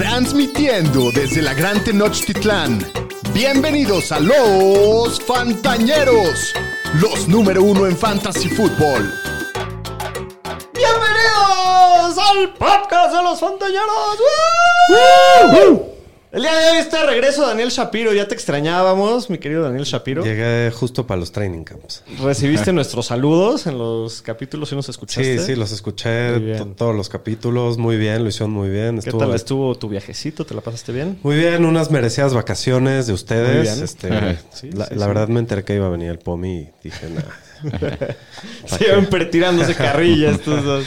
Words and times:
Transmitiendo 0.00 1.12
desde 1.12 1.42
la 1.42 1.52
Gran 1.52 1.84
Tenochtitlán. 1.84 2.82
Bienvenidos 3.34 4.10
a 4.12 4.18
los 4.18 5.20
Fantañeros, 5.20 6.54
los 7.02 7.28
número 7.28 7.62
uno 7.62 7.86
en 7.86 7.94
Fantasy 7.94 8.48
Football. 8.48 9.12
¡Bienvenidos 10.72 12.16
al 12.16 12.54
podcast 12.54 13.14
de 13.14 13.22
los 13.22 13.40
Fantañeros! 13.40 13.90
El 16.32 16.42
día 16.42 16.54
de 16.56 16.70
hoy 16.70 16.76
está 16.78 17.00
de 17.00 17.06
regreso 17.10 17.44
Daniel 17.44 17.70
Shapiro. 17.70 18.12
Ya 18.12 18.28
te 18.28 18.34
extrañábamos, 18.34 19.28
mi 19.30 19.38
querido 19.38 19.64
Daniel 19.64 19.82
Shapiro. 19.82 20.22
Llegué 20.24 20.70
justo 20.70 21.04
para 21.04 21.18
los 21.18 21.32
training 21.32 21.64
camps. 21.64 22.04
Recibiste 22.22 22.72
nuestros 22.72 23.06
saludos 23.06 23.66
en 23.66 23.76
los 23.76 24.22
capítulos 24.22 24.70
y 24.70 24.76
nos 24.76 24.88
escuchaste. 24.88 25.38
Sí, 25.38 25.44
sí, 25.44 25.56
los 25.56 25.72
escuché 25.72 26.38
todos 26.76 26.94
los 26.94 27.08
capítulos. 27.08 27.78
Muy 27.78 27.96
bien, 27.96 28.22
lo 28.22 28.28
hicieron 28.28 28.52
muy 28.52 28.68
bien. 28.68 29.00
¿Qué 29.00 29.08
Estuvo, 29.08 29.18
tal 29.20 29.34
estuvo 29.34 29.74
tu 29.74 29.88
viajecito? 29.88 30.46
¿Te 30.46 30.54
la 30.54 30.60
pasaste 30.60 30.92
bien? 30.92 31.18
Muy 31.24 31.34
bien, 31.34 31.64
unas 31.64 31.90
merecidas 31.90 32.32
vacaciones 32.32 33.06
de 33.08 33.12
Muy 33.12 33.16
ustedes. 33.16 33.62
bien. 33.62 33.82
Este, 33.84 34.08
Sí, 34.52 34.70
la 34.70 34.86
sí, 34.86 34.94
la 34.94 35.06
sí. 35.06 35.08
verdad 35.08 35.26
me 35.26 35.40
enteré 35.40 35.64
que 35.64 35.74
iba 35.74 35.86
a 35.86 35.90
venir 35.90 36.10
el 36.10 36.20
POMI 36.20 36.58
y 36.60 36.68
dije, 36.84 37.08
nada. 37.10 37.36
Siempre 38.78 39.24
tirándose 39.26 39.74
carrilla 39.74 40.30
estos 40.30 40.62
dos. 40.64 40.84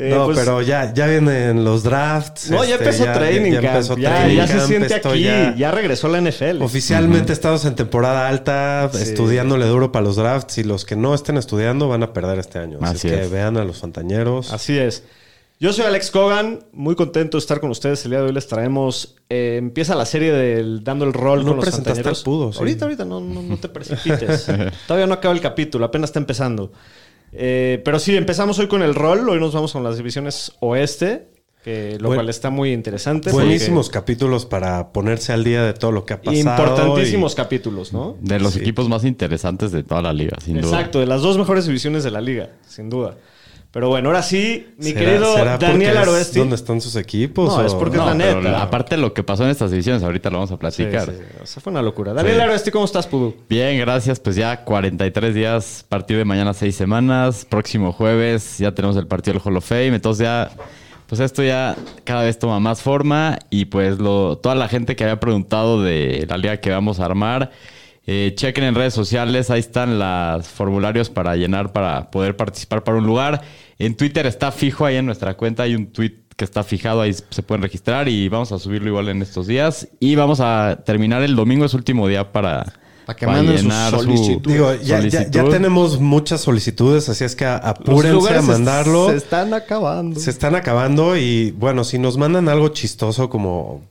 Eh, 0.00 0.10
no, 0.14 0.26
pues, 0.26 0.38
pero 0.38 0.62
ya, 0.62 0.94
ya 0.94 1.08
vienen 1.08 1.64
los 1.64 1.82
drafts. 1.82 2.52
No, 2.52 2.64
ya 2.64 2.76
este, 2.76 2.84
empezó 2.84 3.04
training 3.12 3.50
ya 3.50 3.58
empezó 3.58 3.96
ya, 3.98 4.14
training 4.14 4.36
ya 4.36 4.46
se 4.46 4.60
siente 4.60 4.94
aquí. 4.94 5.22
Ya, 5.58 5.70
regresó 5.72 6.06
la 6.06 6.20
NFL. 6.20 6.62
Oficialmente 6.62 7.32
estamos 7.32 7.64
en 7.64 7.74
temporada 7.74 8.28
alta, 8.28 8.90
Sí. 8.92 9.02
estudiándole 9.02 9.66
duro 9.66 9.90
para 9.90 10.04
los 10.04 10.14
drafts 10.14 10.58
y 10.58 10.62
los 10.62 10.84
que 10.84 10.94
no 10.94 11.16
estén 11.16 11.36
estudiando 11.36 11.88
van 11.88 12.04
a 12.04 12.12
perder 12.12 12.38
este 12.38 12.60
año. 12.60 12.78
Así, 12.80 13.08
Así 13.08 13.08
es 13.08 13.20
que 13.22 13.26
vean 13.26 13.56
a 13.56 13.64
los 13.64 13.78
fantañeros. 13.78 14.52
Así 14.52 14.78
es. 14.78 15.02
Yo 15.60 15.72
soy 15.72 15.86
Alex 15.86 16.12
Cogan, 16.12 16.60
muy 16.72 16.94
contento 16.94 17.36
de 17.36 17.40
estar 17.40 17.58
con 17.58 17.70
ustedes. 17.70 18.04
El 18.04 18.12
día 18.12 18.20
de 18.20 18.26
hoy 18.26 18.32
les 18.32 18.46
traemos. 18.46 19.16
eh, 19.28 19.56
empieza 19.58 19.96
la 19.96 20.06
serie 20.06 20.32
del 20.32 20.84
Dando 20.84 21.04
el 21.06 21.12
Rol 21.12 21.40
No 21.44 21.56
con 21.56 21.56
los 21.56 21.70
Fantañeros. 21.70 22.22
Pudo, 22.22 22.52
sí. 22.52 22.60
Ahorita, 22.60 22.84
ahorita, 22.84 23.04
no, 23.04 23.20
no, 23.20 23.42
no 23.42 23.56
te 23.56 23.68
precipites. 23.68 24.46
Todavía 24.86 25.08
no 25.08 25.14
acaba 25.14 25.34
el 25.34 25.40
capítulo, 25.40 25.84
apenas 25.84 26.10
está 26.10 26.20
empezando. 26.20 26.70
Eh, 27.32 27.80
pero 27.84 27.98
sí, 27.98 28.16
empezamos 28.16 28.58
hoy 28.58 28.68
con 28.68 28.82
el 28.82 28.94
rol. 28.94 29.28
Hoy 29.28 29.38
nos 29.40 29.52
vamos 29.54 29.72
con 29.72 29.84
las 29.84 29.96
divisiones 29.96 30.52
oeste, 30.60 31.28
que, 31.62 31.98
lo 32.00 32.08
cual 32.14 32.28
está 32.28 32.50
muy 32.50 32.72
interesante. 32.72 33.30
Buenísimos 33.30 33.90
capítulos 33.90 34.46
para 34.46 34.92
ponerse 34.92 35.32
al 35.32 35.44
día 35.44 35.62
de 35.62 35.74
todo 35.74 35.92
lo 35.92 36.06
que 36.06 36.14
ha 36.14 36.22
pasado. 36.22 36.38
Importantísimos 36.38 37.32
y- 37.32 37.36
capítulos, 37.36 37.92
¿no? 37.92 38.16
De 38.20 38.38
los 38.40 38.54
Sí. 38.54 38.60
equipos 38.60 38.88
más 38.88 39.04
interesantes 39.04 39.72
de 39.72 39.82
toda 39.82 40.00
la 40.02 40.12
liga, 40.12 40.36
sin 40.42 40.60
duda. 40.60 40.76
Exacto, 40.78 41.00
de 41.00 41.06
las 41.06 41.20
dos 41.22 41.36
mejores 41.36 41.66
divisiones 41.66 42.04
de 42.04 42.10
la 42.10 42.20
liga, 42.20 42.50
sin 42.66 42.88
duda. 42.88 43.16
Pero 43.70 43.88
bueno, 43.90 44.08
ahora 44.08 44.22
sí, 44.22 44.66
mi 44.78 44.86
¿Será- 44.92 44.98
querido 45.00 45.34
será 45.36 45.58
Daniel 45.58 45.90
es 45.92 45.96
Aroesti. 45.98 46.38
¿Dónde 46.38 46.54
están 46.56 46.80
sus 46.80 46.96
equipos? 46.96 47.54
No, 47.54 47.64
es 47.64 47.74
porque- 47.74 47.98
No, 47.98 48.10
Es 48.10 48.16
la 48.16 48.24
pero 48.24 48.40
neta. 48.42 48.62
aparte 48.62 48.96
de 48.96 49.02
lo 49.02 49.12
que 49.12 49.22
pasó 49.22 49.44
en 49.44 49.50
estas 49.50 49.70
divisiones, 49.70 50.02
ahorita 50.02 50.30
lo 50.30 50.38
vamos 50.38 50.50
a 50.52 50.56
platicar. 50.56 51.04
sí, 51.04 51.12
o 51.42 51.46
sea, 51.46 51.62
fue 51.62 51.70
una 51.70 51.82
locura. 51.82 52.14
Daniel 52.14 52.36
Sí. 52.36 52.40
Aroesti, 52.40 52.70
¿cómo 52.70 52.86
estás, 52.86 53.06
Pudu? 53.06 53.34
Bien, 53.48 53.78
gracias. 53.78 54.18
Pues 54.20 54.36
ya 54.36 54.64
43 54.64 55.34
días, 55.34 55.84
partido 55.86 56.16
de 56.18 56.24
mañana 56.24 56.54
seis 56.54 56.74
semanas. 56.76 57.44
Próximo 57.44 57.92
jueves 57.92 58.56
ya 58.58 58.72
tenemos 58.74 58.96
el 58.96 59.06
partido 59.06 59.34
del 59.34 59.42
Hall 59.44 59.56
of 59.58 59.66
Fame. 59.68 59.88
Entonces 59.94 60.24
ya, 60.24 60.50
pues 61.06 61.20
esto 61.20 61.42
ya 61.42 61.76
cada 62.04 62.22
vez 62.22 62.38
toma 62.38 62.58
más 62.60 62.80
forma. 62.80 63.38
Y 63.50 63.66
pues 63.66 63.98
lo, 63.98 64.38
toda 64.38 64.54
la 64.54 64.68
gente 64.68 64.96
que 64.96 65.04
había 65.04 65.20
preguntado 65.20 65.82
de 65.82 66.26
la 66.26 66.38
liga 66.38 66.56
que 66.56 66.70
vamos 66.70 67.00
a 67.00 67.04
armar, 67.04 67.50
eh, 68.10 68.32
chequen 68.34 68.64
en 68.64 68.74
redes 68.74 68.94
sociales. 68.94 69.50
Ahí 69.50 69.60
están 69.60 69.98
los 69.98 70.48
formularios 70.48 71.10
para 71.10 71.36
llenar 71.36 71.72
para 71.72 72.10
poder 72.10 72.36
participar 72.36 72.82
para 72.82 72.96
un 72.96 73.06
lugar. 73.06 73.42
En 73.78 73.96
Twitter 73.98 74.24
está 74.26 74.50
fijo 74.50 74.86
ahí 74.86 74.96
en 74.96 75.04
nuestra 75.04 75.34
cuenta. 75.36 75.64
Hay 75.64 75.74
un 75.74 75.92
tweet 75.92 76.14
que 76.34 76.44
está 76.44 76.64
fijado, 76.64 77.02
ahí 77.02 77.12
se 77.12 77.42
pueden 77.42 77.62
registrar 77.62 78.08
y 78.08 78.28
vamos 78.30 78.50
a 78.52 78.58
subirlo 78.58 78.88
igual 78.88 79.08
en 79.10 79.20
estos 79.20 79.46
días. 79.46 79.88
Y 80.00 80.14
vamos 80.14 80.40
a 80.40 80.80
terminar 80.86 81.22
el 81.22 81.36
domingo, 81.36 81.66
es 81.66 81.74
último 81.74 82.08
día 82.08 82.32
para, 82.32 82.64
Para 83.04 83.16
que 83.18 83.26
manden 83.26 83.58
sus 83.58 83.74
solicitudes. 83.90 84.42
Digo, 84.54 84.72
ya, 84.76 85.00
ya- 85.00 85.08
ya 85.08 85.10
solicitud. 85.24 85.50
tenemos 85.50 86.00
muchas 86.00 86.40
solicitudes, 86.40 87.08
así 87.10 87.24
es 87.24 87.36
que 87.36 87.44
apúrense 87.44 88.36
a 88.36 88.40
mandarlo. 88.42 89.10
Se, 89.10 89.16
están 89.16 89.52
acabando. 89.52 90.18
Se 90.18 90.30
están 90.30 90.54
acabando 90.54 91.14
y 91.16 91.50
bueno, 91.50 91.84
si 91.84 91.98
nos 91.98 92.16
mandan 92.16 92.48
algo 92.48 92.68
chistoso 92.68 93.28
como 93.28 93.82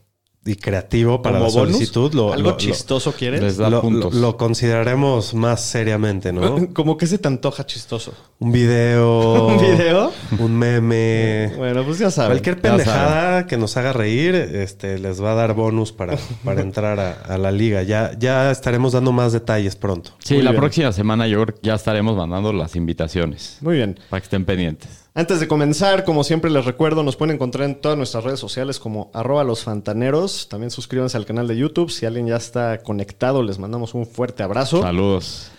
y 0.48 0.56
creativo 0.56 1.22
para 1.22 1.40
¿Como 1.40 1.50
la 1.50 1.54
bonus? 1.56 1.74
solicitud, 1.76 2.14
lo, 2.14 2.34
¿Algo 2.34 2.44
lo- 2.44 2.50
lo- 2.52 2.58
chistoso 2.58 3.12
quieres? 3.14 3.42
Les 3.42 3.58
da 3.58 3.70
lo- 3.70 3.82
puntos. 3.82 4.14
lo- 4.14 4.22
lo 4.22 4.38
consideraremos 4.38 5.34
más 5.34 5.62
seriamente, 5.62 6.32
¿no? 6.34 6.68
¿Cómo 6.74 6.98
que 6.98 7.06
se 7.08 7.18
te 7.18 7.28
antoja 7.28 7.66
chistoso? 7.66 8.14
Un 8.40 8.52
video. 8.52 9.48
¿Un 9.48 9.58
video? 9.60 10.12
Un 10.40 10.56
meme. 10.58 11.54
Bueno, 11.58 11.84
pues 11.84 12.00
ya 12.00 12.12
saben. 12.12 12.32
Cualquier 12.32 12.62
pendejada 12.62 13.46
que 13.48 13.58
nos 13.58 13.76
haga 13.78 13.94
reír, 13.94 14.36
este, 14.36 15.00
les 15.00 15.22
va 15.22 15.32
a 15.32 15.36
dar 15.36 15.54
bonus 15.54 15.92
para, 15.92 16.18
para 16.44 16.62
entrar 16.62 17.00
a, 17.00 17.12
a 17.14 17.38
la 17.38 17.52
liga. 17.52 17.84
Ya, 17.84 18.12
ya 18.18 18.52
estaremos 18.52 18.94
dando 18.94 19.12
más 19.12 19.34
detalles 19.34 19.76
pronto. 19.76 20.12
Sí, 20.20 20.36
Muy 20.36 20.44
la 20.44 20.52
bien. 20.52 20.62
próxima 20.62 20.92
semana 20.92 21.28
yo 21.28 21.46
ya 21.62 21.76
estaremos 21.76 22.16
mandando 22.16 22.54
las 22.54 22.76
invitaciones 22.76 23.58
Muy 23.62 23.76
bien. 23.76 24.00
para 24.10 24.22
que 24.22 24.26
estén 24.26 24.46
pendientes. 24.46 25.07
Antes 25.18 25.40
de 25.40 25.48
comenzar, 25.48 26.04
como 26.04 26.24
siempre 26.24 26.52
les 26.52 26.64
recuerdo, 26.64 27.02
nos 27.02 27.16
pueden 27.16 27.34
encontrar 27.34 27.68
en 27.68 27.82
todas 27.82 27.98
nuestras 27.98 28.24
redes 28.24 28.40
sociales 28.40 28.78
como 28.78 29.10
arroba 29.16 29.44
los 29.44 29.64
fantaneros. 29.64 30.48
También 30.48 30.70
suscríbanse 30.70 31.18
al 31.18 31.26
canal 31.26 31.48
de 31.48 31.58
YouTube. 31.58 31.90
Si 31.90 32.06
alguien 32.06 32.28
ya 32.28 32.36
está 32.36 32.84
conectado, 32.84 33.42
les 33.42 33.58
mandamos 33.58 33.96
un 33.96 34.06
fuerte 34.06 34.44
abrazo. 34.44 34.84
Saludos. 34.84 35.50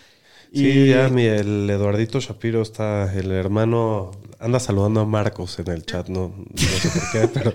Sí, 0.54 0.86
ya 0.91 1.08
mi, 1.08 1.24
el 1.24 1.69
Eduardito 1.69 2.20
Shapiro 2.20 2.62
está, 2.62 3.12
el 3.12 3.32
hermano, 3.32 4.12
anda 4.38 4.60
saludando 4.60 5.00
a 5.00 5.04
Marcos 5.04 5.58
en 5.58 5.69
el 5.72 5.84
chat, 5.84 6.08
no, 6.08 6.32
no 6.38 6.56
sé 6.56 6.88
por 6.88 7.10
qué, 7.10 7.28
pero 7.34 7.52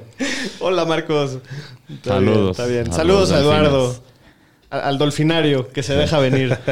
Hola, 0.59 0.83
Marcos. 0.85 1.37
Está 1.89 2.15
Saludos. 2.15 2.35
bien, 2.35 2.49
está 2.51 2.65
bien. 2.67 2.87
A 2.89 2.93
Saludos 2.93 3.31
a 3.31 3.39
Eduardo. 3.39 3.87
delfines. 3.87 4.09
A- 4.71 4.79
Al 4.89 4.97
dolfinario 4.97 5.69
que 5.69 5.81
se 5.83 5.95
deja 5.95 6.19
venir. 6.19 6.57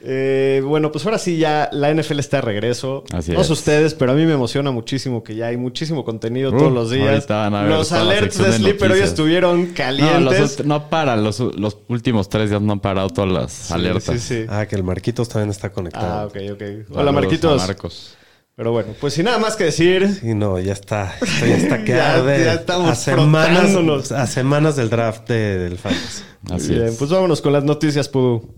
Eh, 0.00 0.62
bueno, 0.64 0.92
pues 0.92 1.04
ahora 1.04 1.18
sí 1.18 1.38
ya 1.38 1.68
la 1.72 1.92
NFL 1.92 2.20
está 2.20 2.36
de 2.38 2.42
regreso. 2.42 3.04
Así 3.12 3.32
no 3.32 3.38
sé 3.42 3.52
es. 3.52 3.58
ustedes, 3.58 3.94
pero 3.94 4.12
a 4.12 4.14
mí 4.14 4.24
me 4.26 4.34
emociona 4.34 4.70
muchísimo 4.70 5.24
que 5.24 5.34
ya 5.34 5.46
hay 5.46 5.56
muchísimo 5.56 6.04
contenido 6.04 6.50
Uh, 6.52 6.58
todos 6.58 6.72
los 6.72 6.90
días. 6.90 7.26
Los 7.28 7.92
alerts 7.92 8.38
de 8.38 8.52
Sleeper 8.52 8.92
hoy 8.92 9.00
estuvieron 9.00 9.68
No, 9.68 9.74
calientes. 9.74 10.40
los 10.40 10.60
ult- 10.60 10.64
no 10.64 10.88
para, 10.88 11.16
los, 11.16 11.40
los 11.40 11.78
últimos 11.88 12.28
tres 12.28 12.50
días 12.50 12.62
no 12.62 12.72
han 12.74 12.80
parado 12.80 13.08
todas 13.10 13.30
las 13.30 13.52
Sí, 13.52 13.74
alertas. 13.74 14.04
sí, 14.04 14.18
sí. 14.42 14.46
ah, 14.48 14.66
que 14.66 14.76
el 14.76 14.84
Marquitos 14.84 15.28
también 15.28 15.50
está 15.50 15.70
conectado. 15.72 16.06
Ah, 16.20 16.26
ok, 16.26 16.36
ok. 16.52 16.62
Hola, 16.62 16.84
Saludos 16.94 17.14
Marquitos. 17.14 17.60
Marcos. 17.66 18.14
Pero 18.54 18.72
bueno, 18.72 18.88
pues 19.00 19.14
sin 19.14 19.24
nada 19.26 19.38
más 19.38 19.54
que 19.54 19.64
decir, 19.64 20.08
Sí, 20.20 20.34
no, 20.34 20.58
ya 20.58 20.72
está, 20.72 21.14
esto 21.20 21.46
ya 21.46 21.56
está 21.56 21.84
que 21.84 21.92
Ya- 21.92 22.14
arde. 22.14 22.44
ya 22.44 22.54
estamos 22.54 22.90
a 22.90 22.94
semanas, 22.96 24.10
a 24.12 24.26
semanas 24.26 24.74
del 24.74 24.90
draft 24.90 25.28
de- 25.28 25.58
del 25.58 25.78
Fantasy. 25.78 26.22
Así 26.50 26.72
bien, 26.74 26.86
es. 26.86 26.96
pues 26.96 27.08
vámonos 27.10 27.40
con 27.40 27.52
las 27.52 27.62
noticias, 27.62 28.08
Pudu. 28.08 28.57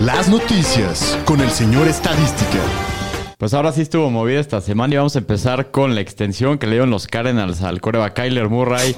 Las 0.00 0.28
noticias 0.28 1.18
con 1.24 1.40
el 1.40 1.50
señor 1.50 1.88
Estadística. 1.88 2.58
Pues 3.36 3.52
ahora 3.54 3.72
sí 3.72 3.80
estuvo 3.80 4.10
movida 4.10 4.38
esta 4.40 4.60
semana 4.60 4.94
y 4.94 4.96
vamos 4.96 5.16
a 5.16 5.18
empezar 5.18 5.70
con 5.72 5.94
la 5.94 6.00
extensión 6.00 6.58
que 6.58 6.66
le 6.66 6.72
dieron 6.72 6.90
los 6.90 7.06
Cardinals 7.08 7.62
al 7.62 7.80
coreback 7.80 8.14
Kyler 8.14 8.48
Murray. 8.48 8.94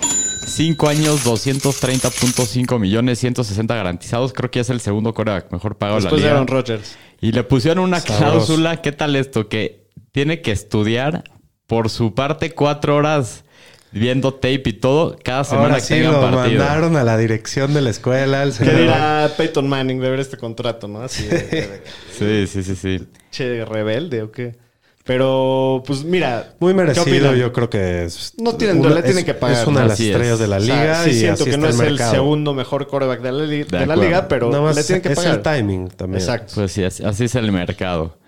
5 0.47 0.89
años, 0.89 1.25
230.5 1.25 2.79
millones, 2.79 3.19
160 3.19 3.75
garantizados. 3.75 4.33
Creo 4.33 4.51
que 4.51 4.61
es 4.61 4.69
el 4.71 4.81
segundo 4.81 5.15
coreback 5.15 5.51
mejor 5.53 5.77
pagado 5.77 5.99
de 5.99 6.05
la 6.05 6.11
Después 6.11 6.23
de 6.23 6.29
liga. 6.29 6.35
Aaron 6.37 6.49
Rodgers. 6.49 6.97
Y 7.21 7.33
le 7.33 7.45
pusieron 7.45 7.85
una 7.85 8.01
Sabroso. 8.01 8.19
cláusula. 8.47 8.83
¿Qué 8.83 8.93
tal 8.93 9.17
esto? 9.17 9.49
Que 9.49 9.87
tiene 10.13 10.43
que 10.43 10.53
estudiar 10.53 11.25
por 11.67 11.89
su 11.89 12.15
parte 12.15 12.51
cuatro 12.53 12.97
horas 12.97 13.45
viendo 13.93 14.33
tape 14.35 14.63
y 14.67 14.73
todo 14.75 15.17
cada 15.23 15.45
semana 15.45 15.67
Ahora 15.67 15.75
que 15.77 15.81
sí 15.83 15.95
tengan 15.95 16.13
lo 16.13 16.21
partido. 16.21 16.59
mandaron 16.65 16.97
a 16.97 17.05
la 17.05 17.17
dirección 17.19 17.75
de 17.75 17.81
la 17.81 17.91
escuela. 17.91 18.43
El 18.43 18.51
¿Qué 18.51 18.65
señor- 18.65 18.77
dirá 18.81 19.31
Peyton 19.37 19.69
Manning 19.69 20.01
de 20.01 20.11
ver 20.11 20.21
este 20.21 20.37
contrato, 20.37 20.87
no? 20.89 21.03
Así 21.03 21.25
de, 21.27 21.39
de- 21.39 21.83
Sí, 22.47 22.47
sí, 22.47 22.63
sí, 22.63 22.77
sí. 22.77 23.07
che, 23.31 23.65
rebelde 23.65 24.23
o 24.23 24.31
qué. 24.31 24.55
Pero, 25.03 25.83
pues 25.87 26.05
mira. 26.05 26.55
Muy 26.61 26.73
¿qué 26.73 26.77
merecido, 26.77 27.35
yo 27.35 27.53
creo 27.53 27.69
que 27.71 28.05
es. 28.05 28.35
No 28.39 28.55
tienen- 28.57 28.79
una- 28.79 28.91
le 28.95 29.03
tienen 29.03 29.19
es- 29.21 29.25
que 29.25 29.35
pagar. 29.35 29.63
Es 29.63 29.67
una 29.67 29.81
de 29.81 29.87
las 29.89 29.95
Así 29.95 30.05
es. 30.09 30.11
estrellas 30.15 30.39
de 30.39 30.47
la 30.47 30.57
O 30.59 30.61
sea, 30.61 30.75
liga 30.83 31.03
sí 31.05 31.11
y 31.11 31.15
siento 31.15 31.35
así 31.35 31.45
que 31.45 31.51
está 31.51 31.61
no 31.61 31.67
el 31.67 31.75
es 31.95 32.01
el 32.03 32.11
segundo 32.11 32.55
mejor 32.55 32.87
quarterback 32.87 33.21
de 33.23 33.33
la, 33.33 33.45
li- 33.45 33.65
de 33.65 33.71
la 33.79 33.83
acuerdo. 33.95 34.03
liga, 34.03 34.29
pero 34.29 34.73
le 34.73 34.85
tienen 34.85 35.03
que 35.03 35.13
es 35.13 35.25
el 35.25 35.41
timing 35.43 35.89
también. 35.89 36.21
Exacto. 36.21 36.53
Pues 36.55 36.71
sí, 36.73 36.85
así, 36.85 37.03
así 37.03 37.25
es 37.25 37.35
el 37.35 37.51
mercado. 37.51 38.20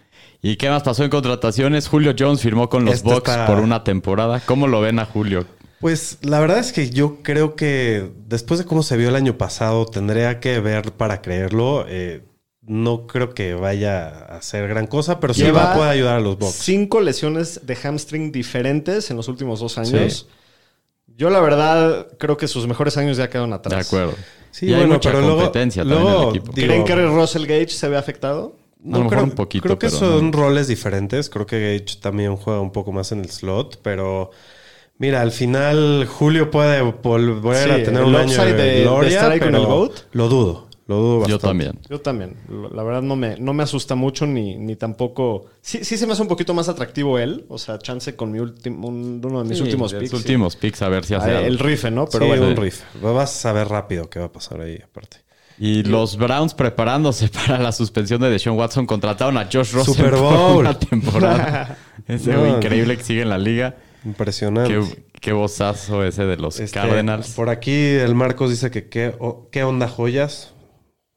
¿Y 0.43 0.57
qué 0.57 0.69
más 0.69 0.83
pasó 0.83 1.05
en 1.05 1.11
contrataciones? 1.11 1.87
Julio 1.89 2.15
Jones 2.19 2.41
firmó 2.41 2.69
con 2.69 2.85
los 2.85 3.03
Bucks 3.03 3.31
por 3.47 3.61
una 3.61 3.85
temporada. 3.85 4.41
¿Cómo 4.45 4.67
lo 4.67 4.81
ven 4.81 4.99
a 4.99 5.07
Julio? 5.07 5.47
Pues 5.81 6.19
la 6.23 6.41
verdad 6.41 6.59
es 6.59 6.73
que 6.73 6.91
yo 6.91 7.23
creo 7.23 7.55
que 7.55 8.11
después 8.27 8.59
de 8.59 8.67
cómo 8.67 8.83
se 8.83 8.97
vio 8.97 9.09
el 9.09 9.17
año 9.17 9.39
pasado, 9.39 9.87
tendría 9.87 10.41
que 10.41 10.59
ver 10.61 10.93
para 10.93 11.23
creerlo. 11.23 11.85
Eh, 11.89 12.25
no 12.61 13.07
creo 13.07 13.35
que 13.35 13.55
vaya 13.55 14.09
a 14.09 14.37
hacer 14.39 14.69
gran 14.69 14.87
cosa, 14.89 15.19
pero 15.21 15.33
sí 15.35 15.49
va, 15.51 15.75
puede 15.75 15.91
ayudar 15.91 16.17
a 16.17 16.21
los 16.21 16.39
Bucks. 16.39 16.55
Cinco 16.55 17.01
lesiones 17.01 17.61
de 17.67 17.77
hamstring 17.77 18.31
diferentes 18.33 19.11
en 19.11 19.17
los 19.17 19.29
últimos 19.29 19.61
dos 19.61 19.79
años. 19.79 20.29
Yo, 21.17 21.31
la 21.31 21.41
verdad, 21.41 22.07
creo 22.19 22.37
que 22.37 22.49
sus 22.49 22.67
mejores 22.67 22.97
años 22.97 23.17
ya 23.17 23.29
quedaron 23.29 23.51
De 23.51 23.57
atrás. 23.57 23.87
acuerdo. 23.87 24.15
Sí, 24.51 24.67
y 24.67 24.71
hay 24.71 24.81
bueno, 24.81 24.95
mucha 24.95 25.11
pero 25.11 25.21
luego- 25.23 25.37
competencia 25.43 25.83
también 25.83 26.03
luego, 26.03 26.23
en 26.23 26.29
el 26.29 26.37
equipo. 26.37 26.53
digo- 26.53 26.67
¿Creen 26.67 26.85
que 26.85 26.95
Russell 26.97 27.43
Gage 27.47 27.69
se 27.69 27.89
ve 27.89 27.97
afectado? 27.97 28.57
A 28.85 28.99
lo 28.99 29.05
mejor 29.05 29.11
creo, 29.11 29.25
un 29.25 29.31
poquito, 29.33 29.63
Creo 29.63 29.79
que 29.79 29.87
pero 29.89 29.99
son 29.99 30.31
no. 30.31 30.37
roles 30.37 30.67
diferentes. 30.69 31.31
Creo 31.31 31.47
que 31.47 31.79
Gage 31.79 32.01
también 32.01 32.37
juega 32.37 32.61
un 32.61 32.73
poco 32.73 32.93
más 32.93 33.13
en 33.13 33.21
el 33.21 33.31
slot, 33.31 33.81
pero 33.83 34.31
Mira, 34.99 35.21
al 35.21 35.33
final 35.33 36.07
Julio 36.07 36.51
puede 36.51 36.81
volver 36.83 37.65
Sí, 37.65 37.71
a 37.71 37.83
tener 37.83 38.05
un 38.05 38.15
año 38.15 38.45
de, 38.45 39.09
estar 39.09 39.33
ahí 39.33 39.41
con 39.41 39.55
el 39.55 39.67
GOAT. 39.67 39.93
Lo 40.13 40.29
dudo, 40.29 40.69
lo 40.87 40.97
dudo 40.97 41.15
Yo 41.27 41.39
bastante. 41.39 41.47
también. 41.49 41.79
Yo 41.91 42.01
también. 42.01 42.37
La 42.73 42.85
verdad 42.85 43.03
no 43.03 43.17
me, 43.17 43.37
no 43.39 43.53
me 43.53 43.65
asusta 43.65 43.97
mucho 43.97 44.27
ni, 44.27 44.57
ni 44.59 44.77
tampoco... 44.77 45.47
Sí, 45.61 45.85
sí 45.85 45.97
se 45.97 46.07
me 46.07 46.13
hace 46.13 46.23
un 46.23 46.29
poquito 46.29 46.55
más 46.55 46.69
atractivo 46.69 47.19
él. 47.19 47.47
O 47.49 47.59
sea, 47.59 47.79
chance 47.79 48.15
con 48.15 48.31
mi 48.31 48.39
último, 48.39 48.87
un- 48.89 49.21
uno 49.25 49.43
de 49.43 49.49
mis 49.49 49.59
Sí, 49.59 49.65
últimos 49.65 49.91
de 49.91 49.99
picks. 50.01 50.11
sí. 50.11 50.17
últimos 50.17 50.55
picks, 50.57 50.83
a 50.83 50.89
ver 50.89 51.05
si 51.05 51.15
hace 51.15 51.31
Ah, 51.33 51.39
algo. 51.39 51.49
el 51.49 51.59
rife, 51.59 51.91
¿no? 51.91 52.07
Pero 52.07 52.25
Sí, 52.25 52.29
bueno. 52.29 52.47
un 52.49 52.57
riff. 52.57 52.83
Vas 53.03 53.17
a 53.17 53.27
saber 53.41 53.69
rápido 53.69 54.09
qué 54.09 54.21
va 54.21 54.27
a 54.27 54.33
pasar 54.33 54.61
ahí, 54.61 54.79
aparte. 54.85 55.22
Y 55.65 55.85
los 55.85 56.17
Browns 56.17 56.55
preparándose 56.55 57.29
para 57.47 57.59
la 57.61 57.71
suspensión 57.71 58.21
de 58.21 58.31
Deshaun 58.31 58.59
Watson 58.59 58.85
contrataron 58.85 59.39
a 59.39 59.45
Josh 59.45 59.73
Rosen 59.73 59.95
Super 59.95 60.11
por 60.11 60.21
Bowl. 60.21 60.57
una 60.59 60.77
temporada. 60.77 61.79
ese 62.09 62.33
No. 62.33 62.49
increíble 62.57 62.97
que 62.97 63.05
sigue 63.05 63.23
en 63.23 63.29
la 63.29 63.39
liga. 63.39 63.77
Impresionante. 64.05 64.73
Qué, 64.75 65.05
qué 65.21 65.33
bozazo 65.33 66.03
ese 66.05 66.25
de 66.25 66.37
los 66.37 66.59
Este, 66.59 66.81
Cardinals. 66.81 67.29
Por 67.35 67.49
aquí 67.49 67.71
el 67.73 68.17
Marcos 68.17 68.51
dice 68.51 68.73
que 68.73 68.89
qué, 68.89 69.15
o- 69.21 69.49
qué 69.53 69.63
onda 69.63 69.87
joyas. 69.87 70.52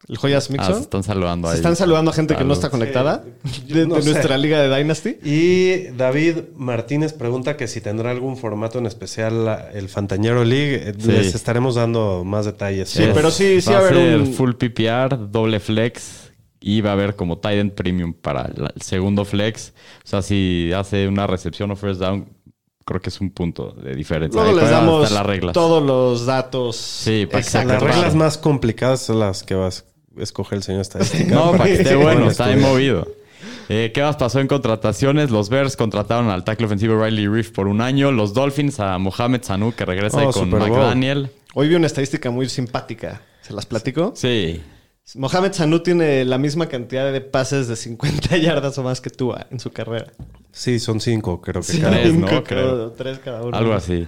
¿El 0.07 0.17
Joyas 0.17 0.47
Ah, 0.49 0.51
Mixon? 0.53 0.75
se 0.75 0.81
están 0.81 1.03
saludando 1.03 1.47
Se 1.47 1.53
ahí. 1.53 1.57
están 1.57 1.75
saludando 1.75 2.11
a 2.11 2.13
gente 2.13 2.35
que 2.35 2.43
no 2.43 2.53
está 2.53 2.69
conectada 2.69 3.23
Sí, 3.43 3.61
de, 3.73 3.87
no 3.87 3.95
de 3.95 4.11
nuestra 4.11 4.37
liga 4.37 4.61
de 4.61 4.75
Dynasty. 4.77 5.17
Y 5.23 5.87
David 5.97 6.37
Martínez 6.55 7.13
pregunta 7.13 7.57
que 7.57 7.67
si 7.67 7.81
tendrá 7.81 8.11
algún 8.11 8.37
formato 8.37 8.77
en 8.77 8.85
especial 8.85 9.69
el 9.73 9.89
Fantañero 9.89 10.43
League. 10.43 10.89
Eh, 10.89 10.93
Sí. 10.99 11.11
Les 11.11 11.33
estaremos 11.35 11.75
dando 11.75 12.23
más 12.23 12.45
detalles. 12.45 12.89
Sí, 12.89 13.03
pero 13.13 13.31
sí, 13.31 13.61
sí 13.61 13.69
va 13.71 13.79
va 13.79 13.85
a 13.85 13.89
haber 13.89 13.95
ser 13.95 14.19
un- 14.21 14.33
full 14.33 14.51
PPR, 14.53 15.17
doble 15.31 15.59
flex 15.59 16.31
y 16.59 16.81
va 16.81 16.91
a 16.91 16.93
haber 16.93 17.15
como 17.15 17.37
tight 17.39 17.59
end 17.59 17.71
premium 17.73 18.13
para 18.13 18.49
la- 18.55 18.71
el 18.75 18.81
segundo 18.81 19.25
flex. 19.25 19.73
O 20.03 20.07
sea, 20.07 20.21
si 20.21 20.71
hace 20.75 21.07
una 21.07 21.25
recepción 21.27 21.71
o 21.71 21.75
first 21.75 21.99
down, 21.99 22.29
creo 22.85 23.01
que 23.01 23.09
es 23.09 23.19
un 23.21 23.31
punto 23.31 23.71
de 23.71 23.95
diferencia. 23.95 24.39
Luego 24.41 24.59
les 24.59 24.69
damos 24.69 25.11
las 25.11 25.25
reglas. 25.25 25.53
todos 25.53 25.81
los 25.83 26.25
datos. 26.27 26.75
Sí, 26.75 27.25
para 27.29 27.43
sea 27.43 27.65
Las 27.65 27.81
reglas 27.81 28.13
más 28.15 28.37
complicadas 28.37 29.01
son 29.01 29.19
las 29.19 29.41
que 29.43 29.55
vas 29.55 29.85
a 30.17 30.23
escoger 30.23 30.57
el 30.57 30.63
señor 30.63 30.81
estadística. 30.83 31.33
No, 31.33 31.51
para 31.51 31.65
que 31.65 31.73
esté 31.73 31.95
bueno, 31.95 32.29
está 32.29 32.47
bien 32.47 32.61
movido. 32.61 33.07
Eh, 33.67 33.91
¿Qué 33.93 34.01
más 34.01 34.15
pasó 34.17 34.39
en 34.39 34.47
contrataciones? 34.47 35.31
Los 35.31 35.49
Bears 35.49 35.75
contrataron 35.75 36.29
al 36.29 36.43
tackle 36.43 36.67
ofensivo 36.67 37.03
Riley 37.03 37.27
Reef 37.27 37.49
por 37.51 37.67
un 37.67 37.81
año. 37.81 38.11
Los 38.11 38.33
Dolphins 38.33 38.79
a 38.79 38.97
Mohamed 38.99 39.41
Sanu, 39.43 39.73
que 39.73 39.85
regresa 39.85 40.17
Oh, 40.17 40.27
ahí 40.27 40.31
con. 40.31 40.49
McDaniel. 40.49 41.29
Hoy 41.55 41.69
vi 41.69 41.75
una 41.75 41.87
estadística 41.87 42.29
muy 42.29 42.47
simpática. 42.47 43.21
¿Se 43.41 43.53
las 43.53 43.65
platico? 43.65 44.13
Sí. 44.15 44.61
Mohamed 45.15 45.53
Sanu 45.53 45.79
tiene 45.81 46.25
la 46.25 46.37
misma 46.37 46.67
cantidad 46.67 47.11
de 47.11 47.21
pases 47.21 47.67
de 47.67 47.75
50 47.75 48.37
yardas 48.41 48.77
o 48.77 48.83
más 48.83 49.01
que 49.01 49.09
tú 49.09 49.33
en 49.51 49.59
su 49.59 49.71
carrera. 49.71 50.11
Sí, 50.51 50.79
son 50.79 50.99
cinco, 50.99 51.41
creo 51.41 51.61
que 51.61 51.73
Sí. 51.73 51.79
cada 51.81 51.93
Tres, 51.97 52.11
uno. 52.11 52.27
¿no? 52.31 52.43
Creo. 52.43 52.91
Tres 52.91 53.19
cada 53.19 53.41
uno. 53.43 53.55
Algo 53.57 53.73
así. 53.73 54.07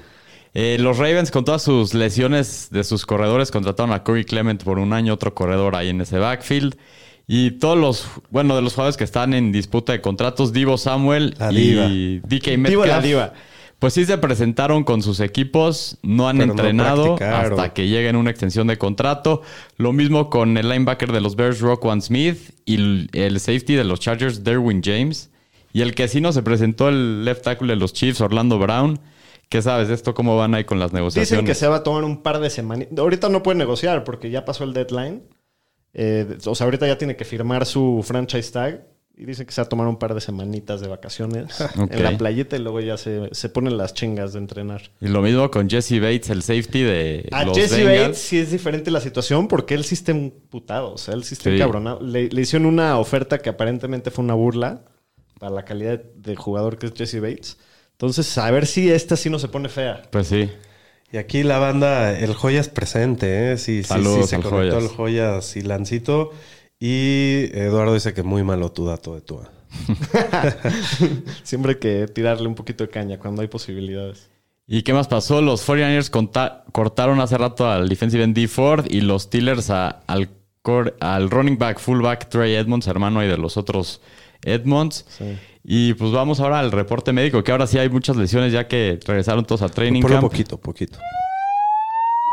Eh, 0.60 0.80
los 0.80 0.98
Ravens, 0.98 1.30
con 1.30 1.46
todas 1.46 1.62
sus 1.62 1.94
lesiones 1.94 2.70
de 2.72 2.84
sus 2.84 3.06
corredores, 3.06 3.52
contrataron 3.52 3.94
a 3.94 4.04
Corey 4.04 4.26
Clement 4.26 4.64
por 4.64 4.80
un 4.80 4.92
año, 4.92 5.14
otro 5.14 5.36
corredor 5.36 5.76
ahí 5.76 5.90
en 5.90 6.02
ese 6.02 6.18
backfield. 6.18 6.76
Y 7.28 7.52
todos 7.52 7.78
los, 7.78 8.08
bueno, 8.32 8.56
de 8.56 8.64
los 8.64 8.74
jugadores 8.74 8.98
que 8.98 9.04
están 9.04 9.36
en 9.36 9.52
disputa 9.52 9.94
de 9.94 10.02
contratos, 10.02 10.54
Divo 10.54 10.80
Samuel 10.80 11.36
y 11.52 12.18
DK 12.22 12.58
Metcalf. 12.58 12.70
Divo 12.70 12.86
la 12.88 13.02
diva. 13.02 13.34
Pues 13.78 13.94
sí 13.94 14.06
se 14.06 14.18
presentaron 14.18 14.84
con 14.84 15.04
sus 15.04 15.20
equipos, 15.20 16.00
no 16.02 16.28
han 16.28 16.40
Pero 16.40 16.54
entrenado 16.54 17.18
hasta 17.22 17.74
que 17.74 17.88
lleguen 17.88 18.16
una 18.16 18.32
extensión 18.32 18.66
de 18.66 18.80
contrato. 18.80 19.44
Lo 19.78 19.94
mismo 19.94 20.32
con 20.32 20.58
el 20.58 20.70
linebacker 20.70 21.12
de 21.12 21.22
los 21.22 21.36
Bears, 21.36 21.60
Rockwan 21.60 22.02
Smith, 22.02 22.40
y 22.66 22.78
el, 22.78 23.10
el 23.14 23.40
safety 23.40 23.76
de 23.76 23.84
los 23.84 24.00
Chargers, 24.00 24.44
Derwin 24.44 24.82
James. 24.84 25.30
Y 25.72 25.82
el 25.82 25.94
que 25.94 26.08
sí 26.08 26.20
no 26.20 26.34
se 26.34 26.42
presentó, 26.42 26.90
el 26.90 27.26
left 27.26 27.44
tackle 27.44 27.68
de 27.68 27.76
los 27.76 27.94
Chiefs, 27.94 28.22
Orlando 28.22 28.58
Brown. 28.58 29.00
¿Qué 29.50 29.62
sabes 29.62 29.88
de 29.88 29.94
esto? 29.94 30.14
¿Cómo 30.14 30.36
van 30.38 30.54
ahí 30.56 30.64
con 30.66 30.80
las 30.80 30.92
negociaciones? 30.94 31.30
Dicen 31.30 31.46
que 31.46 31.56
se 31.56 31.68
va 31.68 31.78
a 31.78 31.84
tomar 31.84 32.04
un 32.04 32.22
par 32.22 32.40
de 32.40 32.50
semanas. 32.50 32.88
Ahorita 32.98 33.30
no 33.30 33.44
puede 33.44 33.58
negociar 33.58 34.04
porque 34.04 34.30
ya 34.30 34.44
pasó 34.46 34.64
el 34.64 34.74
deadline. 34.74 35.24
Eh, 35.94 36.38
o 36.46 36.54
sea, 36.56 36.66
ahorita 36.66 36.86
ya 36.88 36.98
tiene 36.98 37.16
que 37.16 37.26
firmar 37.26 37.66
su 37.66 38.04
franchise 38.06 38.52
tag. 38.52 38.86
Y 39.20 39.26
dicen 39.26 39.48
que 39.48 39.52
se 39.52 39.60
va 39.62 39.66
a 39.66 39.70
tomar 39.70 39.88
un 39.88 39.98
par 39.98 40.14
de 40.14 40.22
semanitas 40.22 40.80
de 40.80 40.88
vacaciones 40.88 41.60
en 41.90 42.04
la 42.04 42.16
playita 42.20 42.56
y 42.56 42.60
luego 42.60 42.82
ya 42.82 42.98
se, 42.98 43.30
se 43.32 43.50
ponen 43.50 43.76
las 43.76 43.96
chingas 43.96 44.34
de 44.34 44.40
entrenar. 44.40 44.92
Y 45.02 45.08
lo 45.08 45.24
mismo 45.24 45.50
con 45.50 45.68
Jesse 45.68 46.00
Bates, 46.00 46.30
el 46.30 46.44
safety 46.44 46.84
de 46.84 47.28
A 47.32 47.44
los 47.46 47.58
Jesse 47.58 47.78
Bengals. 47.78 48.00
Bates 48.02 48.18
sí 48.20 48.38
es 48.38 48.52
diferente 48.52 48.92
la 48.92 49.02
situación 49.02 49.48
porque 49.48 49.74
él 49.74 49.86
sí 49.86 49.96
está 49.96 50.12
emputado. 50.12 50.94
O 50.94 50.98
sea, 51.00 51.16
él 51.16 51.24
sí 51.24 51.34
está 51.34 51.50
Sí. 51.50 51.56
encabronado. 51.56 52.00
Le, 52.02 52.30
le 52.30 52.42
hicieron 52.42 52.68
una 52.68 53.00
oferta 53.00 53.40
que 53.40 53.50
aparentemente 53.50 54.12
fue 54.12 54.24
una 54.24 54.36
burla 54.36 54.84
para 55.40 55.52
la 55.52 55.66
calidad 55.66 56.00
de 56.00 56.36
jugador 56.36 56.78
que 56.78 56.86
es 56.86 56.94
Jesse 56.96 57.20
Bates. 57.20 57.58
Entonces, 58.00 58.38
a 58.38 58.50
ver 58.52 58.68
si 58.68 58.92
esta 58.92 59.16
sí 59.18 59.30
no 59.30 59.40
se 59.40 59.48
pone 59.48 59.70
fea. 59.70 60.04
Pues 60.12 60.28
sí. 60.28 60.50
Y 61.12 61.18
aquí 61.18 61.42
la 61.44 61.58
banda, 61.58 62.18
el 62.18 62.34
Joyas 62.34 62.70
presente, 62.70 63.52
¿eh? 63.54 63.58
Sí, 63.58 63.82
sí, 63.82 63.84
Saludos 63.90 64.26
sí, 64.26 64.28
se 64.30 64.36
al 64.36 64.44
conectó 64.44 64.76
Joyas. 64.76 64.84
el 64.92 64.96
Joyas 64.98 65.56
y 65.58 65.62
Lancito. 65.62 66.32
Y 66.80 67.50
Eduardo 67.54 67.94
dice 67.96 68.14
que 68.14 68.22
muy 68.24 68.44
malo 68.44 68.72
tu 68.72 68.86
dato 68.86 69.16
de 69.16 69.22
Tua. 69.22 69.50
Siempre 71.44 71.74
hay 71.74 71.80
que 71.80 72.08
tirarle 72.08 72.48
un 72.48 72.56
poquito 72.56 72.84
de 72.84 72.90
caña 72.90 73.18
cuando 73.18 73.42
hay 73.42 73.48
posibilidades. 73.48 74.30
¿Y 74.68 74.82
qué 74.84 74.94
más 74.94 75.08
pasó? 75.08 75.42
Los 75.42 75.66
49ers 75.68 76.10
conta- 76.10 76.66
cortaron 76.74 77.20
hace 77.22 77.38
rato 77.38 77.68
al 77.70 77.88
defensive 77.88 78.24
end 78.24 78.36
D. 78.36 78.48
Ford 78.48 78.86
y 78.90 79.02
los 79.02 79.24
Steelers 79.24 79.70
a- 79.70 80.02
al, 80.08 80.30
core- 80.62 80.94
al 81.00 81.30
running 81.30 81.58
back, 81.58 81.80
fullback 81.80 82.28
Trey 82.30 82.54
Edmonds, 82.56 82.86
hermano 82.88 83.24
y 83.24 83.28
de 83.28 83.38
los 83.38 83.56
otros 83.58 84.02
Edmonds. 84.44 85.06
Y 85.64 85.94
pues 85.96 86.12
vamos 86.12 86.40
ahora 86.40 86.60
al 86.60 86.72
reporte 86.72 87.12
médico, 87.14 87.44
que 87.44 87.52
ahora 87.52 87.68
sí 87.68 87.78
hay 87.78 87.90
muchas 87.90 88.16
lesiones 88.16 88.52
ya 88.54 88.68
que 88.68 89.00
regresaron 89.06 89.46
todos 89.46 89.62
a 89.62 89.70
training 89.70 90.02
Ponlo 90.02 90.18
camp. 90.18 90.30
poquito, 90.30 90.58
poquito. 90.58 90.98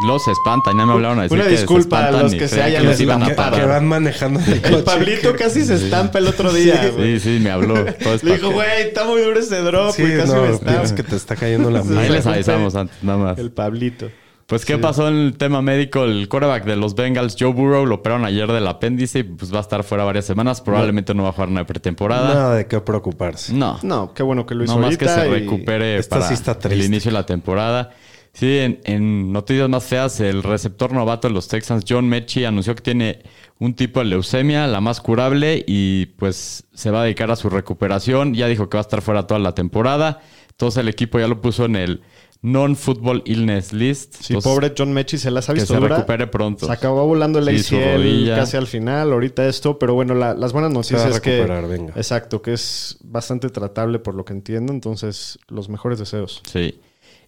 Los 0.09 0.27
espantan, 0.27 0.77
ya 0.77 0.87
me 0.87 0.93
hablaron 0.93 1.21
a 1.21 1.23
decir 1.23 1.37
Una 1.39 1.45
que 1.45 1.51
se 1.55 1.57
disculpa 1.63 2.07
a 2.07 2.11
los 2.11 2.35
y 2.35 2.39
que 2.39 2.49
se 2.49 2.61
hayan 2.61 2.83
que 2.83 2.89
los 2.89 3.01
iban 3.01 3.23
a 3.23 3.29
Que, 3.29 3.35
parar. 3.35 3.61
que 3.61 3.67
van 3.67 3.87
manejando 3.87 4.41
el 4.41 4.61
coche. 4.63 4.75
El 4.77 4.83
Pablito 4.83 5.37
casi 5.37 5.65
se 5.65 5.75
estampa 5.77 6.19
el 6.19 6.27
otro 6.27 6.53
día. 6.53 6.91
güey. 6.91 7.21
Sí, 7.21 7.37
sí, 7.37 7.41
me 7.41 7.51
habló. 7.51 7.75
Todo 8.03 8.17
Le 8.23 8.33
dijo, 8.37 8.51
güey, 8.51 8.83
está 8.83 9.05
muy 9.05 9.23
duro 9.23 9.39
ese 9.39 9.57
drop. 9.63 9.93
Sí, 9.95 10.03
güey, 10.03 10.17
casi 10.17 10.33
no, 10.33 10.43
me 10.43 10.49
es 10.49 10.55
estampa. 10.57 10.95
que 10.97 11.03
te 11.05 11.15
está 11.17 11.37
cayendo 11.37 11.71
la 11.71 11.83
Sí. 11.85 11.97
Ahí 11.97 12.09
les 12.11 12.27
avisamos 12.27 12.75
antes, 12.75 12.97
nada 13.03 13.19
más. 13.19 13.39
El 13.39 13.53
Pablito. 13.53 14.11
Pues, 14.47 14.67
¿qué 14.67 14.77
pasó 14.77 15.09
en 15.09 15.17
el 15.17 15.37
tema 15.39 15.63
médico? 15.63 16.05
El 16.05 16.29
quarterback 16.29 16.65
de 16.65 16.77
los 16.77 16.95
Bengals, 16.95 17.35
Joe 17.39 17.53
Burrow, 17.53 17.87
lo 17.87 17.97
operaron 17.97 18.27
ayer 18.27 18.51
del 18.53 18.67
apéndice 18.67 19.21
y 19.21 19.23
pues 19.23 19.53
va 19.53 19.59
a 19.59 19.63
estar 19.63 19.83
fuera 19.85 20.05
varias 20.05 20.27
semanas. 20.27 20.61
Probablemente 20.61 21.15
no, 21.15 21.23
va 21.23 21.31
a 21.31 21.33
jugar 21.33 21.49
una 21.49 21.65
pretemporada. 21.65 22.35
Nada 22.35 22.55
de 22.57 22.67
qué 22.67 22.79
preocuparse. 22.81 23.55
No. 23.55 23.79
No, 23.83 24.13
qué 24.13 24.23
bueno 24.23 24.45
que 24.45 24.55
lo 24.55 24.65
hizo 24.65 24.75
No 24.75 24.87
más 24.87 24.99
que 24.99 25.09
se 25.09 25.29
recupere 25.29 26.03
para 26.03 26.29
sí 26.29 26.43
el 26.65 26.83
inicio 26.83 27.11
de 27.11 27.15
la 27.15 27.27
temporada. 27.27 27.91
Sí, 28.35 28.59
en, 28.59 28.81
en 28.85 29.33
noticias 29.33 29.69
más 29.69 29.85
feas, 29.85 30.19
el 30.21 30.43
receptor 30.43 30.93
novato 30.93 31.29
de 31.29 31.35
los 31.35 31.47
Texans, 31.47 31.85
John 31.89 32.09
Mechie, 32.09 32.47
anunció 32.47 32.75
que 32.75 32.83
tiene 32.83 33.23
un 33.61 33.75
tipo 33.75 34.01
de 34.01 34.07
leucemia, 34.07 34.67
la 34.67 34.81
más 34.81 35.01
curable, 35.01 35.65
y 35.69 36.07
pues 36.07 36.67
se 36.75 36.91
va 36.91 37.03
a 37.03 37.05
dedicar 37.05 37.31
a 37.31 37.37
su 37.37 37.49
recuperación. 37.49 38.35
Ya 38.35 38.49
dijo 38.49 38.69
que 38.69 38.77
va 38.77 38.81
a 38.81 38.83
estar 38.83 39.03
fuera 39.03 39.27
toda 39.27 39.39
la 39.39 39.55
temporada. 39.55 40.21
Entonces 40.51 40.81
el 40.81 40.89
equipo 40.89 41.19
ya 41.19 41.29
lo 41.29 41.41
puso 41.41 41.65
en 41.65 41.77
el 41.77 42.03
Non-Football 42.45 43.23
Illness 43.25 43.73
List. 43.73 44.15
Sí, 44.21 44.35
Entonces, 44.35 44.53
pobre 44.53 44.75
John 44.77 44.93
Mechi 44.93 45.17
se 45.17 45.31
las 45.31 45.49
ha 45.49 45.55
que 45.55 45.61
visto 45.61 45.73
se 45.75 45.81
dura. 45.81 45.97
recupere 45.97 46.27
pronto. 46.27 46.67
Se 46.67 46.73
acabó 46.73 47.07
volando 47.07 47.39
el 47.39 47.59
Sí, 47.59 47.75
ACL 47.75 48.35
casi 48.37 48.57
al 48.59 48.67
final, 48.67 49.13
ahorita 49.13 49.49
esto, 49.49 49.79
pero 49.79 49.95
bueno, 49.95 50.15
la- 50.15 50.35
las 50.35 50.53
buenas 50.53 50.69
Se 50.71 50.75
va 50.75 50.79
noticias 50.79 51.05
a 51.07 51.09
es 51.09 51.21
que 51.21 51.37
recuperar, 51.39 51.67
venga. 51.69 51.95
exacto, 51.97 52.43
que 52.43 52.53
es 52.53 52.99
bastante 53.03 53.49
tratable 53.49 53.99
por 53.99 54.15
lo 54.15 54.27
que 54.27 54.35
entiendo, 54.35 54.75
entonces 54.75 55.39
los 55.49 55.71
mejores 55.71 55.99
deseos. 55.99 56.43
Sí. 56.51 56.79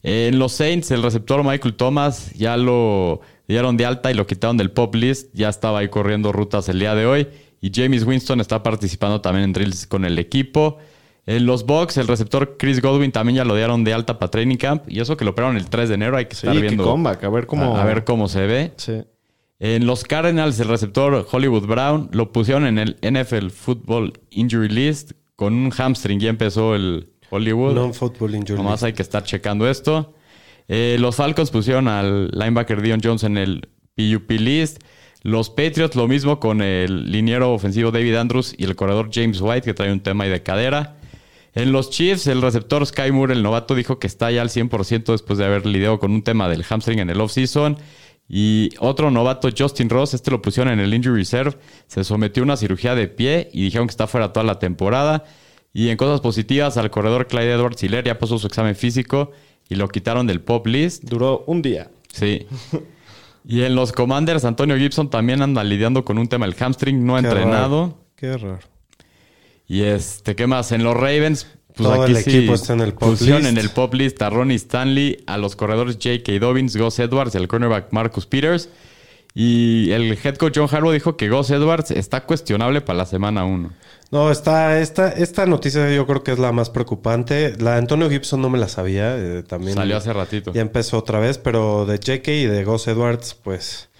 En 0.02 0.38
los 0.38 0.52
Saints, 0.52 0.90
el 0.90 1.02
receptor 1.02 1.42
Michael 1.42 1.74
Thomas 1.76 2.32
ya 2.34 2.56
lo 2.58 3.22
dieron 3.48 3.78
de 3.78 3.86
alta 3.86 4.10
y 4.10 4.14
lo 4.14 4.26
quitaron 4.26 4.58
del 4.58 4.70
pop 4.70 4.94
list. 4.94 5.30
Ya 5.32 5.48
estaba 5.48 5.78
ahí 5.78 5.88
corriendo 5.88 6.30
rutas 6.30 6.68
el 6.68 6.78
día 6.78 6.94
de 6.94 7.06
hoy. 7.06 7.26
Y 7.62 7.72
James 7.74 8.04
Winston 8.04 8.40
está 8.40 8.62
participando 8.62 9.20
también 9.22 9.44
en 9.44 9.52
drills 9.54 9.86
con 9.86 10.04
el 10.04 10.18
equipo. 10.18 10.76
En 11.26 11.44
los 11.44 11.66
Bucks, 11.66 11.96
el 11.96 12.06
receptor 12.06 12.56
Chris 12.56 12.80
Godwin 12.80 13.10
también 13.10 13.36
ya 13.36 13.44
lo 13.44 13.56
dieron 13.56 13.82
de 13.82 13.92
alta 13.92 14.18
para 14.18 14.30
training 14.30 14.56
camp. 14.56 14.84
Y 14.88 15.00
eso 15.00 15.16
que 15.16 15.24
lo 15.24 15.32
operaron 15.32 15.56
el 15.56 15.68
3 15.68 15.88
de 15.88 15.94
enero. 15.96 16.16
Hay 16.16 16.26
que 16.26 16.34
estar 16.34 16.56
viendo. 16.56 16.84
comeback, 16.84 17.24
a 17.24 17.28
ver 17.28 17.46
cómo 17.46 17.76
a, 17.76 17.82
a 17.82 17.84
ver 17.84 18.04
cómo 18.04 18.28
se 18.28 18.46
ve. 18.46 18.72
Sí. 18.76 19.02
En 19.58 19.86
los 19.86 20.04
Cardinals, 20.04 20.60
el 20.60 20.68
receptor 20.68 21.26
Hollywood 21.30 21.66
Brown 21.66 22.10
lo 22.12 22.30
pusieron 22.30 22.66
en 22.66 22.78
el 22.78 22.96
NFL 23.02 23.48
Football 23.48 24.12
Injury 24.30 24.68
List 24.68 25.12
con 25.34 25.54
un 25.54 25.70
hamstring. 25.70 26.20
Ya 26.20 26.30
empezó 26.30 26.74
el 26.76 27.10
Hollywood. 27.30 27.74
Non-football 27.74 28.34
injury. 28.34 28.56
Nomás 28.58 28.82
hay 28.82 28.92
que 28.92 29.02
estar 29.02 29.24
checando 29.24 29.68
esto. 29.68 30.14
Eh, 30.68 30.96
los 31.00 31.16
Falcons 31.16 31.50
pusieron 31.50 31.88
al 31.88 32.28
linebacker 32.28 32.82
Dion 32.82 33.00
Jones 33.02 33.24
en 33.24 33.38
el 33.38 33.68
PUP 33.96 34.30
list. 34.30 34.82
Los 35.22 35.50
Patriots 35.50 35.96
lo 35.96 36.06
mismo 36.06 36.38
con 36.38 36.62
el 36.62 37.10
liniero 37.10 37.52
ofensivo 37.52 37.90
David 37.90 38.14
Andrews 38.14 38.54
y 38.56 38.64
el 38.64 38.76
corredor 38.76 39.10
James 39.12 39.40
White 39.40 39.62
que 39.62 39.74
trae 39.74 39.90
un 39.90 40.00
tema 40.00 40.24
ahí 40.24 40.30
de 40.30 40.42
cadera. 40.42 40.96
En 41.56 41.72
los 41.72 41.90
Chiefs, 41.90 42.26
el 42.26 42.42
receptor 42.42 42.84
Sky 42.86 43.10
Moore, 43.10 43.32
el 43.32 43.42
novato, 43.42 43.74
dijo 43.74 43.98
que 43.98 44.06
está 44.06 44.30
ya 44.30 44.42
al 44.42 44.50
100% 44.50 45.06
después 45.06 45.38
de 45.38 45.46
haber 45.46 45.64
lidiado 45.66 45.98
con 45.98 46.12
un 46.12 46.22
tema 46.22 46.48
del 46.48 46.62
hamstring 46.62 46.98
en 46.98 47.10
el 47.10 47.20
offseason. 47.20 47.78
Y 48.28 48.70
otro 48.78 49.10
novato, 49.10 49.48
Justin 49.56 49.88
Ross, 49.88 50.12
este 50.14 50.30
lo 50.30 50.42
pusieron 50.42 50.72
en 50.72 50.80
el 50.80 50.92
Injury 50.92 51.16
Reserve. 51.20 51.56
Se 51.86 52.04
sometió 52.04 52.42
a 52.42 52.44
una 52.44 52.56
cirugía 52.56 52.94
de 52.94 53.08
pie 53.08 53.48
y 53.52 53.62
dijeron 53.64 53.86
que 53.86 53.92
está 53.92 54.06
fuera 54.06 54.32
toda 54.32 54.44
la 54.44 54.58
temporada. 54.58 55.24
Y 55.72 55.88
en 55.88 55.96
cosas 55.96 56.20
positivas, 56.20 56.76
al 56.76 56.90
corredor 56.90 57.26
Clyde 57.26 57.52
Edwards 57.52 57.82
Hiller 57.82 58.04
ya 58.04 58.18
pasó 58.18 58.38
su 58.38 58.46
examen 58.46 58.76
físico 58.76 59.32
y 59.68 59.76
lo 59.76 59.88
quitaron 59.88 60.26
del 60.26 60.42
pop 60.42 60.66
list. 60.66 61.04
Duró 61.04 61.42
un 61.46 61.62
día. 61.62 61.90
Sí. 62.12 62.46
Y 63.48 63.62
en 63.62 63.76
los 63.76 63.92
Commanders, 63.92 64.44
Antonio 64.44 64.76
Gibson 64.76 65.08
también 65.08 65.40
anda 65.40 65.62
lidiando 65.62 66.04
con 66.04 66.18
un 66.18 66.26
tema, 66.26 66.46
el 66.46 66.56
hamstring 66.58 67.06
no 67.06 67.16
ha 67.16 67.20
Qué 67.22 67.28
entrenado. 67.28 67.80
raro. 67.82 67.98
Qué 68.16 68.36
raro. 68.36 68.58
Y 69.68 69.82
este, 69.82 70.34
¿qué 70.36 70.46
más? 70.46 70.72
En 70.72 70.84
los 70.84 70.94
Ravens, 70.94 71.46
pues 71.74 71.88
Todo 71.88 72.02
aquí 72.02 72.12
el 72.12 72.22
sí 72.22 72.36
equipo 72.36 72.54
está 72.54 72.72
en 72.72 72.80
el 72.80 72.92
pop 72.94 73.10
pusieron 73.10 73.42
list. 73.42 73.50
en 73.52 73.58
el 73.58 73.70
pop 73.70 73.94
list 73.94 74.22
a 74.22 74.30
Ronnie 74.30 74.56
Stanley, 74.56 75.24
a 75.26 75.38
los 75.38 75.56
corredores 75.56 75.96
J.K. 76.02 76.38
Dobbins, 76.38 76.76
Gus 76.76 76.98
Edwards 76.98 77.34
al 77.36 77.48
cornerback 77.48 77.92
Marcus 77.92 78.26
Peters. 78.26 78.68
Y 79.38 79.90
el 79.90 80.18
head 80.24 80.36
coach 80.36 80.56
John 80.56 80.68
Harbaugh 80.70 80.92
dijo 80.92 81.18
que 81.18 81.28
Gus 81.28 81.50
Edwards 81.50 81.90
está 81.90 82.24
cuestionable 82.24 82.80
para 82.80 82.96
la 82.98 83.04
semana 83.06 83.44
1. 83.44 83.70
No, 84.10 84.30
está, 84.30 84.80
esta, 84.80 85.10
esta 85.10 85.44
noticia 85.44 85.92
yo 85.92 86.06
creo 86.06 86.22
que 86.24 86.32
es 86.32 86.38
la 86.38 86.52
más 86.52 86.70
preocupante. 86.70 87.54
La 87.58 87.72
de 87.72 87.78
Antonio 87.78 88.08
Gibson 88.08 88.40
no 88.40 88.48
me 88.48 88.56
la 88.56 88.68
sabía. 88.68 89.14
eh, 89.18 89.42
también 89.46 89.74
Salió 89.74 89.98
hace 89.98 90.12
ratito. 90.14 90.54
Ya 90.54 90.62
empezó 90.62 90.96
otra 90.96 91.18
vez, 91.18 91.36
pero 91.36 91.84
de 91.84 91.98
JK 91.98 92.28
y 92.28 92.46
de 92.46 92.64
Gus 92.64 92.86
Edwards, 92.88 93.34
pues 93.34 93.90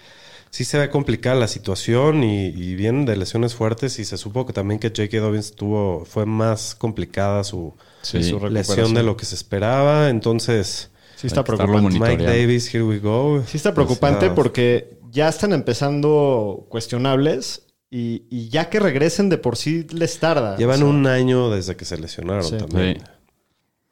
sí 0.49 0.63
se 0.65 0.77
ve 0.79 0.89
complicada 0.89 1.35
la 1.35 1.47
situación 1.47 2.23
y, 2.23 2.47
y 2.47 2.75
vienen 2.75 3.05
de 3.05 3.15
lesiones 3.17 3.53
fuertes 3.55 3.99
y 3.99 4.05
se 4.05 4.17
supo 4.17 4.45
que 4.45 4.53
también 4.53 4.79
que 4.79 4.89
J.K. 4.89 5.17
Dobbins 5.19 5.53
tuvo, 5.53 6.05
fue 6.05 6.25
más 6.25 6.75
complicada 6.75 7.43
su, 7.43 7.73
Sí, 8.01 8.23
su 8.23 8.39
lesión 8.49 8.93
de 8.93 9.03
lo 9.03 9.17
que 9.17 9.25
se 9.25 9.35
esperaba. 9.35 10.09
Entonces, 10.09 10.89
Sí 11.15 11.27
está 11.27 11.43
preocupante. 11.43 11.99
Mike. 11.99 12.23
Davis, 12.23 12.73
here 12.73 12.83
we 12.83 12.99
go. 12.99 13.43
Sí 13.47 13.57
está 13.57 13.73
preocupante 13.73 14.29
porque 14.29 14.97
ya 15.11 15.27
están 15.29 15.51
empezando 15.53 16.65
cuestionables 16.69 17.63
y, 17.89 18.23
y 18.29 18.49
ya 18.49 18.69
que 18.69 18.79
regresen 18.79 19.29
de 19.29 19.37
por 19.37 19.55
sí 19.57 19.85
les 19.91 20.19
tarda. 20.19 20.57
Llevan 20.57 20.75
O 20.75 20.85
sea, 20.85 20.87
un 20.87 21.07
año 21.07 21.49
desde 21.49 21.75
que 21.75 21.85
se 21.85 21.97
lesionaron 21.97 22.43
Sí. 22.43 22.57
también. 22.57 22.97
Sí. 22.99 23.03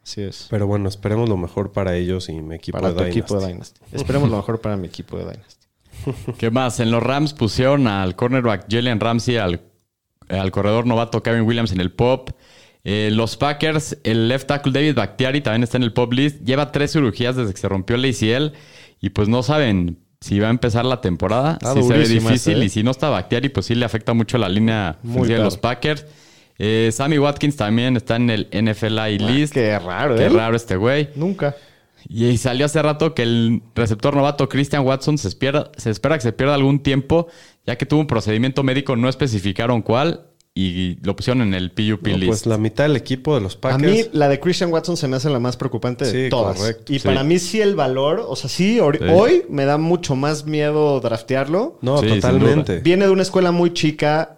Así 0.02 0.22
es. 0.22 0.46
Pero 0.50 0.68
bueno, 0.68 0.88
esperemos 0.88 1.28
lo 1.28 1.36
mejor 1.36 1.72
para 1.72 1.96
ellos 1.96 2.28
y 2.28 2.34
mi 2.34 2.54
equipo 2.54 2.78
Para 2.78 2.90
de 2.92 2.94
tu 2.94 3.02
equipo 3.04 3.40
de 3.40 3.48
Dynasty. 3.48 3.80
Dynasty. 3.80 3.96
Esperemos 3.96 4.30
lo 4.30 4.36
mejor 4.36 4.60
para 4.60 4.76
mi 4.76 4.86
equipo 4.86 5.16
de 5.18 5.24
Dynasty. 5.24 5.65
¿Qué 6.38 6.50
más? 6.50 6.80
En 6.80 6.90
los 6.90 7.02
Rams 7.02 7.32
pusieron 7.32 7.86
al 7.86 8.16
cornerback 8.16 8.66
Jalen 8.70 9.00
Ramsey, 9.00 9.36
al, 9.36 9.62
al 10.28 10.50
corredor 10.50 10.86
novato 10.86 11.22
Kevin 11.22 11.42
Williams 11.42 11.72
en 11.72 11.80
el 11.80 11.92
pop. 11.92 12.30
Eh, 12.84 13.10
los 13.12 13.36
Packers, 13.36 13.98
el 14.04 14.28
left 14.28 14.46
tackle 14.46 14.72
David 14.72 14.94
Bakhtiari 14.94 15.40
también 15.40 15.64
está 15.64 15.76
en 15.76 15.82
el 15.82 15.92
pop 15.92 16.12
list. 16.12 16.40
Lleva 16.44 16.70
tres 16.70 16.92
cirugías 16.92 17.34
desde 17.34 17.52
que 17.52 17.60
se 17.60 17.68
rompió 17.68 17.96
el 17.96 18.04
ACL 18.04 18.52
y 19.00 19.10
pues 19.10 19.28
no 19.28 19.42
saben 19.42 19.98
si 20.20 20.38
va 20.38 20.46
a 20.46 20.50
empezar 20.50 20.84
la 20.84 21.00
temporada. 21.00 21.58
Sí 21.74 21.82
se 21.82 21.96
ve 21.96 22.06
difícil 22.06 22.62
¿eh? 22.62 22.66
y 22.66 22.68
si 22.68 22.82
no 22.84 22.92
está 22.92 23.08
Bakhtiari 23.08 23.48
pues 23.48 23.66
sí 23.66 23.74
le 23.74 23.84
afecta 23.84 24.14
mucho 24.14 24.38
la 24.38 24.48
línea 24.48 24.98
Muy 25.02 25.26
de 25.28 25.38
los 25.38 25.56
Packers. 25.56 26.06
Eh, 26.58 26.90
Sammy 26.92 27.18
Watkins 27.18 27.56
también 27.56 27.96
está 27.96 28.16
en 28.16 28.30
el 28.30 28.48
NFLI 28.52 29.18
list. 29.18 29.52
Qué 29.52 29.78
raro, 29.78 30.16
Qué 30.16 30.24
¿eh? 30.24 30.28
raro 30.28 30.56
este 30.56 30.76
güey. 30.76 31.10
Nunca. 31.14 31.54
Y, 32.08 32.36
salió 32.38 32.66
hace 32.66 32.80
rato 32.82 33.14
que 33.14 33.22
el 33.22 33.62
receptor 33.74 34.14
novato 34.14 34.48
Christian 34.48 34.84
Watson 34.86 35.18
se 35.18 35.28
espera, 35.28 35.70
se 35.76 35.90
espera 35.90 36.16
que 36.16 36.22
se 36.22 36.32
pierda 36.32 36.54
algún 36.54 36.80
tiempo, 36.80 37.26
ya 37.66 37.76
que 37.76 37.86
tuvo 37.86 38.00
un 38.00 38.06
procedimiento 38.06 38.62
médico, 38.62 38.96
no 38.96 39.08
especificaron 39.08 39.82
cuál, 39.82 40.26
y 40.58 40.96
lo 41.04 41.14
pusieron 41.14 41.42
en 41.42 41.52
el 41.52 41.70
PUP 41.70 42.06
No, 42.06 42.16
list. 42.16 42.28
pues 42.28 42.46
la 42.46 42.56
mitad 42.56 42.84
del 42.84 42.96
equipo 42.96 43.34
de 43.34 43.42
los 43.42 43.56
A 43.56 43.60
Packers. 43.60 43.92
mí 43.92 44.04
la 44.14 44.26
de 44.28 44.40
Christian 44.40 44.72
Watson 44.72 44.96
se 44.96 45.06
me 45.06 45.16
hace 45.16 45.28
la 45.28 45.38
más 45.38 45.56
preocupante 45.58 46.06
de 46.06 46.24
Sí, 46.24 46.30
todas. 46.30 46.56
correcto. 46.56 46.94
Y 46.94 46.98
Sí. 46.98 47.06
para 47.06 47.22
mí 47.24 47.38
sí 47.38 47.60
el 47.60 47.74
valor, 47.74 48.24
o 48.26 48.34
sea, 48.36 48.48
sí, 48.48 48.80
hoy 48.80 49.42
me 49.50 49.66
da 49.66 49.76
mucho 49.76 50.16
más 50.16 50.46
miedo 50.46 50.98
draftearlo. 51.00 51.78
no, 51.82 52.00
totalmente. 52.00 52.78
Viene 52.78 53.04
de 53.04 53.10
una 53.10 53.20
escuela 53.22 53.50
muy 53.52 53.74
chica, 53.74 54.35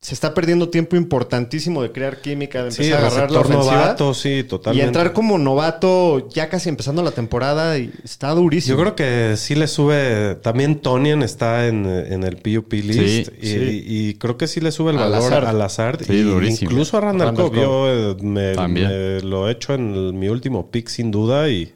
se 0.00 0.14
está 0.14 0.32
perdiendo 0.32 0.68
tiempo 0.68 0.94
importantísimo 0.94 1.82
de 1.82 1.90
crear 1.90 2.20
química, 2.20 2.62
de 2.62 2.70
Sí, 2.70 2.84
empezar 2.84 3.02
a 3.04 3.06
agarrar 3.08 3.30
la 3.32 3.40
ofensiva. 3.40 3.74
novato, 3.74 4.14
sí, 4.14 4.46
y 4.72 4.80
entrar 4.80 5.12
como 5.12 5.38
novato 5.38 6.28
ya 6.28 6.48
casi 6.48 6.68
empezando 6.68 7.02
la 7.02 7.10
temporada 7.10 7.76
y 7.78 7.90
está 8.04 8.30
durísimo. 8.30 8.76
Yo 8.76 8.80
creo 8.82 8.94
que 8.94 9.36
sí 9.36 9.56
le 9.56 9.66
sube. 9.66 10.36
También 10.36 10.78
Tonian 10.80 11.24
está 11.24 11.66
en, 11.66 11.84
en 11.84 12.22
el 12.22 12.36
PUP 12.36 12.72
list. 12.74 13.32
y, 13.42 13.46
sí. 13.46 13.82
y 13.86 14.14
creo 14.14 14.36
que 14.38 14.46
sí 14.46 14.60
le 14.60 14.70
sube 14.70 14.92
el 14.92 14.98
Al 14.98 15.10
valor 15.10 15.32
azar. 15.32 15.44
al 15.46 15.62
azar. 15.62 15.98
Sí, 16.04 16.12
y 16.12 16.22
durísimo. 16.22 16.70
Incluso 16.70 16.96
a 16.96 17.00
Randall, 17.00 17.26
Randall 17.28 17.46
Cobb. 17.50 17.56
Yo 17.56 17.88
eh, 18.12 18.16
me, 18.22 19.20
lo 19.22 19.48
he 19.48 19.52
hecho 19.52 19.74
en 19.74 19.94
el- 19.96 20.12
mi 20.12 20.28
último 20.28 20.70
pick 20.70 20.86
sin 20.88 21.10
duda 21.10 21.48
y 21.48 21.72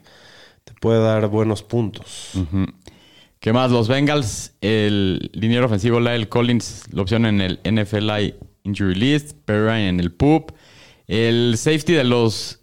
te 0.63 0.73
puede 0.79 1.01
dar 1.03 1.27
buenos 1.27 1.61
puntos. 1.61 2.31
¿Qué 3.43 3.51
más? 3.51 3.71
Los 3.71 3.89
Bengals, 3.89 4.55
el 4.61 5.29
liniero 5.33 5.65
ofensivo 5.65 5.99
Lyle 5.99 6.29
Collins, 6.29 6.85
la 6.93 7.01
opción 7.01 7.25
en 7.25 7.41
el 7.41 7.59
NFLI 7.69 8.35
Injury 8.63 8.95
List, 8.95 9.33
Perry 9.43 9.81
en 9.81 9.99
el 9.99 10.13
PUP. 10.13 10.51
El 11.07 11.55
safety 11.57 11.91
de 11.91 12.05
los 12.05 12.61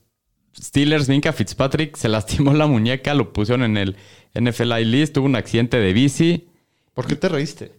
Steelers, 0.58 1.10
Minka 1.10 1.34
Fitzpatrick, 1.34 1.98
se 1.98 2.08
lastimó 2.08 2.54
la 2.54 2.66
muñeca, 2.66 3.12
lo 3.12 3.34
pusieron 3.34 3.62
en 3.64 3.76
el 3.76 3.96
NFLI 4.32 4.86
List, 4.86 5.12
tuvo 5.12 5.26
un 5.26 5.36
accidente 5.36 5.76
de 5.76 5.92
bici. 5.92 6.48
¿Por 6.94 7.06
qué 7.06 7.14
te 7.14 7.28
reíste? 7.28 7.72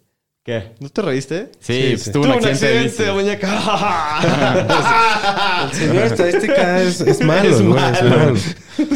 ¿Qué? 0.43 0.71
¿No 0.79 0.89
te 0.89 1.03
reíste? 1.03 1.51
Sí, 1.59 1.73
Sí, 1.73 1.87
pues, 1.91 2.01
sí. 2.01 2.11
tuvo 2.11 2.23
un 2.23 2.31
accidente, 2.31 3.11
muñeca. 3.11 3.47
El 5.69 5.73
señor 5.77 6.03
estadística 6.05 6.81
es, 6.81 6.99
es 7.01 7.21
malo. 7.21 7.47
Es 7.47 7.61
güey, 7.61 7.83
es 7.83 8.01
malo. 8.03 8.17
malo. 8.17 8.35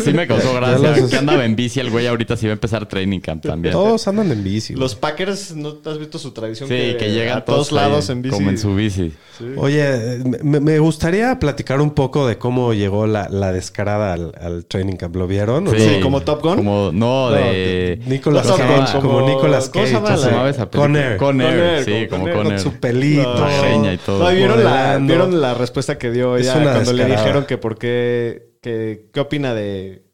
Sí 0.03 0.11
me 0.13 0.25
causó 0.25 0.55
gracia. 0.55 0.97
los- 0.97 1.11
Que 1.11 1.17
andaba 1.17 1.45
en 1.45 1.55
bici 1.55 1.79
el 1.79 1.91
güey 1.91 2.07
ahorita 2.07 2.35
sí 2.35 2.47
va 2.47 2.51
a 2.51 2.53
empezar 2.53 2.87
training 2.87 3.19
camp 3.19 3.45
también. 3.45 3.73
Todos 3.73 4.07
andan 4.07 4.31
en 4.31 4.43
bici. 4.43 4.73
güey. 4.73 4.81
Los 4.81 4.95
Packers, 4.95 5.55
¿no 5.55 5.77
has 5.85 5.99
visto 5.99 6.17
su 6.17 6.31
tradición? 6.31 6.67
Sí, 6.67 6.95
que 6.97 7.11
llegan 7.11 7.37
a 7.37 7.45
todos 7.45 7.71
lados 7.71 8.09
en 8.09 8.23
bici. 8.23 8.35
Como 8.35 8.49
en 8.49 8.57
su 8.57 8.73
bici. 8.73 9.13
Oye, 9.57 10.23
me, 10.41 10.59
me 10.59 10.79
gustaría 10.79 11.37
platicar 11.37 11.79
un 11.79 11.91
poco 11.91 12.25
de 12.27 12.39
cómo 12.39 12.73
llegó 12.73 13.05
la, 13.05 13.29
la 13.29 13.51
descarada 13.51 14.13
al, 14.13 14.33
al 14.41 14.65
training 14.65 14.95
camp. 14.95 15.15
¿Lo 15.15 15.27
vieron? 15.27 15.69
Sí, 15.69 15.97
no? 15.97 16.01
como 16.01 16.21
Top 16.21 16.41
Gun. 16.41 16.55
Como, 16.55 16.91
no, 16.91 17.29
No, 17.29 17.31
de... 17.31 17.99
Nicolas 18.07 18.47
Cage, 18.47 18.93
como, 18.99 19.13
como- 19.19 19.29
Nicolas 19.29 19.69
¿cómo 19.69 19.85
se 19.85 19.91
Cage. 19.93 20.03
llama 20.17 20.31
¿Cómo 20.31 20.47
esa 20.47 20.71
película? 20.71 21.17
Con 21.17 21.34
Sí, 21.83 22.07
como 22.09 22.31
con 22.31 22.59
su 22.59 22.73
pelito. 22.79 23.35
Greña 23.61 23.93
y 23.93 23.97
todo. 23.97 24.19
No, 24.23 24.31
¿y 24.31 24.35
¿vieron, 24.35 24.63
la. 24.63 24.97
¿Vieron 24.99 25.41
la 25.41 25.53
respuesta 25.53 25.97
que 25.97 26.11
dio 26.11 26.37
ella 26.37 26.53
cuando 26.53 26.93
le 26.93 27.03
descarada. 27.03 27.21
dijeron 27.21 27.45
que 27.45 27.57
por 27.57 27.77
qué, 27.77 28.49
que, 28.61 29.09
qué 29.13 29.19
opina 29.19 29.53
de... 29.53 30.05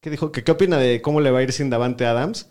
¿Qué 0.00 0.10
dijo? 0.10 0.30
Que 0.32 0.44
qué 0.44 0.52
opina 0.52 0.76
de 0.76 1.00
cómo 1.00 1.20
le 1.20 1.30
va 1.30 1.38
a 1.38 1.42
ir 1.42 1.52
sin 1.52 1.70
Davante 1.70 2.04
Adams. 2.06 2.48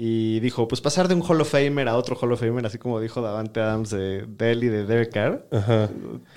Y 0.00 0.38
dijo, 0.40 0.68
pues 0.68 0.80
pasar 0.80 1.08
de 1.08 1.14
un 1.14 1.22
Hall 1.28 1.40
of 1.40 1.50
Famer 1.50 1.88
a 1.88 1.96
otro 1.96 2.16
Hall 2.16 2.30
of 2.32 2.38
Famer, 2.40 2.64
así 2.66 2.78
como 2.78 3.00
dijo 3.00 3.20
Davante 3.20 3.58
Adams 3.60 3.90
de, 3.90 4.26
de 4.28 4.52
él 4.52 4.62
y 4.64 4.68
de 4.68 4.84
Derek 4.86 5.12
Carr. 5.12 5.46
Ajá. 5.50 5.88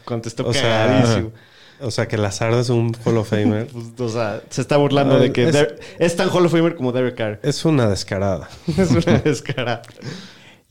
Contestó 0.03 0.47
O 0.47 0.53
sea, 0.53 0.61
cagadísimo. 0.87 1.31
O 1.79 1.89
sea, 1.91 2.07
que 2.07 2.15
Lazard 2.17 2.59
es 2.59 2.69
un 2.69 2.95
Hall 3.05 3.17
of 3.17 3.29
Famer. 3.29 3.67
Pues, 3.71 3.99
o 3.99 4.09
sea, 4.09 4.41
se 4.49 4.61
está 4.61 4.77
burlando 4.77 5.15
Ah, 5.15 5.19
de 5.19 5.31
que 5.31 5.45
es- 5.47 5.53
Der- 5.53 5.79
es 5.99 6.15
tan 6.15 6.29
Hall 6.29 6.45
of 6.45 6.51
Famer 6.51 6.75
como 6.75 6.91
Derek 6.91 7.15
Carr. 7.15 7.39
es 7.43 7.63
una 7.65 7.87
descarada. 7.87 8.49
es 8.77 8.89
una 8.91 9.19
descarada. 9.19 9.81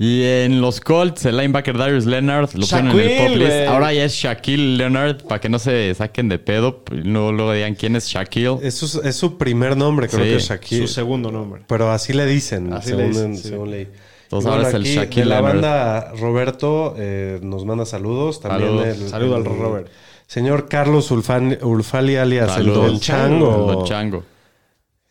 Y 0.02 0.23
en 0.25 0.62
los 0.62 0.80
Colts, 0.80 1.26
el 1.26 1.37
linebacker 1.37 1.76
Darius 1.76 2.07
Leonard 2.07 2.49
lo 2.54 2.66
ponen 2.66 2.99
en 2.99 2.99
el 3.00 3.19
pop 3.28 3.37
list. 3.37 3.69
Ahora 3.69 3.92
ya 3.92 4.04
es 4.04 4.14
Shaquille 4.14 4.78
Leonard, 4.78 5.25
para 5.26 5.42
que 5.42 5.50
no 5.50 5.59
se 5.59 5.95
saquen 5.95 6.30
de 6.30 6.38
pedo. 6.38 6.83
No 7.04 7.33
luego 7.33 7.52
digan 7.52 7.75
quién 7.75 7.95
es 7.97 8.07
Shaquille. 8.09 8.57
Es 8.62 8.76
su, 8.76 9.02
es 9.02 9.14
su 9.14 9.37
primer 9.37 9.76
nombre, 9.76 10.09
creo 10.09 10.25
Sí, 10.25 10.30
que 10.30 10.37
es 10.37 10.49
Shaquille. 10.49 10.87
Su 10.87 10.95
segundo 10.95 11.30
nombre. 11.30 11.64
Pero 11.66 11.90
así 11.90 12.14
le 12.14 12.25
dicen, 12.25 12.73
Así 12.73 12.92
le 12.92 12.97
según, 12.97 13.09
dicen, 13.11 13.25
en- 13.33 13.37
sí. 13.37 13.49
según 13.50 13.71
leí. 13.73 13.88
Entonces 14.23 14.50
ahora 14.50 14.69
es 14.69 14.75
el 14.75 14.80
aquí, 14.83 14.95
Shaquille 14.95 15.21
De 15.25 15.26
la 15.28 15.35
Leonard. 15.42 15.54
banda, 15.61 16.12
Roberto 16.19 16.95
eh, 16.97 17.38
nos 17.42 17.66
manda 17.66 17.85
saludos. 17.85 18.40
También 18.40 18.71
Saludos. 18.71 18.87
el, 19.02 19.09
Saludo 19.11 19.37
al 19.37 19.45
Robert. 19.45 19.88
Señor 20.26 20.66
Carlos 20.69 21.11
Ulfali 21.11 22.16
alias 22.16 22.52
Saludos. 22.54 22.85
el 22.87 22.90
Don 22.92 23.00
Chango. 23.00 23.50
Don 23.75 23.85
Chango. 23.85 24.25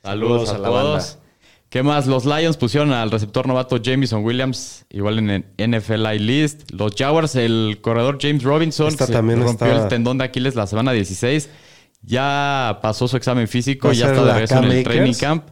Saludos, 0.01 0.47
Saludos 0.47 0.49
a, 0.49 0.55
a 0.55 0.57
la 0.57 0.67
todos. 0.67 0.91
banda. 1.15 1.28
¿Qué 1.69 1.83
más? 1.83 2.07
Los 2.07 2.25
Lions 2.25 2.57
pusieron 2.57 2.91
al 2.91 3.11
receptor 3.11 3.47
novato 3.47 3.77
Jameson 3.77 4.23
Williams, 4.25 4.85
igual 4.89 5.19
en 5.19 5.29
el 5.29 5.45
NFLI 5.57 6.17
list. 6.17 6.71
Los 6.71 6.95
Jaguars, 6.95 7.35
el 7.35 7.77
corredor 7.81 8.17
James 8.19 8.41
Robinson, 8.43 8.89
se 8.91 9.05
también 9.07 9.43
rompió 9.43 9.67
está- 9.67 9.83
el 9.83 9.87
tendón 9.87 10.17
de 10.17 10.23
Aquiles 10.23 10.55
la 10.55 10.65
semana 10.65 10.91
16. 10.93 11.49
Ya 12.01 12.79
pasó 12.81 13.07
su 13.07 13.17
examen 13.17 13.47
físico, 13.47 13.87
¿Va 13.89 13.91
a 13.91 13.95
ya 13.95 14.07
está 14.07 14.23
de 14.25 14.31
regreso 14.33 14.57
en 14.57 14.63
el 14.71 14.83
training 14.83 15.13
camp. 15.13 15.43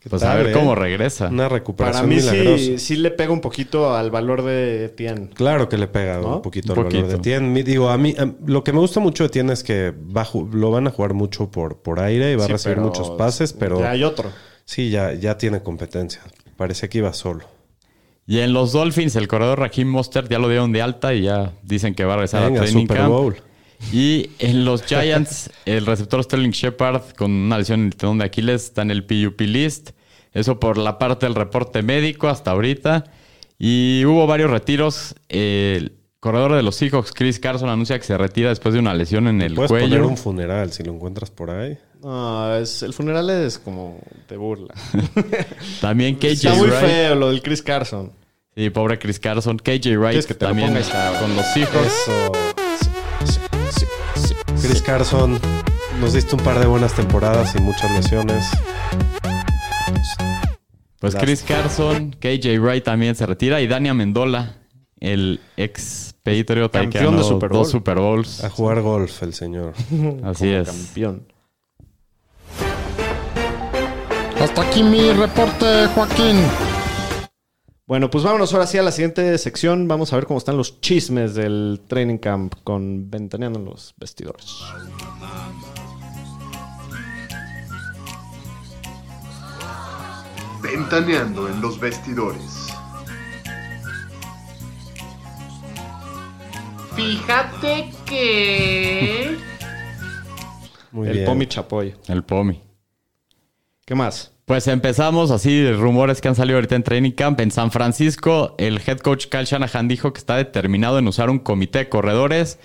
¿Qué 0.00 0.10
Pues 0.10 0.24
a 0.24 0.34
ver 0.34 0.48
eh? 0.48 0.52
cómo 0.52 0.74
regresa. 0.74 1.28
Una 1.28 1.44
Para 1.44 1.48
recuperación 1.50 2.08
mí 2.08 2.16
milagrosa. 2.16 2.58
sí, 2.58 2.78
sí 2.78 2.96
le 2.96 3.12
pega 3.12 3.32
un 3.32 3.40
poquito 3.40 3.94
al 3.94 4.10
valor 4.10 4.42
de 4.42 4.86
Etienne. 4.86 5.28
Claro 5.32 5.68
que 5.68 5.78
le 5.78 5.86
pega 5.86 6.18
¿No? 6.18 6.36
un 6.36 6.42
poquito 6.42 6.72
Un 6.72 6.78
al 6.80 6.84
valor 6.86 7.06
de 7.06 7.18
Tien. 7.18 7.54
Digo, 7.54 7.88
a 7.88 7.96
mí, 7.96 8.12
a- 8.18 8.28
lo 8.44 8.64
que 8.64 8.72
me 8.72 8.80
gusta 8.80 8.98
mucho 8.98 9.22
de 9.22 9.28
Tien 9.28 9.50
es 9.50 9.62
que 9.62 9.92
va 9.92 10.26
lo 10.52 10.72
van 10.72 10.88
a 10.88 10.90
jugar 10.90 11.14
mucho 11.14 11.48
por, 11.52 11.76
por 11.82 12.00
aire 12.00 12.32
y 12.32 12.34
va 12.34 12.46
Sí, 12.46 12.50
a 12.50 12.54
recibir 12.54 12.76
pero 12.78 12.88
muchos 12.88 13.10
pases, 13.10 13.52
pero 13.52 13.78
Ya 13.78 13.90
hay 13.92 14.02
otro. 14.02 14.28
Sí, 14.72 14.90
ya, 14.90 15.12
ya 15.12 15.36
tiene 15.36 15.62
competencia. 15.62 16.22
Parece 16.56 16.88
que 16.88 16.98
iba 16.98 17.12
solo. 17.12 17.44
Y 18.26 18.38
en 18.38 18.52
los 18.52 18.72
Dolphins, 18.72 19.16
el 19.16 19.28
corredor 19.28 19.58
Raheem 19.58 19.88
Mostert 19.88 20.30
ya 20.30 20.38
lo 20.38 20.48
dieron 20.48 20.72
de 20.72 20.80
alta 20.80 21.12
y 21.12 21.22
ya 21.22 21.52
dicen 21.62 21.94
que 21.94 22.04
va 22.04 22.14
a 22.14 22.16
regresar 22.16 22.44
Venga, 22.44 22.60
a 22.60 22.64
training 22.64 22.84
Super 22.84 22.96
camp. 22.96 23.36
Y 23.92 24.30
en 24.38 24.64
los 24.64 24.82
Giants, 24.86 25.50
el 25.66 25.84
receptor 25.86 26.22
Sterling 26.22 26.50
Shepard 26.50 27.12
con 27.16 27.30
una 27.30 27.58
lesión 27.58 27.80
en 27.80 27.86
el 27.86 27.96
tendón 27.96 28.18
de 28.18 28.24
Aquiles 28.24 28.64
está 28.64 28.82
en 28.82 28.90
el 28.90 29.04
PUP 29.04 29.40
list. 29.40 29.90
Eso 30.32 30.58
por 30.58 30.78
la 30.78 30.98
parte 30.98 31.26
del 31.26 31.34
reporte 31.34 31.82
médico 31.82 32.28
hasta 32.28 32.52
ahorita. 32.52 33.04
Y 33.58 34.04
hubo 34.06 34.26
varios 34.26 34.50
retiros. 34.50 35.14
El 35.28 35.98
corredor 36.20 36.54
de 36.54 36.62
los 36.62 36.76
Seahawks, 36.76 37.12
Chris 37.12 37.38
Carson, 37.38 37.68
anuncia 37.68 37.98
que 37.98 38.04
se 38.04 38.16
retira 38.16 38.48
después 38.48 38.72
de 38.72 38.80
una 38.80 38.94
lesión 38.94 39.28
en 39.28 39.42
el 39.42 39.54
Puedes 39.54 39.70
poner 39.70 39.88
cuello. 39.88 40.08
un 40.08 40.16
funeral 40.16 40.72
si 40.72 40.82
lo 40.84 40.94
encuentras 40.94 41.30
por 41.30 41.50
ahí. 41.50 41.76
No, 42.02 42.56
es, 42.56 42.82
el 42.82 42.92
funeral 42.92 43.30
es 43.30 43.58
como 43.58 44.00
de 44.28 44.36
burla. 44.36 44.74
También 45.80 46.16
KJ 46.16 46.26
Está 46.32 46.54
muy 46.54 46.68
Wright. 46.68 46.84
feo 46.84 47.14
lo 47.14 47.28
del 47.30 47.42
Chris 47.42 47.62
Carson. 47.62 48.12
Sí, 48.56 48.70
pobre 48.70 48.98
Chris 48.98 49.18
Carson. 49.20 49.58
KJ 49.58 49.96
Wright 49.96 50.10
¿Quieres 50.10 50.26
que 50.26 50.34
te 50.34 50.44
lo 50.44 50.48
también 50.50 50.68
ponga? 50.68 50.80
Está, 50.80 51.18
con 51.20 51.34
los 51.36 51.56
hijos. 51.56 51.86
Eso. 51.86 52.32
Chris 54.60 54.82
Carson, 54.82 55.38
nos 56.00 56.12
diste 56.12 56.34
un 56.36 56.42
par 56.42 56.58
de 56.58 56.66
buenas 56.66 56.92
temporadas 56.94 57.54
y 57.56 57.60
muchas 57.60 57.90
lesiones. 57.92 58.44
Pues 60.98 61.14
Chris 61.16 61.42
Carson, 61.42 62.14
KJ 62.20 62.58
Wright 62.60 62.84
también 62.84 63.14
se 63.16 63.26
retira 63.26 63.60
y 63.60 63.66
Dani 63.66 63.88
Amendola, 63.88 64.56
el 65.00 65.40
ex 65.56 66.14
Patriot 66.22 66.70
que 66.70 66.78
Campeón 66.78 67.16
de 67.16 67.22
ganó 67.22 67.22
Super 67.24 67.48
Bowl. 67.48 67.58
dos 67.58 67.70
Super 67.70 67.98
Bowls. 67.98 68.44
A 68.44 68.50
jugar 68.50 68.80
golf, 68.82 69.22
el 69.24 69.34
señor. 69.34 69.72
Así 70.22 70.44
como 70.44 70.58
es. 70.58 70.68
Campeón. 70.68 71.31
Hasta 74.42 74.62
aquí 74.62 74.82
mi 74.82 75.12
reporte, 75.12 75.86
Joaquín. 75.94 76.36
Bueno, 77.86 78.10
pues 78.10 78.24
vámonos 78.24 78.52
ahora 78.52 78.66
sí 78.66 78.76
a 78.76 78.82
la 78.82 78.90
siguiente 78.90 79.38
sección. 79.38 79.86
Vamos 79.86 80.12
a 80.12 80.16
ver 80.16 80.26
cómo 80.26 80.38
están 80.38 80.56
los 80.56 80.80
chismes 80.80 81.36
del 81.36 81.80
training 81.86 82.18
camp 82.18 82.56
con 82.64 83.08
Ventaneando 83.08 83.60
en 83.60 83.66
los 83.66 83.94
vestidores. 83.96 84.64
Ventaneando 90.60 91.48
en 91.48 91.60
los 91.60 91.78
vestidores. 91.78 92.66
Fíjate 96.96 97.92
que... 98.06 99.38
Muy 100.90 101.06
el 101.06 101.14
bien. 101.14 101.26
Pomi 101.26 101.46
Chapoy. 101.46 101.94
El 102.08 102.24
POMI. 102.24 102.60
¿Qué 103.84 103.94
más? 103.94 104.31
Pues 104.44 104.66
empezamos 104.66 105.30
así, 105.30 105.60
de 105.60 105.72
rumores 105.74 106.20
que 106.20 106.28
han 106.28 106.34
salido 106.34 106.56
ahorita 106.58 106.74
en 106.76 106.82
Training 106.82 107.12
Camp. 107.12 107.38
En 107.40 107.50
San 107.50 107.70
Francisco, 107.70 108.54
el 108.58 108.80
head 108.84 108.98
coach 108.98 109.26
Kyle 109.28 109.44
Shanahan 109.44 109.86
dijo 109.88 110.12
que 110.12 110.18
está 110.18 110.36
determinado 110.36 110.98
en 110.98 111.06
usar 111.06 111.30
un 111.30 111.38
comité 111.38 111.80
de 111.80 111.88
corredores. 111.88 112.58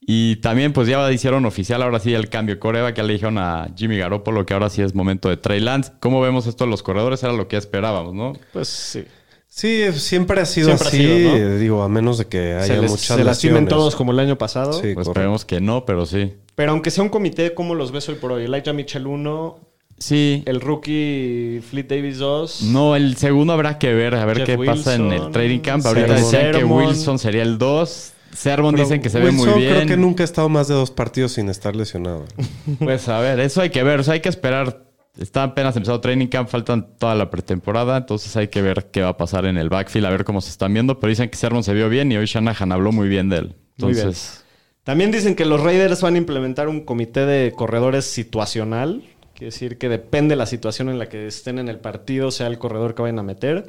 Y 0.00 0.36
también, 0.36 0.72
pues 0.72 0.88
ya 0.88 1.10
hicieron 1.12 1.44
oficial 1.44 1.82
ahora 1.82 1.98
sí 1.98 2.14
el 2.14 2.30
cambio 2.30 2.54
de 2.54 2.58
coreba, 2.60 2.94
que 2.94 2.98
ya 2.98 3.06
le 3.06 3.12
dijeron 3.14 3.36
a 3.36 3.68
Jimmy 3.76 3.98
Garoppolo 3.98 4.46
que 4.46 4.54
ahora 4.54 4.70
sí 4.70 4.80
es 4.80 4.94
momento 4.94 5.28
de 5.28 5.36
Trey 5.36 5.60
Lance. 5.60 5.92
¿Cómo 6.00 6.20
vemos 6.20 6.46
esto 6.46 6.64
de 6.64 6.70
los 6.70 6.82
corredores? 6.82 7.22
Era 7.22 7.32
lo 7.32 7.46
que 7.48 7.56
esperábamos, 7.56 8.14
¿no? 8.14 8.32
Pues 8.52 8.68
sí. 8.68 9.04
Sí, 9.50 9.82
siempre 9.94 10.40
ha 10.40 10.46
sido 10.46 10.68
Siempre 10.76 10.86
ha 10.86 10.88
así. 10.90 10.98
sido, 10.98 11.30
¿no? 11.30 11.36
eh, 11.36 11.58
Digo, 11.58 11.82
a 11.82 11.88
menos 11.88 12.16
de 12.18 12.26
que 12.26 12.54
haya 12.54 12.66
Se, 12.76 12.80
les, 12.80 12.90
muchas 12.90 13.16
se 13.16 13.24
lastimen 13.24 13.66
todos 13.66 13.96
como 13.96 14.12
el 14.12 14.20
año 14.20 14.38
pasado. 14.38 14.72
Sí, 14.74 14.94
Pues 14.94 15.08
esperemos 15.08 15.44
que 15.44 15.60
no, 15.60 15.84
pero 15.84 16.06
sí. 16.06 16.34
Pero 16.54 16.72
aunque 16.72 16.90
sea 16.90 17.02
un 17.02 17.10
comité, 17.10 17.54
¿cómo 17.54 17.74
los 17.74 17.90
ves 17.90 18.08
hoy 18.08 18.14
por 18.16 18.32
hoy? 18.32 18.44
Elijah 18.44 18.72
Mitchell 18.72 19.06
1, 19.06 19.58
Sí. 19.98 20.42
el 20.46 20.60
rookie 20.60 21.60
Fleet 21.68 21.88
Davis 21.88 22.18
2. 22.18 22.62
No, 22.62 22.94
el 22.96 23.16
segundo 23.16 23.52
habrá 23.52 23.78
que 23.78 23.92
ver, 23.94 24.14
a 24.14 24.24
ver 24.24 24.38
Jeff 24.38 24.46
qué 24.46 24.66
pasa 24.66 24.94
en 24.94 25.12
el 25.12 25.30
Trading 25.30 25.60
Camp. 25.60 25.84
Ahorita 25.84 26.14
decían 26.14 26.52
que. 26.52 26.64
Wilson 26.64 27.18
sería 27.18 27.42
el 27.42 27.58
2. 27.58 28.12
Sermon 28.32 28.74
Pero 28.74 28.84
dicen 28.84 29.00
que 29.00 29.08
se 29.08 29.18
ve 29.18 29.32
muy 29.32 29.48
bien. 29.54 29.74
creo 29.74 29.86
que 29.86 29.96
nunca 29.96 30.22
ha 30.22 30.24
estado 30.24 30.48
más 30.48 30.68
de 30.68 30.74
dos 30.74 30.90
partidos 30.90 31.32
sin 31.32 31.48
estar 31.48 31.74
lesionado. 31.74 32.24
Pues 32.78 33.08
a 33.08 33.18
ver, 33.20 33.40
eso 33.40 33.60
hay 33.62 33.70
que 33.70 33.82
ver, 33.82 34.00
o 34.00 34.02
sea, 34.02 34.14
hay 34.14 34.20
que 34.20 34.28
esperar. 34.28 34.84
Está 35.18 35.42
apenas 35.42 35.74
empezado 35.74 36.00
Training 36.00 36.28
Camp, 36.28 36.48
faltan 36.48 36.94
toda 36.98 37.16
la 37.16 37.30
pretemporada, 37.30 37.96
entonces 37.96 38.36
hay 38.36 38.48
que 38.48 38.62
ver 38.62 38.90
qué 38.92 39.02
va 39.02 39.08
a 39.08 39.16
pasar 39.16 39.46
en 39.46 39.56
el 39.56 39.68
backfield, 39.68 40.06
a 40.06 40.10
ver 40.10 40.24
cómo 40.24 40.40
se 40.40 40.50
están 40.50 40.72
viendo. 40.72 41.00
Pero 41.00 41.08
dicen 41.08 41.28
que 41.28 41.36
Sermon 41.36 41.64
se 41.64 41.74
vio 41.74 41.88
bien 41.88 42.12
y 42.12 42.16
hoy 42.16 42.26
Shanahan 42.26 42.70
habló 42.70 42.92
muy 42.92 43.08
bien 43.08 43.28
de 43.28 43.38
él. 43.38 43.56
Entonces, 43.78 44.44
También 44.84 45.10
dicen 45.10 45.34
que 45.34 45.44
los 45.44 45.60
Raiders 45.60 46.02
van 46.02 46.14
a 46.14 46.18
implementar 46.18 46.68
un 46.68 46.82
comité 46.84 47.26
de 47.26 47.52
corredores 47.52 48.04
situacional. 48.04 49.02
Quiere 49.38 49.52
decir 49.52 49.78
que 49.78 49.88
depende 49.88 50.32
de 50.32 50.36
la 50.36 50.46
situación 50.46 50.88
en 50.88 50.98
la 50.98 51.08
que 51.08 51.28
estén 51.28 51.60
en 51.60 51.68
el 51.68 51.78
partido, 51.78 52.32
sea 52.32 52.48
el 52.48 52.58
corredor 52.58 52.94
que 52.96 53.02
vayan 53.02 53.20
a 53.20 53.22
meter. 53.22 53.64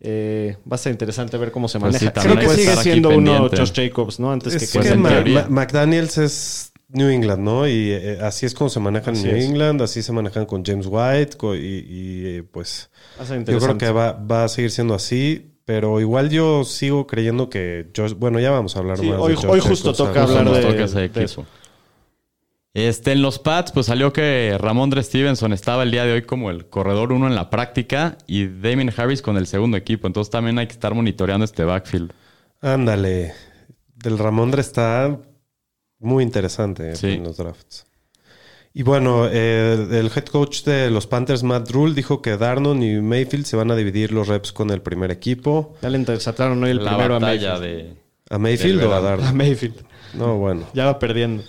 Eh, 0.00 0.56
va 0.70 0.76
a 0.76 0.78
ser 0.78 0.92
interesante 0.92 1.36
ver 1.38 1.50
cómo 1.50 1.68
se 1.68 1.78
Pues 1.80 1.92
maneja. 1.92 2.06
sí, 2.06 2.12
también 2.14 2.38
Creo 2.38 2.50
que 2.50 2.56
sigue 2.56 2.76
siendo 2.76 3.08
uno. 3.10 3.48
Josh 3.50 3.72
Jacobs, 3.74 4.20
¿no? 4.20 4.30
Antes 4.32 4.54
Es 4.54 4.62
que 4.72 4.78
que, 4.78 4.78
pues, 4.78 4.92
que 4.92 4.96
Ma-. 4.96 5.24
Ma- 5.42 5.46
McDaniels 5.62 6.18
es 6.18 6.72
New 6.88 7.08
England, 7.08 7.42
¿no? 7.42 7.66
Y 7.68 7.90
eh, 7.90 8.18
así 8.22 8.46
es 8.46 8.54
como 8.54 8.70
se 8.70 8.78
manejan 8.80 9.16
en 9.16 9.22
New 9.24 9.36
es. 9.36 9.44
England, 9.44 9.82
así 9.82 10.02
se 10.02 10.12
manejan 10.12 10.46
con 10.46 10.64
James 10.64 10.86
White 10.88 11.36
co- 11.36 11.54
y, 11.56 11.58
y, 11.60 12.26
eh, 12.26 12.42
pues 12.50 12.90
va 13.18 13.24
a 13.24 13.26
ser 13.26 13.44
yo 13.44 13.58
creo 13.58 13.76
que 13.76 13.90
va, 13.90 14.12
va 14.12 14.44
a 14.44 14.48
seguir 14.48 14.70
siendo 14.70 14.94
así. 14.94 15.52
Pero 15.64 16.00
igual 16.00 16.30
yo 16.30 16.64
sigo 16.64 17.06
creyendo 17.06 17.50
que 17.50 17.88
Josh... 17.94 18.14
Bueno, 18.14 18.40
ya 18.40 18.50
vamos 18.50 18.74
a 18.74 18.78
hablar 18.78 18.96
Sí, 18.98 19.04
más 19.10 19.20
hoy- 19.20 19.32
de 19.32 19.36
Josh 19.36 19.46
hoy 19.50 19.60
justo 19.60 19.92
Jacobs, 19.92 19.98
toca 19.98 20.22
hablar 20.22 20.50
de- 20.50 21.24
eso. 21.24 21.44
Este, 22.74 23.12
en 23.12 23.22
los 23.22 23.38
Pats, 23.38 23.72
pues 23.72 23.86
salió 23.86 24.12
que 24.12 24.56
Ramondre 24.58 25.02
Stevenson 25.02 25.52
estaba 25.52 25.82
el 25.82 25.90
día 25.90 26.04
de 26.04 26.12
hoy 26.12 26.22
como 26.22 26.50
el 26.50 26.66
corredor 26.68 27.12
uno 27.12 27.26
en 27.26 27.34
la 27.34 27.50
práctica 27.50 28.18
y 28.26 28.46
Damien 28.46 28.92
Harris 28.96 29.22
con 29.22 29.36
el 29.36 29.46
segundo 29.46 29.76
equipo. 29.76 30.06
Entonces 30.06 30.30
también 30.30 30.58
hay 30.58 30.66
que 30.66 30.74
estar 30.74 30.94
monitoreando 30.94 31.44
este 31.44 31.64
backfield. 31.64 32.12
Ándale. 32.60 33.32
Del 33.96 34.18
Ramondre 34.18 34.60
está 34.60 35.18
muy 35.98 36.22
interesante 36.22 36.94
Sí. 36.94 37.12
en 37.12 37.24
los 37.24 37.36
drafts. 37.38 37.86
Y 38.74 38.82
bueno, 38.84 39.26
eh, 39.28 39.88
el 39.90 40.10
head 40.14 40.26
coach 40.26 40.62
de 40.62 40.90
los 40.90 41.06
Panthers, 41.08 41.42
Matt 41.42 41.70
Rule, 41.70 41.94
dijo 41.94 42.22
que 42.22 42.36
Darnon 42.36 42.80
y 42.82 43.00
Mayfield 43.00 43.44
se 43.46 43.56
van 43.56 43.70
a 43.72 43.76
dividir 43.76 44.12
los 44.12 44.28
reps 44.28 44.52
con 44.52 44.70
el 44.70 44.82
primer 44.82 45.10
equipo. 45.10 45.74
Ya 45.82 45.88
le 45.90 45.98
interceptaron 45.98 46.62
hoy 46.62 46.70
el 46.70 46.84
la 46.84 46.90
primero 46.92 47.16
a 47.16 47.20
Mayfield. 47.20 47.60
de... 47.60 47.96
¿A 48.30 48.38
Mayfield 48.38 48.82
o 48.82 48.84
a 48.84 49.00
verano. 49.00 49.06
A 49.06 49.10
Darnold? 49.10 49.34
Mayfield. 49.34 49.74
No, 50.14 50.36
bueno. 50.36 50.66
Ya 50.74 50.84
va 50.84 50.98
perdiendo. 51.00 51.42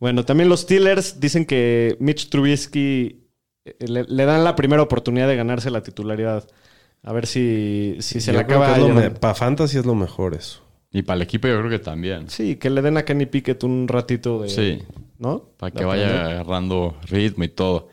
Bueno, 0.00 0.24
también 0.24 0.48
los 0.48 0.60
Steelers 0.60 1.20
dicen 1.20 1.44
que 1.46 1.96
Mitch 2.00 2.28
Trubisky 2.28 3.24
eh, 3.64 3.74
le, 3.86 4.04
le 4.04 4.24
dan 4.24 4.44
la 4.44 4.56
primera 4.56 4.82
oportunidad 4.82 5.28
de 5.28 5.36
ganarse 5.36 5.70
la 5.70 5.82
titularidad. 5.82 6.46
A 7.02 7.12
ver 7.12 7.26
si, 7.26 7.96
si 8.00 8.20
se 8.20 8.32
Yo 8.32 8.38
le 8.38 8.46
creo 8.46 8.62
acaba. 8.62 8.74
que 8.76 8.80
es 9.00 9.12
lo 9.12 9.14
Para 9.20 9.34
Fantasy 9.34 9.78
es 9.78 9.86
lo 9.86 9.94
mejor 9.94 10.34
eso. 10.34 10.60
Y 10.90 11.02
para 11.02 11.16
el 11.16 11.22
equipo 11.22 11.48
yo 11.48 11.58
creo 11.58 11.70
que 11.70 11.78
también. 11.78 12.28
Sí, 12.30 12.56
que 12.56 12.70
le 12.70 12.80
den 12.80 12.96
a 12.96 13.04
Kenny 13.04 13.26
Pickett 13.26 13.62
un 13.64 13.88
ratito 13.88 14.42
de. 14.42 14.48
Sí. 14.48 14.82
¿No? 15.18 15.50
Para 15.58 15.70
que 15.72 15.84
vaya 15.84 16.06
aprender. 16.06 16.32
agarrando 16.32 16.96
ritmo 17.08 17.44
y 17.44 17.48
todo. 17.48 17.88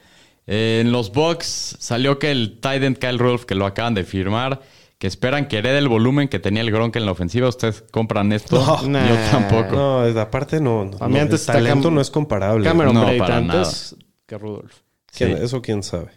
Eh, 0.48 0.80
en 0.82 0.92
los 0.92 1.12
Bucks 1.12 1.78
salió 1.80 2.20
que 2.20 2.32
el 2.32 2.60
tight 2.60 2.84
end 2.84 2.98
Kyle 2.98 3.18
Rolf, 3.20 3.46
que 3.46 3.56
lo 3.56 3.66
acaban 3.66 3.94
de 3.96 4.04
firmar, 4.04 4.62
que 5.02 5.08
esperan 5.08 5.48
que 5.48 5.58
herede 5.58 5.80
el 5.80 5.88
volumen 5.88 6.28
que 6.28 6.38
tenía 6.38 6.62
el 6.62 6.70
Gronk 6.70 6.96
en 6.96 7.08
la 7.08 7.12
ofensiva. 7.12 7.50
¿Ustedes 7.50 7.84
compran 7.90 8.32
esto? 8.32 8.56
No. 8.64 8.82
Yo 8.84 8.88
Nah. 9.16 9.32
tampoco. 9.32 9.76
No, 9.76 10.22
aparte 10.22 10.62
no. 10.62 10.86
no 10.86 10.98
A 11.00 11.08
mí 11.08 11.16
no, 11.16 11.22
antes 11.22 11.42
el 11.50 11.54
talento 11.56 11.90
no 11.90 12.00
es 12.02 12.12
comparable. 12.12 12.64
Cameron 12.64 12.94
No, 12.94 13.08
para 13.18 13.38
antes 13.38 13.96
que 14.28 14.38
Rudolph. 14.38 14.72
¿Quién- 15.12 15.38
Sí. 15.38 15.44
Eso 15.44 15.60
quién 15.60 15.82
sabe. 15.82 16.12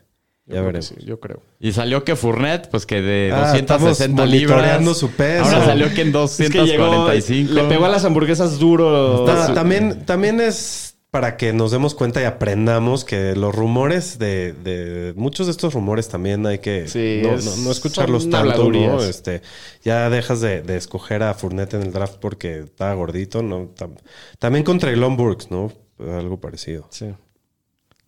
Yo 0.44 0.56
Ya 0.56 0.60
veremos. 0.60 0.84
sí, 0.84 0.96
yo 1.02 1.18
creo. 1.18 1.40
Y 1.58 1.72
salió 1.72 2.04
que 2.04 2.14
Fournette, 2.14 2.68
pues 2.68 2.84
que 2.84 3.00
de 3.00 3.32
Ah, 3.32 3.52
260 3.54 4.04
estamos 4.24 4.28
libras. 4.30 4.98
su 4.98 5.10
peso. 5.12 5.44
Ahora 5.46 5.64
salió 5.64 5.94
que 5.94 6.02
en 6.02 6.08
Es 6.14 6.36
que 6.36 6.48
llegó, 6.66 6.84
245. 6.84 7.54
le 7.54 7.64
pegó 7.64 7.86
a 7.86 7.88
las 7.88 8.04
hamburguesas 8.04 8.58
duro. 8.58 9.24
También, 9.54 10.04
también 10.04 10.42
es 10.42 10.83
para 11.14 11.36
que 11.36 11.52
nos 11.52 11.70
demos 11.70 11.94
cuenta 11.94 12.20
y 12.20 12.24
aprendamos 12.24 13.04
que 13.04 13.36
los 13.36 13.54
rumores 13.54 14.18
de, 14.18 14.52
de- 14.52 15.12
muchos 15.14 15.46
de 15.46 15.52
estos 15.52 15.72
rumores 15.72 16.08
también 16.08 16.44
hay 16.44 16.58
que 16.58 16.88
Sí, 16.88 17.20
no, 17.22 17.34
es- 17.36 17.44
no- 17.44 17.56
no 17.62 17.70
escucharlos 17.70 18.28
tanto, 18.28 18.68
¿no? 18.72 19.00
Este, 19.00 19.40
ya 19.84 20.10
dejas 20.10 20.40
de, 20.40 20.62
de 20.62 20.76
escoger 20.76 21.22
a 21.22 21.32
Fournette 21.34 21.74
en 21.74 21.82
el 21.82 21.92
draft 21.92 22.16
porque 22.20 22.58
estaba 22.64 22.92
gordito, 22.94 23.44
¿no? 23.44 23.72
Tam- 23.76 23.96
también 24.40 24.64
contra 24.64 24.90
Elon 24.90 25.16
Burks, 25.16 25.52
¿no? 25.52 25.72
Algo 26.00 26.40
parecido. 26.40 26.88
Sí. 26.90 27.14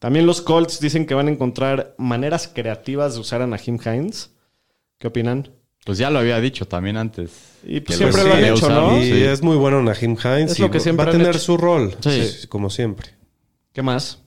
También 0.00 0.26
los 0.26 0.40
Colts 0.42 0.80
dicen 0.80 1.06
que 1.06 1.14
van 1.14 1.28
a 1.28 1.30
encontrar 1.30 1.94
maneras 1.98 2.50
creativas 2.52 3.14
de 3.14 3.20
usar 3.20 3.40
a 3.40 3.46
Nahim 3.46 3.78
Hines. 3.84 4.32
¿Qué 4.98 5.06
opinan? 5.06 5.52
Pues 5.86 5.98
ya 5.98 6.10
lo 6.10 6.18
había 6.18 6.40
dicho 6.40 6.66
también 6.66 6.96
antes. 6.96 7.30
Y 7.64 7.78
pues 7.80 7.96
siempre 7.96 8.22
lo 8.24 8.28
lo 8.28 8.34
han 8.34 8.40
sí, 8.42 8.48
hecho. 8.50 8.68
¿no? 8.68 8.98
Y 9.00 9.04
Sí. 9.04 9.22
es 9.22 9.40
muy 9.40 9.56
bueno 9.56 9.80
Nahim 9.82 10.16
Hines 10.22 10.50
Es 10.52 10.58
lo 10.58 10.68
que 10.68 10.80
siempre 10.80 11.04
va 11.06 11.10
a 11.10 11.12
tener 11.12 11.28
hecho. 11.30 11.38
su 11.38 11.56
rol, 11.56 11.94
Sí. 12.00 12.26
sí, 12.26 12.46
como 12.48 12.70
siempre. 12.70 13.10
¿Qué 13.72 13.82
más? 13.82 14.18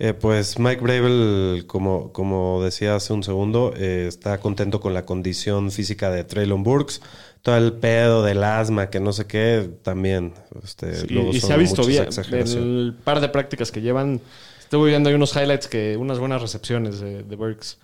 Eh, 0.00 0.14
pues 0.14 0.58
Mike 0.58 0.80
Bravel, 0.80 1.64
como, 1.68 2.12
como 2.12 2.62
decía 2.62 2.96
hace 2.96 3.12
un 3.12 3.22
segundo, 3.22 3.72
eh, 3.76 4.06
está 4.08 4.38
contento 4.38 4.80
con 4.80 4.94
la 4.94 5.04
condición 5.04 5.70
física 5.70 6.10
de 6.10 6.24
Traylon 6.24 6.62
Burks. 6.64 7.00
Todo 7.42 7.56
el 7.56 7.72
pedo 7.74 8.24
del 8.24 8.42
asma, 8.42 8.90
que 8.90 8.98
no 8.98 9.12
sé 9.12 9.26
qué, 9.26 9.70
también. 9.82 10.34
Este, 10.64 10.94
Sí, 11.02 11.06
luego 11.08 11.30
y 11.32 11.40
se 11.40 11.52
ha 11.52 11.56
visto 11.56 11.84
bien. 11.84 12.08
El 12.32 12.96
par 13.04 13.20
de 13.20 13.28
prácticas 13.28 13.70
que 13.70 13.80
llevan, 13.80 14.20
estuve 14.60 14.90
viendo 14.90 15.08
ahí 15.08 15.14
unos 15.14 15.34
highlights 15.36 15.68
que 15.68 15.96
unas 15.96 16.18
buenas 16.18 16.42
recepciones 16.42 16.98
de, 17.00 17.22
de 17.22 17.36
Burks. 17.36 17.78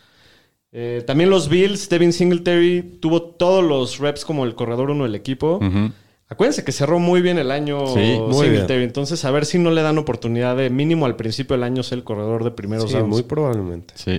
Eh, 0.76 1.04
también 1.06 1.30
los 1.30 1.48
Bills, 1.48 1.88
Devin 1.88 2.12
Singletary 2.12 2.98
tuvo 3.00 3.22
todos 3.22 3.62
los 3.64 3.98
reps 3.98 4.24
como 4.24 4.44
el 4.44 4.56
corredor 4.56 4.90
uno 4.90 5.04
del 5.04 5.14
equipo. 5.14 5.58
Ujú. 5.62 5.92
Acuérdense 6.28 6.64
que 6.64 6.72
cerró 6.72 6.98
muy 6.98 7.22
bien 7.22 7.38
el 7.38 7.52
año 7.52 7.86
Sí, 7.86 8.18
Singletary. 8.32 8.78
bien. 8.78 8.82
Entonces, 8.88 9.24
a 9.24 9.30
ver 9.30 9.46
si 9.46 9.58
no 9.58 9.70
le 9.70 9.82
dan 9.82 9.98
oportunidad 9.98 10.56
de 10.56 10.70
mínimo 10.70 11.06
al 11.06 11.14
principio 11.14 11.54
del 11.54 11.62
año 11.62 11.84
ser 11.84 11.98
el 11.98 12.04
corredor 12.04 12.42
de 12.42 12.50
primeros 12.50 12.90
Sí, 12.90 12.96
downs. 12.96 13.08
muy 13.08 13.22
probablemente. 13.22 13.94
Sí. 13.96 14.18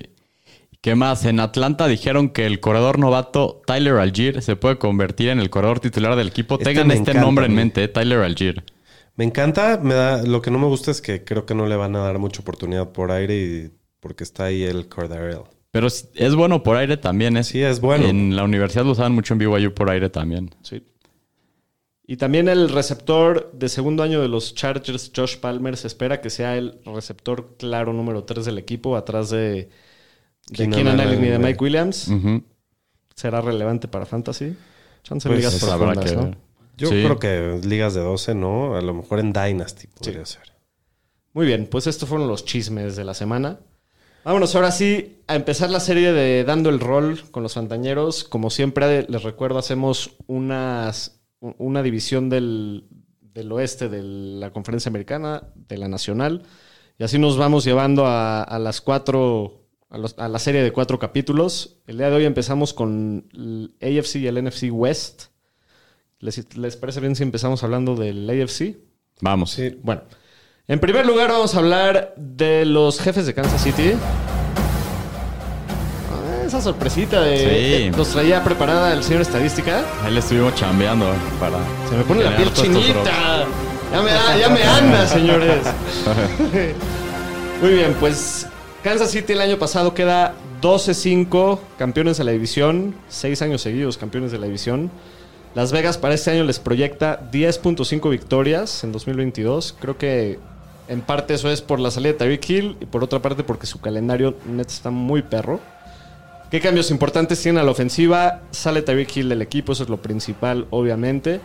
¿Qué 0.79 0.95
más? 0.95 1.25
En 1.25 1.39
Atlanta 1.41 1.87
dijeron 1.87 2.29
que 2.29 2.45
el 2.45 2.59
corredor 2.61 2.99
novato 2.99 3.61
Tyler 3.65 3.95
Algier 3.95 4.41
se 4.41 4.55
puede 4.55 4.77
convertir 4.77 5.29
en 5.29 5.39
el 5.39 5.49
corredor 5.49 5.79
titular 5.81 6.15
del 6.15 6.27
equipo. 6.27 6.53
Este 6.55 6.65
Tengan 6.65 6.91
este 6.91 7.01
encanta, 7.11 7.21
nombre 7.21 7.45
en 7.47 7.55
mente, 7.55 7.83
eh, 7.83 7.87
Tyler 7.89 8.19
Algier. 8.19 8.63
Me 9.15 9.25
encanta, 9.25 9.79
me 9.81 9.93
da, 9.95 10.21
lo 10.23 10.41
que 10.41 10.51
no 10.51 10.59
me 10.59 10.67
gusta 10.67 10.91
es 10.91 11.01
que 11.01 11.23
creo 11.25 11.45
que 11.45 11.55
no 11.55 11.65
le 11.67 11.75
van 11.75 11.95
a 11.95 11.99
dar 11.99 12.19
mucha 12.19 12.41
oportunidad 12.41 12.91
por 12.91 13.11
aire 13.11 13.35
y 13.35 13.71
porque 13.99 14.23
está 14.23 14.45
ahí 14.45 14.61
el 14.63 14.87
Cordarel. 14.87 15.39
Pero 15.75 15.87
es 15.87 16.07
es 16.15 16.33
bueno 16.35 16.63
por 16.63 16.77
aire 16.77 16.95
también. 16.95 17.35
Es, 17.35 17.47
Sí, 17.47 17.61
es 17.61 17.81
bueno. 17.81 18.07
En 18.07 18.33
la 18.33 18.45
universidad 18.45 18.85
lo 18.85 18.91
usaban 18.91 19.11
mucho 19.11 19.33
en 19.33 19.39
BYU 19.39 19.73
por 19.73 19.89
aire 19.89 20.09
también. 20.09 20.55
Sí. 20.61 20.81
Y 22.07 22.15
también 22.15 22.47
el 22.47 22.69
receptor 22.69 23.51
de 23.51 23.67
segundo 23.67 24.01
año 24.01 24.21
de 24.21 24.29
los 24.29 24.55
Chargers, 24.55 25.11
Josh 25.13 25.35
Palmer, 25.35 25.75
se 25.75 25.87
espera 25.87 26.21
que 26.21 26.29
sea 26.29 26.55
el 26.55 26.79
receptor 26.85 27.55
claro 27.57 27.91
número 27.91 28.23
3 28.23 28.45
del 28.45 28.57
equipo, 28.57 28.95
atrás 28.95 29.31
de, 29.31 29.67
de 30.47 30.69
Keenan 30.69 30.97
Allen 31.01 31.21
y 31.25 31.27
de 31.27 31.39
Mike 31.39 31.61
Williams. 31.61 32.09
¿Será 33.13 33.41
relevante 33.41 33.89
para 33.89 34.05
Fantasy? 34.05 34.55
Chance 35.03 35.27
Pues, 35.27 35.39
ligas 35.39 35.55
profundas, 35.61 36.09
que 36.09 36.15
¿no? 36.15 36.31
Yo 36.77 36.87
Sí. 36.87 37.03
creo 37.03 37.19
que 37.19 37.59
ligas 37.67 37.93
de 37.95 37.99
12, 37.99 38.33
¿no? 38.33 38.77
A 38.77 38.81
lo 38.81 38.93
mejor 38.93 39.19
en 39.19 39.33
Dynasty 39.33 39.87
podría 39.87 40.25
ser. 40.25 40.53
Muy 41.33 41.45
bien, 41.45 41.67
pues 41.69 41.85
estos 41.85 42.07
fueron 42.07 42.29
los 42.29 42.45
chismes 42.45 42.95
de 42.95 43.03
la 43.03 43.13
semana. 43.13 43.59
Vámonos 44.25 44.55
ahora 44.55 44.71
sí 44.71 45.21
a 45.27 45.35
empezar 45.35 45.69
la 45.69 45.79
serie 45.79 46.11
de 46.11 46.43
Dando 46.43 46.69
el 46.71 46.79
Rol 46.79 47.21
con 47.29 47.43
los 47.43 47.53
Fantañeros. 47.53 48.23
Como 48.23 48.49
siempre, 48.49 49.05
les 49.07 49.21
recuerdo, 49.23 49.59
hacemos 49.59 50.15
unas, 50.25 51.21
una 51.39 51.83
división 51.83 52.29
del, 52.29 52.85
del 53.21 53.51
oeste 53.51 53.87
de 53.87 54.01
la 54.01 54.51
conferencia 54.51 54.89
americana, 54.89 55.43
de 55.55 55.77
la 55.77 55.87
nacional. 55.87 56.41
Y 56.97 57.03
así 57.03 57.19
nos 57.19 57.37
vamos 57.37 57.65
llevando 57.65 58.07
a, 58.07 58.41
a 58.41 58.57
las 58.57 58.81
cuatro, 58.81 59.67
a, 59.89 59.99
los- 59.99 60.17
a 60.17 60.27
la 60.27 60.39
serie 60.39 60.63
de 60.63 60.71
cuatro 60.71 60.97
capítulos. 60.97 61.77
El 61.85 61.97
día 61.99 62.09
de 62.09 62.15
hoy 62.15 62.25
empezamos 62.25 62.73
con 62.73 63.27
el 63.31 63.75
AFC 63.79 64.15
y 64.15 64.27
el 64.27 64.43
NFC 64.43 64.69
West. 64.71 65.25
¿Les, 66.19 66.57
les 66.57 66.77
parece 66.77 66.99
bien 66.99 67.15
si 67.15 67.21
empezamos 67.21 67.63
hablando 67.63 67.95
del 67.95 68.27
AFC? 68.27 68.77
Vamos. 69.21 69.51
Sí. 69.51 69.77
Bueno, 69.83 70.01
en 70.67 70.79
primer 70.79 71.05
lugar 71.05 71.29
vamos 71.31 71.53
a 71.55 71.59
hablar 71.59 72.13
de 72.17 72.65
los 72.65 72.99
jefes 72.99 73.25
de 73.25 73.33
Kansas 73.33 73.61
City. 73.63 73.93
Ah, 76.11 76.45
esa 76.45 76.61
sorpresita 76.61 77.21
de, 77.21 77.89
Sí. 77.91 77.97
nos 77.97 78.09
traía 78.09 78.43
preparada 78.43 78.93
el 78.93 79.03
señor 79.03 79.21
estadística. 79.21 79.83
Ahí 80.03 80.13
le 80.13 80.19
estuvimos 80.19 80.55
chambeando 80.55 81.05
para. 81.39 81.57
Se 81.89 81.95
me 81.95 82.03
pone 82.03 82.23
la 82.23 82.35
piel 82.35 82.51
chinita. 82.53 83.45
Ya 83.91 84.01
me, 84.01 84.11
da- 84.11 84.37
ya 84.37 84.49
me 84.49 84.63
anda, 84.63 85.07
señores. 85.07 85.59
Muy 87.61 87.71
bien, 87.73 87.95
pues 87.99 88.47
Kansas 88.83 89.11
City 89.11 89.33
el 89.33 89.41
año 89.41 89.57
pasado 89.57 89.93
queda 89.93 90.33
12-5 90.61 91.59
campeones 91.77 92.17
de 92.17 92.23
la 92.23 92.31
división, 92.31 92.95
seis 93.07 93.41
años 93.41 93.61
seguidos 93.61 93.97
campeones 93.97 94.31
de 94.31 94.39
la 94.39 94.47
división. 94.47 94.89
Las 95.53 95.71
Vegas 95.71 95.97
para 95.97 96.15
este 96.15 96.31
año 96.31 96.43
les 96.43 96.59
proyecta 96.59 97.29
10.5 97.31 98.09
victorias 98.09 98.83
en 98.83 98.91
2022. 98.91 99.75
Creo 99.79 99.97
que 99.97 100.37
en 100.87 101.01
parte 101.01 101.33
eso 101.33 101.49
es 101.49 101.61
por 101.61 101.79
la 101.79 101.91
salida 101.91 102.13
de 102.13 102.17
Tyreek 102.19 102.49
Hill 102.49 102.77
y 102.81 102.85
por 102.85 103.03
otra 103.03 103.21
parte 103.21 103.43
porque 103.43 103.65
su 103.65 103.79
calendario 103.81 104.35
net 104.45 104.67
está 104.67 104.91
muy 104.91 105.21
perro. 105.21 105.59
¿Qué 106.51 106.61
cambios 106.61 106.91
importantes 106.91 107.41
tiene 107.41 107.59
a 107.59 107.63
la 107.63 107.71
ofensiva? 107.71 108.41
Sale 108.51 108.81
Tyreek 108.81 109.17
Hill 109.17 109.29
del 109.29 109.41
equipo, 109.41 109.73
eso 109.73 109.83
es 109.83 109.89
lo 109.89 110.01
principal, 110.01 110.67
obviamente. 110.69 111.41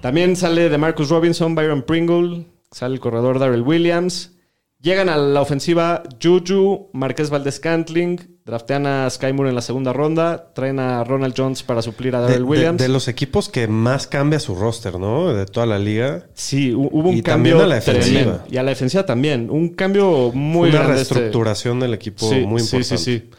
También 0.00 0.34
sale 0.34 0.68
de 0.68 0.78
Marcus 0.78 1.10
Robinson, 1.10 1.54
Byron 1.54 1.82
Pringle, 1.82 2.46
sale 2.70 2.94
el 2.94 3.00
corredor 3.00 3.38
Darrell 3.38 3.62
Williams. 3.62 4.32
Llegan 4.80 5.08
a 5.08 5.16
la 5.16 5.40
ofensiva 5.40 6.02
Juju, 6.20 6.90
Marqués 6.92 7.30
Valdez 7.30 7.60
Cantling, 7.60 8.31
draftean 8.44 8.86
a 8.86 9.08
Sky 9.08 9.32
Moore 9.32 9.50
en 9.50 9.54
la 9.54 9.62
segunda 9.62 9.92
ronda, 9.92 10.52
traen 10.52 10.80
a 10.80 11.04
Ronald 11.04 11.34
Jones 11.36 11.62
para 11.62 11.80
suplir 11.80 12.16
a 12.16 12.20
Darrell 12.20 12.38
de- 12.38 12.44
Williams. 12.44 12.82
de 12.82 12.88
los 12.88 13.06
equipos 13.06 13.48
que 13.48 13.68
más 13.68 14.06
cambia 14.08 14.40
su 14.40 14.54
roster, 14.56 14.98
¿no? 14.98 15.32
De 15.32 15.46
toda 15.46 15.64
la 15.66 15.78
liga. 15.78 16.26
Sí, 16.34 16.72
hu- 16.72 16.88
hubo 16.90 17.10
un 17.10 17.16
Y 17.16 17.22
también 17.22 17.54
cambio 17.56 17.64
a 17.64 17.68
la 17.68 17.74
defensiva. 17.76 18.20
tremendo. 18.20 18.44
Y 18.50 18.56
a 18.56 18.62
la 18.64 18.70
defensiva 18.70 19.06
también. 19.06 19.48
Un 19.50 19.68
cambio 19.70 20.32
muy 20.34 20.70
Una 20.70 20.80
grande. 20.82 21.02
este- 21.02 21.14
reestructuración 21.14 21.78
del 21.80 21.94
equipo 21.94 22.26
muy 22.26 22.62
importante. 22.62 22.84
Sí, 22.84 22.96
sí, 22.98 23.20
sí. 23.20 23.30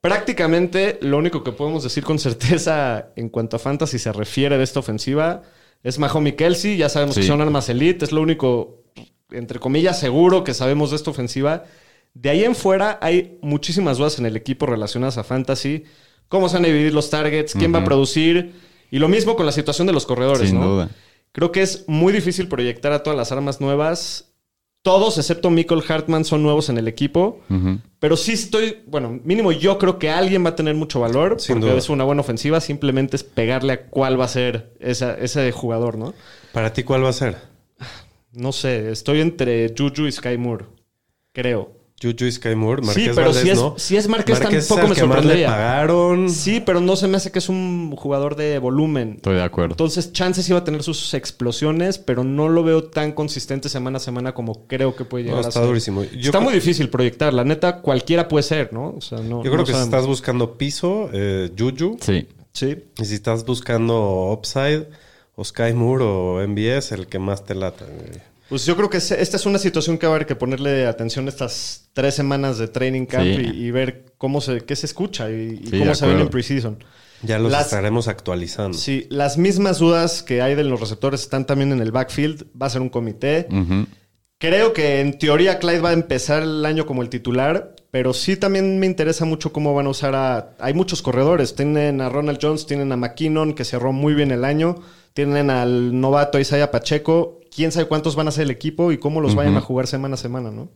Prácticamente 0.00 0.98
lo 1.02 1.18
único 1.18 1.42
que 1.42 1.52
podemos 1.52 1.82
decir 1.82 2.04
con 2.04 2.18
certeza 2.20 3.08
en 3.16 3.28
cuanto 3.28 3.56
a 3.56 3.58
fantasy 3.58 3.98
se 3.98 4.12
refiere 4.12 4.56
de 4.56 4.64
esta 4.64 4.80
ofensiva 4.80 5.42
es 5.82 5.98
Mahomes 5.98 6.34
y 6.34 6.36
Kelsey. 6.36 6.76
Ya 6.76 6.88
sabemos 6.88 7.16
que 7.16 7.24
son 7.24 7.40
armas 7.40 7.68
elite. 7.68 8.04
Es 8.04 8.12
lo 8.12 8.22
único, 8.22 8.84
entre 9.30 9.58
comillas, 9.58 9.98
seguro 9.98 10.44
que 10.44 10.54
sabemos 10.54 10.90
de 10.90 10.96
esta 10.96 11.10
ofensiva. 11.10 11.64
De 12.14 12.30
ahí 12.30 12.44
en 12.44 12.54
fuera 12.54 12.98
hay 13.00 13.38
muchísimas 13.42 13.98
dudas 13.98 14.18
en 14.18 14.26
el 14.26 14.36
equipo 14.36 14.66
relacionadas 14.66 15.18
a 15.18 15.24
fantasy. 15.24 15.84
Cómo 16.28 16.48
se 16.48 16.56
van 16.56 16.64
a 16.64 16.68
dividir 16.68 16.92
los 16.92 17.10
targets, 17.10 17.54
quién 17.54 17.72
va 17.74 17.78
a 17.78 17.84
producir. 17.84 18.52
Y 18.90 18.98
lo 18.98 19.08
mismo 19.08 19.36
con 19.36 19.46
la 19.46 19.52
situación 19.52 19.86
de 19.86 19.92
los 19.92 20.04
corredores, 20.06 20.48
Sin 20.50 20.58
¿no? 20.60 20.68
duda. 20.68 20.90
Creo 21.32 21.52
que 21.52 21.62
es 21.62 21.84
muy 21.88 22.12
difícil 22.12 22.48
proyectar 22.48 22.92
a 22.92 23.02
todas 23.02 23.16
las 23.16 23.30
armas 23.32 23.60
nuevas. 23.60 24.24
Todos, 24.82 25.18
excepto 25.18 25.50
Michael 25.50 25.82
Hartman, 25.86 26.24
son 26.24 26.42
nuevos 26.42 26.68
en 26.70 26.78
el 26.78 26.88
equipo. 26.88 27.40
Pero 27.98 28.16
sí 28.16 28.32
estoy, 28.32 28.78
bueno, 28.86 29.20
mínimo 29.24 29.52
yo 29.52 29.76
creo 29.78 29.98
que 29.98 30.08
alguien 30.10 30.44
va 30.44 30.50
a 30.50 30.56
tener 30.56 30.74
mucho 30.74 31.00
valor. 31.00 31.40
Sin 31.40 31.56
porque 31.56 31.68
duda. 31.70 31.78
es 31.78 31.88
una 31.88 32.04
buena 32.04 32.20
ofensiva. 32.22 32.60
Simplemente 32.60 33.16
es 33.16 33.24
pegarle 33.24 33.72
a 33.74 33.86
cuál 33.86 34.18
va 34.20 34.24
a 34.24 34.28
ser 34.28 34.74
esa- 34.80 35.14
ese 35.18 35.50
jugador, 35.52 35.98
¿no? 35.98 36.14
¿Para 36.52 36.72
ti 36.72 36.82
cuál 36.82 37.04
va 37.04 37.10
a 37.10 37.12
ser? 37.12 37.36
No 38.32 38.52
sé, 38.52 38.90
estoy 38.90 39.20
entre 39.20 39.74
Juju 39.76 40.06
y 40.06 40.12
Sky 40.12 40.36
Moore. 40.38 40.66
Creo. 41.32 41.72
Juju 42.00 42.26
y 42.26 42.32
Sky 42.32 42.54
Moore, 42.54 42.82
Marqués 42.82 43.04
sí, 43.04 43.10
pero 43.14 43.26
Valdés, 43.32 43.42
si 43.42 43.50
es, 43.50 43.58
¿no? 43.58 43.74
si 43.76 43.96
es 43.96 44.06
es 44.06 44.38
tampoco 44.40 44.46
me 44.46 44.50
que 44.50 44.84
más 44.86 44.88
le 44.88 44.94
sorprendería. 44.96 45.46
pagaron. 45.48 46.30
Sí, 46.30 46.62
pero 46.64 46.80
no 46.80 46.94
se 46.94 47.08
me 47.08 47.16
hace 47.16 47.32
que 47.32 47.40
es 47.40 47.48
un 47.48 47.94
jugador 47.96 48.36
de 48.36 48.58
volumen. 48.58 49.14
Estoy 49.16 49.34
de 49.34 49.42
acuerdo. 49.42 49.72
Entonces, 49.72 50.12
chances 50.12 50.48
iba 50.48 50.58
a 50.60 50.64
tener 50.64 50.82
sus 50.82 51.12
explosiones, 51.14 51.98
pero 51.98 52.22
no 52.24 52.48
lo 52.48 52.62
veo 52.62 52.84
tan 52.84 53.12
consistente 53.12 53.68
semana 53.68 53.96
a 53.96 54.00
semana 54.00 54.32
como 54.34 54.66
creo 54.68 54.94
que 54.94 55.04
puede 55.04 55.24
No, 55.24 55.30
llegar 55.30 55.44
a 55.44 55.48
está 55.48 55.60
ser. 55.60 55.68
durísimo. 55.68 56.04
Yo 56.04 56.26
está 56.30 56.40
muy 56.40 56.52
difícil 56.54 56.88
proyectar. 56.88 57.34
La 57.34 57.44
neta, 57.44 57.80
cualquiera 57.80 58.28
puede 58.28 58.44
ser, 58.44 58.72
¿no? 58.72 58.94
O 58.96 59.00
sea, 59.00 59.18
no, 59.18 59.38
Yo 59.42 59.50
creo 59.50 59.56
no 59.58 59.64
que 59.64 59.72
si 59.72 59.78
estás 59.80 60.06
buscando 60.06 60.56
piso, 60.56 61.10
eh, 61.12 61.50
Juju. 61.58 61.96
Sí. 62.00 62.26
Sí. 62.52 62.76
Y 63.00 63.04
si 63.04 63.14
estás 63.14 63.44
buscando 63.44 64.30
upside, 64.32 64.86
o 65.36 65.44
Sky 65.44 65.72
Moore 65.72 66.04
o 66.04 66.46
MBS, 66.48 66.92
el 66.92 67.06
que 67.06 67.18
más 67.18 67.44
te 67.44 67.54
lata. 67.54 67.84
güey. 67.84 68.20
Pues 68.48 68.64
yo 68.64 68.76
creo 68.76 68.88
que 68.88 68.96
esta 68.96 69.14
es 69.36 69.46
una 69.46 69.58
situación 69.58 69.98
que 69.98 70.06
va 70.06 70.12
a 70.12 70.16
haber 70.16 70.26
que 70.26 70.34
ponerle 70.36 70.86
atención 70.86 71.28
estas 71.28 71.88
tres 71.92 72.14
semanas 72.14 72.56
de 72.58 72.68
training 72.68 73.04
camp 73.06 73.24
Sí. 73.24 73.50
y, 73.54 73.66
y 73.66 73.70
ver 73.70 74.06
cómo 74.16 74.40
se, 74.40 74.60
qué 74.62 74.74
se 74.74 74.86
escucha 74.86 75.30
y, 75.30 75.60
y 75.62 75.66
Sí, 75.70 75.78
cómo 75.80 75.94
se 75.94 76.06
ven 76.06 76.18
en 76.20 76.28
preseason. 76.28 76.82
Ya 77.22 77.38
los 77.38 77.50
Las- 77.52 77.66
estaremos 77.66 78.08
actualizando. 78.08 78.78
Sí, 78.78 79.06
las 79.10 79.36
mismas 79.38 79.80
dudas 79.80 80.22
que 80.22 80.40
hay 80.40 80.54
de 80.54 80.64
los 80.64 80.80
receptores 80.80 81.20
están 81.22 81.44
también 81.46 81.72
en 81.72 81.80
el 81.80 81.90
backfield. 81.92 82.46
Va 82.60 82.66
a 82.66 82.70
ser 82.70 82.80
un 82.80 82.88
comité. 82.88 83.46
Creo 84.40 84.72
que 84.72 85.00
en 85.00 85.18
teoría 85.18 85.58
Clyde 85.58 85.80
va 85.80 85.90
a 85.90 85.94
empezar 85.94 86.44
el 86.44 86.64
año 86.64 86.86
como 86.86 87.02
el 87.02 87.08
titular, 87.08 87.74
pero 87.90 88.14
sí 88.14 88.36
también 88.36 88.78
me 88.78 88.86
interesa 88.86 89.24
mucho 89.24 89.52
cómo 89.52 89.74
van 89.74 89.86
a 89.86 89.90
usar 89.90 90.14
a... 90.14 90.54
Hay 90.60 90.74
muchos 90.74 91.02
corredores. 91.02 91.56
Tienen 91.56 92.00
a 92.00 92.08
Ronald 92.08 92.38
Jones, 92.40 92.66
tienen 92.66 92.92
a 92.92 92.96
McKinnon, 92.96 93.52
que 93.54 93.64
cerró 93.64 93.92
muy 93.92 94.14
bien 94.14 94.30
el 94.30 94.44
año. 94.44 94.76
Tienen 95.12 95.50
al 95.50 96.00
novato 96.00 96.38
Isaiah 96.38 96.70
Pacheco. 96.70 97.37
Quién 97.54 97.72
sabe 97.72 97.86
cuántos 97.86 98.14
van 98.16 98.28
a 98.28 98.30
ser 98.30 98.44
el 98.44 98.50
equipo 98.50 98.92
y 98.92 98.98
cómo 98.98 99.20
los 99.20 99.34
vayan 99.34 99.56
a 99.56 99.60
jugar 99.60 99.86
semana 99.86 100.14
a 100.14 100.18
semana, 100.18 100.50
¿no? 100.50 100.68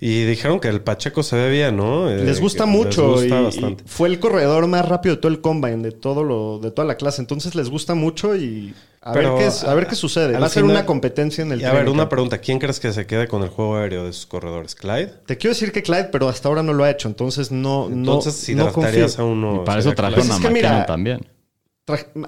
Y 0.00 0.24
dijeron 0.24 0.58
que 0.58 0.68
el 0.68 0.80
Pacheco 0.82 1.22
se 1.22 1.36
ve 1.36 1.50
bien, 1.50 1.76
¿no? 1.76 2.10
Eh, 2.10 2.24
les 2.24 2.40
gusta 2.40 2.66
mucho 2.66 3.12
Les 3.12 3.20
gusta 3.22 3.40
y- 3.40 3.44
bastante. 3.44 3.84
y 3.84 3.88
fue 3.88 4.08
el 4.08 4.18
corredor 4.18 4.66
más 4.66 4.86
rápido 4.88 5.14
de 5.14 5.20
todo 5.20 5.30
el 5.30 5.40
combine, 5.40 5.78
de 5.82 5.92
todo 5.92 6.24
lo, 6.24 6.58
de 6.58 6.72
toda 6.72 6.86
la 6.86 6.96
clase. 6.96 7.22
Entonces 7.22 7.54
les 7.54 7.70
gusta 7.70 7.94
mucho 7.94 8.34
y 8.34 8.74
a, 9.00 9.12
Pero, 9.12 9.36
ver, 9.36 9.48
qué, 9.48 9.66
a 9.68 9.74
ver 9.74 9.86
qué 9.86 9.94
sucede. 9.94 10.36
Va 10.36 10.46
a 10.46 10.48
ser 10.48 10.62
final- 10.64 10.76
una 10.78 10.84
competencia 10.86 11.42
en 11.42 11.52
el 11.52 11.60
Y 11.60 11.64
a 11.64 11.72
ver, 11.72 11.88
una 11.88 12.08
pregunta. 12.08 12.38
¿Quién 12.38 12.58
crees 12.58 12.80
que 12.80 12.92
se 12.92 13.06
quede 13.06 13.28
con 13.28 13.42
el 13.44 13.50
juego 13.50 13.76
aéreo 13.76 14.04
de 14.04 14.12
sus 14.12 14.26
corredores? 14.26 14.74
¿Clyde? 14.74 15.12
Te 15.26 15.38
quiero 15.38 15.54
decir 15.54 15.70
que 15.70 15.82
Clyde, 15.82 16.08
pero 16.10 16.28
hasta 16.28 16.48
ahora 16.48 16.62
no 16.64 16.72
lo 16.72 16.82
ha 16.84 16.90
hecho. 16.90 17.06
Entonces 17.06 17.52
no, 17.52 17.86
Entonces, 17.88 18.34
no, 18.34 18.40
si 18.40 18.54
no 18.56 18.72
confío. 18.72 19.06
a 19.16 19.24
uno... 19.24 19.60
Y 19.62 19.64
para 19.64 19.78
eso 19.80 19.92
trajeron 19.94 20.26
Pues 20.26 20.30
a 20.30 20.34
McKinnon 20.40 20.52
mira, 20.54 20.86
también. 20.86 21.20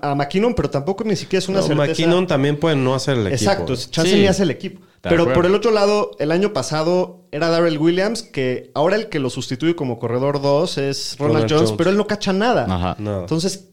A 0.03 0.14
McKinnon, 0.14 0.55
pero 0.55 0.69
tampoco 0.69 1.03
ni 1.05 1.16
siquiera 1.16 1.38
es 1.38 1.49
una 1.49 1.61
No, 1.61 1.66
certeza. 1.66 1.87
McKinnon 1.88 2.27
también 2.27 2.59
puede 2.61 2.77
no 2.77 2.95
hacer 2.95 3.16
el 3.16 3.27
equipo. 3.29 3.51
Exacto, 3.51 3.75
chance 3.90 4.11
Sí. 4.12 4.21
ni 4.21 4.27
hace 4.27 4.42
el 4.42 4.51
equipo. 4.51 4.81
De 4.81 5.11
Pero 5.11 5.23
acuerdo. 5.23 5.35
por 5.40 5.47
el 5.47 5.55
otro 5.55 5.71
lado, 5.71 6.11
el 6.19 6.31
año 6.31 6.53
pasado 6.53 7.27
era 7.33 7.49
Darrell 7.49 7.79
Williams, 7.79 8.23
que 8.23 8.71
ahora 8.75 8.97
el 8.97 9.09
que 9.09 9.19
lo 9.19 9.31
sustituye 9.31 9.75
como 9.75 9.99
corredor 9.99 10.42
2 10.42 10.77
es 10.79 11.16
Ronald, 11.19 11.35
Ronald 11.35 11.51
Jones, 11.53 11.64
Jones. 11.71 11.79
pero 11.79 11.90
él 11.90 11.97
no 11.97 12.07
cacha 12.07 12.33
nada. 12.35 12.66
Ajá. 12.69 12.97
No. 12.99 13.21
Entonces, 13.21 13.71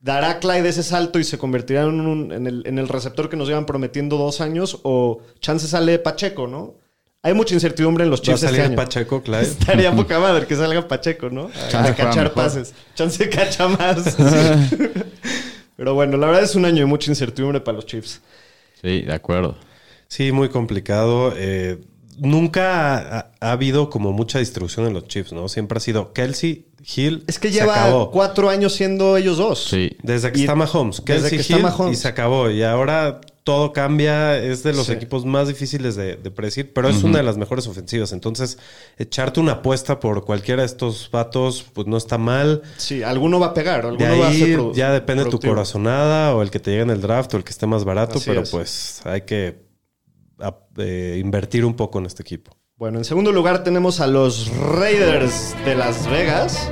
¿dará 0.00 0.40
Clyde 0.40 0.68
ese 0.68 0.82
salto 0.82 1.20
y 1.20 1.24
se 1.24 1.38
convertirá 1.38 1.82
en, 1.82 2.00
un- 2.00 2.32
en 2.32 2.46
el, 2.48 2.66
en 2.66 2.78
el 2.80 2.88
receptor 2.88 3.28
que 3.28 3.36
nos 3.36 3.46
llevan 3.46 3.66
prometiendo 3.66 4.16
dos 4.16 4.40
años? 4.40 4.80
¿O 4.82 5.20
chance 5.40 5.68
sale 5.68 6.00
Pacheco, 6.00 6.48
no? 6.48 6.74
Hay 7.24 7.34
mucha 7.34 7.54
incertidumbre 7.54 8.02
en 8.04 8.10
los 8.10 8.18
¿Va 8.20 8.22
a 8.22 8.24
Chiefs 8.24 8.42
este 8.42 8.56
salir 8.56 8.62
año. 8.66 8.76
Pacheco, 8.76 9.22
Clyde? 9.24 9.42
Estaría 9.42 9.94
poca 9.94 10.18
madre 10.18 10.46
que 10.46 10.56
salga 10.56 10.86
Pacheco, 10.88 11.30
¿no? 11.30 11.50
A, 11.54 11.68
Chance 11.68 11.90
a 11.90 11.94
cachar 11.94 12.32
pases. 12.34 12.74
Chance 12.94 13.28
cacha 13.30 13.68
más. 13.68 14.16
Pero 15.76 15.94
bueno, 15.94 16.16
la 16.16 16.26
verdad 16.26 16.42
es 16.42 16.54
un 16.54 16.64
año 16.64 16.78
de 16.80 16.86
mucha 16.86 17.10
incertidumbre 17.10 17.60
para 17.60 17.76
los 17.76 17.86
Chiefs. 17.86 18.20
Sí, 18.82 19.02
de 19.02 19.12
acuerdo. 19.12 19.56
Sí, 20.08 20.32
muy 20.32 20.48
complicado. 20.48 21.32
Eh, 21.36 21.78
nunca 22.18 22.96
ha, 23.18 23.30
ha 23.40 23.52
habido 23.52 23.88
como 23.88 24.12
mucha 24.12 24.38
distribución 24.38 24.86
en 24.86 24.94
los 24.94 25.06
Chiefs, 25.08 25.32
¿no? 25.32 25.48
Siempre 25.48 25.78
ha 25.78 25.80
sido 25.80 26.12
Kelsey, 26.12 26.66
Hill. 26.96 27.24
Es 27.28 27.38
que 27.38 27.48
se 27.52 27.60
lleva 27.60 27.74
acabó. 27.84 28.10
cuatro 28.10 28.50
años 28.50 28.74
siendo 28.74 29.16
ellos 29.16 29.38
dos. 29.38 29.64
Sí. 29.70 29.96
Desde 30.02 30.32
que 30.32 30.40
Y- 30.40 30.42
está 30.42 30.54
Mahomes, 30.54 31.02
desde 31.04 31.30
que 31.30 31.36
está 31.36 31.58
Mahomes. 31.58 31.98
y 31.98 32.02
se 32.02 32.08
acabó. 32.08 32.50
Y 32.50 32.62
ahora 32.62 33.20
todo 33.44 33.72
cambia. 33.72 34.38
Es 34.38 34.62
de 34.62 34.72
los 34.72 34.86
Sí. 34.86 34.92
equipos 34.92 35.24
más 35.24 35.48
difíciles 35.48 35.96
de, 35.96 36.16
de 36.16 36.30
predecir, 36.30 36.72
pero 36.72 36.88
es 36.88 37.02
una 37.02 37.18
de 37.18 37.24
las 37.24 37.36
mejores 37.36 37.66
ofensivas. 37.66 38.12
Entonces, 38.12 38.58
echarte 38.98 39.40
una 39.40 39.52
apuesta 39.52 39.98
por 40.00 40.24
cualquiera 40.24 40.62
de 40.62 40.66
estos 40.66 41.10
vatos, 41.10 41.64
pues 41.72 41.86
no 41.86 41.96
está 41.96 42.18
mal. 42.18 42.62
Sí, 42.76 43.02
alguno 43.02 43.40
va 43.40 43.46
a 43.48 43.54
pegar, 43.54 43.82
De 43.82 43.88
alguno 44.06 44.18
va 44.22 44.28
a 44.28 44.32
ser 44.32 44.58
ahí 44.60 44.70
ya 44.74 44.92
depende 44.92 45.24
tu 45.24 45.30
productivo. 45.30 45.52
corazonada 45.54 46.34
o 46.34 46.42
el 46.42 46.50
que 46.50 46.60
te 46.60 46.70
llegue 46.70 46.82
en 46.82 46.90
el 46.90 47.00
draft 47.00 47.34
o 47.34 47.36
el 47.36 47.44
que 47.44 47.50
esté 47.50 47.66
más 47.66 47.84
barato, 47.84 48.18
Así 48.18 48.30
pero 48.30 48.42
es. 48.42 48.50
pues 48.50 49.00
hay 49.04 49.22
que 49.22 49.62
a- 50.40 50.56
eh, 50.78 51.18
invertir 51.22 51.64
un 51.64 51.74
poco 51.74 51.98
en 51.98 52.06
este 52.06 52.22
equipo. 52.22 52.56
Bueno, 52.76 52.98
en 52.98 53.04
segundo 53.04 53.30
lugar 53.32 53.62
tenemos 53.62 54.00
a 54.00 54.06
los 54.08 54.48
Raiders 54.56 55.54
de 55.64 55.74
Las 55.76 56.08
Vegas. 56.10 56.68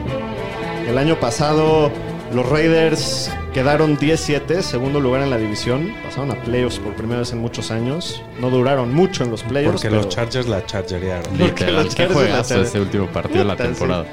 El 0.89 0.99
año 0.99 1.21
pasado 1.21 1.93
los 2.33 2.49
Raiders 2.49 3.31
quedaron 3.53 3.99
10-7, 3.99 4.63
segundo 4.63 5.01
lugar 5.01 5.23
en 5.23 5.31
la 5.31 5.37
división. 5.39 5.93
Pasaron 6.05 6.31
a 6.31 6.35
playoffs 6.43 6.79
por 6.79 6.95
primera 6.95 7.21
vez 7.21 7.33
en 7.33 7.39
muchos 7.39 7.71
años. 7.71 8.23
No 8.41 8.51
duraron 8.51 8.93
mucho 8.95 9.25
en 9.25 9.31
los 9.31 9.43
playoffs. 9.43 9.73
Porque 9.75 9.89
pero- 9.89 10.03
los 10.03 10.09
Chargers 10.15 10.47
la 10.49 10.65
chargerearon. 10.65 11.25
Porque 11.37 11.45
Literal, 11.45 11.75
los 11.85 11.95
qué 11.95 12.03
Chargers 12.03 12.15
juegazo 12.21 12.57
la- 12.57 12.63
ese 12.63 12.81
último 12.81 13.07
partido 13.09 13.41
de 13.41 13.45
la 13.45 13.57
sí. 13.57 13.63
temporada. 13.63 14.07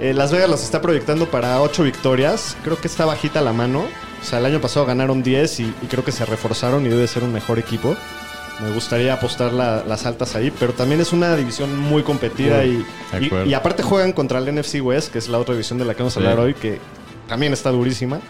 Eh, 0.00 0.12
Las 0.14 0.32
Vegas 0.32 0.48
los 0.50 0.62
está 0.64 0.80
proyectando 0.82 1.26
para 1.30 1.60
8 1.62 1.84
victorias. 1.84 2.56
Creo 2.64 2.76
que 2.76 2.88
está 2.88 3.04
bajita 3.04 3.40
la 3.40 3.52
mano. 3.52 3.84
O 4.20 4.24
sea, 4.24 4.40
el 4.40 4.46
año 4.46 4.60
pasado 4.60 4.84
ganaron 4.86 5.22
10 5.22 5.60
y, 5.60 5.64
y 5.82 5.86
creo 5.88 6.04
que 6.04 6.10
se 6.12 6.24
reforzaron 6.24 6.84
y 6.86 6.88
debe 6.88 7.06
ser 7.06 7.22
un 7.22 7.32
mejor 7.32 7.58
equipo. 7.60 7.94
Me 8.60 8.70
gustaría 8.72 9.14
apostar 9.14 9.52
la- 9.52 9.84
las 9.86 10.04
altas 10.06 10.34
ahí, 10.34 10.52
pero 10.58 10.72
también 10.72 11.00
es 11.00 11.12
una 11.12 11.34
división 11.36 11.78
muy 11.78 12.02
competida 12.02 12.64
y, 12.64 12.84
y- 13.46 13.54
aparte 13.54 13.82
juegan 13.84 14.12
contra 14.12 14.38
el 14.40 14.48
NFC 14.48 14.80
West, 14.80 15.12
que 15.12 15.18
es 15.18 15.28
la 15.28 15.38
otra 15.38 15.54
división 15.54 15.78
de 15.78 15.84
la 15.84 15.94
que 15.94 16.00
vamos 16.02 16.16
a 16.16 16.20
Sí. 16.20 16.26
hablar 16.26 16.44
hoy, 16.44 16.54
que 16.54 16.78
también 17.32 17.54
está 17.54 17.70
durísima. 17.70 18.20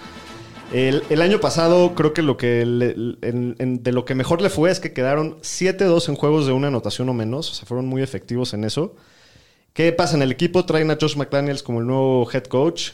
El, 0.72 1.20
año 1.20 1.40
pasado 1.40 1.96
creo 1.96 2.14
que 2.14 2.22
lo 2.22 2.36
que 2.36 2.64
de 2.64 3.92
lo 3.92 4.04
que 4.04 4.14
mejor 4.14 4.40
le 4.40 4.48
fue 4.48 4.70
es 4.70 4.78
que 4.78 4.92
quedaron 4.92 5.40
7-2 5.40 6.08
en 6.08 6.14
juegos 6.14 6.46
de 6.46 6.52
una 6.52 6.68
anotación 6.68 7.08
o 7.08 7.12
menos. 7.12 7.50
O 7.50 7.54
sea, 7.54 7.66
fueron 7.66 7.86
muy 7.86 8.00
efectivos 8.00 8.54
en 8.54 8.62
eso. 8.62 8.94
¿Qué 9.72 9.90
pasa 9.90 10.14
en 10.14 10.22
el 10.22 10.30
equipo? 10.30 10.64
Traen 10.66 10.88
a 10.92 10.98
Josh 11.00 11.16
McDaniels 11.16 11.64
como 11.64 11.80
el 11.80 11.88
nuevo 11.88 12.30
head 12.32 12.44
coach. 12.44 12.92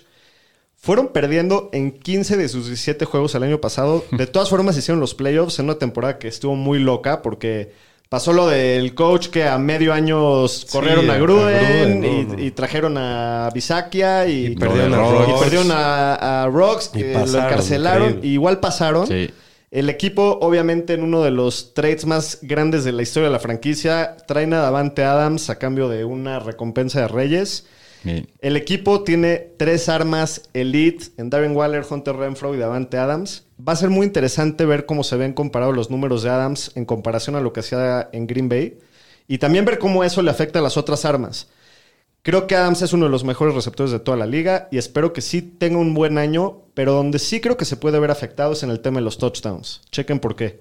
Fueron 0.77 1.09
perdiendo 1.09 1.68
en 1.75 1.92
15 1.92 2.38
de 2.38 2.49
sus 2.49 2.68
17 2.68 3.05
juegos 3.05 3.35
el 3.35 3.42
año 3.42 3.61
pasado. 3.61 4.03
De 4.11 4.27
todas 4.27 4.49
formas, 4.49 4.79
hicieron 4.79 5.01
los 5.01 5.14
playoffs 5.14 5.59
en 5.59 5.66
una 5.66 5.79
temporada 5.79 6.18
que 6.18 6.29
estuvo 6.29 6.57
muy 6.57 6.79
loca 6.79 7.21
porque 7.21 7.73
pasó 8.09 8.33
lo 8.33 8.47
del 8.47 8.94
coach 8.94 9.29
que 9.29 9.44
a 9.47 9.59
medio 9.59 9.92
año 9.92 10.47
corrieron 10.71 11.11
a 11.11 11.14
a 11.14 11.18
Gruden, 11.18 12.01
Gruden, 12.01 12.01
no, 12.01 12.07
y, 12.07 12.25
no. 12.25 12.42
y 12.44 12.51
trajeron 12.53 12.97
a 12.99 13.51
Bisakia 13.55 14.27
y, 14.27 14.47
Y 14.47 14.57
perdieron 14.57 14.94
a 14.94 14.97
y 14.97 15.01
Rocks. 15.01 15.40
perdieron 15.40 15.71
a, 15.73 16.42
a 16.44 16.47
Rocks, 16.49 16.90
Y 16.94 16.99
que 17.01 17.12
lo 17.14 17.21
encarcelaron. 17.21 18.07
increíble. 18.09 18.29
Igual 18.29 18.61
pasaron. 18.61 19.07
Sí. 19.07 19.31
El 19.71 19.90
equipo, 19.90 20.38
obviamente, 20.40 20.94
en 20.94 21.03
uno 21.03 21.23
de 21.23 21.31
los 21.31 21.75
trades 21.75 22.07
más 22.07 22.38
grandes 22.40 22.85
de 22.85 22.92
la 22.92 23.03
historia 23.03 23.29
de 23.29 23.33
la 23.35 23.38
franquicia, 23.38 24.16
traen 24.27 24.55
a 24.55 24.61
Davante 24.62 25.05
Adams 25.05 25.51
a 25.51 25.59
cambio 25.59 25.90
de 25.90 26.07
una 26.07 26.38
recompensa 26.38 27.03
de 27.03 27.09
Reyes. 27.09 27.66
El 28.04 28.56
equipo 28.56 29.02
tiene 29.02 29.37
tres 29.56 29.88
armas 29.88 30.48
elite 30.54 31.06
en 31.16 31.30
Darren 31.30 31.56
Waller, 31.56 31.84
Hunter 31.88 32.16
Renfro 32.16 32.54
y 32.54 32.58
Davante 32.58 32.96
Adams. 32.96 33.46
Va 33.66 33.72
a 33.72 33.76
ser 33.76 33.90
muy 33.90 34.06
interesante 34.06 34.64
ver 34.64 34.87
cómo 34.87 35.04
se 35.04 35.16
ven 35.16 35.32
comparados 35.32 35.74
los 35.74 35.90
números 35.90 36.22
de 36.22 36.30
Adams 36.30 36.72
en 36.74 36.84
comparación 36.84 37.37
a 37.37 37.40
lo 37.40 37.52
que 37.52 37.61
hacía 37.61 38.08
en 38.12 38.26
Green 38.26 38.48
Bay. 38.48 38.78
Y 39.26 39.38
también 39.38 39.64
ver 39.64 39.78
cómo 39.78 40.04
eso 40.04 40.22
le 40.22 40.30
afecta 40.30 40.61
a 40.61 40.62
las 40.62 40.76
otras 40.76 41.04
armas. 41.04 41.48
Creo 42.22 42.46
que 42.46 42.56
Adams 42.56 42.82
es 42.82 42.92
uno 42.92 43.06
de 43.06 43.11
los 43.11 43.24
mejores 43.24 43.54
receptores 43.54 43.92
de 43.92 44.00
toda 44.00 44.16
la 44.16 44.26
liga 44.26 44.68
y 44.70 44.78
espero 44.78 45.12
que 45.12 45.20
sí 45.20 45.40
tenga 45.40 45.78
un 45.78 45.94
buen 45.94 46.18
año, 46.18 46.62
pero 46.74 46.92
donde 46.92 47.18
sí 47.18 47.40
creo 47.40 47.56
que 47.56 47.64
se 47.64 47.76
puede 47.76 47.98
ver 47.98 48.11
afectado 48.11 48.52
es 48.52 48.62
en 48.62 48.70
el 48.70 48.80
tema 48.80 48.98
de 48.98 49.04
los 49.04 49.18
touchdowns. 49.18 49.82
Chequen 49.90 50.18
por 50.18 50.37
qué. 50.37 50.61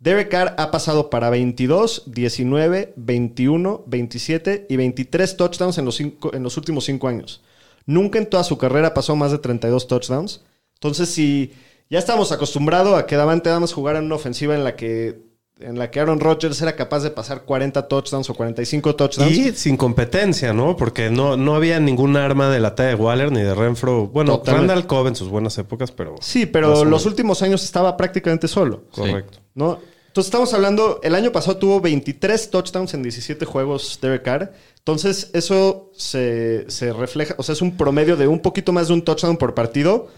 Derek 0.00 0.28
Carr 0.28 0.54
ha 0.58 0.70
pasado 0.70 1.10
para 1.10 1.28
22, 1.28 2.04
19, 2.06 2.92
21, 2.96 3.82
27 3.86 4.66
y 4.68 4.76
23 4.76 5.36
touchdowns 5.36 5.78
en 5.78 5.84
los, 5.84 6.56
últimos 6.56 6.84
5 6.84 7.08
años. 7.08 7.42
Nunca 7.84 8.18
en 8.18 8.30
toda 8.30 8.44
su 8.44 8.58
carrera 8.58 8.94
pasó 8.94 9.16
más 9.16 9.32
de 9.32 9.38
32 9.38 9.88
touchdowns. 9.88 10.42
Entonces, 10.74 11.08
si 11.08 11.52
ya 11.90 11.98
estamos 11.98 12.30
acostumbrados 12.30 12.96
a 12.96 13.06
que 13.06 13.16
Davante 13.16 13.50
Adams 13.50 13.72
jugara 13.72 13.98
en 13.98 14.04
una 14.04 14.14
ofensiva 14.14 14.54
en 14.54 14.62
la 14.62 14.76
que 14.76 15.27
en 15.60 15.78
la 15.78 15.90
que 15.90 16.00
Aaron 16.00 16.20
Rodgers 16.20 16.60
era 16.62 16.76
capaz 16.76 17.00
de 17.00 17.10
pasar 17.10 17.42
40 17.42 17.88
touchdowns 17.88 18.30
o 18.30 18.34
45 18.34 18.94
touchdowns. 18.94 19.32
Y 19.32 19.52
sin 19.52 19.76
competencia, 19.76 20.52
¿no? 20.52 20.76
Porque 20.76 21.10
no, 21.10 21.36
no 21.36 21.54
había 21.54 21.80
ningún 21.80 22.16
arma 22.16 22.48
de 22.50 22.60
la 22.60 22.74
talla 22.74 22.90
de 22.90 22.94
Waller 22.94 23.32
ni 23.32 23.42
de 23.42 23.54
Renfro. 23.54 24.06
Bueno, 24.06 24.38
Totalmente. 24.38 24.68
Randall 24.68 24.86
Cobb 24.86 25.08
en 25.08 25.16
sus 25.16 25.28
buenas 25.28 25.58
épocas, 25.58 25.90
pero... 25.90 26.14
Sí, 26.20 26.46
pero 26.46 26.84
los 26.84 27.06
últimos 27.06 27.42
años 27.42 27.64
estaba 27.64 27.96
prácticamente 27.96 28.46
solo. 28.46 28.84
Correcto. 28.92 29.38
¿no? 29.54 29.78
Entonces 30.06 30.28
estamos 30.28 30.54
hablando, 30.54 31.00
el 31.02 31.14
año 31.14 31.32
pasado 31.32 31.58
tuvo 31.58 31.80
23 31.80 32.50
touchdowns 32.50 32.94
en 32.94 33.02
17 33.02 33.44
juegos 33.44 33.98
Derek 34.00 34.22
Carr. 34.22 34.52
Entonces 34.78 35.30
eso 35.34 35.90
se, 35.94 36.70
se 36.70 36.92
refleja, 36.92 37.34
o 37.36 37.42
sea, 37.42 37.52
es 37.52 37.62
un 37.62 37.76
promedio 37.76 38.16
de 38.16 38.26
un 38.26 38.40
poquito 38.40 38.72
más 38.72 38.88
de 38.88 38.94
un 38.94 39.02
touchdown 39.02 39.36
por 39.36 39.54
partido. 39.54 40.08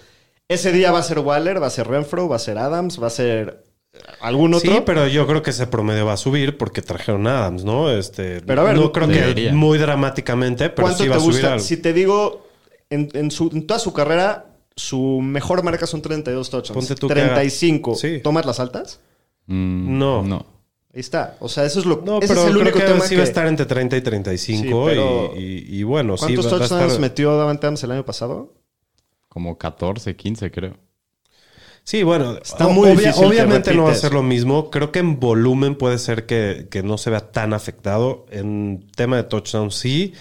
Ese 0.48 0.72
día 0.72 0.92
va 0.92 1.00
a 1.00 1.02
ser 1.02 1.18
Waller, 1.18 1.62
va 1.62 1.66
a 1.66 1.70
ser 1.70 1.88
Renfro, 1.88 2.28
va 2.28 2.36
a 2.36 2.40
ser 2.40 2.58
Adams, 2.58 3.02
va 3.02 3.08
a 3.08 3.10
ser 3.10 3.69
algún 4.20 4.54
otro. 4.54 4.72
Sí, 4.72 4.82
pero 4.86 5.06
yo 5.08 5.26
creo 5.26 5.42
que 5.42 5.50
ese 5.50 5.66
promedio 5.66 6.06
va 6.06 6.12
a 6.14 6.16
subir 6.16 6.56
porque 6.58 6.82
trajeron 6.82 7.26
a 7.26 7.40
Adams, 7.40 7.64
¿no? 7.64 7.90
Este, 7.90 8.40
Pero 8.42 8.60
a 8.62 8.64
ver, 8.64 8.76
no 8.76 8.92
creo 8.92 9.08
que 9.08 9.14
debería. 9.14 9.52
muy 9.52 9.78
dramáticamente, 9.78 10.70
pero 10.70 10.86
¿Cuánto 10.88 11.02
sí 11.02 11.08
va 11.08 11.16
te 11.16 11.18
a 11.18 11.20
subir 11.20 11.34
gusta? 11.36 11.52
algo. 11.54 11.64
Si 11.64 11.76
te 11.76 11.92
digo, 11.92 12.46
en, 12.88 13.08
en 13.14 13.30
su- 13.30 13.50
en 13.52 13.66
toda 13.66 13.80
su 13.80 13.92
carrera, 13.92 14.46
su 14.76 15.20
mejor 15.20 15.62
marca 15.62 15.86
son 15.86 16.02
32 16.02 16.50
touchdowns. 16.50 16.74
Ponte 16.86 16.94
tú 17.00 17.08
que 17.08 17.14
haga- 17.14 17.34
35. 17.34 17.94
Sí. 17.96 18.20
¿Tomas 18.22 18.46
las 18.46 18.60
altas? 18.60 19.00
Mm, 19.46 19.98
No. 19.98 20.22
No. 20.22 20.46
Ahí 20.92 21.00
está. 21.00 21.36
O 21.40 21.48
sea, 21.48 21.64
eso 21.64 21.78
es 21.78 21.86
lo 21.86 22.02
No, 22.04 22.18
ese 22.18 22.28
pero 22.28 22.40
es 22.40 22.46
el 22.46 22.52
creo 22.52 22.62
único 22.62 22.78
que 22.80 22.84
tema 22.84 23.00
sí 23.04 23.14
va 23.14 23.20
a 23.20 23.24
que- 23.24 23.28
estar 23.28 23.46
entre 23.46 23.64
30 23.66 23.96
y 23.96 24.00
35 24.00 24.62
Sí, 24.88 24.94
pero- 24.94 25.32
y, 25.36 25.40
y- 25.40 25.78
y 25.78 25.82
bueno, 25.84 26.16
sí 26.16 26.24
¿Cuántos 26.24 26.46
a 26.46 26.50
touchdowns 26.58 26.82
estar... 26.86 27.00
metió 27.00 27.36
Davante 27.36 27.66
Adams 27.66 27.84
el 27.84 27.92
año 27.92 28.04
pasado? 28.04 28.54
Como 29.28 29.56
14, 29.56 30.16
15 30.16 30.50
creo. 30.50 30.76
Sí, 31.90 32.04
bueno, 32.04 32.36
Está 32.40 32.68
muy 32.68 32.88
obvia- 32.90 32.90
difícil 33.08 33.20
que 33.22 33.26
obviamente 33.26 33.74
no 33.74 33.82
va 33.84 33.90
a 33.90 33.94
ser 33.96 34.12
lo 34.12 34.22
mismo. 34.22 34.70
Creo 34.70 34.92
que 34.92 35.00
en 35.00 35.18
volumen 35.18 35.74
puede 35.74 35.98
ser 35.98 36.24
que, 36.24 36.68
que 36.70 36.84
no 36.84 36.98
se 36.98 37.10
vea 37.10 37.32
tan 37.32 37.52
afectado. 37.52 38.26
En 38.30 38.86
tema 38.94 39.16
de 39.16 39.24
touchdown 39.24 39.72
sí. 39.72 40.14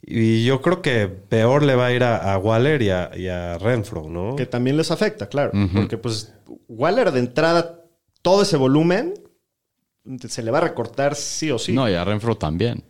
Y 0.00 0.44
yo 0.46 0.62
creo 0.62 0.80
que 0.80 1.08
peor 1.08 1.64
le 1.64 1.74
va 1.74 1.86
a 1.88 1.92
ir 1.92 2.02
a, 2.02 2.32
a 2.32 2.38
Waller 2.38 2.80
y 2.80 2.88
a, 2.88 3.10
y 3.14 3.28
a 3.28 3.58
Renfro, 3.58 4.08
¿no? 4.08 4.36
Que 4.36 4.46
también 4.46 4.78
les 4.78 4.90
afecta, 4.90 5.28
claro. 5.28 5.52
Porque 5.74 5.98
pues 5.98 6.32
Waller 6.66 7.12
de 7.12 7.20
entrada, 7.20 7.80
todo 8.22 8.40
ese 8.42 8.56
volumen 8.56 9.12
se 10.28 10.42
le 10.42 10.50
va 10.50 10.58
a 10.58 10.62
recortar 10.62 11.14
sí 11.14 11.50
o 11.50 11.58
sí. 11.58 11.72
No, 11.74 11.90
y 11.90 11.94
a 11.94 12.04
Renfro 12.06 12.36
también. 12.36 12.82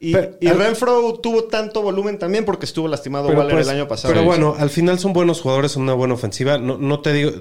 Y, 0.00 0.12
Pero- 0.12 0.36
y 0.40 0.48
Renfro 0.48 1.14
tuvo 1.20 1.44
tanto 1.44 1.82
volumen 1.82 2.18
también 2.18 2.44
porque 2.44 2.66
estuvo 2.66 2.88
lastimado 2.88 3.28
Pero, 3.28 3.40
Waller 3.40 3.54
pues, 3.54 3.68
el 3.68 3.74
año 3.74 3.88
pasado. 3.88 4.14
Pero 4.14 4.24
bueno, 4.24 4.54
al 4.58 4.70
final 4.70 4.98
son 4.98 5.12
buenos 5.12 5.40
jugadores, 5.40 5.72
son 5.72 5.82
una 5.82 5.94
buena 5.94 6.14
ofensiva. 6.14 6.58
No, 6.58 6.78
no 6.78 7.00
te 7.00 7.12
digo, 7.12 7.32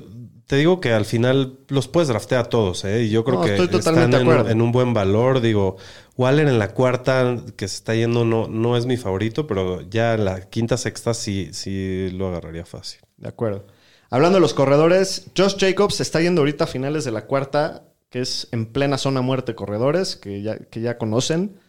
te 0.47 0.55
digo 0.55 0.79
que 0.79 0.93
al 0.93 1.05
final 1.05 1.59
los 1.67 1.87
puedes 1.87 2.07
draftear 2.07 2.45
a 2.45 2.49
todos, 2.49 2.85
¿eh? 2.85 3.03
Y 3.03 3.09
yo 3.09 3.23
creo 3.25 3.39
No, 3.39 3.45
que 3.45 3.77
están 3.77 4.13
en, 4.13 4.61
un 4.61 4.71
buen 4.71 4.93
valor. 4.93 5.41
Digo, 5.41 5.75
Waller 6.15 6.47
en 6.47 6.57
la 6.57 6.73
cuarta 6.73 7.37
que 7.57 7.67
se 7.67 7.75
está 7.75 7.93
yendo 7.93 8.23
no, 8.23 8.47
no 8.47 8.77
es 8.77 8.85
mi 8.85 8.97
favorito, 8.97 9.45
pero 9.45 9.81
ya 9.81 10.13
en 10.13 10.25
la 10.25 10.49
quinta, 10.49 10.77
sexta 10.77 11.13
sí, 11.13 11.49
sí 11.51 12.09
lo 12.11 12.29
agarraría 12.29 12.65
fácil. 12.65 13.01
De 13.17 13.27
acuerdo. 13.27 13.67
Hablando 14.09 14.37
de 14.37 14.41
los 14.41 14.53
corredores, 14.53 15.29
Josh 15.37 15.57
Jacobs 15.59 15.95
se 15.95 16.03
está 16.03 16.21
yendo 16.21 16.41
ahorita 16.41 16.63
a 16.63 16.67
finales 16.67 17.03
de 17.03 17.11
la 17.11 17.25
cuarta, 17.25 17.83
que 18.09 18.21
es 18.21 18.47
en 18.53 18.67
plena 18.67 18.97
zona 18.97 19.19
muerte 19.21 19.53
corredores, 19.53 20.15
que 20.15 20.41
ya, 20.41 20.57
que 20.57 20.79
ya 20.79 20.97
conocen. 20.97 21.59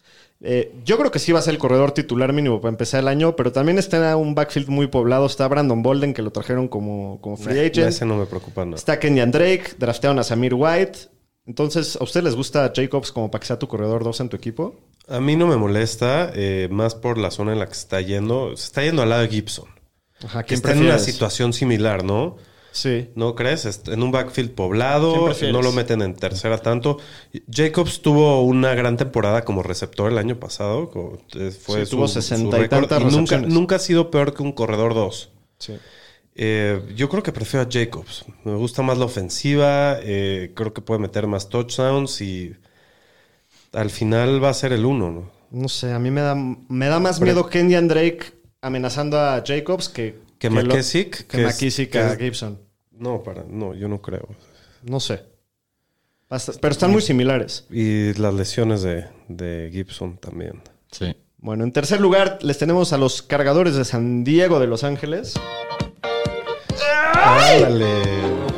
Eh, 0.41 0.73
yo 0.85 0.99
creo 0.99 1.11
que 1.11 1.19
sí 1.19 1.33
va 1.33 1.41
a 1.41 1.43
ser 1.43 1.55
el 1.55 1.59
corredor 1.59 1.93
titular 1.93 2.33
mínimo 2.33 2.61
para 2.61 2.71
empezar 2.71 3.01
el 3.01 3.09
año, 3.09 3.35
pero 3.35 3.51
también 3.51 3.79
está 3.79 4.17
un 4.17 4.35
backfield 4.35 4.69
muy 4.69 4.87
poblado. 4.87 5.27
Está 5.27 5.49
Brandon 5.49 5.83
Bolden, 5.83 6.15
que 6.15 6.23
lo 6.23 6.31
trajeron 6.31 6.69
como, 6.69 7.21
como 7.21 7.37
free 7.37 7.59
agent. 7.59 7.89
Ese 7.89 8.07
no 8.07 8.17
me 8.17 8.27
preocupa 8.27 8.65
nada. 8.65 8.77
Está 8.77 8.99
Kenyan 8.99 9.31
Drake, 9.31 9.73
draftearon 9.79 10.19
a 10.19 10.23
Samir 10.23 10.55
White. 10.55 10.99
Entonces, 11.47 11.97
¿a 12.01 12.05
ustedes 12.05 12.25
les 12.25 12.37
gusta 12.37 12.73
Jacobs 12.75 13.11
como 13.11 13.31
para 13.31 13.41
que 13.41 13.47
sea 13.47 13.59
tu 13.59 13.69
corredor 13.69 14.05
2 14.05 14.21
en 14.21 14.29
tu 14.29 14.37
equipo? 14.37 14.77
A 15.09 15.19
mí 15.19 15.35
no 15.35 15.47
me 15.47 15.57
molesta, 15.57 16.31
eh, 16.35 16.69
más 16.71 16.95
por 16.95 17.17
la 17.17 17.31
zona 17.31 17.55
en 17.55 17.59
la 17.59 17.67
que 17.67 17.75
se 17.75 17.81
está 17.81 18.01
yendo. 18.03 18.55
Se 18.57 18.67
está 18.67 18.83
yendo 18.83 19.03
al 19.03 19.09
lado 19.09 19.23
de 19.23 19.29
Gibson. 19.29 19.67
Ajá, 20.25 20.43
Que 20.43 20.55
está 20.55 20.73
en 20.73 20.81
una 20.81 20.99
situación 20.99 21.53
similar, 21.53 22.05
¿no? 22.05 22.37
Sí. 22.79 23.11
¿No 23.17 23.35
crees? 23.35 23.65
En 23.89 24.03
un 24.03 24.13
backfield 24.13 24.51
¿Quién 24.51 24.57
poblado, 24.57 25.35
no 25.53 25.63
lo 25.63 25.73
meten 25.73 26.01
en 26.03 26.15
tercera 26.15 26.59
tanto. 26.59 26.99
Jacobs 27.51 28.03
tuvo 28.03 28.43
una 28.45 28.75
gran 28.75 28.97
temporada 28.97 29.45
como 29.45 29.63
receptor 29.65 30.13
el 30.13 30.19
año 30.19 30.39
pasado. 30.39 30.91
eh, 31.35 31.51
Fue 31.51 31.85
Sí, 31.85 31.91
tuvo 31.91 32.07
su- 32.07 32.15
su 32.15 32.23
60 32.23 32.61
y 32.61 32.69
tantas 32.69 33.03
nunca, 33.13 33.39
nunca 33.39 33.77
ha 33.77 33.79
sido 33.81 34.11
peor 34.13 34.33
que 34.35 34.43
un 34.43 34.53
corredor 34.53 34.95
2. 34.95 35.31
sí. 35.59 35.75
yo 36.95 37.09
creo 37.09 37.23
que 37.25 37.33
prefiero 37.33 37.67
a 37.67 37.69
Jacobs. 37.71 38.25
Me 38.45 38.55
gusta 38.55 38.83
más 38.83 38.97
la 38.99 39.07
ofensiva. 39.07 39.99
eh, 40.01 40.53
creo 40.55 40.73
que 40.73 40.81
puede 40.83 41.01
meter 41.01 41.27
más 41.27 41.49
touchdowns 41.49 42.21
y 42.21 42.55
al 43.73 43.91
final 43.91 44.43
va 44.43 44.51
a 44.51 44.55
ser 44.55 44.73
el 44.73 44.85
uno, 44.85 45.11
¿no? 45.11 45.31
No 45.51 45.69
sé, 45.69 45.93
a 45.93 45.99
mí 45.99 46.11
me 46.11 46.21
da, 46.21 46.35
me 46.37 46.87
da 46.87 47.01
más 47.01 47.21
miedo 47.21 47.49
Kenyan 47.49 47.89
Drake 47.89 48.21
amenazando 48.61 49.19
a 49.19 49.43
Jacobs 49.45 49.89
que... 49.89 50.21
Que 50.39 50.51
McKissick, 50.51 51.27
Que, 51.27 51.39
McKissick 51.39 51.97
a 51.97 52.15
Gibson. 52.17 52.61
No, 52.99 53.23
para, 53.23 53.45
no, 53.49 53.75
yo 53.75 53.89
no 53.89 54.03
creo. 54.03 54.29
No 54.83 55.01
sé. 55.01 55.23
Pero 56.61 56.73
están 56.73 56.91
muy 56.91 57.01
similares. 57.01 57.67
Y 57.71 58.13
las 58.15 58.35
lesiones 58.35 58.83
de, 58.83 59.07
de 59.29 59.71
Gibson 59.73 60.19
también. 60.19 60.61
Sí. 60.91 61.15
Bueno, 61.39 61.65
en 61.65 61.73
tercer 61.73 62.01
lugar 62.01 62.39
les 62.43 62.59
tenemos 62.59 62.93
a 62.93 62.99
los 62.99 63.23
cargadores 63.23 63.77
de 63.77 63.85
San 63.85 64.25
Diego 64.25 64.59
de 64.61 64.67
Los 64.67 64.85
Ángeles. 64.85 65.35
Ándale. 67.15 68.03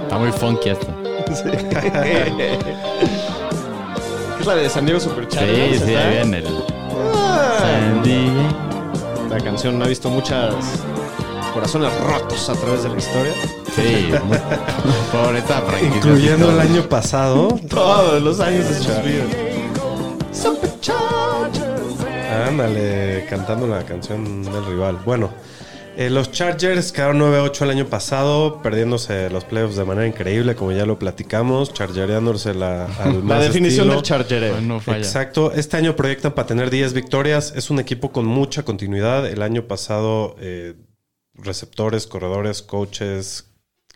Está 0.03 0.19
muy 0.19 0.33
funky 0.33 0.71
esto. 0.71 0.89
es 4.41 4.47
la 4.47 4.55
de 4.57 4.69
San 4.69 4.85
Diego 4.87 4.99
Sí, 5.01 5.09
Superchargers. 5.09 5.83
sí, 5.83 5.93
¿está? 5.93 6.09
ahí 6.09 6.15
viene 6.17 6.39
el 6.39 6.47
Ah. 7.15 7.59
Sandy. 7.61 9.29
La 9.31 9.39
canción 9.41 9.81
ha 9.83 9.87
visto 9.87 10.09
muchas 10.11 10.55
corazones 11.51 11.91
rotos 12.01 12.49
a 12.49 12.55
través 12.55 12.83
de 12.83 12.89
la 12.91 12.99
historia. 12.99 13.33
Sí, 13.75 14.09
muy- 14.25 14.39
por 15.13 15.37
esta 15.37 15.61
franquicia. 15.63 15.97
Incluyendo 15.97 16.51
el 16.51 16.61
año 16.61 16.83
pasado. 16.89 17.59
Todos 17.69 18.23
los 18.23 18.41
años 18.41 18.69
de 18.69 18.75
sus 18.77 18.87
vidas. 19.05 19.27
Ándale, 22.49 23.27
cantando 23.29 23.67
la 23.67 23.83
canción 23.85 24.43
del 24.43 24.65
rival. 24.67 24.99
Bueno, 25.05 25.31
eh, 25.97 26.09
los 26.11 26.31
Chargers 26.33 26.93
quedaron 26.93 27.19
9-8 27.21 27.63
el 27.63 27.71
año 27.71 27.87
pasado, 27.87 28.61
perdiéndose 28.63 29.29
los 29.31 29.45
playoffs 29.45 29.77
de 29.77 29.85
manera 29.85 30.07
increíble, 30.07 30.55
como 30.55 30.73
ya 30.73 30.87
lo 30.87 30.99
platicamos, 30.99 31.73
chargereándose 31.73 32.55
la, 32.55 32.85
al 33.01 33.15
La 33.15 33.21
más 33.21 33.41
definición 33.45 33.87
estilo. 33.89 33.95
del 33.95 34.03
chargereo. 34.03 34.61
No 34.61 34.81
falla. 34.81 34.99
Exacto. 34.99 35.53
Este 35.53 35.77
año 35.77 35.95
proyectan 35.97 36.33
para 36.33 36.47
tener 36.47 36.71
10 36.71 36.93
victorias. 36.93 37.53
Es 37.57 37.71
un 37.71 37.79
equipo 37.81 38.11
con 38.13 38.25
mucha 38.27 38.63
continuidad. 38.63 39.27
El 39.27 39.43
año 39.43 39.65
pasado, 39.65 40.37
eh, 40.41 40.75
receptores, 41.43 42.07
corredores, 42.07 42.63
coaches, 42.63 43.47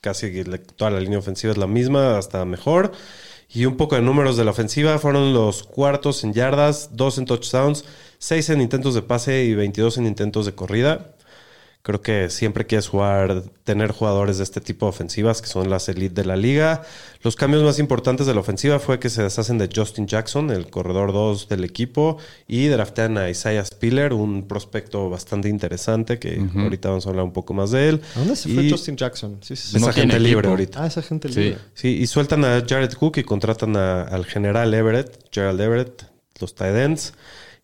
casi 0.00 0.44
toda 0.76 0.90
la 0.90 1.00
línea 1.00 1.18
ofensiva 1.18 1.52
es 1.52 1.58
la 1.58 1.66
misma, 1.66 2.18
hasta 2.18 2.44
mejor. 2.44 2.92
Y 3.48 3.66
un 3.66 3.76
poco 3.76 3.94
de 3.94 4.02
números 4.02 4.36
de 4.36 4.44
la 4.44 4.50
ofensiva 4.50 4.98
fueron 4.98 5.32
los 5.32 5.62
cuartos 5.62 6.24
en 6.24 6.32
yardas, 6.32 6.90
dos 6.96 7.18
en 7.18 7.26
touchdowns, 7.26 7.84
seis 8.18 8.50
en 8.50 8.60
intentos 8.60 8.94
de 8.94 9.02
pase 9.02 9.44
y 9.44 9.54
22 9.54 9.98
en 9.98 10.06
intentos 10.06 10.46
de 10.46 10.54
corrida. 10.54 11.13
Creo 11.86 12.00
que 12.00 12.30
siempre 12.30 12.64
quieres 12.66 12.88
jugar, 12.88 13.42
tener 13.62 13.92
jugadores 13.92 14.38
de 14.38 14.44
este 14.44 14.62
tipo 14.62 14.86
de 14.86 14.90
ofensivas 14.90 15.42
que 15.42 15.48
son 15.48 15.68
las 15.68 15.86
elite 15.90 16.14
de 16.22 16.24
la 16.26 16.34
liga. 16.34 16.80
Los 17.22 17.36
cambios 17.36 17.62
más 17.62 17.78
importantes 17.78 18.26
de 18.26 18.32
la 18.32 18.40
ofensiva 18.40 18.78
fue 18.78 18.98
que 18.98 19.10
se 19.10 19.22
deshacen 19.22 19.58
de 19.58 19.68
Justin 19.74 20.06
Jackson, 20.06 20.50
el 20.50 20.70
corredor 20.70 21.12
2 21.12 21.46
del 21.50 21.62
equipo, 21.62 22.16
y 22.48 22.68
draftean 22.68 23.18
a 23.18 23.28
Isaiah 23.28 23.62
Spiller, 23.66 24.14
un 24.14 24.48
prospecto 24.48 25.10
bastante 25.10 25.50
interesante 25.50 26.18
que 26.18 26.42
ahorita 26.56 26.88
vamos 26.88 27.04
a 27.04 27.10
hablar 27.10 27.26
un 27.26 27.34
poco 27.34 27.52
más 27.52 27.70
de 27.70 27.90
él. 27.90 28.00
¿A 28.16 28.20
dónde 28.20 28.36
se 28.36 28.48
fue 28.48 28.70
Justin 28.70 28.96
Jackson? 28.96 29.36
Sí, 29.42 29.54
sí, 29.54 29.68
sí. 29.72 29.76
Es 29.76 29.82
No 29.82 29.88
agente 29.88 30.08
tiene 30.14 30.20
libre 30.24 30.38
equipo. 30.38 30.50
ahorita. 30.52 30.84
Ah, 30.84 30.86
esa 30.86 31.02
gente 31.02 31.28
Sí. 31.28 31.38
libre. 31.38 31.58
Sí, 31.74 31.88
y 32.00 32.06
sueltan 32.06 32.46
a 32.46 32.64
Jared 32.66 32.94
Cook 32.94 33.18
y 33.18 33.24
contratan 33.24 33.76
a- 33.76 34.04
al 34.04 34.24
general 34.24 34.72
Everett, 34.72 35.18
Gerald 35.30 35.60
Everett, 35.60 36.04
los 36.40 36.54
tight 36.54 36.76
ends. 36.76 37.12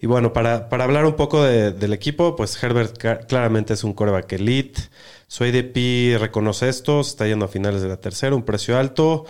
Y 0.02 0.06
bueno, 0.06 0.32
para, 0.32 0.68
para 0.70 0.84
hablar 0.84 1.04
un 1.04 1.14
poco 1.14 1.42
de- 1.44 1.72
del 1.72 1.92
equipo, 1.92 2.34
pues 2.36 2.60
Herbert 2.62 2.96
claramente 3.28 3.74
es 3.74 3.84
un 3.84 3.92
coreback 3.92 4.32
elite. 4.32 4.80
Su 5.28 5.44
ADP 5.44 6.16
reconoce 6.18 6.68
esto, 6.68 7.00
está 7.00 7.26
yendo 7.26 7.44
a 7.44 7.48
finales 7.48 7.82
de 7.82 7.88
la 7.88 7.98
tercera, 8.00 8.34
un 8.34 8.44
precio 8.44 8.78
alto. 8.78 9.26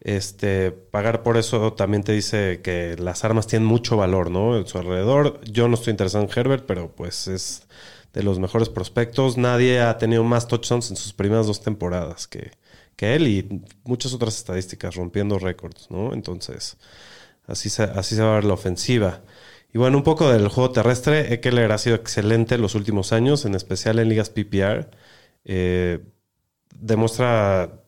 Este, 0.00 0.72
pagar 0.72 1.22
por 1.22 1.36
eso 1.38 1.74
también 1.74 2.02
te 2.04 2.12
dice 2.12 2.60
que 2.62 2.96
las 2.98 3.24
armas 3.24 3.46
tienen 3.46 3.66
mucho 3.68 3.96
valor, 3.98 4.30
¿no? 4.30 4.56
En 4.58 4.66
su 4.66 4.78
alrededor. 4.78 5.40
Yo 5.44 5.68
no 5.68 5.74
estoy 5.74 5.92
interesado 5.92 6.24
en 6.24 6.30
Herbert, 6.34 6.64
pero 6.66 6.90
pues 6.94 7.28
es 7.28 7.66
de 8.14 8.22
los 8.22 8.38
mejores 8.38 8.68
prospectos. 8.70 9.38
Nadie 9.38 9.80
ha 9.80 9.98
tenido 9.98 10.24
más 10.24 10.48
touchdowns 10.48 10.90
en 10.90 10.96
sus 10.96 11.12
primeras 11.14 11.46
dos 11.46 11.62
temporadas 11.62 12.26
que, 12.28 12.52
que 12.96 13.14
él 13.14 13.28
y 13.28 13.62
muchas 13.84 14.12
otras 14.14 14.36
estadísticas, 14.36 14.94
rompiendo 14.96 15.38
récords, 15.38 15.88
¿no? 15.90 16.12
Entonces, 16.14 16.76
así 17.46 17.68
se, 17.70 17.82
así 17.84 18.14
se 18.16 18.22
va 18.22 18.32
a 18.32 18.34
ver 18.36 18.44
la 18.44 18.54
ofensiva. 18.54 19.22
Y 19.72 19.78
bueno, 19.78 19.96
un 19.98 20.02
poco 20.04 20.30
del 20.30 20.48
juego 20.48 20.72
terrestre. 20.72 21.32
Eckler 21.34 21.70
ha 21.72 21.78
sido 21.78 21.96
excelente 21.96 22.58
los 22.58 22.74
últimos 22.74 23.12
años, 23.12 23.44
en 23.44 23.54
especial 23.54 23.98
en 24.00 24.08
ligas 24.08 24.30
PPR. 24.30 24.90
Eh, 25.44 26.00
demuestra, 26.74 27.80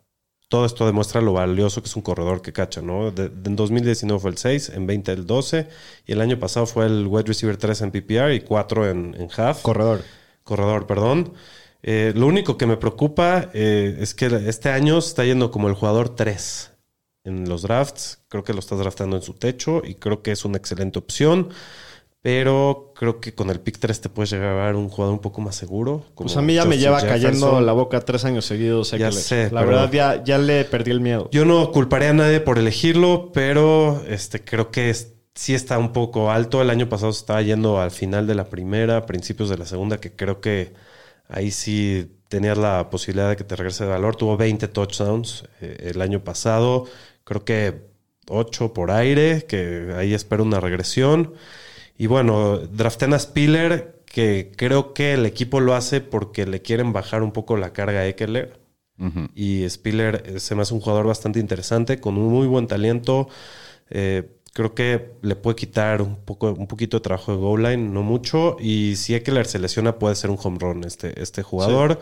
todo 0.48 0.64
esto 0.66 0.86
demuestra 0.86 1.20
lo 1.20 1.32
valioso 1.32 1.82
que 1.82 1.88
es 1.88 1.96
un 1.96 2.02
corredor 2.02 2.40
que 2.42 2.52
cacha, 2.52 2.82
¿no? 2.82 3.10
De- 3.10 3.28
de- 3.28 3.48
en 3.50 3.56
2019 3.56 4.20
fue 4.20 4.30
el 4.30 4.38
6, 4.38 4.70
en 4.70 4.86
20 4.86 5.12
el 5.12 5.26
12, 5.26 5.68
y 6.06 6.12
el 6.12 6.20
año 6.20 6.38
pasado 6.38 6.66
fue 6.66 6.86
el 6.86 7.06
wide 7.08 7.24
receiver 7.26 7.56
3 7.56 7.80
en 7.82 7.90
PPR 7.90 8.34
y 8.34 8.40
4 8.40 8.88
en, 8.88 9.14
en 9.18 9.28
half. 9.36 9.62
Corredor. 9.62 10.02
corredor, 10.44 10.86
perdón. 10.86 11.34
Eh, 11.84 12.12
lo 12.16 12.26
único 12.26 12.56
que 12.58 12.66
me 12.66 12.76
preocupa 12.76 13.50
eh, 13.54 13.96
es 14.00 14.14
que 14.14 14.26
este 14.48 14.70
año 14.70 14.98
está 14.98 15.24
yendo 15.24 15.50
como 15.50 15.68
el 15.68 15.74
jugador 15.74 16.14
3 16.14 16.71
en 17.24 17.48
los 17.48 17.62
drafts. 17.62 18.20
Creo 18.28 18.44
que 18.44 18.52
lo 18.52 18.60
estás 18.60 18.78
draftando 18.78 19.16
en 19.16 19.22
su 19.22 19.34
techo 19.34 19.82
y 19.84 19.94
creo 19.94 20.22
que 20.22 20.32
es 20.32 20.44
una 20.44 20.56
excelente 20.58 20.98
opción. 20.98 21.48
Pero 22.20 22.92
creo 22.94 23.18
que 23.20 23.34
con 23.34 23.50
el 23.50 23.58
pick 23.58 23.78
3 23.80 24.00
te 24.00 24.08
puedes 24.08 24.30
llegar 24.30 24.72
a 24.72 24.76
un 24.78 24.88
jugador 24.88 25.12
un 25.14 25.20
poco 25.20 25.40
más 25.40 25.56
seguro. 25.56 26.04
como 26.14 26.28
Pues 26.28 26.36
a 26.36 26.42
mí 26.42 26.54
ya 26.54 26.64
me 26.64 26.78
lleva 26.78 27.00
Jefferson. 27.00 27.30
cayendo 27.30 27.60
la 27.60 27.72
boca 27.72 28.00
tres 28.00 28.24
años 28.24 28.44
seguidos. 28.44 28.92
Ya 28.92 29.10
sé, 29.10 29.50
La 29.50 29.64
verdad, 29.64 29.90
ya, 29.90 30.22
ya 30.22 30.38
le 30.38 30.64
perdí 30.64 30.92
el 30.92 31.00
miedo. 31.00 31.28
Yo 31.32 31.44
no 31.44 31.72
culparé 31.72 32.06
a 32.08 32.12
nadie 32.12 32.38
por 32.38 32.58
elegirlo, 32.60 33.32
pero 33.34 34.00
este, 34.06 34.40
creo 34.44 34.70
que 34.70 34.90
es- 34.90 35.14
sí 35.34 35.52
está 35.54 35.78
un 35.78 35.92
poco 35.92 36.30
alto. 36.30 36.62
El 36.62 36.70
año 36.70 36.88
pasado 36.88 37.10
estaba 37.10 37.42
yendo 37.42 37.80
al 37.80 37.90
final 37.90 38.28
de 38.28 38.36
la 38.36 38.44
primera, 38.44 39.04
principios 39.04 39.48
de 39.48 39.58
la 39.58 39.66
segunda, 39.66 39.98
que 39.98 40.12
creo 40.14 40.40
que 40.40 40.74
ahí 41.28 41.50
sí 41.50 42.18
tenías 42.28 42.56
la 42.56 42.88
posibilidad 42.88 43.30
de 43.30 43.36
que 43.36 43.42
te 43.42 43.56
regrese 43.56 43.82
de 43.82 43.90
valor. 43.90 44.14
Tuvo 44.14 44.36
20 44.36 44.68
touchdowns 44.68 45.44
eh, 45.60 45.90
el 45.92 46.00
año 46.00 46.22
pasado, 46.22 46.84
creo 47.24 47.44
que 47.44 47.92
8 48.28 48.72
por 48.72 48.90
aire, 48.90 49.44
que 49.46 49.94
ahí 49.96 50.14
espero 50.14 50.42
una 50.42 50.60
regresión. 50.60 51.34
Y 51.98 52.06
bueno, 52.06 52.58
draften 52.58 53.14
a 53.14 53.18
Spiller, 53.18 54.02
que 54.06 54.52
creo 54.56 54.94
que 54.94 55.14
el 55.14 55.26
equipo 55.26 55.60
lo 55.60 55.74
hace 55.74 56.00
porque 56.00 56.46
le 56.46 56.62
quieren 56.62 56.92
bajar 56.92 57.22
un 57.22 57.32
poco 57.32 57.56
la 57.56 57.72
carga 57.72 58.00
a 58.00 58.06
Eckler. 58.06 58.60
Y 59.34 59.68
Spiller 59.68 60.22
eh, 60.26 60.38
se 60.38 60.54
me 60.54 60.62
hace 60.62 60.74
un 60.74 60.80
jugador 60.80 61.08
bastante 61.08 61.40
interesante, 61.40 61.98
con 61.98 62.16
un 62.16 62.32
muy 62.32 62.46
buen 62.46 62.68
talento. 62.68 63.28
Eh, 63.90 64.28
creo 64.52 64.74
que 64.74 65.14
le 65.22 65.34
puede 65.34 65.56
quitar 65.56 66.02
un, 66.02 66.16
poco, 66.16 66.52
un 66.52 66.68
poquito 66.68 66.98
de 66.98 67.00
trabajo 67.02 67.32
de 67.32 67.38
goal 67.38 67.62
line, 67.64 67.88
no 67.88 68.02
mucho. 68.02 68.56
Y 68.60 68.94
si 68.94 69.16
Eckler 69.16 69.46
se 69.46 69.58
lesiona, 69.58 69.98
puede 69.98 70.14
ser 70.14 70.30
un 70.30 70.38
home 70.40 70.58
run 70.60 70.84
este, 70.84 71.20
este 71.20 71.42
jugador. 71.42 71.98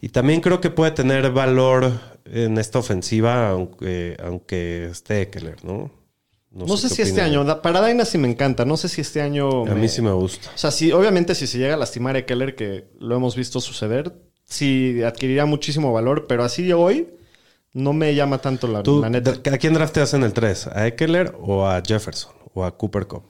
Y 0.00 0.10
también 0.10 0.40
creo 0.40 0.60
que 0.60 0.70
puede 0.70 0.92
tener 0.92 1.32
valor 1.32 2.15
en 2.32 2.58
esta 2.58 2.78
ofensiva, 2.78 3.50
aunque, 3.50 4.16
aunque 4.22 4.86
esté 4.86 5.22
Eckler, 5.22 5.64
¿no? 5.64 5.90
No, 6.50 6.76
sé 6.78 6.88
si 6.88 7.02
este 7.02 7.20
año. 7.20 7.60
Para 7.60 7.86
Dynasty 7.86 8.16
me 8.16 8.28
encanta. 8.30 8.64
No 8.64 8.76
sé 8.78 8.88
si 8.88 9.02
este 9.02 9.20
año. 9.20 9.62
A 9.62 9.74
me- 9.74 9.74
mí 9.74 9.88
sí 9.88 10.00
me 10.00 10.12
gusta. 10.12 10.50
O 10.54 10.58
sea, 10.58 10.70
sí, 10.70 10.90
obviamente, 10.90 11.34
si 11.34 11.46
se 11.46 11.58
llega 11.58 11.74
a 11.74 11.76
lastimar 11.76 12.16
a 12.16 12.24
Keller, 12.24 12.54
que 12.54 12.88
lo 12.98 13.14
hemos 13.16 13.36
visto 13.36 13.60
suceder, 13.60 14.14
sí 14.44 15.02
adquiriría 15.02 15.44
muchísimo 15.44 15.92
valor, 15.92 16.26
pero 16.26 16.44
así 16.44 16.72
hoy 16.72 17.08
no 17.74 17.92
me 17.92 18.14
llama 18.14 18.38
tanto 18.38 18.68
la, 18.68 18.82
¿Tú, 18.82 19.02
la 19.02 19.10
neta. 19.10 19.32
¿A 19.52 19.58
quién 19.58 19.74
drafteas 19.74 20.14
en 20.14 20.22
el 20.22 20.32
3? 20.32 20.68
¿A 20.68 20.86
Eckler 20.86 21.34
o 21.38 21.66
a 21.66 21.82
Jefferson? 21.86 22.32
¿O 22.54 22.64
a 22.64 22.74
Cooper 22.74 23.06
Cup? 23.06 23.24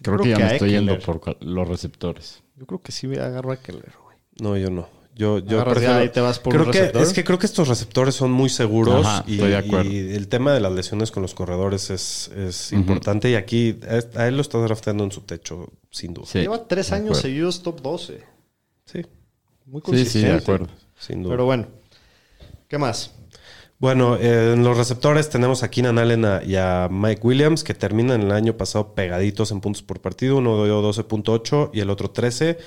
Creo, 0.00 0.16
Creo 0.16 0.18
que 0.24 0.30
ya 0.30 0.36
que 0.36 0.44
me 0.44 0.52
estoy 0.52 0.70
yendo 0.70 0.98
por 1.00 1.36
los 1.44 1.68
receptores. 1.68 2.42
Yo 2.56 2.66
creo 2.66 2.80
que 2.80 2.92
sí 2.92 3.06
me 3.06 3.18
agarro 3.18 3.52
a 3.52 3.56
Keller, 3.60 3.92
güey. 4.02 4.16
No, 4.40 4.56
yo 4.56 4.70
no. 4.70 4.88
Yo, 5.18 5.40
yo 5.40 5.60
Agarras 5.60 6.04
y 6.06 6.08
te 6.10 6.20
vas 6.20 6.38
por 6.38 6.52
creo 6.54 6.64
un 6.66 6.70
que 6.70 6.78
receptor. 6.78 7.02
es 7.02 7.12
que 7.12 7.24
creo 7.24 7.38
que 7.40 7.46
estos 7.46 7.66
receptores 7.68 8.14
son 8.14 8.30
muy 8.30 8.48
seguros 8.48 9.04
Ajá, 9.04 9.24
y, 9.26 9.34
estoy 9.34 9.50
de 9.50 9.56
acuerdo. 9.56 9.90
y 9.90 9.98
el 10.14 10.28
tema 10.28 10.52
de 10.54 10.60
las 10.60 10.72
lesiones 10.72 11.10
con 11.10 11.22
los 11.22 11.34
corredores 11.34 11.90
es, 11.90 12.28
es 12.36 12.72
importante 12.72 13.28
y 13.28 13.34
aquí 13.34 13.80
a 14.16 14.28
él 14.28 14.36
lo 14.36 14.42
está 14.42 14.58
drafteando 14.58 15.02
en 15.02 15.10
su 15.10 15.22
techo 15.22 15.66
sin 15.90 16.14
duda. 16.14 16.26
Sí, 16.26 16.38
Lleva 16.38 16.68
tres 16.68 16.92
años 16.92 17.18
seguidos 17.18 17.62
top 17.64 17.80
12. 17.82 18.22
Sí, 18.86 19.02
Muy 19.66 19.80
Sí, 19.80 19.86
consistente. 19.86 20.10
sí, 20.28 20.32
de 20.32 20.38
acuerdo. 20.38 20.68
sin 20.98 21.22
duda. 21.24 21.32
Pero 21.32 21.44
bueno. 21.46 21.66
¿Qué 22.68 22.78
más? 22.78 23.12
Bueno, 23.80 24.16
eh, 24.16 24.54
en 24.54 24.64
los 24.64 24.76
receptores 24.76 25.30
tenemos 25.30 25.62
a 25.62 25.70
Keenan 25.70 25.98
Allen 25.98 26.24
a- 26.24 26.42
y 26.44 26.56
a 26.56 26.88
Mike 26.90 27.20
Williams, 27.24 27.62
que 27.62 27.74
terminan 27.74 28.22
el 28.22 28.32
año 28.32 28.56
pasado 28.56 28.92
pegaditos 28.94 29.52
en 29.52 29.60
puntos 29.60 29.82
por 29.82 30.00
partido. 30.00 30.36
Uno 30.38 30.64
dio 30.64 30.82
12.8 30.82 31.70
y 31.72 31.80
el 31.80 31.88
otro 31.90 32.10
13. 32.10 32.58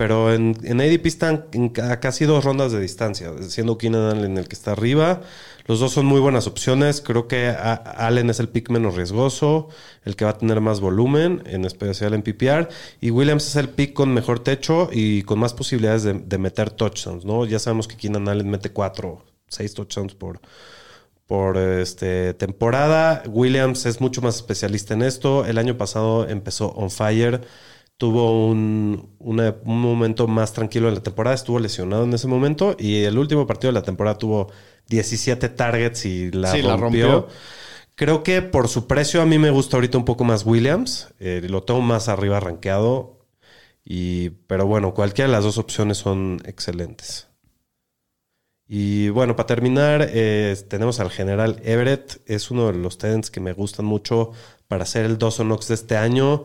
Pero 0.00 0.32
en, 0.32 0.56
en 0.62 0.80
ADP 0.80 1.04
están 1.04 1.44
en 1.52 1.68
ca- 1.68 2.00
casi 2.00 2.24
dos 2.24 2.42
rondas 2.42 2.72
de 2.72 2.80
distancia, 2.80 3.30
siendo 3.42 3.76
Keenan 3.76 4.16
Allen 4.16 4.38
el 4.38 4.48
que 4.48 4.54
está 4.54 4.72
arriba. 4.72 5.20
Los 5.66 5.78
dos 5.78 5.92
son 5.92 6.06
muy 6.06 6.20
buenas 6.20 6.46
opciones. 6.46 7.02
Creo 7.02 7.28
que 7.28 7.48
a- 7.48 7.74
Allen 7.74 8.30
es 8.30 8.40
el 8.40 8.48
pick 8.48 8.70
menos 8.70 8.94
riesgoso, 8.94 9.68
el 10.06 10.16
que 10.16 10.24
va 10.24 10.30
a 10.30 10.38
tener 10.38 10.62
más 10.62 10.80
volumen, 10.80 11.42
en 11.44 11.66
especial 11.66 12.14
en 12.14 12.22
PPR. 12.22 12.68
Y 13.02 13.10
Williams 13.10 13.46
es 13.46 13.56
el 13.56 13.68
pick 13.68 13.92
con 13.92 14.14
mejor 14.14 14.38
techo 14.42 14.88
y 14.90 15.20
con 15.24 15.38
más 15.38 15.52
posibilidades 15.52 16.02
de, 16.04 16.14
de 16.14 16.38
meter 16.38 16.70
touchdowns, 16.70 17.26
¿no? 17.26 17.44
Ya 17.44 17.58
sabemos 17.58 17.86
que 17.86 17.98
Keenan 17.98 18.26
Allen 18.26 18.48
mete 18.48 18.70
cuatro, 18.70 19.22
seis 19.48 19.74
touchdowns 19.74 20.14
por, 20.14 20.40
por 21.26 21.58
este, 21.58 22.32
temporada. 22.32 23.22
Williams 23.28 23.84
es 23.84 24.00
mucho 24.00 24.22
más 24.22 24.36
especialista 24.36 24.94
en 24.94 25.02
esto. 25.02 25.44
El 25.44 25.58
año 25.58 25.76
pasado 25.76 26.26
empezó 26.26 26.68
on 26.70 26.90
fire. 26.90 27.42
Tuvo 28.00 28.46
un, 28.48 29.10
una- 29.18 29.56
un 29.64 29.80
momento 29.82 30.26
más 30.26 30.54
tranquilo 30.54 30.88
en 30.88 30.94
la 30.94 31.02
temporada, 31.02 31.34
estuvo 31.36 31.58
lesionado 31.60 32.04
en 32.04 32.14
ese 32.14 32.26
momento 32.28 32.74
y 32.78 33.04
el 33.04 33.18
último 33.18 33.46
partido 33.46 33.68
de 33.72 33.78
la 33.78 33.82
temporada 33.84 34.16
tuvo 34.16 34.50
17 34.88 35.50
targets 35.50 36.06
y 36.06 36.30
la, 36.32 36.50
Sí, 36.52 36.62
la 36.62 36.76
rompió. 36.78 37.28
Creo 37.96 38.22
que 38.22 38.40
por 38.40 38.68
su 38.68 38.86
precio 38.86 39.20
a 39.20 39.26
mí 39.26 39.38
me 39.38 39.50
gusta 39.50 39.76
ahorita 39.76 39.98
un 39.98 40.06
poco 40.06 40.24
más 40.24 40.46
Williams, 40.46 41.08
eh, 41.20 41.42
lo 41.50 41.62
tengo 41.64 41.82
más 41.82 42.08
arriba 42.08 42.40
rankeado, 42.40 43.18
y, 43.84 44.30
pero 44.48 44.66
bueno, 44.66 44.94
cualquiera 44.94 45.28
de 45.28 45.32
las 45.36 45.44
dos 45.44 45.58
opciones 45.58 45.98
son 45.98 46.40
excelentes. 46.46 47.28
Y 48.72 49.08
bueno, 49.08 49.34
para 49.34 49.48
terminar, 49.48 50.06
eh, 50.12 50.56
tenemos 50.68 51.00
al 51.00 51.10
general 51.10 51.60
Everett. 51.64 52.20
Es 52.26 52.50
uno 52.52 52.68
de 52.68 52.74
los 52.78 52.98
Titans 52.98 53.30
que 53.30 53.40
me 53.40 53.52
gustan 53.52 53.84
mucho 53.84 54.30
para 54.68 54.84
hacer 54.84 55.04
el 55.06 55.18
Dawson 55.18 55.48
Knox 55.48 55.68
de 55.68 55.74
este 55.74 55.96
año. 55.96 56.44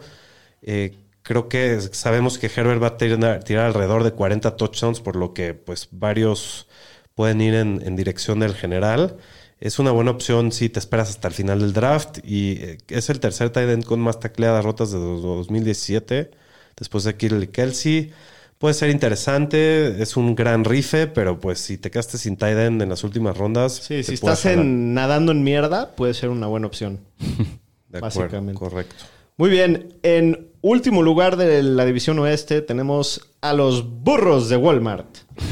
Eh, 0.63 0.95
creo 1.25 1.49
que 1.49 1.81
sabemos 1.81 2.37
que 2.37 2.51
Herbert 2.55 2.81
va 2.81 2.87
a 2.87 2.97
tirar, 2.97 3.43
tirar 3.43 3.65
alrededor 3.65 4.03
de 4.03 4.11
40 4.11 4.55
touchdowns, 4.55 5.01
por 5.01 5.15
lo 5.15 5.33
que 5.33 5.55
pues 5.55 5.89
varios 5.91 6.67
pueden 7.15 7.41
ir 7.41 7.55
en, 7.55 7.81
en 7.83 7.95
dirección 7.95 8.39
del 8.39 8.53
general. 8.53 9.17
Es 9.59 9.79
una 9.79 9.89
buena 9.89 10.11
opción 10.11 10.51
si 10.51 10.69
te 10.69 10.77
esperas 10.77 11.09
hasta 11.09 11.27
el 11.27 11.33
final 11.33 11.59
del 11.61 11.73
draft. 11.73 12.19
Y 12.23 12.57
eh, 12.61 12.77
es 12.89 13.09
el 13.09 13.19
tercer 13.19 13.49
tight 13.49 13.69
end 13.69 13.85
con 13.85 13.99
más 14.01 14.19
tacleadas 14.19 14.63
rotas 14.63 14.91
de 14.91 14.99
2017, 14.99 16.29
después 16.77 17.03
de 17.05 17.15
Kirill 17.15 17.49
Kelsey. 17.49 18.11
Puede 18.59 18.75
ser 18.75 18.91
interesante, 18.91 20.01
es 20.01 20.15
un 20.17 20.35
gran 20.35 20.63
rife, 20.63 21.07
pero 21.07 21.39
pues 21.39 21.59
si 21.59 21.79
te 21.79 21.89
quedaste 21.89 22.19
sin 22.19 22.37
tight 22.37 22.57
end 22.57 22.83
en 22.83 22.89
las 22.89 23.03
últimas 23.03 23.35
rondas. 23.35 23.73
Sí, 23.77 24.03
si 24.03 24.13
estás 24.13 24.45
en, 24.45 24.93
nadando 24.93 25.31
en 25.31 25.43
mierda, 25.43 25.95
puede 25.95 26.13
ser 26.13 26.29
una 26.29 26.45
buena 26.45 26.67
opción. 26.67 26.99
De 27.89 27.97
acuerdo, 27.97 28.19
básicamente. 28.19 28.59
correcto. 28.59 29.05
Muy 29.37 29.49
bien. 29.49 29.95
En 30.03 30.51
último 30.67 31.03
lugar 31.03 31.37
de 31.37 31.61
la 31.63 31.85
división 31.85 32.17
oeste 32.19 32.61
tenemos 32.61 33.21
a 33.41 33.53
los 33.53 33.87
burros 33.87 34.49
de 34.49 34.57
Walmart. 34.57 35.05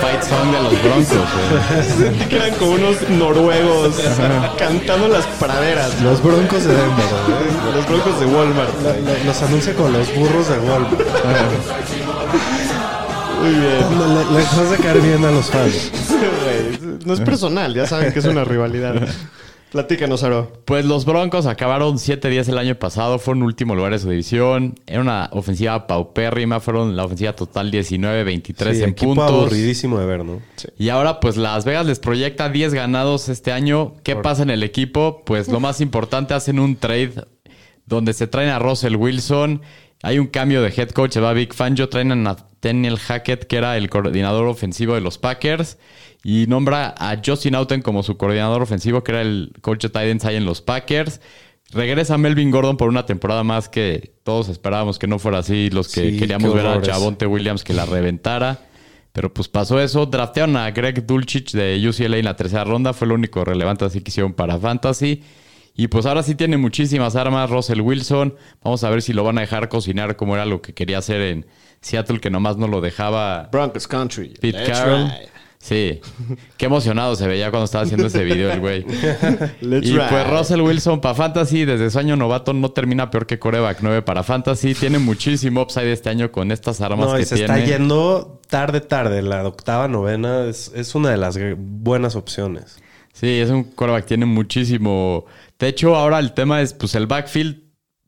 Fight 0.00 0.22
song 0.22 0.52
de 0.52 0.62
los 0.62 0.82
Broncos. 0.82 1.08
güey. 1.08 1.82
Sentí 2.12 2.24
que 2.28 2.36
eran 2.36 2.54
como 2.58 2.72
unos 2.72 3.08
noruegos 3.10 3.94
cantando 4.58 5.08
las 5.08 5.26
praderas. 5.26 6.00
Los 6.02 6.22
broncos 6.22 6.64
de 6.64 6.74
Denver, 6.74 7.06
güey. 7.26 7.74
Los 7.76 7.88
broncos 7.88 8.20
de 8.20 8.26
Walmart. 8.26 8.82
Lo- 8.82 8.92
lo- 8.92 9.24
Los 9.24 9.42
anuncia 9.42 9.74
con 9.74 9.92
los 9.92 10.14
burros 10.14 10.48
de 10.48 10.58
Walmart. 10.58 11.00
Muy 13.42 13.50
bien. 13.50 13.98
Le- 13.98 14.08
le- 14.32 14.38
Les 14.38 14.52
hace 14.52 14.76
caer 14.82 15.00
bien 15.00 15.24
a 15.24 15.30
los 15.30 15.46
fans. 15.46 15.90
Güey, 16.46 16.78
No 17.04 17.14
es 17.14 17.20
personal, 17.20 17.74
ya 17.74 17.86
saben 17.86 18.12
que 18.12 18.18
es 18.20 18.24
una 18.24 18.44
rivalidad. 18.44 18.94
Platícanos, 19.76 20.22
Aro. 20.22 20.50
Pues 20.64 20.86
los 20.86 21.04
Broncos 21.04 21.44
acabaron 21.44 21.96
7-10 21.96 22.48
el 22.48 22.56
año 22.56 22.76
pasado, 22.76 23.18
fueron 23.18 23.42
último 23.42 23.74
lugar 23.74 23.92
de 23.92 23.98
su 23.98 24.08
división. 24.08 24.74
Era 24.86 25.02
una 25.02 25.28
ofensiva 25.32 25.86
paupérrima, 25.86 26.60
fueron 26.60 26.96
la 26.96 27.04
ofensiva 27.04 27.34
total 27.34 27.70
19-23 27.70 28.72
Sí, 28.74 28.82
en 28.82 28.94
puntos. 28.94 29.30
aburridísimo 29.30 29.98
de 29.98 30.06
ver, 30.06 30.24
¿no? 30.24 30.40
Y 30.78 30.88
ahora, 30.88 31.20
pues 31.20 31.36
Las 31.36 31.66
Vegas 31.66 31.84
les 31.84 31.98
proyecta 31.98 32.48
10 32.48 32.72
ganados 32.72 33.28
este 33.28 33.52
año. 33.52 33.92
¿Qué 34.02 34.16
pasa 34.16 34.44
en 34.44 34.48
el 34.48 34.62
equipo? 34.62 35.22
Pues 35.26 35.48
lo 35.48 35.60
más 35.60 35.82
importante, 35.82 36.32
hacen 36.32 36.58
un 36.58 36.76
trade 36.76 37.12
donde 37.84 38.14
se 38.14 38.26
traen 38.26 38.48
a 38.48 38.58
Russell 38.58 38.96
Wilson. 38.96 39.60
Hay 40.02 40.18
un 40.18 40.26
cambio 40.26 40.62
de 40.62 40.68
head 40.68 40.90
coach, 40.90 41.12
se 41.12 41.20
va 41.20 41.32
Big 41.32 41.54
Fangio. 41.54 41.88
Traen 41.88 42.12
a 42.12 42.16
Nathaniel 42.16 42.98
Hackett, 42.98 43.44
que 43.44 43.56
era 43.56 43.76
el 43.76 43.88
coordinador 43.90 44.46
ofensivo 44.46 44.94
de 44.94 45.00
los 45.00 45.18
Packers. 45.18 45.78
Y 46.22 46.46
nombra 46.48 46.94
a 46.98 47.20
Justin 47.24 47.54
Outen 47.54 47.82
como 47.82 48.02
su 48.02 48.16
coordinador 48.16 48.62
ofensivo, 48.62 49.04
que 49.04 49.12
era 49.12 49.22
el 49.22 49.52
coach 49.60 49.82
de 49.82 49.88
Titans 49.88 50.24
ahí 50.24 50.36
en 50.36 50.44
los 50.44 50.60
Packers. 50.60 51.20
Regresa 51.72 52.16
Melvin 52.18 52.50
Gordon 52.50 52.76
por 52.76 52.88
una 52.88 53.06
temporada 53.06 53.42
más 53.42 53.68
que 53.68 54.14
todos 54.22 54.48
esperábamos 54.48 54.98
que 54.98 55.06
no 55.06 55.18
fuera 55.18 55.38
así. 55.38 55.70
Los 55.70 55.92
que 55.92 56.10
Sí, 56.10 56.18
queríamos 56.18 56.54
ver 56.54 56.66
a. 56.66 56.80
Javonte 56.80 57.26
Williams 57.26 57.64
que 57.64 57.74
la 57.74 57.86
reventara. 57.86 58.60
Pero 59.12 59.32
pues 59.32 59.48
pasó 59.48 59.80
eso. 59.80 60.06
Draftearon 60.06 60.56
a 60.56 60.70
Greg 60.70 61.06
Dulcich 61.06 61.52
de 61.52 61.88
UCLA 61.88 62.18
en 62.18 62.24
la 62.26 62.36
tercera 62.36 62.64
ronda. 62.64 62.92
Fue 62.92 63.08
lo 63.08 63.14
único 63.14 63.44
relevante 63.44 63.84
así 63.84 64.00
que 64.00 64.10
hicieron 64.10 64.34
para 64.34 64.58
Fantasy. 64.58 65.22
Y 65.76 65.88
pues 65.88 66.06
ahora 66.06 66.22
sí 66.22 66.34
tiene 66.34 66.56
muchísimas 66.56 67.16
armas 67.16 67.50
Russell 67.50 67.80
Wilson. 67.80 68.34
Vamos 68.64 68.82
a 68.82 68.90
ver 68.90 69.02
si 69.02 69.12
lo 69.12 69.24
van 69.24 69.38
a 69.38 69.42
dejar 69.42 69.68
cocinar 69.68 70.16
como 70.16 70.34
era 70.34 70.46
lo 70.46 70.62
que 70.62 70.72
quería 70.72 70.98
hacer 70.98 71.20
en 71.20 71.46
Seattle, 71.82 72.18
que 72.18 72.30
nomás 72.30 72.56
no 72.56 72.66
lo 72.66 72.80
dejaba 72.80 73.48
Broncos 73.52 73.86
Country. 73.86 74.34
Pete 74.40 74.64
Carroll. 74.64 75.10
Sí. 75.58 76.00
Qué 76.56 76.66
emocionado 76.66 77.16
se 77.16 77.26
veía 77.26 77.50
cuando 77.50 77.64
estaba 77.64 77.84
haciendo 77.84 78.06
ese 78.06 78.22
video 78.24 78.52
el 78.52 78.60
güey. 78.60 78.84
Let's 79.60 79.86
y 79.88 79.92
ride. 79.92 80.06
pues 80.08 80.30
Russell 80.30 80.60
Wilson 80.60 81.00
para 81.00 81.14
Fantasy, 81.14 81.64
desde 81.64 81.90
su 81.90 81.98
año 81.98 82.14
novato, 82.14 82.52
no 82.52 82.70
termina 82.70 83.10
peor 83.10 83.26
que 83.26 83.38
Coreback 83.38 83.78
9 83.80 84.02
para 84.02 84.22
Fantasy. 84.22 84.74
Tiene 84.74 84.98
muchísimo 84.98 85.62
upside 85.62 85.92
este 85.92 86.08
año 86.08 86.30
con 86.30 86.52
estas 86.52 86.80
armas 86.80 87.08
No, 87.08 87.16
y 87.16 87.20
que 87.20 87.26
se 87.26 87.34
tiene. 87.36 87.54
está 87.58 87.66
yendo 87.66 88.40
tarde, 88.48 88.80
tarde. 88.80 89.22
La 89.22 89.46
octava, 89.46 89.88
novena 89.88 90.44
es, 90.44 90.70
es 90.74 90.94
una 90.94 91.10
de 91.10 91.16
las 91.16 91.36
buenas 91.56 92.14
opciones. 92.16 92.78
Sí, 93.12 93.26
es 93.40 93.50
un 93.50 93.64
quarterback, 93.64 94.06
tiene 94.06 94.26
muchísimo. 94.26 95.24
De 95.58 95.68
hecho, 95.68 95.96
ahora 95.96 96.18
el 96.18 96.32
tema 96.32 96.60
es, 96.60 96.74
pues 96.74 96.94
el 96.94 97.06
backfield, 97.06 97.62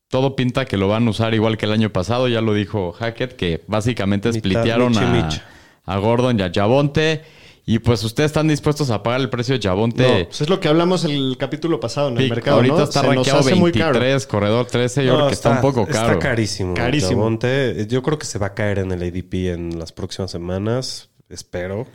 todo 0.09 0.37
pinta 0.37 0.65
que 0.65 0.77
lo 0.77 0.89
van 0.89 1.07
a 1.07 1.11
usar 1.11 1.35
igual 1.35 1.57
que 1.57 1.67
el 1.67 1.73
año 1.73 1.91
pasado, 1.93 2.29
ya 2.29 2.41
lo 2.41 2.55
dijo 2.55 2.93
Hackett, 2.93 3.37
que 3.37 3.65
básicamente 3.67 4.33
splitearon 4.33 4.97
a, 4.99 5.29
a 5.85 5.99
Gordon 5.99 6.39
y 6.39 6.43
a 6.43 6.51
Javonte. 6.55 7.23
Y 7.65 7.81
pues 7.81 8.03
ustedes 8.03 8.31
están 8.31 8.49
dispuestos 8.49 8.89
a 8.89 9.03
pagar 9.03 9.21
el 9.21 9.29
precio 9.29 9.59
de 9.59 9.61
Javonte. 9.69 10.03
No, 10.21 10.25
pues 10.25 10.41
es 10.41 10.49
lo 10.49 10.59
que 10.59 10.69
hablamos 10.69 11.05
el 11.05 11.37
capítulo 11.39 11.79
pasado 11.79 12.09
en 12.09 12.17
el 12.17 12.25
Sí, 12.25 12.31
mercado, 12.31 12.57
ahorita 12.57 12.77
¿no? 12.77 12.83
está 12.85 13.03
rankeado 13.03 13.41
hace 13.41 13.55
muy 13.57 13.73
caro. 13.73 13.93
23, 14.01 14.27
corredor 14.27 14.65
13, 14.67 15.05
yo 15.05 15.13
No, 15.13 15.17
creo 15.19 15.29
que 15.29 15.35
está, 15.35 15.51
un 15.51 15.61
poco 15.61 15.87
caro. 15.87 16.15
Está 16.15 16.19
carísimo. 16.19 16.73
Carísimo. 16.73 17.21
Javonte. 17.21 17.87
Yo 17.87 18.03
creo 18.03 18.19
que 18.19 18.25
se 18.25 18.39
va 18.39 18.47
a 18.47 18.55
caer 18.55 18.79
en 18.79 18.93
el 18.93 19.03
ADP 19.03 19.35
en 19.53 19.79
las 19.79 19.93
próximas 19.93 20.31
semanas. 20.31 21.11
Espero. 21.29 21.87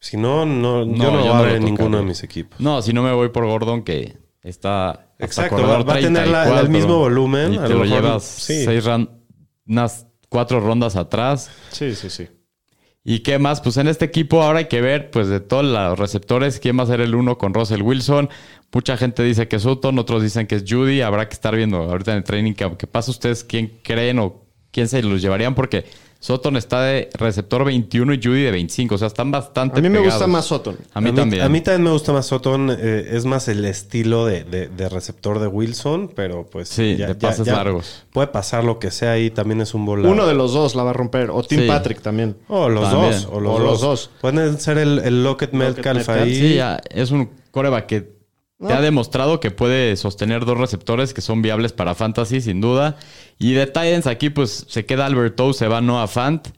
Si 0.00 0.16
no, 0.16 0.44
no, 0.44 0.84
No, 0.84 0.96
yo 0.96 1.10
no 1.12 1.24
yo 1.24 1.34
voy 1.36 1.50
a 1.52 1.58
ninguno 1.60 1.98
de 1.98 2.02
mis 2.02 2.24
equipos. 2.24 2.58
No, 2.58 2.82
si 2.82 2.92
no 2.92 3.04
me 3.04 3.12
voy 3.12 3.28
por 3.28 3.46
Gordon, 3.46 3.84
que 3.84 4.16
está. 4.50 5.08
Exacto, 5.18 5.62
va- 5.62 5.82
va 5.82 5.94
a 5.94 5.98
tener 6.00 6.28
la- 6.28 6.42
34, 6.44 6.60
el 6.60 6.68
mismo 6.70 6.98
volumen, 6.98 7.54
Y 7.54 7.58
a 7.58 7.62
te 7.64 7.68
lo 7.70 7.78
lo, 7.80 7.84
mejor, 7.84 8.02
llevas 8.02 8.24
sí. 8.24 8.64
seis 8.64 8.84
unas 9.66 10.06
cuatro 10.28 10.60
rondas 10.60 10.96
atrás. 10.96 11.50
Sí, 11.70 11.94
sí, 11.94 12.10
sí. 12.10 12.28
¿Y 13.06 13.20
qué 13.20 13.38
más? 13.38 13.60
Pues 13.60 13.76
en 13.76 13.86
este 13.88 14.06
equipo 14.06 14.42
ahora 14.42 14.60
hay 14.60 14.64
que 14.68 14.80
ver, 14.80 15.10
pues 15.10 15.28
de 15.28 15.40
todos 15.40 15.64
los 15.64 15.98
receptores, 15.98 16.58
quién 16.58 16.78
va 16.78 16.84
a 16.84 16.86
ser 16.86 17.00
el 17.02 17.14
uno 17.14 17.36
con 17.36 17.52
Russell 17.52 17.82
Wilson. 17.82 18.30
Mucha 18.72 18.96
gente 18.96 19.22
dice 19.22 19.46
que 19.46 19.56
es 19.56 19.62
Sutton, 19.62 19.98
otros 19.98 20.22
dicen 20.22 20.46
que 20.46 20.54
es 20.56 20.64
Judy. 20.66 21.02
Habrá 21.02 21.28
que 21.28 21.34
estar 21.34 21.54
viendo 21.54 21.76
ahorita 21.78 22.12
en 22.12 22.18
el 22.18 22.24
training 22.24 22.54
que, 22.54 22.76
que 22.76 22.86
pasa 22.86 23.10
ustedes 23.10 23.44
quién 23.44 23.78
creen 23.84 24.18
o 24.18 24.46
quién 24.72 24.88
se 24.88 25.02
los 25.02 25.20
llevarían, 25.22 25.54
porque 25.54 25.84
Sutton 26.24 26.56
está 26.56 26.80
de 26.84 27.10
receptor 27.18 27.66
21 27.66 28.14
y 28.14 28.16
Judy 28.22 28.44
de 28.44 28.50
25. 28.50 28.94
O 28.94 28.98
sea, 28.98 29.08
están 29.08 29.30
bastante 29.30 29.78
A 29.78 29.82
mí 29.82 29.90
me 29.90 29.98
pegados. 29.98 30.14
gusta 30.14 30.26
más 30.26 30.46
Sutton. 30.46 30.78
A 30.94 31.00
mí, 31.02 31.12
también. 31.12 31.42
A 31.42 31.50
mí 31.50 31.60
también 31.60 31.82
me 31.82 31.90
gusta 31.90 32.14
más 32.14 32.24
Sutton. 32.24 32.70
eh, 32.80 33.08
es 33.12 33.26
más 33.26 33.46
el 33.48 33.62
estilo 33.66 34.24
de, 34.24 34.42
de- 34.44 34.68
de 34.68 34.88
receptor 34.88 35.38
de 35.38 35.48
Wilson, 35.48 36.10
pero 36.16 36.46
pues. 36.46 36.70
Sí, 36.70 36.94
de 36.94 37.14
pases 37.14 37.46
largos. 37.46 38.04
Puede 38.10 38.28
pasar 38.28 38.64
lo 38.64 38.78
que 38.78 38.90
sea 38.90 39.18
y 39.18 39.28
también 39.28 39.60
es 39.60 39.74
un 39.74 39.84
volado. 39.84 40.10
Uno 40.10 40.26
de 40.26 40.32
los 40.32 40.54
dos 40.54 40.74
la 40.74 40.82
va 40.82 40.90
a 40.90 40.94
romper. 40.94 41.28
O 41.30 41.42
Tim 41.42 41.60
Sí. 41.60 41.66
Patrick 41.68 42.00
también. 42.00 42.36
O 42.48 42.70
los 42.70 42.88
También. 42.90 43.12
dos. 43.12 43.28
O 43.30 43.40
los, 43.40 43.52
O 43.52 43.58
dos. 43.58 43.62
los 43.72 43.80
dos. 43.82 44.10
Pueden 44.22 44.58
ser 44.58 44.78
el, 44.78 45.00
el 45.00 45.22
Lockett 45.24 45.52
Metcalf 45.52 45.98
Metcalf. 45.98 46.22
ahí. 46.22 46.34
Sí, 46.34 46.54
ya 46.54 46.80
es 46.88 47.10
un 47.10 47.28
coreback 47.50 47.84
que 47.84 48.13
te 48.58 48.72
ha 48.72 48.80
demostrado 48.80 49.40
que 49.40 49.50
puede 49.50 49.96
sostener 49.96 50.44
dos 50.44 50.56
receptores 50.58 51.12
que 51.12 51.20
son 51.20 51.42
viables 51.42 51.72
para 51.72 51.94
fantasy, 51.94 52.40
sin 52.40 52.60
duda. 52.60 52.96
Y 53.38 53.52
de 53.52 53.66
Titans 53.66 54.06
aquí, 54.06 54.30
pues 54.30 54.64
se 54.68 54.86
queda 54.86 55.06
Alberto, 55.06 55.52
se 55.52 55.68
va 55.68 55.80
Noah 55.80 56.06
Fant. 56.06 56.48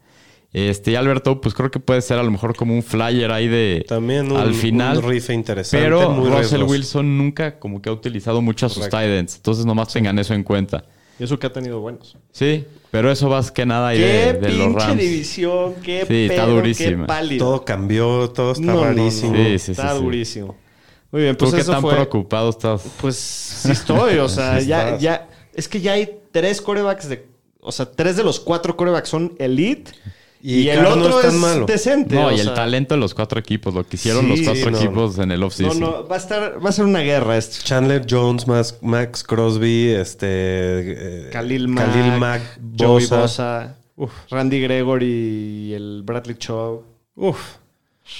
Este, 0.53 0.92
y 0.92 0.94
Alberto, 0.94 1.40
pues 1.40 1.55
creo 1.55 1.70
que 1.70 1.80
puede 1.80 2.01
ser 2.01 2.18
a 2.18 2.22
lo 2.22 2.30
mejor 2.30 2.57
como 2.57 2.72
un 2.74 2.82
flyer 2.82 3.30
ahí 3.30 3.47
de 3.49 3.84
También 3.86 4.30
un, 4.32 4.38
al 4.38 4.55
final. 4.55 4.99
un 4.99 5.11
rife 5.11 5.34
interesante. 5.34 5.84
pero 5.84 6.11
muy 6.11 6.30
Russell. 6.30 6.62
Wilson 6.62 7.18
nunca 7.18 7.59
como 7.59 7.82
que 7.82 7.90
ha 7.90 7.92
utilizado 7.92 8.40
mucho 8.40 8.66
a 8.66 8.68
sus. 8.68 8.84
Titans. 8.84 9.36
Entonces 9.36 9.66
nomás 9.66 9.92
tengan 9.92 10.18
eso 10.18 10.32
en 10.32 10.44
cuenta. 10.44 10.84
Y 11.18 11.24
eso 11.24 11.38
que 11.38 11.47
ha 11.47 11.53
tenido 11.53 11.80
buenos. 11.80 12.16
Sí, 12.30 12.64
pero 12.90 13.11
eso 13.11 13.28
más 13.28 13.51
que 13.51 13.66
nada 13.66 13.88
ahí 13.88 13.99
Qué 13.99 14.05
de, 14.05 14.32
de 14.34 14.49
los 14.53 14.66
pinche 14.68 14.86
Rams. 14.86 14.99
división. 15.01 15.74
Qué 15.82 16.05
Sí, 16.07 16.26
está 16.30 16.47
durísima. 16.47 17.03
Qué 17.05 17.07
pálido. 17.09 17.47
Todo 17.47 17.64
cambió, 17.64 18.30
todo 18.30 18.53
está 18.53 18.64
No, 18.64 18.72
no, 18.74 18.78
no. 18.80 18.84
rarísimo. 18.86 19.34
Sí, 19.34 19.59
sí, 19.59 19.72
está 19.72 19.90
sí, 19.92 19.99
sí. 19.99 20.05
durísimo. 20.05 20.57
Muy 21.17 21.23
bien, 21.23 21.35
¿Tú 21.37 21.47
pues 21.47 21.55
qué 21.55 21.61
eso 21.62 21.73
tan 21.73 21.81
fue... 21.81 21.95
preocupado 21.95 22.51
estás? 22.51 22.83
Pues 23.01 23.17
sí 23.17 23.73
estoy, 23.73 24.19
o 24.19 24.29
sea, 24.29 24.61
Sí 24.61 24.67
ya, 24.67 24.99
ya... 24.99 25.29
Es 25.55 25.67
que 25.67 25.81
ya 25.81 25.93
hay 25.93 26.19
tres 26.31 26.61
corebacks 26.61 27.09
de... 27.09 27.27
O 27.61 27.73
sea, 27.73 27.91
tres 27.91 28.17
de 28.19 28.23
los 28.23 28.39
cuatro 28.39 28.77
corebacks 28.77 29.09
son 29.09 29.35
elite. 29.39 29.93
Y, 30.43 30.57
Y 30.64 30.69
el 30.69 30.83
no 30.83 30.91
otro 30.91 31.19
es 31.21 31.27
tan 31.27 31.35
es 31.35 31.41
malo. 31.41 31.64
decente. 31.64 32.14
No, 32.14 32.31
y 32.31 32.39
el 32.39 32.53
talento 32.53 32.95
de 32.95 33.01
los 33.01 33.14
cuatro 33.14 33.41
equipos, 33.41 33.73
lo 33.73 33.83
que 33.85 33.97
hicieron 33.97 34.25
Sí, 34.27 34.29
los 34.29 34.41
cuatro 34.43 34.71
no, 34.73 34.77
equipos 34.79 35.19
en 35.19 35.33
el 35.33 35.41
No, 35.41 35.47
offseason. 35.47 35.81
no, 35.81 36.07
va 36.07 36.17
a 36.17 36.19
estar... 36.19 36.62
Va 36.62 36.69
a 36.69 36.73
ser 36.73 36.85
una 36.85 37.01
guerra 37.01 37.39
esto. 37.39 37.64
Chandler 37.64 38.05
Jones, 38.09 38.47
más 38.47 38.77
Max 38.83 39.25
Crosby, 39.25 39.89
este. 39.89 40.27
eh, 40.29 41.31
Khalil 41.33 41.69
Mack, 41.69 41.87
Khalil 41.91 42.21
Mack, 42.21 42.43
Joey 42.79 43.07
Bosa. 43.07 43.77
Bosa, 43.97 44.14
Randy 44.29 44.61
Gregory 44.61 45.07
y 45.07 45.73
el 45.73 46.03
Bradley 46.05 46.37
Chubb. 46.37 46.83
Uf, 47.14 47.41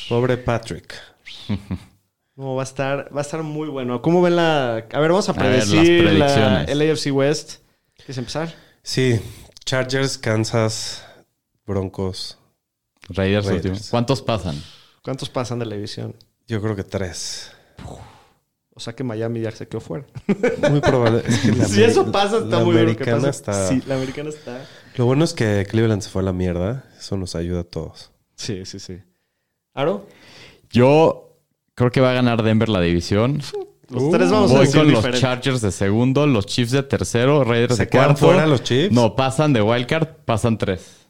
pobre 0.09 0.39
Patrick. 0.39 0.95
No, 2.37 2.55
va 2.55 2.63
a 2.63 2.65
estar, 2.65 3.11
va 3.15 3.21
a 3.21 3.23
estar 3.23 3.43
muy 3.43 3.69
bueno. 3.69 4.03
¿Cómo 4.03 4.21
ven 4.23 4.37
la...? 4.37 4.87
A 4.93 5.01
ver, 5.01 5.11
vamos 5.11 5.29
a 5.29 5.33
A 5.33 5.35
ver, 5.43 5.59
las 5.59 5.69
predecir 5.71 6.05
la, 6.05 6.11
predicciones. 6.27 6.69
el 6.69 6.91
AFC 6.91 7.07
West. 7.17 7.55
¿Quieres 7.97 8.19
empezar? 8.19 8.55
Sí, 8.83 9.21
Chargers, 9.65 10.19
Kansas, 10.19 11.05
Broncos. 11.67 12.39
Raiders, 13.09 13.47
Raiders. 13.47 13.67
último. 13.67 13.87
¿Cuántos 13.91 14.21
pasan? 14.23 14.63
¿Cuántos 15.03 15.31
pasan 15.31 15.59
de 15.61 15.67
la 15.67 15.75
división? 15.77 16.15
Yo 16.47 16.61
creo 16.61 16.77
que 16.77 16.85
tres. 16.85 17.53
O 18.75 18.81
sea 18.81 18.95
que 18.95 19.03
Miami 19.03 19.41
ya 19.41 19.51
se 19.53 19.67
quedó 19.67 19.81
fuera. 19.81 20.05
Muy 20.71 20.81
probable. 20.81 21.23
Es 21.27 21.39
que 21.39 21.53
la 21.57 21.65
si 21.65 21.83
eso 21.83 22.13
pasa, 22.13 22.37
está 22.39 22.59
la 22.59 22.65
muy 22.65 22.95
pase. 22.95 23.29
está- 23.31 23.69
Sí, 23.69 23.83
la 23.87 23.95
americana 23.95 24.29
está... 24.29 24.63
Lo 24.97 25.07
bueno 25.07 25.25
es 25.25 25.33
que 25.33 25.67
Cleveland 25.71 26.03
se 26.03 26.11
fue 26.11 26.21
a 26.21 26.27
la 26.27 26.33
mierda. 26.35 26.85
Eso 26.99 27.17
nos 27.17 27.35
ayuda 27.35 27.61
a 27.61 27.65
todos. 27.65 28.11
Sí, 28.35 28.67
sí, 28.67 28.79
sí. 28.79 28.99
¿Aro? 29.73 30.07
Yo 30.71 31.26
creo 31.77 31.93
que 31.93 32.01
va 32.01 32.11
a 32.11 32.15
ganar 32.15 32.43
Denver 32.43 32.69
la 32.69 32.81
división. 32.81 33.41
Los 33.89 34.11
tres 34.11 34.33
vamos 34.33 34.51
a 34.51 34.55
Voy 34.55 34.67
decir 34.67 34.81
con 34.81 34.87
los 34.91 34.97
diferente. 34.97 35.21
Chargers 35.21 35.61
de 35.61 35.71
segundo, 35.71 36.27
los 36.27 36.45
Chiefs 36.47 36.73
de 36.73 36.83
tercero, 36.83 37.45
Raiders 37.45 37.77
¿Se 37.77 37.85
de 37.85 37.89
cuarto. 37.89 38.17
fuera 38.17 38.45
los 38.45 38.65
Chiefs? 38.65 38.93
No, 38.93 39.15
pasan 39.15 39.53
de 39.53 39.63
Wildcard, 39.63 40.09
pasan 40.25 40.59
tres. 40.59 41.07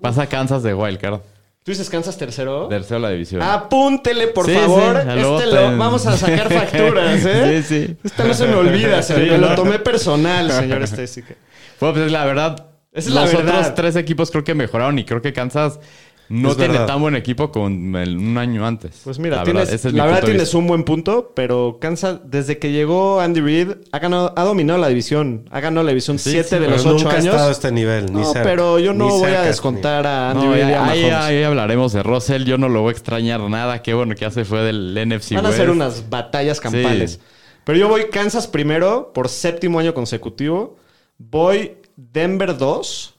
Pasa 0.00 0.26
Kansas 0.26 0.62
de 0.62 0.72
Wildcard. 0.74 1.20
¿Tú 1.62 1.70
dices 1.72 1.88
Kansas 1.88 2.16
tercero? 2.18 2.68
Tercero 2.68 3.00
la 3.00 3.10
división. 3.10 3.40
Apúntele, 3.42 4.28
por 4.28 4.44
Sí, 4.46 4.52
favor. 4.54 5.02
sí, 5.02 5.08
este 5.08 5.44
te- 5.44 5.46
lo, 5.46 5.76
vamos 5.78 6.06
a 6.06 6.16
sacar 6.16 6.52
facturas, 6.52 7.24
¿eh? 7.24 7.62
Sí, 7.66 7.86
sí. 7.86 7.96
Esta 8.04 8.24
no 8.24 8.34
se 8.34 8.46
me 8.46 8.54
olvida, 8.54 9.02
se 9.02 9.14
me 9.16 9.28
Sí, 9.30 9.36
lo 9.38 9.54
tomé 9.54 9.78
personal, 9.78 10.50
señor 10.52 10.82
Estésica. 10.82 11.34
Bueno, 11.80 11.94
pues 11.94 12.12
la 12.12 12.24
verdad, 12.26 12.66
es 12.92 13.08
la 13.08 13.22
los 13.22 13.32
verdad. 13.32 13.58
otros 13.60 13.74
tres 13.74 13.96
equipos 13.96 14.30
creo 14.30 14.44
que 14.44 14.54
mejoraron 14.54 14.98
y 14.98 15.04
creo 15.04 15.22
que 15.22 15.32
Kansas 15.32 15.80
no 16.28 16.50
Es 16.52 16.56
tiene 16.56 16.72
verdad. 16.72 16.86
tan 16.86 17.00
buen 17.02 17.14
equipo 17.16 17.50
como 17.52 17.68
el- 17.98 18.16
un 18.16 18.38
año 18.38 18.66
antes. 18.66 19.00
Pues 19.04 19.18
mira, 19.18 19.36
la 19.36 19.44
tienes, 19.44 19.68
verdad, 19.70 19.86
es 19.86 19.92
la 19.94 20.04
verdad 20.06 20.24
tienes 20.24 20.54
un 20.54 20.66
buen 20.66 20.84
punto, 20.84 21.32
pero 21.34 21.78
Kansas, 21.80 22.20
desde 22.24 22.58
que 22.58 22.72
llegó 22.72 23.20
Andy 23.20 23.40
Reid, 23.40 23.68
ha, 23.92 23.98
ganado, 23.98 24.32
ha 24.36 24.42
dominado 24.44 24.78
la 24.80 24.88
división. 24.88 25.48
Ha 25.50 25.60
ganado 25.60 25.84
la 25.84 25.90
división 25.90 26.18
Sí, 26.18 26.30
7 26.30 26.48
sí, 26.48 26.58
de 26.58 26.68
los 26.68 26.84
8 26.86 26.94
nunca 27.04 27.08
ha 27.10 27.12
años. 27.18 27.26
estado 27.26 27.48
a 27.48 27.52
este 27.52 27.72
nivel. 27.72 28.06
Ni 28.06 28.20
no, 28.22 28.24
cerca, 28.32 28.42
pero 28.48 28.78
yo 28.78 28.94
no 28.94 29.08
voy 29.08 29.32
a 29.32 29.42
descontar 29.42 30.06
a 30.06 30.30
Andy 30.30 30.46
No, 30.46 30.52
Reid 30.52 30.62
ahí, 30.64 31.04
ahí 31.04 31.42
hablaremos 31.42 31.92
de 31.92 32.02
Russell. 32.02 32.44
Yo 32.44 32.56
no 32.58 32.68
lo 32.68 32.80
voy 32.82 32.88
a 32.90 32.92
extrañar 32.92 33.40
nada. 33.42 33.82
Qué 33.82 33.92
bueno 33.94 34.14
que 34.14 34.22
ya 34.22 34.30
se 34.30 34.44
fue 34.44 34.60
del 34.60 34.96
NFC 34.96 35.34
Van 35.34 35.44
a 35.46 35.48
West. 35.48 35.60
ser 35.60 35.70
unas 35.70 36.08
batallas 36.10 36.60
campales. 36.60 37.20
Pero 37.64 37.78
yo 37.78 37.88
voy 37.88 38.06
Kansas 38.10 38.46
primero 38.46 39.12
por 39.14 39.28
séptimo 39.28 39.78
año 39.78 39.94
consecutivo. 39.94 40.76
Voy 41.18 41.76
Denver 41.96 42.56
2. 42.58 43.13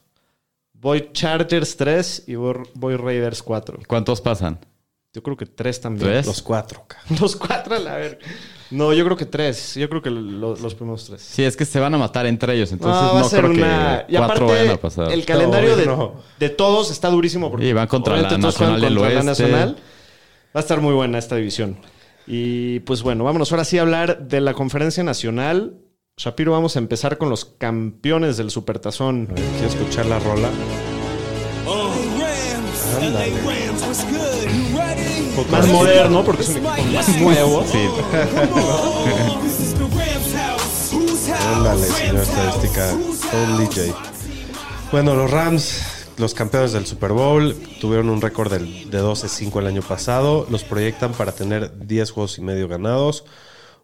Voy 0.86 1.10
Chargers 1.14 1.76
3 1.78 2.26
y 2.28 2.36
voy, 2.36 2.58
voy 2.76 2.96
Raiders 2.96 3.42
4. 3.42 3.80
¿Cuántos 3.88 4.22
pasan? 4.22 4.60
Yo 5.14 5.24
creo 5.24 5.36
que 5.36 5.48
3 5.48 5.82
también. 5.82 6.08
¿Tres? 6.12 6.28
Los 6.28 6.44
cuatro. 6.44 6.84
ca- 6.88 7.00
Los 7.20 7.36
4, 7.36 7.76
a 7.76 7.80
ver. 7.96 8.20
No, 8.70 8.94
yo 8.94 9.04
creo 9.04 9.18
que 9.18 9.26
3. 9.26 9.76
Yo 9.76 9.90
creo 9.90 10.04
que 10.04 10.12
lo- 10.12 10.56
los 10.56 10.76
primeros 10.76 11.06
3. 11.06 11.20
Sí, 11.20 11.44
es 11.44 11.58
que 11.58 11.66
se 11.66 11.80
van 11.80 11.96
a 11.96 11.98
matar 11.98 12.28
entre 12.28 12.54
ellos. 12.54 12.72
Entonces 12.72 13.02
va 13.02 13.20
no, 13.20 13.26
a 13.26 13.30
ser 13.30 13.40
creo 13.46 13.52
una. 13.54 14.06
que 14.06 14.14
Y 14.14 14.18
cuatro 14.18 14.36
aparte, 14.46 14.60
vayan 14.60 14.74
a 14.76 14.78
pasar. 14.80 15.12
el 15.12 15.26
calendario 15.26 15.72
No, 15.72 15.76
de, 15.78 15.86
no. 15.88 16.14
de 16.38 16.50
todos 16.50 16.92
está 16.92 17.10
durísimo. 17.10 17.50
Porque 17.50 17.66
Y 17.68 17.74
van 17.74 17.88
contra 17.88 18.16
la 18.18 18.38
Nacional 18.38 18.80
del 18.80 18.94
contra 18.96 19.10
la 19.10 19.16
Oeste. 19.22 19.24
Nacional. 19.26 19.78
Va 20.56 20.60
a 20.60 20.60
estar 20.60 20.82
muy 20.82 20.94
buena 20.94 21.18
esta 21.18 21.36
división. 21.36 21.78
Y 22.28 22.82
pues 22.82 23.02
bueno, 23.02 23.24
vámonos 23.24 23.52
ahora 23.52 23.66
sí 23.66 23.80
a 23.80 23.82
hablar 23.82 24.28
de 24.28 24.40
la 24.40 24.54
conferencia 24.54 25.04
nacional. 25.04 25.80
Shapiro, 26.18 26.54
vamos 26.54 26.78
a 26.78 26.80
empezar 26.80 27.18
con 27.18 27.30
los 27.30 27.44
campeones 27.44 28.38
del 28.38 28.50
Supertazón. 28.50 29.28
Ver, 29.28 29.44
Quiero 29.60 29.68
escuchar 29.68 30.06
la 30.06 30.18
rola. 30.20 30.48
Ándale. 33.02 33.34
Un 35.20 35.36
poco 35.36 35.52
Más 35.52 35.68
de- 35.68 35.74
moderno, 35.74 36.24
porque 36.24 36.44
es 36.44 36.50
un 36.50 36.66
equipo 36.66 36.92
más 36.94 37.18
nuevo. 37.20 37.66
Sí. 37.70 37.80
Ándale, 41.54 41.86
señor 41.86 42.16
estadística. 42.24 42.94
Only 43.34 43.66
J. 43.66 43.82
Bueno, 44.94 45.16
los 45.16 45.30
Rams, 45.30 45.82
los 46.16 46.34
campeones 46.34 46.72
del 46.72 46.86
Super 46.86 47.12
Bowl, 47.12 47.54
tuvieron 47.82 48.10
un 48.10 48.22
récord 48.22 48.54
de 48.54 49.04
12-5 49.04 49.60
el 49.60 49.68
año 49.68 49.82
pasado. 49.82 50.48
Los 50.50 50.64
proyectan 50.64 51.12
para 51.12 51.34
tener 51.34 51.78
10 51.86 52.12
juegos 52.12 52.38
y 52.38 52.42
medio 52.42 52.70
ganados. 52.70 53.26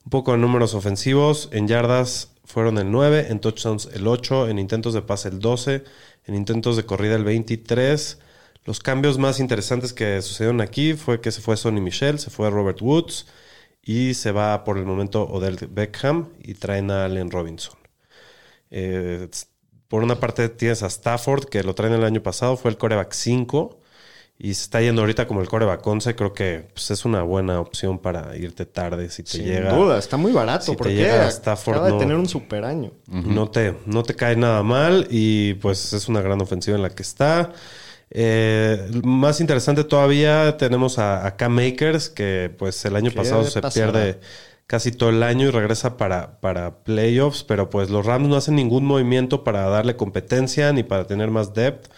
Un 0.06 0.10
poco 0.10 0.32
de 0.32 0.38
números 0.38 0.74
ofensivos. 0.74 1.50
En 1.52 1.68
yardas 1.68 2.32
fueron 2.46 2.78
el 2.78 2.92
9, 2.92 3.28
en 3.30 3.40
touchdowns 3.40 3.90
el 3.94 4.08
8, 4.08 4.50
en 4.50 4.60
intentos 4.60 4.94
de 4.94 5.02
pase 5.02 5.30
el 5.30 5.40
12, 5.40 5.84
en 6.26 6.36
intentos 6.36 6.76
de 6.76 6.86
corrida 6.86 7.16
el 7.16 7.24
23. 7.24 8.20
Los 8.66 8.80
cambios 8.80 9.18
más 9.18 9.40
interesantes 9.40 9.94
que 9.94 10.22
sucedieron 10.22 10.62
aquí 10.62 10.94
fue 10.94 11.22
que 11.22 11.32
se 11.32 11.42
fue 11.42 11.58
Sonny 11.58 11.82
Michel, 11.82 12.20
se 12.20 12.30
fue 12.30 12.50
Robert 12.50 12.82
Woods 12.82 13.28
y 13.84 14.14
se 14.14 14.32
va 14.32 14.64
por 14.64 14.78
el 14.78 14.86
momento 14.86 15.24
Odell 15.24 15.58
Beckham 15.70 16.30
y 16.40 16.54
traen 16.54 16.92
a 16.92 17.06
Allen 17.06 17.32
Robinson. 17.32 17.76
Eh, 18.70 19.28
por 19.88 20.04
una 20.04 20.20
parte 20.20 20.48
tienes 20.50 20.84
a 20.84 20.88
Stafford, 20.88 21.46
que 21.46 21.64
lo 21.64 21.76
traen 21.76 21.94
el 21.94 22.04
año 22.04 22.24
pasado, 22.24 22.56
fue 22.56 22.72
el 22.72 22.78
coreback 22.78 23.14
5 23.14 23.81
y 24.44 24.54
se 24.56 24.64
está 24.64 24.82
yendo 24.82 25.02
ahorita 25.02 25.28
como 25.28 25.42
el 25.42 25.48
coreback 25.48 25.86
11. 25.86 26.16
Creo 26.16 26.34
que 26.34 26.68
pues, 26.74 26.90
es 26.92 27.06
una 27.06 27.22
buena 27.24 27.60
opción 27.60 28.00
para 28.00 28.36
irte 28.36 28.66
tarde 28.66 29.10
si 29.10 29.24
te 29.24 29.38
Sin 29.38 29.46
llega. 29.46 29.74
duda, 29.76 30.00
está 30.00 30.18
muy 30.18 30.32
barato. 30.32 30.66
si 30.66 30.72
te 30.72 30.78
porque 30.78 30.96
llega 30.96 31.28
Stafford, 31.28 31.76
acaba 31.76 31.88
de 31.88 31.94
no. 31.94 32.00
tener 32.00 32.16
un 32.18 32.28
super 32.28 32.64
año. 32.66 32.92
no, 33.08 33.50
te, 33.52 33.76
no 33.86 34.04
te 34.04 34.16
cae 34.16 34.36
nada 34.36 34.64
mal 34.64 35.08
y 35.12 35.54
pues 35.56 35.94
es 35.94 36.08
una 36.10 36.22
gran 36.22 36.42
ofensiva 36.42 36.76
en 36.76 36.84
la 36.84 36.90
que 36.90 37.04
está. 37.04 37.52
Eh, 38.10 38.90
más 39.04 39.40
interesante 39.40 39.84
todavía 39.86 40.58
tenemos 40.58 41.00
a, 41.00 41.26
a 41.26 41.36
Cam 41.38 41.54
Makers, 41.54 42.10
que 42.10 42.54
pues 42.58 42.84
el 42.86 42.96
año 42.96 43.10
¿Qué 43.12 43.16
pasado 43.18 43.44
se 43.46 43.62
pasará? 43.62 43.92
pierde 43.92 44.20
casi 44.68 44.92
todo 44.92 45.10
el 45.10 45.22
año 45.24 45.48
y 45.48 45.52
regresa 45.52 45.98
para, 45.98 46.40
para 46.40 46.84
playoffs, 46.84 47.44
pero 47.44 47.70
pues 47.70 47.90
los 47.90 48.06
Rams 48.06 48.28
no 48.28 48.36
hacen 48.38 48.56
ningún 48.56 48.86
movimiento 48.86 49.44
para 49.44 49.68
darle 49.70 49.96
competencia 49.98 50.72
ni 50.74 50.84
para 50.84 51.06
tener 51.08 51.30
más 51.30 51.54
depth, 51.54 51.90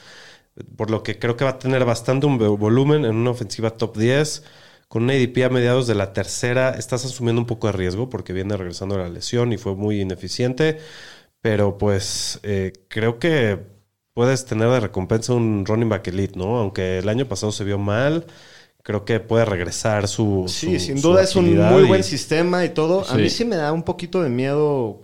por 0.75 0.91
lo 0.91 1.03
que 1.03 1.19
creo 1.19 1.35
que 1.37 1.43
va 1.45 1.51
a 1.51 1.59
tener 1.59 1.85
bastante 1.85 2.25
un 2.27 2.39
vo- 2.39 2.57
volumen 2.57 3.05
en 3.05 3.15
una 3.15 3.31
ofensiva 3.31 3.71
top 3.71 3.97
10. 3.97 4.43
Con 4.87 5.03
un 5.03 5.09
ADP 5.09 5.43
a 5.45 5.49
mediados 5.49 5.87
de 5.87 5.95
la 5.95 6.13
tercera, 6.13 6.71
estás 6.71 7.03
asumiendo 7.05 7.41
un 7.41 7.47
poco 7.47 7.67
de 7.67 7.73
riesgo 7.73 8.09
porque 8.09 8.31
viene 8.33 8.55
regresando 8.57 8.95
de 8.95 9.03
la 9.03 9.09
lesión 9.09 9.51
y 9.53 9.57
fue 9.57 9.75
muy 9.75 10.01
ineficiente. 10.01 10.77
Pero 11.41 11.77
pues 11.77 12.39
eh, 12.43 12.73
creo 12.89 13.19
que 13.19 13.59
puedes 14.13 14.45
tener 14.45 14.69
de 14.69 14.79
recompensa 14.79 15.33
un 15.33 15.65
running 15.65 15.89
back 15.89 16.07
elite, 16.07 16.37
¿no? 16.37 16.57
Aunque 16.57 16.99
el 16.99 17.09
año 17.09 17.27
pasado 17.27 17.51
se 17.51 17.63
vio 17.63 17.77
mal, 17.77 18.25
creo 18.83 19.05
que 19.05 19.19
puede 19.19 19.45
regresar 19.45 20.07
su. 20.07 20.45
Sí, 20.47 20.79
su- 20.79 20.85
sin 20.85 20.99
su 20.99 21.09
duda 21.09 21.23
es 21.23 21.35
un 21.35 21.45
muy 21.57 21.83
y- 21.83 21.87
buen 21.87 22.03
sistema 22.03 22.63
y 22.65 22.69
todo. 22.69 23.07
A 23.09 23.17
mí 23.17 23.29
sí 23.29 23.45
me 23.45 23.55
da 23.57 23.73
un 23.73 23.83
poquito 23.83 24.21
de 24.21 24.29
miedo 24.29 25.02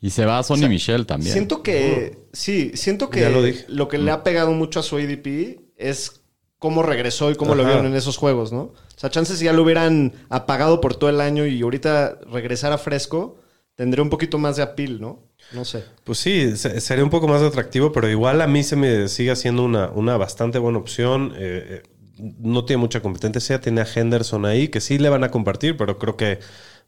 Y 0.00 0.10
se 0.10 0.24
va 0.26 0.38
a 0.38 0.42
Sonny 0.42 0.68
Michel 0.68 1.06
también. 1.06 1.32
Siento 1.32 1.62
que, 1.62 2.18
sí, 2.32 2.72
siento 2.74 3.08
que 3.10 3.20
Ya 3.20 3.30
lo 3.30 3.42
dije. 3.42 3.64
que 3.90 3.98
le 3.98 4.10
ha 4.10 4.22
pegado 4.22 4.52
mucho 4.52 4.80
a 4.80 4.82
su 4.82 4.96
ADP 4.96 5.60
es 5.76 6.20
cómo 6.58 6.82
regresó 6.82 7.30
y 7.30 7.34
cómo 7.34 7.54
lo 7.54 7.64
vieron 7.64 7.86
en 7.86 7.94
esos 7.94 8.16
juegos, 8.16 8.52
¿no? 8.52 8.60
O 8.62 8.74
sea, 8.98 9.10
chances 9.10 9.38
si 9.38 9.44
ya 9.46 9.52
lo 9.52 9.62
hubieran 9.62 10.12
apagado 10.28 10.80
por 10.80 10.96
todo 10.96 11.10
el 11.10 11.20
año 11.20 11.46
y 11.46 11.60
ahorita 11.62 12.18
regresara 12.30 12.78
fresco, 12.78 13.38
tendría 13.74 14.02
un 14.02 14.10
poquito 14.10 14.38
más 14.38 14.56
de 14.56 14.62
apil, 14.62 15.00
¿no? 15.00 15.22
No 15.52 15.64
sé. 15.64 15.84
Pues 16.04 16.18
sí, 16.18 16.56
se- 16.56 16.80
sería 16.80 17.04
un 17.04 17.10
poco 17.10 17.28
más 17.28 17.42
atractivo, 17.42 17.92
pero 17.92 18.08
igual 18.08 18.40
a 18.40 18.46
mí 18.46 18.62
se 18.64 18.74
me 18.76 19.08
sigue 19.08 19.30
haciendo 19.30 19.64
una, 19.64 19.90
una 19.90 20.16
bastante 20.16 20.58
buena 20.58 20.78
opción. 20.78 21.32
Eh, 21.36 21.82
eh, 21.84 22.32
no 22.40 22.64
tiene 22.64 22.80
mucha 22.80 23.00
competencia, 23.02 23.60
tiene 23.60 23.82
a 23.82 23.86
Henderson 23.94 24.46
ahí, 24.46 24.68
que 24.68 24.80
sí 24.80 24.98
le 24.98 25.08
van 25.10 25.24
a 25.24 25.30
compartir, 25.30 25.76
pero 25.76 25.98
creo 25.98 26.16
que 26.16 26.38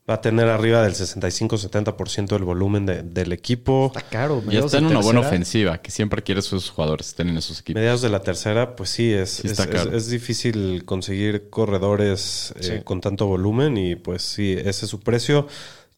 va 0.08 0.14
a 0.14 0.20
tener 0.20 0.48
arriba 0.48 0.82
del 0.82 0.94
65-70% 0.94 2.28
del 2.36 2.44
volumen 2.44 2.86
de- 2.86 3.02
del 3.02 3.32
equipo. 3.32 3.92
Está 3.94 4.08
caro. 4.08 4.42
Y 4.50 4.56
está 4.56 4.78
en 4.78 4.86
una 4.86 5.00
buena 5.00 5.20
ofensiva, 5.20 5.78
que 5.82 5.90
siempre 5.90 6.22
quiere 6.22 6.40
sus 6.42 6.70
jugadores 6.70 7.08
estén 7.08 7.28
en 7.28 7.36
esos 7.36 7.60
equipos. 7.60 7.80
Mediados 7.80 8.00
de 8.02 8.08
la 8.08 8.20
tercera, 8.22 8.74
pues 8.76 8.90
sí, 8.90 9.12
es, 9.12 9.30
Sí 9.30 9.48
es, 9.48 10.08
difícil 10.08 10.84
conseguir 10.84 11.50
corredores 11.50 12.54
eh, 12.56 12.62
Sí. 12.62 12.72
con 12.84 13.00
tanto 13.00 13.26
volumen 13.26 13.76
y 13.76 13.96
pues 13.96 14.22
sí, 14.22 14.52
ese 14.54 14.84
es 14.86 14.90
su 14.90 15.00
precio. 15.00 15.46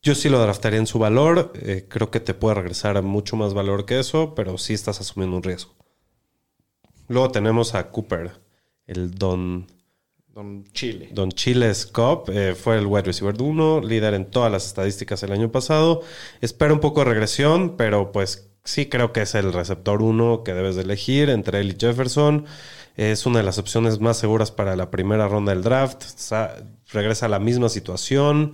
Yo 0.03 0.15
sí 0.15 0.29
lo 0.29 0.41
draftaría 0.41 0.79
en 0.79 0.87
su 0.87 0.99
valor. 0.99 1.53
eh, 1.55 1.85
creo 1.89 2.11
que 2.11 2.21
te 2.21 2.35
puede 2.35 2.55
regresar 2.57 2.97
a 2.97 3.03
mucho 3.03 3.37
más 3.37 3.55
valor 3.55 3.85
que 3.87 4.01
eso, 4.01 4.35
pero 4.35 4.59
sí 4.59 4.73
estás 4.75 4.99
asumiendo 5.01 5.37
un 5.37 5.43
riesgo. 5.43 5.75
Luego 7.09 7.31
tenemos 7.31 7.75
a 7.75 7.91
Cooper, 7.91 8.33
el 8.87 9.15
Don, 9.15 9.67
Don 10.41 10.64
Chile. 10.72 11.11
Don 11.12 11.30
Chiles 11.30 11.84
Cup. 11.86 12.30
eh, 12.32 12.55
fue 12.55 12.78
el 12.78 12.86
wide 12.86 13.03
receiver 13.03 13.34
1, 13.38 13.82
líder 13.82 14.14
en 14.14 14.30
todas 14.30 14.51
las 14.51 14.66
estadísticas 14.66 15.22
el 15.22 15.32
año 15.32 15.53
pasado. 15.53 16.01
Espera 16.41 16.72
un 16.72 16.80
poco 16.80 17.01
de 17.01 17.11
regresión, 17.11 17.76
pero 17.76 18.11
pues 18.11 18.49
sí 18.64 18.86
creo 18.86 19.12
que 19.12 19.22
es 19.22 19.34
el 19.34 19.53
receptor 19.53 20.01
1 20.01 20.43
que 20.43 20.55
debes 20.55 20.76
de 20.76 20.82
elegir 20.82 21.28
entre 21.28 21.61
él 21.61 21.72
y 21.72 21.76
Jefferson. 21.78 22.47
Es 22.97 23.26
una 23.26 23.38
de 23.41 23.45
las 23.45 23.59
opciones 23.59 24.01
más 24.01 24.16
seguras 24.16 24.51
para 24.51 24.76
la 24.76 24.91
primera 24.91 25.28
ronda 25.28 25.53
del 25.53 25.62
draft. 25.62 26.03
Sa- 26.03 26.57
regresa 26.93 27.26
a 27.26 27.28
la 27.28 27.38
misma 27.38 27.68
situación. 27.68 28.53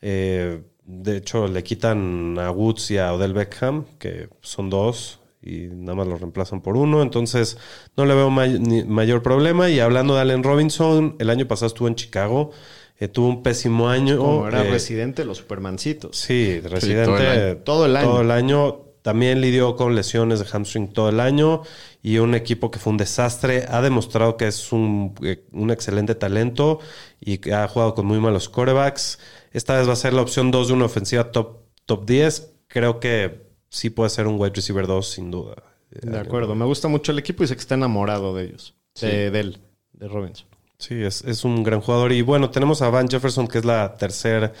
Eh, 0.00 0.62
de 0.84 1.16
hecho, 1.16 1.46
le 1.46 1.62
quitan 1.62 2.36
a 2.38 2.50
Woods 2.50 2.90
y 2.92 2.98
a 2.98 3.12
Odell 3.12 3.32
Beckham, 3.32 3.84
que 3.98 4.28
son 4.40 4.70
dos, 4.70 5.19
y 5.42 5.68
nada 5.72 5.94
más 5.94 6.06
lo 6.06 6.16
reemplazan 6.16 6.60
por 6.60 6.76
uno. 6.76 7.02
Entonces, 7.02 7.56
no 7.96 8.04
le 8.04 8.14
veo 8.14 8.30
may- 8.30 8.58
mayor 8.86 9.22
problema. 9.22 9.70
Y 9.70 9.80
hablando 9.80 10.14
de 10.14 10.20
Allen 10.20 10.42
Robinson, 10.42 11.16
el 11.18 11.30
año 11.30 11.46
pasado 11.46 11.66
estuvo 11.68 11.88
en 11.88 11.94
Chicago. 11.94 12.50
Eh, 12.98 13.08
tuvo 13.08 13.28
un 13.28 13.42
pésimo 13.42 13.88
año. 13.88 14.18
Como 14.18 14.46
era 14.48 14.66
eh, 14.66 14.70
residente, 14.70 15.24
los 15.24 15.38
Supermancitos. 15.38 16.16
Sí, 16.16 16.60
residente 16.60 17.06
todo 17.06 17.16
el 17.16 17.26
año. 17.26 17.56
Todo 17.64 17.86
el 17.86 17.96
año. 17.96 18.08
Todo 18.10 18.20
el 18.20 18.30
año. 18.30 18.80
También 19.02 19.40
lidió 19.40 19.76
con 19.76 19.94
lesiones 19.94 20.40
de 20.40 20.44
hamstring 20.44 20.92
todo 20.92 21.08
el 21.08 21.20
año 21.20 21.62
y 22.02 22.18
un 22.18 22.34
equipo 22.34 22.70
que 22.70 22.78
fue 22.78 22.90
un 22.90 22.98
desastre. 22.98 23.64
Ha 23.70 23.80
demostrado 23.80 24.36
que 24.36 24.46
es 24.46 24.72
un, 24.72 25.14
eh, 25.22 25.46
un 25.52 25.70
excelente 25.70 26.14
talento 26.14 26.80
y 27.18 27.38
que 27.38 27.54
ha 27.54 27.66
jugado 27.66 27.94
con 27.94 28.04
muy 28.04 28.20
malos 28.20 28.50
quarterbacks. 28.50 29.18
Esta 29.52 29.78
vez 29.78 29.88
va 29.88 29.94
a 29.94 29.96
ser 29.96 30.12
la 30.12 30.20
opción 30.20 30.50
2 30.50 30.68
de 30.68 30.74
una 30.74 30.84
ofensiva 30.84 31.32
top, 31.32 31.60
top 31.86 32.04
10. 32.04 32.52
Creo 32.68 33.00
que 33.00 33.49
sí 33.70 33.88
puede 33.88 34.10
ser 34.10 34.26
un 34.26 34.38
wide 34.38 34.52
receiver 34.54 34.86
2 34.86 35.08
sin 35.08 35.30
duda. 35.30 35.62
De 35.90 36.18
acuerdo. 36.18 36.54
Me 36.54 36.64
gusta 36.66 36.88
mucho 36.88 37.12
el 37.12 37.18
equipo 37.18 37.42
y 37.42 37.46
sé 37.46 37.54
que 37.54 37.60
está 37.60 37.74
enamorado 37.74 38.34
de 38.34 38.44
ellos. 38.44 38.74
De, 39.00 39.30
de 39.30 39.40
él, 39.40 39.58
de 39.92 40.08
Robinson. 40.08 40.46
Sí, 40.78 41.02
es, 41.02 41.22
es 41.24 41.44
un 41.44 41.62
gran 41.62 41.80
jugador. 41.80 42.12
Y 42.12 42.22
bueno, 42.22 42.50
tenemos 42.50 42.82
a 42.82 42.90
Van 42.90 43.08
Jefferson, 43.08 43.48
que 43.48 43.58
es 43.58 43.64
la 43.64 43.96
tercer, 43.96 44.52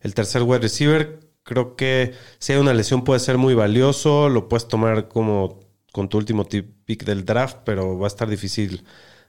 el 0.00 0.14
tercer 0.14 0.42
wide 0.42 0.60
receiver. 0.60 1.20
Creo 1.42 1.76
que 1.76 2.14
si 2.38 2.52
hay 2.52 2.58
una 2.58 2.74
lesión 2.74 3.04
puede 3.04 3.20
ser 3.20 3.38
muy 3.38 3.54
valioso. 3.54 4.28
Lo 4.28 4.48
puedes 4.48 4.68
tomar 4.68 5.08
como 5.08 5.60
con 5.92 6.08
tu 6.08 6.18
último 6.18 6.46
pick 6.46 7.04
del 7.04 7.24
draft, 7.24 7.58
pero 7.64 7.98
va 7.98 8.06
a 8.06 8.08
estar 8.08 8.28
difícil 8.28 8.84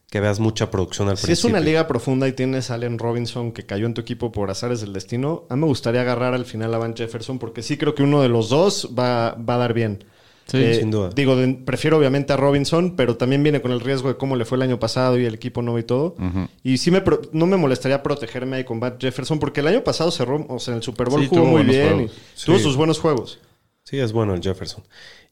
que 0.10 0.20
veas 0.20 0.40
mucha 0.40 0.72
producción 0.72 1.08
al 1.10 1.18
Si 1.18 1.22
es 1.24 1.28
principio. 1.40 1.50
una 1.58 1.60
liga 1.66 1.88
profunda 1.88 2.28
y 2.28 2.32
tienes 2.34 2.72
a 2.72 2.76
Allen 2.76 2.98
Robinson 2.98 3.52
que 3.52 3.66
cayó 3.66 3.86
en 3.86 3.94
tu 3.94 4.02
equipo 4.02 4.32
por 4.32 4.50
azares 4.50 4.82
del 4.82 4.92
destino, 4.94 5.44
a 5.50 5.56
mí 5.56 5.62
me 5.62 5.68
gustaría 5.68 6.02
agarrar 6.02 6.34
al 6.34 6.46
final 6.46 6.74
a 6.74 6.78
Van 6.80 6.96
Jefferson 6.96 7.38
porque 7.38 7.62
sí 7.62 7.78
creo 7.78 7.94
que 7.94 8.02
uno 8.04 8.22
de 8.22 8.30
los 8.30 8.50
dos 8.50 8.90
va, 8.98 9.34
va 9.36 9.56
a 9.56 9.58
dar 9.60 9.74
bien. 9.74 10.04
Sí, 10.48 10.74
sin 10.74 10.90
duda. 10.90 11.12
Digo, 11.16 11.36
de- 11.36 11.54
prefiero 11.64 12.00
obviamente 12.00 12.34
a 12.34 12.38
Robinson, 12.38 12.96
pero 12.96 13.18
también 13.18 13.44
viene 13.44 13.62
con 13.62 13.72
el 13.72 13.82
riesgo 13.82 14.08
de 14.08 14.18
cómo 14.18 14.36
le 14.36 14.46
fue 14.46 14.56
el 14.56 14.64
año 14.64 14.80
pasado 14.80 15.16
y 15.20 15.24
el 15.26 15.36
equipo 15.36 15.62
no 15.62 15.78
y 15.78 15.84
todo. 15.84 16.16
Y 16.64 16.80
sí 16.80 16.90
me 16.90 17.02
pro- 17.02 17.22
no 17.34 17.46
me 17.46 17.56
molestaría 17.56 18.02
protegerme 18.02 18.58
ahí 18.58 18.64
con 18.64 18.80
Van 18.80 18.96
Jefferson 19.00 19.38
porque 19.38 19.60
el 19.60 19.68
año 19.68 19.84
pasado 19.84 20.10
cerró, 20.10 20.44
o 20.50 20.58
sea, 20.58 20.72
en 20.72 20.78
el 20.78 20.84
Super 20.84 21.08
Bowl 21.08 21.22
Sí, 21.22 21.28
jugó 21.28 21.42
tuvo 21.44 21.52
muy 21.52 21.62
bien 21.66 21.88
juegos. 21.94 22.12
y 22.42 22.46
tuvo 22.48 22.58
sus 22.58 22.76
buenos 22.76 22.98
juegos. 23.00 23.38
Sí, 23.90 23.98
es 24.00 24.12
bueno 24.12 24.36
el 24.36 24.42
Jefferson. 24.42 24.84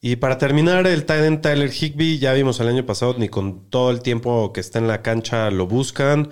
Y 0.01 0.15
para 0.15 0.39
terminar, 0.39 0.87
el 0.87 1.05
tight 1.05 1.23
end 1.25 1.41
Tyler 1.41 1.71
Higby, 1.71 2.17
ya 2.17 2.33
vimos 2.33 2.59
el 2.59 2.67
año 2.67 2.87
pasado, 2.87 3.13
ni 3.19 3.29
con 3.29 3.69
todo 3.69 3.91
el 3.91 4.01
tiempo 4.01 4.51
que 4.51 4.61
está 4.61 4.79
en 4.79 4.87
la 4.87 5.03
cancha 5.03 5.51
lo 5.51 5.67
buscan. 5.67 6.29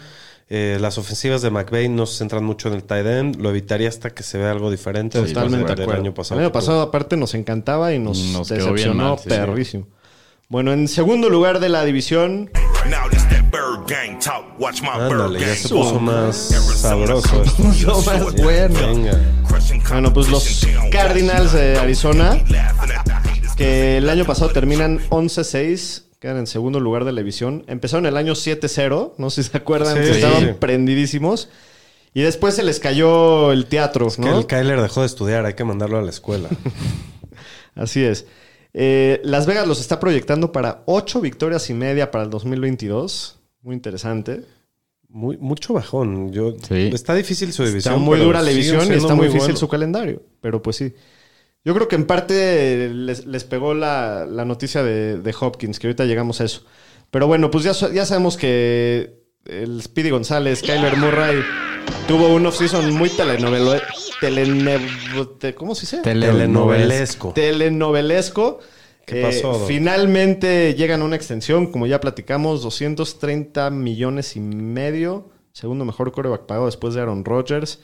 Eh, 0.50 0.78
las 0.82 0.98
ofensivas 0.98 1.44
de 1.44 1.52
McVay 1.52 1.88
no 1.88 2.08
se 2.08 2.18
centran 2.18 2.44
mucho 2.44 2.68
en 2.70 2.76
el 2.76 2.84
tight 2.84 3.06
end. 3.06 3.36
Lo 3.36 3.52
evitaría 3.52 3.90
hasta 3.90 4.10
que 4.10 4.24
se 4.24 4.40
vea 4.40 4.50
algo 4.52 4.72
diferente. 4.72 5.20
Totalmente 5.20 5.68
del 5.68 5.76
de 5.76 5.84
acuerdo. 5.84 6.02
año 6.02 6.14
pasado. 6.16 6.40
el 6.40 6.46
año 6.48 6.52
pasado, 6.52 6.82
aparte, 6.82 7.16
nos 7.16 7.36
encantaba 7.36 7.94
y 7.94 8.00
nos, 8.00 8.18
Nos 8.18 8.48
decepcionó 8.50 9.10
mal, 9.10 9.18
sí, 9.18 9.24
sí. 9.26 9.30
perrísimo. 9.30 9.88
Bueno, 10.48 10.74
en 10.74 10.88
segundo 10.88 11.30
lugar 11.30 11.60
de 11.60 11.70
la 11.70 11.84
división, 11.86 12.50
Now 12.90 13.10
this 13.10 13.28
that 13.30 13.52
bird 13.52 13.88
gang 13.88 14.20
talk. 14.20 14.46
Watch 14.60 14.82
my 14.82 14.90
bird 15.10 15.14
Ándale, 15.22 15.40
ya 15.40 15.48
gang. 15.48 15.58
se 15.58 15.70
puso 15.70 16.00
más 16.00 16.36
sabroso 16.36 17.44
esto. 17.44 17.64
puso 17.64 18.02
más 18.04 18.36
bueno. 18.36 18.80
Venga. 18.80 19.20
Bueno, 19.90 20.14
pues 20.14 20.30
los 20.30 20.44
Cardinals 20.96 21.52
de 21.52 21.78
Arizona, 21.78 22.38
que 23.58 23.98
el 23.98 24.10
año 24.10 24.24
pasado 24.24 24.52
terminan 24.52 25.00
11-6, 25.10 26.04
quedan 26.22 26.38
en 26.38 26.48
segundo 26.48 26.80
lugar 26.80 27.04
de 27.04 27.12
la 27.12 27.20
división. 27.20 27.66
Empezaron 27.68 28.06
el 28.06 28.16
año 28.16 28.32
7-0, 28.34 29.14
no 29.18 29.30
sé 29.30 29.44
si 29.44 29.50
se 29.50 29.58
acuerdan, 29.58 30.02
Sí, 30.02 30.10
estaban 30.12 30.40
sí. 30.42 30.54
prendidísimos. 30.58 31.50
Y 32.14 32.22
después 32.22 32.56
se 32.56 32.64
les 32.64 32.80
cayó 32.80 33.52
el 33.52 33.66
teatro, 33.66 34.08
Que 34.10 34.22
¿no? 34.22 34.40
el 34.40 34.46
Kyler 34.48 34.82
dejó 34.82 35.02
de 35.02 35.08
estudiar, 35.08 35.46
hay 35.46 35.54
que 35.56 35.66
mandarlo 35.66 35.98
a 35.98 36.02
la 36.02 36.10
escuela. 36.12 36.48
Así 37.76 38.02
es. 38.02 38.26
Eh, 38.74 39.20
Las 39.26 39.46
Vegas 39.48 39.68
los 39.68 39.82
está 39.82 40.00
proyectando 40.00 40.54
para 40.54 40.82
8 40.86 41.20
victorias 41.20 41.70
y 41.70 41.74
media 41.74 42.10
para 42.10 42.24
el 42.24 42.30
2022. 42.30 43.38
Muy 43.64 43.76
interesante. 43.76 44.44
Muy, 45.16 45.38
mucho 45.38 45.74
bajón. 45.74 46.34
Yo, 46.34 46.56
Sí. 46.68 46.90
Está 46.94 47.16
difícil 47.16 47.54
su 47.54 47.64
división. 47.64 47.94
Está 47.94 48.04
muy 48.06 48.20
dura 48.20 48.42
la 48.42 48.50
división 48.50 48.82
y 48.92 48.98
está 48.98 49.16
muy 49.16 49.28
muy 49.28 49.34
difícil 49.34 49.56
su 49.58 49.68
calendario. 49.70 50.22
Pero 50.42 50.62
pues 50.62 50.76
sí. 50.76 50.94
Yo 51.64 51.74
creo 51.74 51.88
que 51.88 51.96
en 51.96 52.06
parte 52.06 52.90
les, 52.94 53.26
les 53.26 53.44
pegó 53.46 53.74
la, 53.74 54.26
la 54.30 54.44
noticia 54.44 54.84
de, 54.84 55.18
de 55.20 55.36
Hopkins, 55.40 55.80
que 55.80 55.88
ahorita 55.88 56.04
llegamos 56.04 56.42
a 56.42 56.44
eso. 56.44 56.64
Pero 57.12 57.28
bueno, 57.28 57.50
pues 57.50 57.64
ya, 57.64 57.72
ya 57.94 58.06
sabemos 58.06 58.36
que 58.36 59.22
el 59.46 59.82
Speedy 59.82 60.10
González, 60.10 60.62
Kyler 60.62 60.98
Murray, 60.98 61.42
tuvo 62.10 62.28
un 62.36 62.46
offseason 62.46 62.94
muy 62.94 63.10
telenovelo, 63.10 63.74
telene- 64.20 64.80
te- 65.40 65.56
¿cómo 65.56 65.76
se 65.76 65.82
dice? 65.82 65.98
Telenovelesco. 66.04 67.32
telenovelesco. 67.34 68.60
¿Qué 69.06 69.20
Eh, 69.20 69.24
pasó, 69.24 69.66
finalmente 69.68 70.74
llegan 70.76 71.02
a 71.02 71.06
una 71.06 71.16
extensión, 71.16 71.72
como 71.72 71.86
ya 71.88 72.00
platicamos, 72.00 72.62
230 72.64 73.70
millones 73.70 74.36
y 74.36 74.40
medio. 74.40 75.30
Segundo 75.54 75.86
mejor 75.86 76.12
coreback 76.12 76.46
pagado 76.48 76.66
después 76.66 76.94
de 76.96 77.02
Aaron 77.02 77.24
Rodgers. 77.24 77.80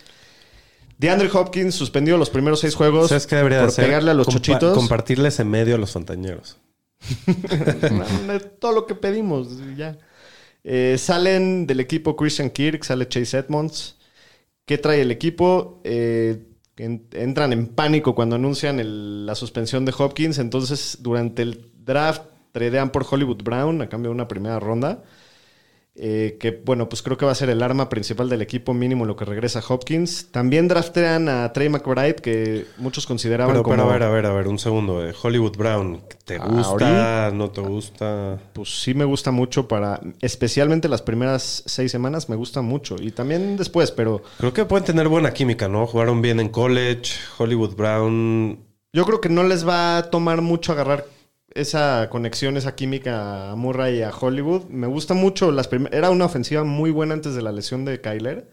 DeAndre 0.97 1.29
Hopkins 1.33 1.73
suspendió 1.73 2.17
los 2.17 2.29
primeros 2.29 2.59
seis 2.59 2.75
juegos 2.75 3.09
¿Sabes 3.09 3.25
qué 3.25 3.35
debería 3.35 3.57
de 3.59 3.63
por 3.63 3.69
hacer? 3.69 3.85
pegarle 3.85 4.11
a 4.11 4.13
los 4.13 4.27
Compa- 4.27 4.33
chochitos. 4.33 4.77
Compartirles 4.77 5.39
en 5.39 5.49
medio 5.49 5.75
a 5.75 5.77
los 5.77 5.91
fantañeros. 5.91 6.57
Todo 8.59 8.71
lo 8.73 8.85
que 8.85 8.95
pedimos, 8.95 9.47
ya. 9.75 9.97
Eh, 10.63 10.97
salen 10.99 11.65
del 11.65 11.79
equipo 11.79 12.15
Christian 12.15 12.49
Kirk, 12.49 12.83
sale 12.83 13.07
Chase 13.07 13.37
Edmonds. 13.39 13.97
¿Qué 14.65 14.77
trae 14.77 15.01
el 15.01 15.11
equipo? 15.11 15.81
Eh, 15.83 16.43
entran 16.77 17.53
en 17.53 17.67
pánico 17.67 18.15
cuando 18.15 18.35
anuncian 18.35 18.79
el- 18.79 19.25
la 19.25 19.35
suspensión 19.35 19.85
de 19.85 19.93
Hopkins. 19.97 20.39
Entonces, 20.39 20.97
durante 21.01 21.41
el 21.41 21.69
draft, 21.85 22.23
tradean 22.51 22.91
por 22.91 23.05
Hollywood 23.09 23.43
Brown 23.43 23.81
a 23.81 23.89
cambio 23.89 24.09
de 24.09 24.15
una 24.15 24.27
primera 24.27 24.59
ronda. 24.59 25.03
Eh, 25.93 26.37
que 26.39 26.51
bueno, 26.65 26.87
pues 26.87 27.01
creo 27.01 27.17
que 27.17 27.25
va 27.25 27.33
a 27.33 27.35
ser 27.35 27.49
el 27.49 27.61
arma 27.61 27.89
principal 27.89 28.29
del 28.29 28.41
equipo, 28.41 28.73
mínimo 28.73 29.05
lo 29.05 29.17
que 29.17 29.25
regresa 29.25 29.61
Hopkins. 29.67 30.31
También 30.31 30.69
draftean 30.69 31.27
a 31.27 31.51
Trey 31.51 31.67
McBride, 31.67 32.15
que 32.15 32.65
muchos 32.77 33.05
consideraban 33.05 33.53
Pero, 33.53 33.63
como. 33.63 33.75
pero 33.75 33.89
a 33.89 33.93
ver, 33.93 34.03
a 34.03 34.09
ver, 34.09 34.25
a 34.25 34.33
ver, 34.33 34.47
un 34.47 34.57
segundo. 34.57 35.05
eh. 35.05 35.13
Hollywood 35.21 35.57
Brown, 35.57 36.01
¿te 36.23 36.37
Ah, 36.37 36.47
gusta? 36.47 37.31
¿No 37.33 37.51
te 37.51 37.59
gusta? 37.59 38.39
Pues 38.53 38.81
sí 38.81 38.93
me 38.93 39.03
gusta 39.03 39.31
mucho 39.31 39.67
para, 39.67 39.99
especialmente 40.21 40.87
las 40.87 41.01
primeras 41.01 41.63
seis 41.65 41.91
semanas 41.91 42.29
me 42.29 42.37
gusta 42.37 42.61
mucho 42.61 42.95
y 42.99 43.11
también 43.11 43.57
después, 43.57 43.91
pero 43.91 44.21
Creo 44.37 44.53
que 44.53 44.63
pueden 44.65 44.85
tener 44.85 45.09
buena 45.09 45.33
química, 45.33 45.67
¿no? 45.67 45.85
Jugaron 45.87 46.21
bien 46.21 46.39
en 46.39 46.47
college. 46.49 47.11
Hollywood 47.37 47.75
Brown. 47.75 48.59
yo 48.93 49.05
creo 49.05 49.19
que 49.19 49.29
no 49.29 49.43
les 49.43 49.67
va 49.67 49.97
a 49.97 50.09
tomar 50.09 50.41
mucho 50.41 50.71
agarrar 50.71 51.05
esa 51.55 52.07
conexión, 52.09 52.57
esa 52.57 52.75
química 52.75 53.51
a 53.51 53.55
Murray 53.55 53.99
y 53.99 54.01
a 54.03 54.11
Hollywood. 54.11 54.63
Me 54.69 54.87
gusta 54.87 55.13
mucho 55.13 55.51
las 55.51 55.69
era 55.91 56.09
una 56.09 56.25
ofensiva 56.25 56.63
muy 56.63 56.91
buena 56.91 57.13
antes 57.13 57.35
de 57.35 57.41
la 57.41 57.51
lesión 57.51 57.85
de 57.85 58.01
Kyler 58.01 58.49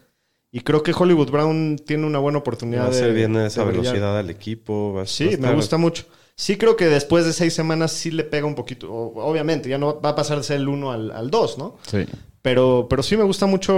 y 0.51 0.61
creo 0.61 0.83
que 0.83 0.93
Hollywood 0.97 1.29
Brown 1.31 1.77
tiene 1.85 2.05
una 2.07 2.19
buena 2.19 2.39
oportunidad 2.39 2.83
Va 2.83 2.87
a 2.87 2.89
de 2.91 2.95
hacer 2.97 3.13
bien 3.13 3.35
esa 3.37 3.63
brillar. 3.63 3.83
velocidad 3.83 4.17
al 4.19 4.29
equipo. 4.29 4.93
va 4.93 5.05
Sí, 5.05 5.25
me 5.25 5.31
estar- 5.31 5.55
gusta 5.55 5.77
mucho. 5.77 6.05
Sí 6.35 6.57
creo 6.57 6.77
que 6.77 6.85
después 6.87 7.25
de 7.25 7.33
seis 7.33 7.53
semanas 7.53 7.91
sí 7.91 8.11
le 8.11 8.23
pega 8.23 8.47
un 8.47 8.55
poquito. 8.55 8.89
Obviamente, 8.91 9.67
ya 9.67 9.77
no 9.77 9.99
va 9.99 10.09
a 10.11 10.15
pasar 10.15 10.37
de 10.37 10.43
ser 10.43 10.57
el 10.57 10.69
1 10.69 10.91
al, 10.91 11.11
al 11.11 11.29
2, 11.29 11.57
¿no? 11.57 11.75
Sí. 11.85 12.05
Pero, 12.41 12.87
pero 12.89 13.03
sí 13.03 13.17
me 13.17 13.23
gusta 13.23 13.45
mucho 13.47 13.73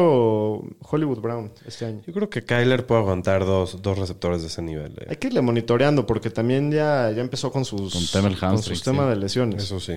Hollywood 0.82 1.20
Brown 1.20 1.52
este 1.66 1.86
año. 1.86 2.02
Yo 2.06 2.14
creo 2.14 2.30
que 2.30 2.44
Kyler 2.44 2.86
puede 2.86 3.02
aguantar 3.02 3.44
dos, 3.46 3.82
dos 3.82 3.98
receptores 3.98 4.42
de 4.42 4.48
ese 4.50 4.62
nivel. 4.62 4.94
eh. 5.02 5.08
Hay 5.10 5.16
que 5.16 5.28
irle 5.28 5.42
monitoreando 5.42 6.06
porque 6.06 6.30
también 6.30 6.72
ya, 6.72 7.12
ya 7.12 7.22
empezó 7.22 7.52
con 7.52 7.66
sus, 7.66 7.94
Con 7.94 8.06
tema 8.24 8.38
con 8.52 8.62
sus 8.62 8.84
temas 8.84 9.06
sí. 9.06 9.10
de 9.10 9.16
lesiones. 9.16 9.64
Eso 9.64 9.80
sí. 9.80 9.94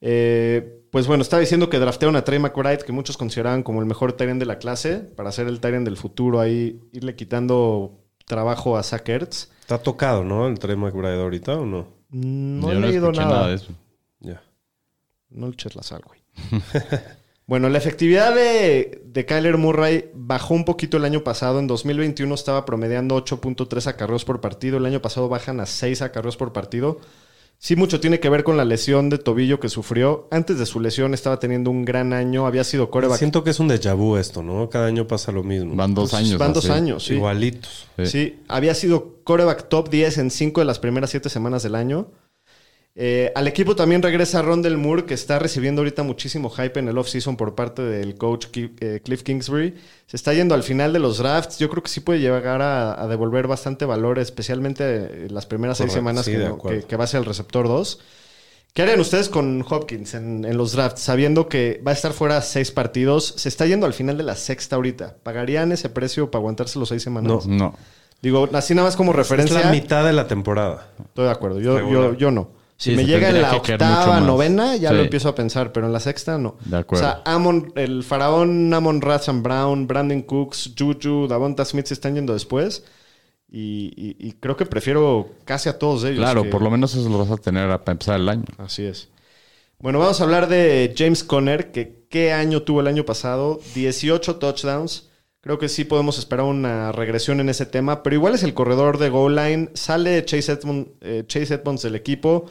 Eh, 0.00 0.82
pues 0.92 1.06
bueno, 1.08 1.22
estaba 1.22 1.40
diciendo 1.40 1.68
que 1.68 1.78
draftearon 1.78 2.14
a 2.16 2.22
Trey 2.22 2.38
McBride, 2.38 2.84
que 2.84 2.92
muchos 2.92 3.16
consideraban 3.16 3.62
como 3.62 3.80
el 3.80 3.86
mejor 3.86 4.12
Tyrant 4.12 4.38
de 4.38 4.46
la 4.46 4.58
clase, 4.58 4.98
para 4.98 5.32
ser 5.32 5.48
el 5.48 5.58
Tyrant 5.60 5.84
del 5.84 5.96
futuro 5.96 6.38
ahí, 6.38 6.80
irle 6.92 7.16
quitando 7.16 8.04
trabajo 8.24 8.76
a 8.76 8.82
Zach 8.82 9.08
Ertz. 9.08 9.50
Está 9.60 9.78
tocado, 9.78 10.22
¿no? 10.22 10.46
El 10.46 10.58
Trey 10.60 10.76
McBride 10.76 11.20
ahorita 11.20 11.58
o 11.58 11.66
no? 11.66 11.88
No 12.10 12.70
Yo 12.70 12.78
he 12.78 12.80
leído 12.80 13.10
escuché 13.10 13.26
nada. 13.28 13.48
de 13.48 13.54
eso. 13.54 13.72
Ya. 14.20 14.42
No 15.30 15.48
le 15.48 15.54
eches 15.54 15.74
la 15.74 15.82
sal, 15.82 16.02
güey. 16.06 16.20
bueno, 17.46 17.68
la 17.68 17.78
efectividad 17.78 18.34
de, 18.34 19.02
de 19.04 19.24
Kyler 19.24 19.56
Murray 19.56 20.10
bajó 20.14 20.54
un 20.54 20.64
poquito 20.64 20.96
el 20.96 21.04
año 21.04 21.22
pasado. 21.22 21.58
En 21.60 21.66
2021 21.68 22.34
estaba 22.34 22.64
promediando 22.64 23.16
8.3 23.24 23.86
acarreos 23.86 24.24
por 24.24 24.40
partido. 24.40 24.78
El 24.78 24.86
año 24.86 25.00
pasado 25.00 25.28
bajan 25.28 25.60
a 25.60 25.66
6 25.66 26.02
acarreos 26.02 26.36
por 26.36 26.52
partido. 26.52 26.98
Sí, 27.58 27.74
mucho 27.74 28.00
tiene 28.00 28.20
que 28.20 28.28
ver 28.28 28.44
con 28.44 28.58
la 28.58 28.66
lesión 28.66 29.08
de 29.08 29.16
tobillo 29.16 29.60
que 29.60 29.70
sufrió. 29.70 30.28
Antes 30.30 30.58
de 30.58 30.66
su 30.66 30.78
lesión 30.78 31.14
estaba 31.14 31.38
teniendo 31.38 31.70
un 31.70 31.86
gran 31.86 32.12
año. 32.12 32.46
Había 32.46 32.64
sido 32.64 32.90
coreback. 32.90 33.16
Siento 33.18 33.44
que 33.44 33.50
es 33.50 33.60
un 33.60 33.68
déjà 33.70 33.94
vu 33.96 34.16
esto, 34.18 34.42
¿no? 34.42 34.68
Cada 34.68 34.88
año 34.88 35.06
pasa 35.06 35.32
lo 35.32 35.42
mismo. 35.42 35.74
Van 35.74 35.94
dos 35.94 36.10
Pues, 36.10 36.22
años. 36.22 36.38
Van 36.38 36.52
dos 36.52 36.64
así. 36.66 36.72
años, 36.74 37.04
sí. 37.06 37.14
Igualitos. 37.14 37.86
Sí. 37.98 38.06
Sí, 38.06 38.38
había 38.48 38.74
sido 38.74 39.20
coreback 39.24 39.68
top 39.70 39.88
10 39.88 40.18
en 40.18 40.30
5 40.30 40.60
de 40.60 40.64
las 40.66 40.78
primeras 40.80 41.08
7 41.10 41.30
semanas 41.30 41.62
del 41.62 41.76
año. 41.76 42.08
Eh, 42.98 43.30
al 43.34 43.46
equipo 43.46 43.76
también 43.76 44.00
regresa 44.00 44.40
Rondell 44.40 44.78
Moore, 44.78 45.04
que 45.04 45.12
está 45.12 45.38
recibiendo 45.38 45.82
ahorita 45.82 46.02
muchísimo 46.02 46.48
hype 46.48 46.80
en 46.80 46.88
el 46.88 46.96
offseason 46.96 47.36
por 47.36 47.54
parte 47.54 47.82
del 47.82 48.14
coach 48.16 48.46
eh, 48.54 49.02
Cliff 49.04 49.22
Kingsbury. 49.22 49.74
Se 50.06 50.16
está 50.16 50.32
yendo 50.32 50.54
al 50.54 50.62
final 50.62 50.94
de 50.94 50.98
los 50.98 51.18
drafts. 51.18 51.58
Yo 51.58 51.68
creo 51.68 51.82
que 51.82 51.90
sí 51.90 52.00
puede 52.00 52.20
llegar 52.20 52.62
a, 52.62 52.98
a 53.02 53.06
devolver 53.06 53.48
bastante 53.48 53.84
valor, 53.84 54.18
especialmente 54.18 54.84
eh, 54.86 55.26
las 55.30 55.44
primeras 55.44 55.76
seis 55.76 55.92
semanas 55.92 56.24
sí, 56.24 56.32
que, 56.32 56.50
que- 56.68 56.82
que 56.84 56.96
va 56.96 57.04
a 57.04 57.06
ser 57.06 57.18
el 57.20 57.26
receptor 57.26 57.68
2. 57.68 58.00
¿Qué 58.72 58.82
harían 58.82 59.00
ustedes 59.00 59.28
con 59.28 59.62
Hopkins 59.68 60.14
en, 60.14 60.44
en 60.46 60.56
los 60.56 60.72
drafts, 60.72 61.00
sabiendo 61.00 61.48
que 61.48 61.82
va 61.86 61.90
a 61.92 61.94
estar 61.94 62.12
fuera 62.14 62.40
seis 62.40 62.70
partidos? 62.70 63.34
Se 63.36 63.48
está 63.50 63.66
yendo 63.66 63.84
al 63.86 63.92
final 63.94 64.16
de 64.16 64.22
la 64.24 64.36
sexta 64.36 64.76
ahorita. 64.76 65.16
¿Pagarían 65.22 65.70
ese 65.72 65.90
precio 65.90 66.30
para 66.30 66.40
aguantarse 66.40 66.78
los 66.78 66.88
seis 66.88 67.02
semanas? 67.02 67.46
No. 67.46 67.56
No. 67.56 67.74
Digo, 68.22 68.48
así 68.54 68.74
nada 68.74 68.88
más 68.88 68.96
como 68.96 69.10
Es 69.12 69.16
referencia. 69.18 69.60
la 69.60 69.70
mitad 69.70 70.04
de 70.04 70.12
la 70.14 70.26
temporada. 70.28 70.88
Estoy 70.98 71.26
de 71.26 71.30
acuerdo. 71.30 71.60
Yo, 71.60 71.76
Regular. 71.76 72.12
yo, 72.12 72.14
yo 72.18 72.30
no. 72.30 72.50
Si 72.78 72.90
Sí, 72.90 72.96
me 72.96 73.06
llega 73.06 73.30
en 73.30 73.40
la 73.40 73.56
octava, 73.56 74.20
novena, 74.20 74.76
ya 74.76 74.90
Sí. 74.90 74.96
lo 74.96 75.02
empiezo 75.02 75.30
a 75.30 75.34
pensar, 75.34 75.72
pero 75.72 75.86
en 75.86 75.92
la 75.94 76.00
sexta 76.00 76.36
no. 76.36 76.56
De 76.66 76.76
acuerdo. 76.76 77.06
O 77.06 77.08
sea, 77.08 77.22
Amon, 77.24 77.72
el 77.74 78.02
faraón 78.04 78.72
Amon 78.74 79.00
Razan 79.00 79.42
Brown, 79.42 79.86
Brandon 79.86 80.20
Cooks, 80.22 80.72
Juju, 80.78 81.26
Davonta 81.26 81.64
Smith 81.64 81.86
se 81.86 81.94
están 81.94 82.14
yendo 82.16 82.34
después. 82.34 82.84
Y, 83.50 83.92
y- 83.96 84.16
y 84.28 84.32
creo 84.32 84.56
que 84.56 84.66
prefiero 84.66 85.30
casi 85.44 85.68
a 85.68 85.78
todos 85.78 86.04
ellos. 86.04 86.18
Claro, 86.18 86.42
que- 86.42 86.50
por 86.50 86.60
lo 86.62 86.70
menos 86.70 86.94
eso 86.94 87.08
lo 87.08 87.18
vas 87.18 87.30
a 87.30 87.36
tener 87.38 87.68
para 87.80 87.92
empezar 87.92 88.16
el 88.20 88.28
año. 88.28 88.44
Así 88.58 88.84
es. 88.84 89.08
Bueno, 89.78 89.98
vamos 89.98 90.20
a 90.20 90.24
hablar 90.24 90.48
de 90.48 90.92
James 90.96 91.22
Conner, 91.24 91.70
que 91.70 92.04
qué 92.10 92.32
año 92.32 92.62
tuvo 92.62 92.80
el 92.80 92.88
año 92.88 93.04
pasado. 93.04 93.60
18 93.74 94.36
touchdowns. 94.36 95.05
Creo 95.46 95.60
que 95.60 95.68
sí 95.68 95.84
podemos 95.84 96.18
esperar 96.18 96.44
una 96.44 96.90
regresión 96.90 97.38
en 97.38 97.48
ese 97.48 97.66
tema, 97.66 98.02
pero 98.02 98.16
igual 98.16 98.34
es 98.34 98.42
el 98.42 98.52
corredor 98.52 98.98
de 98.98 99.10
goal 99.10 99.36
line. 99.36 99.70
Sale 99.74 100.24
Chase, 100.24 100.50
Edmond, 100.50 100.88
eh, 101.02 101.22
Chase 101.28 101.54
Edmonds 101.54 101.82
del 101.82 101.94
equipo. 101.94 102.46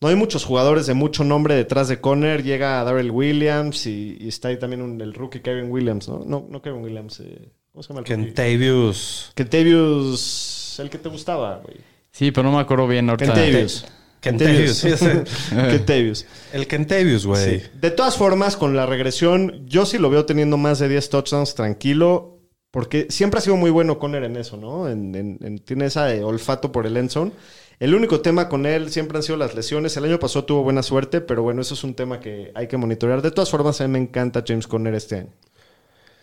No 0.00 0.08
hay 0.08 0.14
muchos 0.14 0.46
jugadores 0.46 0.86
de 0.86 0.94
mucho 0.94 1.24
nombre 1.24 1.54
detrás 1.54 1.88
de 1.88 2.00
Conner. 2.00 2.42
Llega 2.42 2.82
Darrell 2.84 3.10
Williams 3.10 3.84
y, 3.86 4.16
y 4.18 4.28
está 4.28 4.48
ahí 4.48 4.58
también 4.58 4.80
un- 4.80 4.98
el 5.02 5.12
rookie 5.12 5.40
Kevin 5.40 5.70
Williams, 5.70 6.08
¿no? 6.08 6.22
No, 6.24 6.46
no 6.48 6.62
Kevin 6.62 6.82
Williams. 6.82 7.20
eh, 7.20 7.50
¿Cómo 7.72 7.82
se 7.82 7.88
llama 7.90 8.00
el 8.00 8.06
rookie? 8.06 8.24
Kentavius. 8.32 9.32
Kentavius, 9.34 10.76
el 10.80 10.88
que 10.90 10.98
te 10.98 11.08
gustaba, 11.08 11.60
güey. 11.62 11.76
Sí, 12.10 12.30
pero 12.30 12.48
no 12.50 12.56
me 12.56 12.62
acuerdo 12.62 12.86
bien 12.88 13.10
ahorita. 13.10 13.34
Kentavius. 13.34 13.84
Kentavius. 14.20 14.82
Kentavius. 15.50 16.26
El 16.52 16.66
Kentavius, 16.66 17.26
güey. 17.26 17.60
Sí. 17.60 17.66
De 17.80 17.90
todas 17.90 18.16
formas, 18.16 18.56
con 18.56 18.74
la 18.74 18.86
regresión, 18.86 19.66
yo 19.66 19.86
sí 19.86 19.98
lo 19.98 20.10
veo 20.10 20.24
teniendo 20.24 20.56
más 20.56 20.78
de 20.78 20.88
10 20.88 21.08
touchdowns 21.10 21.54
tranquilo, 21.54 22.37
porque 22.70 23.06
siempre 23.10 23.38
ha 23.38 23.40
sido 23.40 23.56
muy 23.56 23.70
bueno 23.70 23.98
Conner 23.98 24.24
en 24.24 24.36
eso, 24.36 24.56
¿no? 24.56 24.88
En, 24.88 25.14
en- 25.14 25.38
en- 25.42 25.58
tiene 25.58 25.86
ese 25.86 26.22
olfato 26.22 26.70
por 26.72 26.86
el 26.86 26.96
endzone. 26.96 27.32
El 27.80 27.94
único 27.94 28.20
tema 28.20 28.48
con 28.48 28.66
él 28.66 28.90
siempre 28.90 29.16
han 29.18 29.22
sido 29.22 29.36
las 29.38 29.54
lesiones. 29.54 29.96
El 29.96 30.04
año 30.04 30.18
pasado 30.18 30.44
tuvo 30.44 30.62
buena 30.64 30.82
suerte, 30.82 31.20
pero 31.20 31.42
bueno, 31.42 31.62
eso 31.62 31.74
es 31.74 31.84
un 31.84 31.94
tema 31.94 32.18
que 32.20 32.50
hay 32.54 32.66
que 32.66 32.76
monitorear. 32.76 33.22
De 33.22 33.30
todas 33.30 33.50
formas, 33.50 33.80
a 33.80 33.86
mí 33.86 33.92
me 33.92 33.98
encanta 34.00 34.42
James 34.46 34.66
Conner 34.66 34.94
este 34.94 35.16
año. 35.16 35.28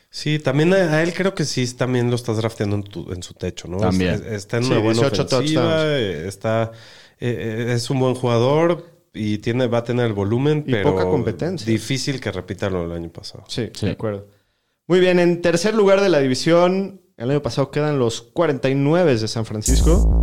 Sí, 0.09 0.39
también 0.39 0.73
a, 0.73 0.77
a 0.77 1.03
él 1.03 1.13
creo 1.13 1.33
que 1.33 1.43
sí 1.45 1.65
también 1.75 2.09
lo 2.09 2.15
estás 2.15 2.37
drafteando 2.37 2.75
en, 2.77 2.83
tu- 2.83 3.11
en 3.11 3.21
su 3.23 3.33
techo, 3.33 3.67
¿no? 3.67 3.77
También. 3.77 4.13
Es- 4.15 4.21
es- 4.21 4.27
está 4.33 4.57
en 4.57 4.63
Sí, 4.63 4.71
una 4.71 4.79
buena 4.81 5.01
18 5.01 5.23
ofensiva, 5.37 5.83
eh, 5.87 6.27
está, 6.27 6.71
eh, 7.19 7.65
eh, 7.69 7.73
es 7.73 7.89
un 7.89 7.99
buen 7.99 8.15
jugador 8.15 8.85
y 9.13 9.37
tiene, 9.39 9.67
va 9.67 9.79
a 9.79 9.83
tener 9.83 10.05
el 10.07 10.13
volumen, 10.13 10.63
Y 10.67 10.71
pero 10.71 10.91
poca 10.91 11.05
competencia. 11.05 11.65
difícil 11.69 12.19
que 12.21 12.31
repita 12.31 12.69
lo 12.69 12.83
del 12.83 12.91
año 12.93 13.09
pasado. 13.09 13.43
Sí, 13.47 13.69
Sí. 13.73 13.85
de 13.87 13.91
acuerdo. 13.93 14.27
Muy 14.87 14.99
bien, 14.99 15.19
en 15.19 15.41
tercer 15.41 15.73
lugar 15.73 15.99
de 16.01 16.09
la 16.09 16.19
división, 16.19 17.01
el 17.17 17.31
año 17.31 17.41
pasado 17.41 17.71
quedan 17.71 17.97
los 17.97 18.21
49 18.21 19.15
de 19.17 19.27
San 19.27 19.43
Francisco. 19.45 20.21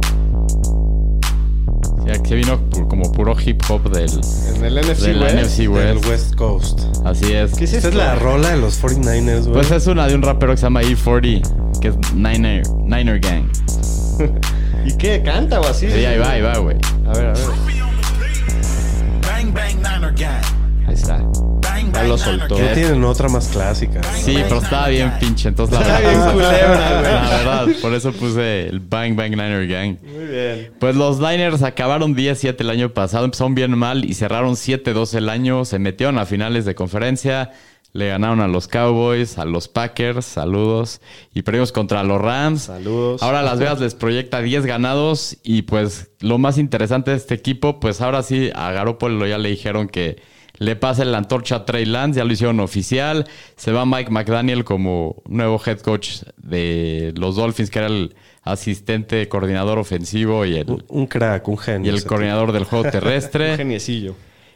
Sí, 2.05 2.11
aquí 2.11 2.35
vino 2.35 2.61
como 2.89 3.11
puro 3.11 3.35
hip 3.45 3.61
hop 3.69 3.91
del, 3.91 4.11
En 4.57 4.65
el 4.65 4.77
NFC 4.77 5.01
del 5.07 5.21
West. 5.21 5.35
NFC 5.37 5.59
Del 5.59 5.97
West. 5.97 6.07
West 6.09 6.35
Coast. 6.37 6.81
Así 7.05 7.33
es. 7.33 7.55
¿Qué 7.55 7.65
es 7.65 7.73
Esta 7.73 7.89
esto? 7.89 8.01
es 8.01 8.07
la 8.07 8.15
rola 8.17 8.51
de 8.51 8.59
los 8.59 8.81
49ers, 8.81 9.43
güey. 9.43 9.53
Pues 9.55 9.71
es 9.73 9.87
una 9.89 10.07
de 10.07 10.15
un 10.15 10.23
rapero 10.23 10.53
que 10.53 10.59
se 10.59 10.63
llama 10.65 10.83
E40, 10.83 11.81
que 11.81 11.89
es 11.89 11.97
Niner, 12.15 12.63
Niner 12.85 13.19
Gang. 13.19 13.51
¿Y 14.87 14.97
qué? 14.97 15.23
¿Canta 15.25 15.61
o 15.61 15.67
así? 15.67 15.91
Sí, 15.91 16.05
ahí 16.05 16.19
va, 16.19 16.31
ahí 16.31 16.41
va, 16.43 16.59
güey. 16.59 16.77
A 17.07 17.13
ver, 17.15 17.27
a 17.27 17.33
ver. 17.33 17.47
Bang, 19.23 19.53
bang, 19.53 19.77
Niner 19.77 20.15
gang. 20.15 20.43
Ahí 20.87 20.95
está. 20.95 21.21
Ya 21.93 22.03
lo 22.05 22.19
soltó. 22.19 22.59
Ya 22.59 22.73
tienen 22.75 23.05
otra 23.05 23.29
más 23.29 23.49
clásica. 23.49 24.01
Sí, 24.15 24.39
pero 24.43 24.59
estaba 24.59 24.89
bien 24.89 25.13
pinche, 25.21 25.49
entonces 25.49 25.79
la 25.79 26.01
verdad. 26.01 26.11
bien 26.11 26.33
culebra, 26.33 27.01
güey. 27.01 27.13
La 27.13 27.31
verdad, 27.31 27.67
por 27.81 27.95
eso 27.95 28.13
puse 28.13 28.69
el 28.69 28.81
Bang 28.81 29.15
Bang 29.15 29.31
Niner 29.31 29.67
Gang. 29.67 29.97
Muy 30.03 30.27
bien. 30.27 30.73
Pues 30.79 30.97
los 30.97 31.19
Niners 31.21 31.63
acabaron 31.63 32.17
10-7 32.17 32.57
el 32.61 32.71
año 32.71 32.95
pasado, 32.95 33.25
empezaron 33.25 33.55
bien 33.55 33.77
mal 33.77 34.05
y 34.05 34.15
cerraron 34.15 34.55
7-2 34.55 35.15
el 35.15 35.29
año. 35.29 35.65
Se 35.65 35.79
metieron 35.79 36.19
a 36.19 36.27
finales 36.27 36.65
de 36.65 36.75
conferencia, 36.75 37.51
le 37.93 38.09
ganaron 38.09 38.41
a 38.41 38.49
los 38.49 38.69
Cowboys, 38.69 39.39
a 39.39 39.45
los 39.45 39.69
Packers, 39.69 40.25
saludos, 40.25 41.01
y 41.35 41.43
perdimos 41.43 41.73
contra 41.73 42.03
los 42.03 42.21
Rams. 42.21 42.63
Saludos. 42.63 43.23
Ahora 43.23 43.43
Las 43.43 43.59
Vegas 43.59 43.81
les 43.81 43.95
proyecta 43.95 44.41
10 44.41 44.65
ganados 44.65 45.37
y 45.43 45.63
pues 45.63 46.11
lo 46.21 46.39
más 46.39 46.57
interesante 46.57 47.11
de 47.11 47.19
este 47.19 47.35
equipo, 47.35 47.81
pues 47.81 48.01
ahora 48.01 48.23
sí 48.23 48.51
a 48.55 48.73
Garoppolo 48.73 49.27
ya 49.27 49.39
le 49.39 49.51
dijeron 49.51 49.89
que 49.89 50.23
le 50.63 50.77
pase 50.77 51.05
la 51.05 51.19
antorcha 51.19 51.57
a 51.57 51.65
Trey 51.65 51.85
Lance, 51.85 52.19
ya 52.19 52.25
lo 52.25 52.33
hicieron 52.33 52.61
oficial. 52.61 53.27
Se 53.57 53.73
va 53.73 53.85
Mike 53.85 54.11
McDaniel 54.11 54.65
como 54.65 55.23
nuevo 55.27 55.61
head 55.65 55.81
coach 55.81 56.23
de 56.37 57.13
los 57.17 57.37
Dolphins, 57.37 57.71
que 57.71 57.79
era 57.81 57.89
el 57.89 58.15
asistente 58.43 59.29
coordinador 59.29 59.79
ofensivo 59.79 60.45
y 60.45 60.57
el, 60.57 60.71
Un, 60.71 60.85
un 60.89 61.07
crack, 61.07 61.47
un 61.49 61.59
genio. 61.59 61.91
y 61.91 61.95
el 61.95 62.05
coordinador 62.05 62.53
del 62.53 62.65
juego 62.65 62.85
Un 62.87 62.91
terrestre. 62.91 63.57
geniecillo. 63.57 64.15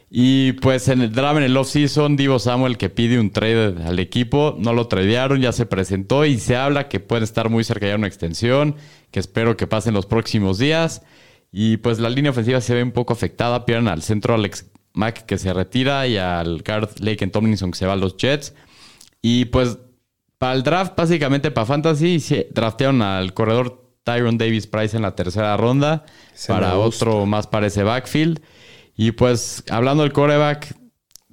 Y 0.09 0.53
pues 0.53 0.87
en 0.87 1.01
el 1.01 1.11
drama 1.11 1.39
en 1.39 1.45
el 1.45 1.57
offseason, 1.57 2.15
Divo 2.15 2.39
Samuel 2.39 2.77
que 2.77 2.89
pide 2.89 3.19
un 3.19 3.29
trade 3.31 3.75
al 3.85 3.99
equipo, 3.99 4.55
no 4.57 4.71
lo 4.71 4.87
tradearon, 4.87 5.41
ya 5.41 5.51
se 5.51 5.65
presentó 5.65 6.23
y 6.23 6.37
se 6.39 6.55
habla 6.55 6.87
que 6.87 7.01
puede 7.01 7.25
estar 7.25 7.49
muy 7.49 7.65
cerca 7.65 7.85
ya 7.87 7.91
de 7.91 7.97
una 7.97 8.07
extensión, 8.07 8.75
que 9.11 9.19
espero 9.19 9.57
que 9.57 9.67
pase 9.67 9.89
en 9.89 9.95
los 9.95 10.05
próximos 10.05 10.57
días. 10.59 11.01
Y 11.51 11.77
pues 11.77 11.99
la 11.99 12.09
línea 12.09 12.31
ofensiva 12.31 12.61
se 12.61 12.73
ve 12.73 12.83
un 12.83 12.91
poco 12.91 13.11
afectada, 13.13 13.65
pierden 13.65 13.87
al 13.89 14.01
centro 14.01 14.33
Alex 14.33 14.65
Mack 14.97 15.25
que 15.25 15.37
se 15.37 15.53
retira 15.53 16.07
y 16.07 16.17
al 16.17 16.61
guard 16.63 16.89
Lake 16.99 17.23
en 17.23 17.31
Tomlinson 17.31 17.71
que 17.71 17.77
se 17.77 17.85
va 17.85 17.93
a 17.93 17.97
los 17.97 18.17
Jets. 18.17 18.53
Y 19.21 19.45
pues 19.45 19.77
para 20.37 20.53
el 20.53 20.63
draft, 20.63 20.93
básicamente 20.95 21.51
para 21.51 21.65
Fantasy, 21.65 22.19
draftearon 22.51 23.01
al 23.01 23.33
corredor 23.33 23.83
Tyron 24.03 24.37
Davis 24.37 24.67
Price 24.67 24.95
en 24.95 25.03
la 25.03 25.15
tercera 25.15 25.55
ronda 25.57 26.05
para 26.47 26.77
otro 26.77 27.25
más 27.25 27.47
para 27.47 27.67
ese 27.67 27.83
backfield. 27.83 28.41
Y 28.95 29.11
pues 29.11 29.63
hablando 29.69 30.03
del 30.03 30.13
coreback, 30.13 30.75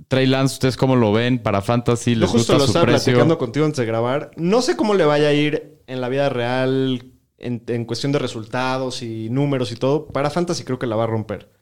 Trey 0.08 0.26
Lance, 0.26 0.54
¿ustedes 0.54 0.76
cómo 0.76 0.96
lo 0.96 1.12
ven 1.12 1.38
para 1.38 1.62
Fantasy? 1.62 2.14
Yo 2.14 2.20
¿Les 2.20 2.30
justo 2.30 2.52
gusta 2.52 2.52
lo 2.54 2.60
su 2.60 2.66
estaba 2.66 2.86
precio? 2.86 3.12
platicando 3.12 3.38
contigo 3.38 3.64
antes 3.64 3.78
de 3.78 3.86
grabar. 3.86 4.30
No 4.36 4.60
sé 4.60 4.76
cómo 4.76 4.94
le 4.94 5.04
vaya 5.04 5.28
a 5.28 5.32
ir 5.32 5.80
en 5.86 6.00
la 6.00 6.08
vida 6.08 6.28
real, 6.28 7.12
en, 7.38 7.62
en 7.68 7.84
cuestión 7.84 8.10
de 8.12 8.18
resultados 8.18 9.02
y 9.02 9.28
números 9.30 9.70
y 9.72 9.76
todo. 9.76 10.06
Para 10.08 10.30
Fantasy 10.30 10.64
creo 10.64 10.78
que 10.78 10.86
la 10.86 10.96
va 10.96 11.04
a 11.04 11.06
romper. 11.08 11.52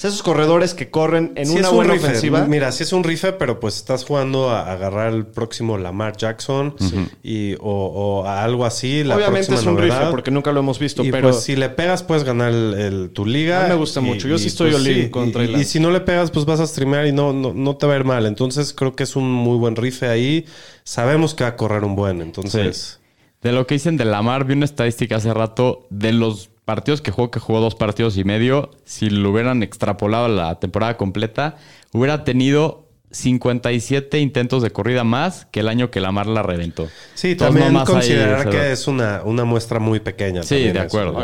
Sea, 0.00 0.08
esos 0.08 0.22
corredores 0.22 0.72
que 0.72 0.88
corren 0.88 1.32
en 1.36 1.44
Sí, 1.44 1.58
una 1.58 1.68
un 1.68 1.76
buena 1.76 1.92
rife. 1.92 2.06
ofensiva. 2.06 2.46
Mira, 2.46 2.72
sí 2.72 2.84
es 2.84 2.92
un 2.94 3.04
rife, 3.04 3.34
pero 3.34 3.60
pues 3.60 3.76
estás 3.76 4.06
jugando 4.06 4.48
a 4.48 4.72
agarrar 4.72 5.12
el 5.12 5.26
próximo 5.26 5.76
Lamar 5.76 6.16
Jackson 6.16 6.74
y, 7.22 7.52
o, 7.56 7.60
o 7.60 8.24
a 8.24 8.42
algo 8.42 8.64
así. 8.64 9.04
La 9.04 9.16
Obviamente 9.16 9.40
es 9.40 9.46
próxima 9.48 9.72
un 9.72 9.76
novedad. 9.76 9.96
rifle 9.98 10.10
porque 10.10 10.30
nunca 10.30 10.52
lo 10.52 10.60
hemos 10.60 10.78
visto, 10.78 11.04
y 11.04 11.10
pero 11.10 11.28
pues 11.32 11.42
si 11.42 11.54
le 11.54 11.68
pegas 11.68 12.02
puedes 12.02 12.24
ganar 12.24 12.50
el, 12.50 12.72
el- 12.74 13.10
tu 13.10 13.26
liga. 13.26 13.60
A 13.60 13.62
mí 13.64 13.68
me 13.68 13.74
gusta 13.74 14.00
Y- 14.00 14.04
mucho. 14.04 14.26
Yo 14.26 14.38
sí 14.38 14.46
estoy 14.46 14.70
pues, 14.70 14.82
all-in 14.82 15.04
sí, 15.04 15.10
con 15.10 15.28
y- 15.28 15.60
y, 15.60 15.64
si 15.64 15.80
no 15.80 15.90
le 15.90 16.00
pegas 16.00 16.30
pues 16.30 16.46
vas 16.46 16.60
a 16.60 16.66
streamear 16.66 17.06
y 17.06 17.12
no, 17.12 17.34
no, 17.34 17.52
no 17.52 17.76
te 17.76 17.86
va 17.86 17.92
a 17.92 17.96
ir 17.98 18.04
mal. 18.04 18.24
Entonces 18.24 18.72
creo 18.72 18.96
que 18.96 19.02
es 19.02 19.16
un 19.16 19.30
muy 19.30 19.58
buen 19.58 19.76
rife 19.76 20.08
ahí. 20.08 20.46
Sabemos 20.82 21.34
que 21.34 21.44
va 21.44 21.50
a 21.50 21.56
correr 21.56 21.84
un 21.84 21.94
buen. 21.94 22.22
Entonces... 22.22 23.00
De 23.42 23.52
lo 23.52 23.66
que 23.66 23.74
dicen 23.74 23.96
de 23.96 24.04
Lamar, 24.04 24.44
vi 24.44 24.52
una 24.52 24.66
estadística 24.66 25.16
hace 25.16 25.32
rato 25.32 25.86
de 25.90 26.12
los 26.12 26.50
partidos 26.70 27.00
que 27.02 27.10
jugó, 27.10 27.32
que 27.32 27.40
jugó 27.40 27.58
dos 27.60 27.74
partidos 27.74 28.16
y 28.16 28.22
medio. 28.22 28.70
Si 28.84 29.10
lo 29.10 29.30
hubieran 29.32 29.64
extrapolado 29.64 30.26
a 30.26 30.28
la 30.28 30.60
temporada 30.60 30.96
completa, 30.96 31.56
hubiera 31.92 32.22
tenido 32.22 32.86
57 33.10 34.20
intentos 34.20 34.62
de 34.62 34.70
corrida 34.70 35.02
más 35.02 35.46
que 35.50 35.58
el 35.60 35.68
año 35.68 35.90
que 35.90 36.00
Lamar 36.00 36.28
la 36.28 36.44
reventó. 36.44 36.86
Sí, 37.14 37.32
Entonces, 37.32 37.60
también 37.60 37.84
considerar 37.84 38.48
que 38.48 38.70
es 38.70 38.86
una, 38.86 39.22
una 39.24 39.44
muestra 39.44 39.80
muy 39.80 39.98
pequeña. 39.98 40.44
Sí, 40.44 40.70
de 40.70 40.78
acuerdo. 40.78 41.20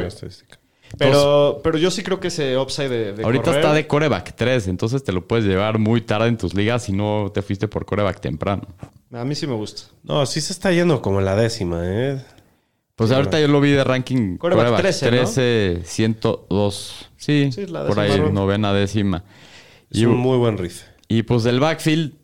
pero, 0.98 1.60
pero 1.62 1.78
yo 1.78 1.92
sí 1.92 2.02
creo 2.02 2.18
que 2.18 2.26
ese 2.28 2.58
upside 2.58 2.88
de, 2.88 3.12
de 3.12 3.22
Ahorita 3.24 3.52
correr- 3.52 3.56
está 3.60 3.72
de 3.72 3.86
coreback 3.86 4.34
3, 4.34 4.66
entonces 4.66 5.04
te 5.04 5.12
lo 5.12 5.28
puedes 5.28 5.44
llevar 5.44 5.78
muy 5.78 6.00
tarde 6.00 6.26
en 6.26 6.36
tus 6.36 6.54
ligas 6.54 6.82
si 6.82 6.92
no 6.92 7.30
te 7.32 7.42
fuiste 7.42 7.68
por 7.68 7.84
coreback 7.86 8.18
temprano. 8.20 8.66
A 9.12 9.24
mí 9.24 9.36
sí 9.36 9.46
me 9.46 9.54
gusta. 9.54 9.82
No, 10.02 10.26
sí 10.26 10.40
se 10.40 10.52
está 10.52 10.72
yendo 10.72 11.00
como 11.00 11.20
la 11.20 11.36
décima, 11.36 11.82
¿eh? 11.84 12.20
Pues 12.96 13.10
ahorita 13.12 13.38
yo 13.40 13.46
lo 13.48 13.60
vi 13.60 13.70
de 13.70 13.84
ranking 13.84 14.36
Coreback 14.38 14.64
coreback 14.66 14.80
13, 14.82 15.06
13, 15.08 15.74
¿no? 15.80 15.84
102. 15.84 17.10
Sí, 17.16 17.50
Sí, 17.52 17.66
la 17.66 17.86
por 17.86 18.00
ahí 18.00 18.18
novena 18.32 18.72
décima. 18.72 19.22
Es 19.90 19.98
Y, 20.00 20.06
un 20.06 20.16
muy 20.16 20.38
buen 20.38 20.56
rife. 20.58 20.84
y 21.08 21.22
pues 21.22 21.42
del 21.44 21.60
backfield, 21.60 22.14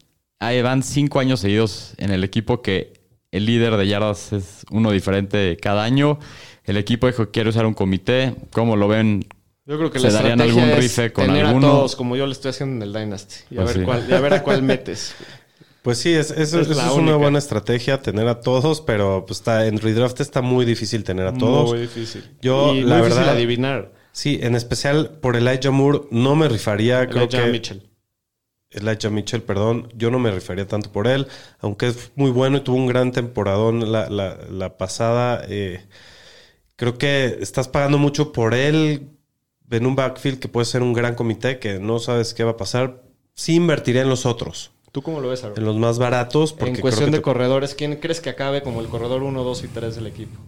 ahí 0.40 0.62
van 0.62 0.82
cinco 0.82 1.20
años 1.20 1.40
seguidos 1.40 1.92
en 1.98 2.10
el 2.10 2.24
equipo 2.24 2.62
que 2.62 2.94
el 3.30 3.46
líder 3.46 3.76
de 3.76 3.86
yardas 3.86 4.32
es 4.32 4.64
uno 4.70 4.90
diferente 4.90 5.56
cada 5.60 5.84
año. 5.84 6.18
El 6.64 6.76
equipo 6.78 7.06
dijo 7.06 7.26
que 7.26 7.30
quiere 7.32 7.50
usar 7.50 7.66
un 7.66 7.74
comité. 7.74 8.34
¿Cómo 8.50 8.76
lo 8.76 8.88
ven? 8.88 9.26
Yo 9.66 9.76
creo 9.78 9.90
que 9.90 9.98
¿Se 10.00 10.06
la 10.08 10.14
darían 10.14 10.40
algún 10.40 10.72
rife 10.72 11.12
con 11.12 11.26
tener 11.26 11.46
alguno? 11.46 11.66
a 11.68 11.70
todos 11.70 11.96
como 11.96 12.16
yo 12.16 12.26
le 12.26 12.32
estoy 12.32 12.50
haciendo 12.50 12.76
en 12.76 12.82
el 12.82 12.92
Dynasty. 12.98 13.36
Y 13.50 13.58
a, 13.58 13.62
Pues 13.62 13.74
ver, 13.74 13.76
sí. 13.76 13.84
cuál, 13.86 14.06
y 14.08 14.12
a 14.14 14.20
ver 14.20 14.34
a 14.34 14.42
cuál 14.42 14.62
metes. 14.62 15.14
Pues 15.82 15.98
sí, 15.98 16.12
es, 16.12 16.30
es, 16.30 16.52
Es 16.52 16.54
eso 16.54 16.72
es 16.72 16.92
una 16.94 17.16
buena 17.16 17.38
estrategia 17.38 18.00
tener 18.02 18.28
a 18.28 18.40
todos, 18.40 18.80
pero 18.80 19.24
pues 19.26 19.40
está 19.40 19.66
en 19.66 19.78
redraft 19.80 20.20
está 20.20 20.40
muy 20.40 20.64
difícil 20.64 21.02
tener 21.02 21.26
a 21.26 21.34
todos. 21.34 21.70
Muy 21.70 21.80
difícil. 21.80 22.24
Yo, 22.40 22.72
y 22.74 22.82
la 22.82 22.96
muy 22.98 23.04
difícil 23.04 23.18
verdad- 23.24 23.34
adivinar. 23.36 23.92
Sí, 24.12 24.38
en 24.42 24.54
especial 24.54 25.10
por 25.20 25.36
Elijah 25.36 25.70
Moore 25.70 26.02
no 26.10 26.36
me 26.36 26.48
rifaría. 26.48 27.08
creo 27.08 27.22
Elijah 27.24 27.44
que 27.46 27.50
Mitchell. 27.50 27.82
Elijah 28.70 29.10
Mitchell, 29.10 29.42
perdón, 29.42 29.88
yo 29.96 30.10
no 30.10 30.18
me 30.18 30.30
rifaría 30.30 30.66
tanto 30.66 30.92
por 30.92 31.06
él, 31.06 31.26
aunque 31.60 31.88
es 31.88 32.12
muy 32.14 32.30
bueno 32.30 32.58
y 32.58 32.60
tuvo 32.60 32.76
un 32.76 32.86
gran 32.86 33.10
temporadón 33.12 33.90
la, 33.90 34.08
la- 34.08 34.38
la 34.50 34.76
pasada. 34.78 35.44
eh, 35.48 35.84
creo 36.76 36.96
que 36.96 37.38
estás 37.40 37.68
pagando 37.68 37.98
mucho 37.98 38.32
por 38.32 38.54
él 38.54 39.08
en 39.70 39.86
un 39.86 39.96
backfield 39.96 40.38
que 40.38 40.48
puede 40.48 40.64
ser 40.66 40.82
un 40.82 40.92
gran 40.92 41.14
comité 41.14 41.58
que 41.58 41.78
no 41.80 41.98
sabes 41.98 42.34
qué 42.34 42.44
va 42.44 42.52
a 42.52 42.56
pasar. 42.56 43.02
Sí 43.34 43.54
invertiría 43.54 44.02
en 44.02 44.08
los 44.10 44.26
otros, 44.26 44.72
¿Tú 44.92 45.02
cómo 45.02 45.20
lo 45.20 45.28
ves, 45.30 45.42
Aaron? 45.42 45.56
en 45.58 45.64
los 45.64 45.76
más 45.76 45.98
baratos. 45.98 46.52
Porque 46.52 46.66
En 46.66 46.72
creo 46.74 46.82
cuestión 46.82 47.06
que 47.10 47.12
de 47.12 47.18
te- 47.18 47.22
corredores, 47.22 47.74
¿quién 47.74 47.96
crees 47.96 48.20
que 48.20 48.30
acabe 48.30 48.62
como 48.62 48.80
el 48.80 48.88
corredor 48.88 49.22
1, 49.22 49.42
2 49.42 49.64
y 49.64 49.68
3 49.68 49.94
del 49.96 50.06
equipo? 50.06 50.38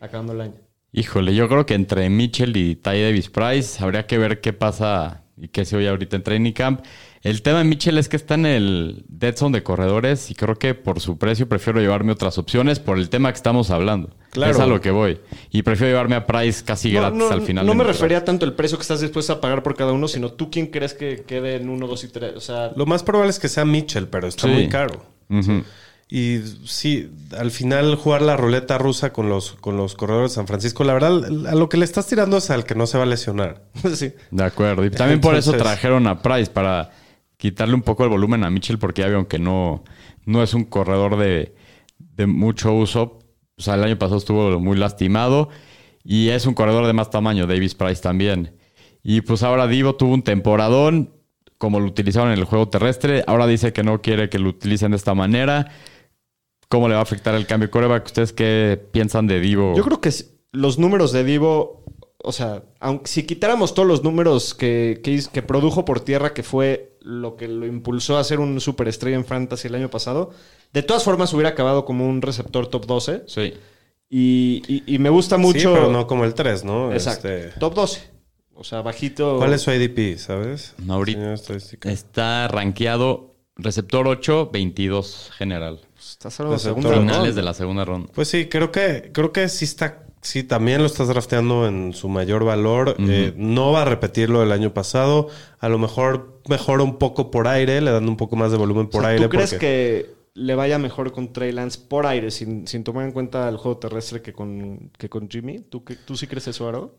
Acabando 0.00 0.32
el 0.32 0.40
año. 0.40 0.54
Híjole, 0.92 1.34
yo 1.34 1.48
creo 1.48 1.66
que 1.66 1.74
entre 1.74 2.08
Mitchell 2.08 2.56
y 2.56 2.76
Ty 2.76 3.02
Davis 3.02 3.28
Price 3.28 3.82
habría 3.82 4.06
que 4.06 4.16
ver 4.16 4.40
qué 4.40 4.52
pasa 4.52 5.24
y 5.36 5.48
qué 5.48 5.64
se 5.64 5.76
oye 5.76 5.88
ahorita 5.88 6.16
en 6.16 6.22
Training 6.22 6.52
Camp. 6.52 6.80
El 7.22 7.42
tema 7.42 7.58
de 7.58 7.64
Mitchell 7.64 7.98
es 7.98 8.08
que 8.08 8.16
está 8.16 8.34
en 8.34 8.46
el 8.46 9.04
dead 9.08 9.34
zone 9.36 9.58
de 9.58 9.62
corredores 9.64 10.30
y 10.30 10.34
creo 10.34 10.56
que 10.56 10.74
por 10.74 11.00
su 11.00 11.18
precio 11.18 11.48
prefiero 11.48 11.80
llevarme 11.80 12.12
otras 12.12 12.38
opciones 12.38 12.78
por 12.78 12.96
el 12.98 13.08
tema 13.10 13.30
que 13.32 13.36
estamos 13.36 13.70
hablando. 13.70 14.10
Claro. 14.30 14.52
Es 14.52 14.60
a 14.60 14.66
lo 14.66 14.80
que 14.80 14.90
voy. 14.92 15.18
Y 15.50 15.62
prefiero 15.62 15.90
llevarme 15.90 16.14
a 16.14 16.26
Price 16.26 16.64
casi 16.64 16.92
No, 16.92 17.00
gratis 17.00 17.18
no, 17.18 17.28
al 17.30 17.42
final. 17.42 17.66
no 17.66 17.74
me 17.74 17.82
refería 17.84 18.24
tanto 18.24 18.44
al 18.46 18.54
precio 18.54 18.78
que 18.78 18.82
estás 18.82 19.00
dispuesto 19.00 19.32
a 19.32 19.40
pagar 19.40 19.62
por 19.64 19.74
cada 19.74 19.92
uno, 19.92 20.06
sino 20.06 20.30
tú 20.32 20.50
quién 20.50 20.68
crees 20.68 20.94
que 20.94 21.24
quede 21.26 21.56
en 21.56 21.68
1, 21.68 21.86
2 21.88 22.04
y 22.04 22.08
3. 22.08 22.36
O 22.36 22.40
sea, 22.40 22.70
Lo 22.76 22.86
más 22.86 23.02
probable 23.02 23.30
es 23.30 23.38
que 23.40 23.48
sea 23.48 23.64
Mitchell, 23.64 24.06
pero 24.06 24.28
está 24.28 24.42
Sí. 24.46 24.52
muy 24.54 24.68
caro. 24.68 25.02
Ujú. 25.28 25.64
Y 26.10 26.38
sí, 26.64 27.10
al 27.36 27.50
final 27.50 27.94
jugar 27.96 28.22
la 28.22 28.36
ruleta 28.36 28.78
rusa 28.78 29.12
con 29.12 29.28
los, 29.28 29.52
con 29.60 29.76
los 29.76 29.94
corredores 29.94 30.30
de 30.30 30.34
San 30.36 30.46
Francisco, 30.46 30.82
la 30.84 30.94
verdad, 30.94 31.22
a 31.48 31.54
lo 31.54 31.68
que 31.68 31.76
le 31.76 31.84
estás 31.84 32.06
tirando 32.06 32.38
es 32.38 32.48
al 32.50 32.64
que 32.64 32.74
no 32.74 32.86
se 32.86 32.96
va 32.96 33.02
a 33.04 33.06
lesionar. 33.06 33.62
sí. 33.94 34.12
De 34.30 34.44
acuerdo. 34.44 34.84
Y 34.86 34.90
también 34.90 35.20
por 35.20 35.34
eso 35.34 35.52
trajeron 35.52 36.06
a 36.06 36.22
Price, 36.22 36.50
para 36.50 36.92
quitarle 37.38 37.74
un 37.74 37.82
poco 37.82 38.04
el 38.04 38.10
volumen 38.10 38.44
a 38.44 38.50
Mitchell, 38.50 38.78
porque 38.78 39.00
ya 39.00 39.08
vieron 39.08 39.24
que 39.24 39.38
no, 39.38 39.84
no 40.26 40.42
es 40.42 40.52
un 40.52 40.64
corredor 40.64 41.16
de, 41.16 41.54
de 41.98 42.26
mucho 42.26 42.74
uso. 42.74 43.20
O 43.56 43.62
sea, 43.62 43.74
el 43.74 43.84
año 43.84 43.98
pasado 43.98 44.18
estuvo 44.18 44.60
muy 44.60 44.76
lastimado 44.76 45.48
y 46.04 46.28
es 46.28 46.46
un 46.46 46.54
corredor 46.54 46.86
de 46.86 46.92
más 46.92 47.10
tamaño, 47.10 47.46
Davis 47.46 47.74
Price 47.74 48.02
también. 48.02 48.56
Y 49.02 49.22
pues 49.22 49.42
ahora 49.42 49.66
Divo 49.66 49.94
tuvo 49.94 50.14
un 50.14 50.22
temporadón, 50.22 51.14
como 51.56 51.80
lo 51.80 51.86
utilizaron 51.86 52.30
en 52.32 52.38
el 52.38 52.44
juego 52.44 52.68
terrestre. 52.68 53.24
Ahora 53.26 53.46
dice 53.46 53.72
que 53.72 53.82
no 53.82 54.02
quiere 54.02 54.28
que 54.28 54.38
lo 54.38 54.50
utilicen 54.50 54.90
de 54.90 54.96
esta 54.96 55.14
manera. 55.14 55.72
¿Cómo 56.68 56.88
le 56.88 56.94
va 56.94 57.00
a 57.00 57.04
afectar 57.04 57.34
el 57.34 57.46
cambio 57.46 57.70
coreback? 57.70 58.04
¿Ustedes 58.06 58.32
qué 58.32 58.80
piensan 58.92 59.26
de 59.26 59.40
Divo? 59.40 59.74
Yo 59.74 59.84
creo 59.84 60.00
que 60.00 60.12
los 60.52 60.78
números 60.78 61.12
de 61.12 61.24
Divo, 61.24 61.84
o 62.22 62.32
sea, 62.32 62.64
aunque 62.80 63.08
si 63.08 63.22
quitáramos 63.24 63.74
todos 63.74 63.88
los 63.88 64.04
números 64.04 64.54
que, 64.54 65.00
que 65.32 65.42
produjo 65.42 65.84
por 65.84 66.00
tierra, 66.00 66.34
que 66.34 66.42
fue 66.42 66.87
lo 67.08 67.36
que 67.36 67.48
lo 67.48 67.64
impulsó 67.66 68.18
a 68.18 68.24
ser 68.24 68.38
un 68.38 68.60
superestrella 68.60 69.16
en 69.16 69.24
Fantasy 69.24 69.68
el 69.68 69.74
año 69.74 69.88
pasado, 69.90 70.30
de 70.74 70.82
todas 70.82 71.04
formas 71.04 71.32
hubiera 71.32 71.48
acabado 71.50 71.86
como 71.86 72.06
un 72.06 72.20
receptor 72.20 72.66
top 72.66 72.84
12. 72.86 73.22
Sí. 73.26 73.54
Y, 74.10 74.62
y- 74.68 74.82
y 74.94 74.98
me 74.98 75.08
gusta 75.08 75.38
mucho. 75.38 75.58
Sí, 75.58 75.66
pero 75.72 75.90
no 75.90 76.06
como 76.06 76.24
el 76.24 76.34
3, 76.34 76.64
¿no? 76.64 76.92
Exacto. 76.92 77.28
Este, 77.28 77.58
Top 77.58 77.74
12. 77.74 78.10
O 78.54 78.64
sea, 78.64 78.82
bajito. 78.82 79.36
¿Cuál 79.38 79.54
es 79.54 79.62
su 79.62 79.70
ADP, 79.70 80.18
sabes? 80.18 80.74
Ahorita- 80.88 81.18
Señor 81.20 81.34
estadística. 81.34 81.90
Está 81.90 82.48
rankeado 82.48 83.36
receptor 83.56 84.06
8, 84.06 84.50
22 84.52 85.30
general. 85.36 85.80
Estás 85.98 86.38
hablando 86.40 86.52
de 86.52 86.56
Receptor 86.58 86.82
segunda 86.82 86.90
ronda. 86.90 87.12
Finales 87.12 87.28
ronda. 87.28 87.40
de 87.40 87.42
la 87.44 87.54
segunda 87.54 87.84
ronda. 87.84 88.08
Pues 88.14 88.28
sí, 88.28 88.46
creo 88.48 88.70
que, 88.70 89.10
creo 89.14 89.32
que 89.32 89.48
sí 89.48 89.64
está. 89.64 90.04
Sí, 90.20 90.42
también 90.42 90.80
lo 90.80 90.86
estás 90.86 91.08
drafteando 91.08 91.66
en 91.66 91.92
su 91.94 92.08
mayor 92.08 92.44
valor. 92.44 92.96
Eh, 92.98 93.32
no 93.36 93.72
va 93.72 93.82
a 93.82 93.84
repetir 93.84 94.30
lo 94.30 94.40
del 94.40 94.52
año 94.52 94.74
pasado. 94.74 95.28
A 95.60 95.68
lo 95.68 95.78
mejor 95.78 96.40
mejora 96.48 96.82
un 96.82 96.98
poco 96.98 97.30
por 97.30 97.46
aire, 97.48 97.80
le 97.80 97.90
dando 97.90 98.10
un 98.10 98.16
poco 98.16 98.36
más 98.36 98.50
de 98.50 98.58
volumen 98.58 98.86
O 98.86 98.90
por 98.90 99.02
sea, 99.02 99.10
aire. 99.10 99.24
¿Tú 99.24 99.30
crees 99.30 99.50
porque- 99.50 99.66
que 100.04 100.18
le 100.34 100.54
vaya 100.54 100.78
mejor 100.78 101.12
con 101.12 101.32
Trey 101.32 101.52
Lance 101.52 101.78
por 101.88 102.06
aire, 102.06 102.30
sin, 102.30 102.66
sin 102.66 102.84
tomar 102.84 103.04
en 103.04 103.12
cuenta 103.12 103.48
el 103.48 103.56
juego 103.56 103.78
terrestre 103.78 104.22
que 104.22 104.32
con, 104.32 104.90
que 104.98 105.08
con 105.08 105.28
Jimmy? 105.28 105.60
¿Tú, 105.60 105.84
qué- 105.84 105.96
¿Tú 105.96 106.16
sí 106.16 106.26
crees 106.26 106.46
eso, 106.48 106.68
Aro? 106.68 106.94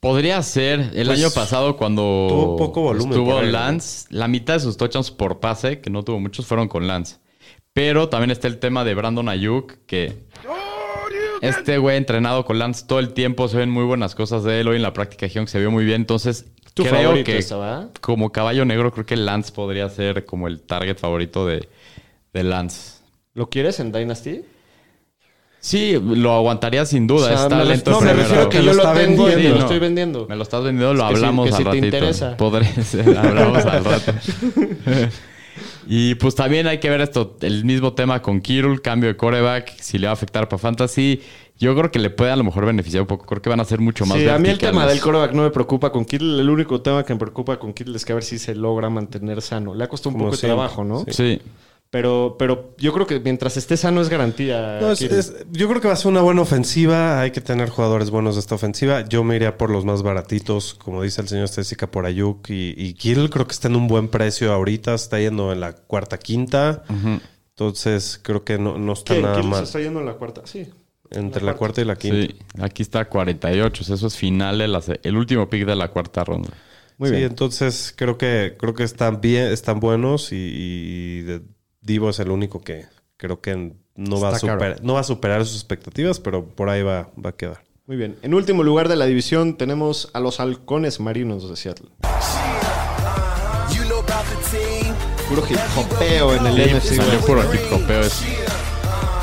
Podría 0.00 0.42
ser. 0.42 0.92
El 0.94 1.06
Pues, 1.08 1.18
año 1.20 1.30
pasado, 1.30 1.76
cuando 1.76 2.26
tuvo 2.28 2.56
poco 2.56 2.80
volumen 2.82 3.10
estuvo. 3.12 3.42
Lance, 3.42 4.06
la 4.10 4.28
mitad 4.28 4.54
de 4.54 4.60
sus 4.60 4.76
touchdowns 4.76 5.10
por 5.10 5.40
pase, 5.40 5.80
que 5.80 5.90
no 5.90 6.02
tuvo 6.04 6.18
muchos, 6.20 6.46
fueron 6.46 6.68
con 6.68 6.86
Lance. 6.86 7.18
Pero 7.72 8.08
también 8.08 8.30
está 8.30 8.48
el 8.48 8.58
tema 8.58 8.82
de 8.84 8.94
Brandon 8.94 9.28
Ayuk, 9.28 9.74
que 9.86 10.24
este 11.40 11.78
güey 11.78 11.96
entrenado 11.96 12.44
con 12.44 12.58
Lance 12.58 12.84
todo 12.86 12.98
el 12.98 13.12
tiempo, 13.12 13.48
se 13.48 13.56
ven 13.56 13.70
muy 13.70 13.84
buenas 13.84 14.14
cosas 14.14 14.44
de 14.44 14.60
él. 14.60 14.68
Hoy 14.68 14.76
en 14.76 14.82
la 14.82 14.92
práctica 14.92 15.26
dijeron 15.26 15.46
que 15.46 15.52
se 15.52 15.58
vio 15.60 15.70
muy 15.70 15.84
bien. 15.84 16.02
Entonces, 16.02 16.46
Tu 16.74 16.82
creo 16.84 17.02
favorito 17.02 17.24
que 17.32 17.44
como 18.00 18.30
caballo 18.32 18.64
negro, 18.64 18.92
creo 18.92 19.06
que 19.06 19.16
Lance 19.16 19.52
podría 19.52 19.88
ser 19.88 20.24
como 20.24 20.48
el 20.48 20.60
target 20.60 20.96
favorito 20.98 21.46
de, 21.46 21.68
de 22.32 22.42
Lance. 22.44 22.98
¿Lo 23.34 23.48
quieres 23.48 23.80
en 23.80 23.92
Dynasty? 23.92 24.42
Sí, 25.62 25.98
lo 26.02 26.32
aguantaría 26.32 26.86
sin 26.86 27.06
duda. 27.06 27.26
O 27.26 27.28
sea, 27.28 27.42
es 27.42 27.48
talento 27.48 27.90
no, 27.90 28.00
me 28.00 28.12
refiero 28.14 28.48
que 28.48 28.58
Que 28.58 28.64
yo 28.64 28.72
lo 28.72 28.76
lo 28.82 28.82
está 28.82 28.94
tengo 28.94 29.28
y 29.28 29.30
vendiendo. 29.32 29.50
lo 29.50 29.56
no. 29.56 29.60
estoy 29.66 29.78
vendiendo. 29.78 30.26
Me 30.26 30.36
lo 30.36 30.42
estás 30.42 30.64
vendiendo, 30.64 30.94
lo 30.94 31.02
Que 31.02 31.08
sí, 31.10 31.14
hablamos 31.16 31.44
que 31.44 31.50
al 31.50 31.56
sí 31.58 31.62
te 31.64 31.68
ratito. 31.70 31.86
interesa. 31.86 32.36
Podría 32.38 32.82
ser, 32.82 33.18
hablamos 33.18 33.64
al 33.66 33.84
rato. 33.84 34.12
y 35.86 36.14
pues 36.16 36.34
también 36.34 36.66
hay 36.66 36.78
que 36.78 36.90
ver 36.90 37.00
esto, 37.00 37.36
el 37.40 37.64
mismo 37.64 37.92
tema 37.94 38.22
con 38.22 38.40
Kirul, 38.40 38.82
cambio 38.82 39.08
de 39.08 39.16
coreback, 39.16 39.74
si 39.80 39.98
le 39.98 40.06
va 40.06 40.10
a 40.10 40.14
afectar 40.14 40.48
para 40.48 40.58
Fantasy. 40.58 41.20
Yo 41.58 41.76
creo 41.76 41.90
que 41.90 41.98
le 41.98 42.08
puede 42.08 42.30
a 42.30 42.36
lo 42.36 42.44
mejor 42.44 42.64
beneficiar 42.64 43.02
un 43.02 43.06
poco. 43.06 43.26
Creo 43.26 43.42
que 43.42 43.50
van 43.50 43.60
a 43.60 43.66
ser 43.66 43.80
mucho 43.80 44.06
más 44.06 44.16
Sí, 44.16 44.26
a 44.26 44.38
mí 44.38 44.48
el 44.48 44.58
tema 44.58 44.86
del 44.86 44.98
coreback 44.98 45.32
no 45.32 45.42
me 45.42 45.50
preocupa 45.50 45.92
con 45.92 46.06
Kittle. 46.06 46.40
El 46.40 46.48
único 46.48 46.80
tema 46.80 47.04
que 47.04 47.12
me 47.12 47.18
preocupa 47.20 47.58
con 47.58 47.74
Kittle 47.74 47.96
es 47.96 48.04
que 48.06 48.12
a 48.12 48.14
ver 48.14 48.24
si 48.24 48.38
se 48.38 48.54
logra 48.54 48.88
mantener 48.88 49.42
sano. 49.42 49.74
Le 49.74 49.84
ha 49.84 49.88
costado 49.88 50.10
un 50.10 50.14
Como 50.14 50.30
poco 50.30 50.40
de 50.40 50.46
trabajo, 50.48 50.84
¿no? 50.84 51.04
sí. 51.04 51.12
Sí. 51.12 51.42
Pero, 51.92 52.36
pero 52.38 52.76
yo 52.78 52.92
creo 52.92 53.04
que 53.06 53.18
mientras 53.18 53.56
esté 53.56 53.76
sano 53.76 54.00
es 54.00 54.08
garantía. 54.08 54.78
No, 54.80 54.92
es- 54.92 55.02
es- 55.02 55.34
yo 55.50 55.68
creo 55.68 55.80
que 55.80 55.88
va 55.88 55.94
a 55.94 55.96
ser 55.96 56.12
una 56.12 56.20
buena 56.20 56.40
ofensiva. 56.42 57.20
Hay 57.20 57.32
que 57.32 57.40
tener 57.40 57.68
jugadores 57.68 58.10
buenos 58.10 58.36
de 58.36 58.40
esta 58.40 58.54
ofensiva. 58.54 59.04
Yo 59.08 59.24
me 59.24 59.34
iría 59.34 59.58
por 59.58 59.70
los 59.70 59.84
más 59.84 60.02
baratitos, 60.04 60.74
como 60.74 61.02
dice 61.02 61.20
el 61.20 61.26
señor 61.28 61.46
Estésica, 61.46 61.90
por 61.90 62.06
Ayuk 62.06 62.48
y, 62.50 62.74
y. 62.76 62.94
Creo 62.94 63.46
que 63.46 63.52
está 63.52 63.66
en 63.66 63.74
un 63.74 63.88
buen 63.88 64.06
precio 64.06 64.52
ahorita. 64.52 64.94
Está 64.94 65.18
yendo 65.18 65.52
en 65.52 65.58
la 65.58 65.72
cuarta, 65.72 66.16
quinta. 66.18 66.84
Entonces, 67.56 68.20
creo 68.22 68.44
que 68.44 68.58
no, 68.58 68.78
no 68.78 68.92
está 68.92 69.14
¿Qué? 69.14 69.22
nada 69.22 69.42
se 69.42 69.48
mal. 69.48 69.62
está 69.64 69.80
yendo 69.80 70.00
en 70.00 70.06
la 70.06 70.14
cuarta. 70.14 70.42
Sí. 70.44 70.66
Entre 71.10 71.42
la 71.44 71.52
la 71.52 71.58
cuarta 71.58 71.80
y 71.80 71.84
la 71.84 71.96
quinta. 71.96 72.32
Sí, 72.32 72.38
aquí 72.60 72.82
está 72.82 73.04
48. 73.08 73.94
Eso 73.94 74.06
es 74.06 74.16
final, 74.16 74.58
de 74.58 74.68
la 74.68 74.80
se- 74.80 75.00
el 75.02 75.16
último 75.16 75.50
pick 75.50 75.66
de 75.66 75.74
la 75.74 75.88
cuarta 75.88 76.22
ronda. 76.22 76.50
Muy 76.98 77.08
sí, 77.08 77.16
bien. 77.16 77.30
entonces 77.30 77.92
creo 77.96 78.16
que 78.16 78.54
creo 78.58 78.74
que 78.74 78.84
están 78.84 79.20
bien, 79.20 79.46
están 79.50 79.80
buenos 79.80 80.32
y, 80.32 80.36
y 80.36 81.22
de- 81.22 81.40
Divo 81.90 82.10
es 82.10 82.20
el 82.20 82.30
único 82.30 82.60
que 82.60 82.86
creo 83.16 83.40
que 83.40 83.72
no 83.96 84.20
va, 84.20 84.28
a 84.28 84.38
superar, 84.38 84.78
no 84.82 84.94
va 84.94 85.00
a 85.00 85.04
superar 85.04 85.44
sus 85.44 85.56
expectativas, 85.56 86.20
pero 86.20 86.44
por 86.46 86.70
ahí 86.70 86.82
va, 86.84 87.10
va 87.22 87.30
a 87.30 87.36
quedar. 87.36 87.64
Muy 87.86 87.96
bien. 87.96 88.16
En 88.22 88.32
último 88.34 88.62
lugar 88.62 88.88
de 88.88 88.94
la 88.94 89.06
división 89.06 89.56
tenemos 89.56 90.08
a 90.12 90.20
los 90.20 90.38
halcones 90.38 91.00
marinos 91.00 91.50
de 91.50 91.56
Seattle. 91.56 91.88
Puro 95.28 95.42
hip 95.48 95.58
hopeo 95.76 96.34
en 96.34 96.46
el 96.46 96.54
Sí, 96.54 96.74
NFC. 96.74 96.96
salió 96.96 97.20
puro 97.20 97.42
hip 97.52 97.72
hopeo. 97.72 98.00
Es- 98.00 98.22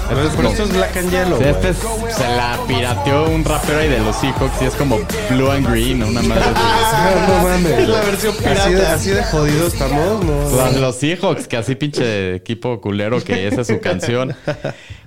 Pero, 0.09 0.29
pero 0.35 0.49
esto 0.49 0.63
es 0.63 0.73
Black 0.73 0.97
and 0.97 1.11
Yellow. 1.11 1.37
Sí, 1.37 1.43
güey. 1.43 1.49
este 1.49 1.69
es- 1.69 1.77
se 2.15 2.27
la 2.35 2.57
pirateó 2.67 3.29
un 3.29 3.43
rapero 3.43 3.79
ahí 3.79 3.89
de 3.89 3.99
los 3.99 4.15
Seahawks 4.15 4.61
y 4.61 4.65
es 4.65 4.73
como 4.75 4.99
Blue 5.29 5.51
and 5.51 5.69
Green, 5.69 6.03
una 6.03 6.21
madre 6.21 6.43
así. 6.43 6.53
Ah, 6.99 7.25
no 7.27 7.43
mames. 7.47 7.79
Es 7.79 7.87
la 7.89 8.01
versión 8.01 8.33
Así 8.33 8.43
de, 8.43 8.49
pirata. 8.77 8.93
así 8.93 9.09
de 9.11 9.23
jodido 9.23 9.67
estamos, 9.67 10.25
¿no? 10.25 10.49
Pues 10.49 10.75
los 10.79 10.95
Seahawks, 10.95 11.47
que 11.47 11.57
así 11.57 11.75
pinche 11.75 12.35
equipo 12.35 12.79
culero 12.81 13.23
que 13.23 13.47
esa 13.47 13.61
es 13.61 13.67
su 13.67 13.79
canción. 13.81 14.35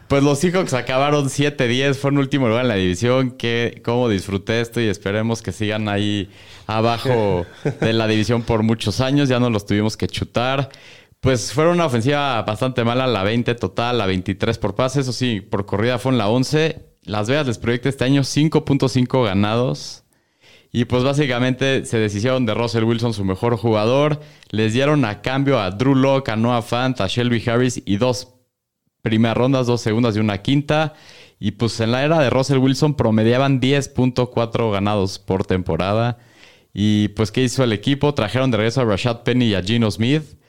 Pues 0.08 0.22
los 0.22 0.38
Seahawks 0.40 0.74
acabaron 0.74 1.28
7-10, 1.30 1.94
fueron 1.96 2.18
último 2.18 2.48
lugar 2.48 2.62
en 2.64 2.68
la 2.68 2.74
división. 2.74 3.30
Que, 3.32 3.80
cómo 3.84 4.08
disfruté 4.08 4.60
esto 4.60 4.80
y 4.80 4.88
esperemos 4.88 5.40
que 5.42 5.52
sigan 5.52 5.88
ahí 5.88 6.28
abajo 6.66 7.46
de 7.80 7.92
la 7.92 8.06
división 8.06 8.42
por 8.42 8.62
muchos 8.62 9.00
años. 9.00 9.28
Ya 9.28 9.40
no 9.40 9.50
los 9.50 9.66
tuvimos 9.66 9.96
que 9.96 10.06
chutar. 10.08 10.68
Pues 11.20 11.52
fueron 11.52 11.74
una 11.74 11.86
ofensiva 11.86 12.40
bastante 12.42 12.82
mala, 12.82 13.06
la 13.06 13.22
20 13.22 13.54
total, 13.56 13.98
la 13.98 14.06
23 14.06 14.56
por 14.56 14.74
pase. 14.74 15.00
Eso 15.00 15.12
sí, 15.12 15.42
por 15.42 15.66
corrida 15.66 15.98
fueron 15.98 16.16
la 16.16 16.28
11. 16.28 16.86
Las 17.04 17.28
Vegas 17.28 17.46
les 17.46 17.58
proyecta 17.58 17.90
este 17.90 18.04
año 18.04 18.22
5.5 18.22 19.24
ganados. 19.24 20.04
Y 20.72 20.86
pues 20.86 21.02
básicamente 21.02 21.84
se 21.84 21.98
deshicieron 21.98 22.46
de 22.46 22.54
Russell 22.54 22.84
Wilson, 22.84 23.12
su 23.12 23.24
mejor 23.24 23.56
jugador. 23.56 24.20
Les 24.50 24.72
dieron 24.72 25.04
a 25.04 25.20
cambio 25.20 25.58
a 25.60 25.70
Drew 25.72 25.94
Locke, 25.94 26.30
a 26.30 26.36
Noah 26.36 26.62
Fant, 26.62 26.98
a 27.00 27.06
Shelby 27.06 27.42
Harris 27.46 27.82
y 27.84 27.96
dos 27.96 28.28
primeras 29.02 29.36
rondas, 29.36 29.66
dos 29.66 29.82
segundas 29.82 30.16
y 30.16 30.20
una 30.20 30.38
quinta. 30.38 30.94
Y 31.38 31.52
pues 31.52 31.80
en 31.80 31.90
la 31.90 32.02
era 32.04 32.18
de 32.20 32.30
Russell 32.30 32.58
Wilson 32.58 32.94
promediaban 32.94 33.60
10.4 33.60 34.72
ganados 34.72 35.18
por 35.18 35.44
temporada. 35.44 36.18
Y 36.72 37.08
pues 37.08 37.30
¿qué 37.30 37.42
hizo 37.42 37.62
el 37.62 37.72
equipo? 37.72 38.14
Trajeron 38.14 38.50
de 38.50 38.56
regreso 38.56 38.80
a 38.80 38.84
Rashad 38.84 39.22
Penny 39.22 39.46
y 39.46 39.54
a 39.54 39.62
Gino 39.62 39.90
Smith. 39.90 40.39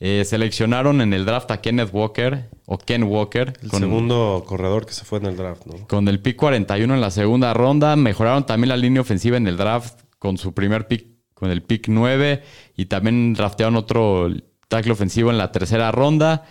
Eh, 0.00 0.24
seleccionaron 0.24 1.00
en 1.00 1.12
el 1.12 1.24
draft 1.24 1.50
a 1.50 1.60
Kenneth 1.60 1.90
Walker 1.92 2.48
o 2.66 2.78
Ken 2.78 3.02
Walker. 3.02 3.52
El 3.62 3.68
con- 3.70 3.80
segundo 3.80 4.44
corredor 4.46 4.86
que 4.86 4.92
se 4.92 5.04
fue 5.04 5.18
en 5.18 5.26
el 5.26 5.36
draft, 5.36 5.66
¿no? 5.66 5.88
con 5.88 6.06
el 6.06 6.20
pick 6.20 6.36
41 6.36 6.94
en 6.94 7.00
la 7.00 7.10
segunda 7.10 7.52
ronda. 7.52 7.96
Mejoraron 7.96 8.46
también 8.46 8.68
la 8.68 8.76
línea 8.76 9.00
ofensiva 9.02 9.36
en 9.36 9.48
el 9.48 9.56
draft 9.56 10.00
con 10.20 10.38
su 10.38 10.54
primer 10.54 10.86
pick, 10.86 11.06
con 11.34 11.50
el 11.50 11.62
pick 11.62 11.88
9. 11.88 12.42
Y 12.76 12.86
también 12.86 13.34
draftearon 13.34 13.74
otro 13.74 14.28
tackle 14.68 14.92
ofensivo 14.92 15.30
en 15.30 15.38
la 15.38 15.50
tercera 15.50 15.90
ronda. 15.90 16.44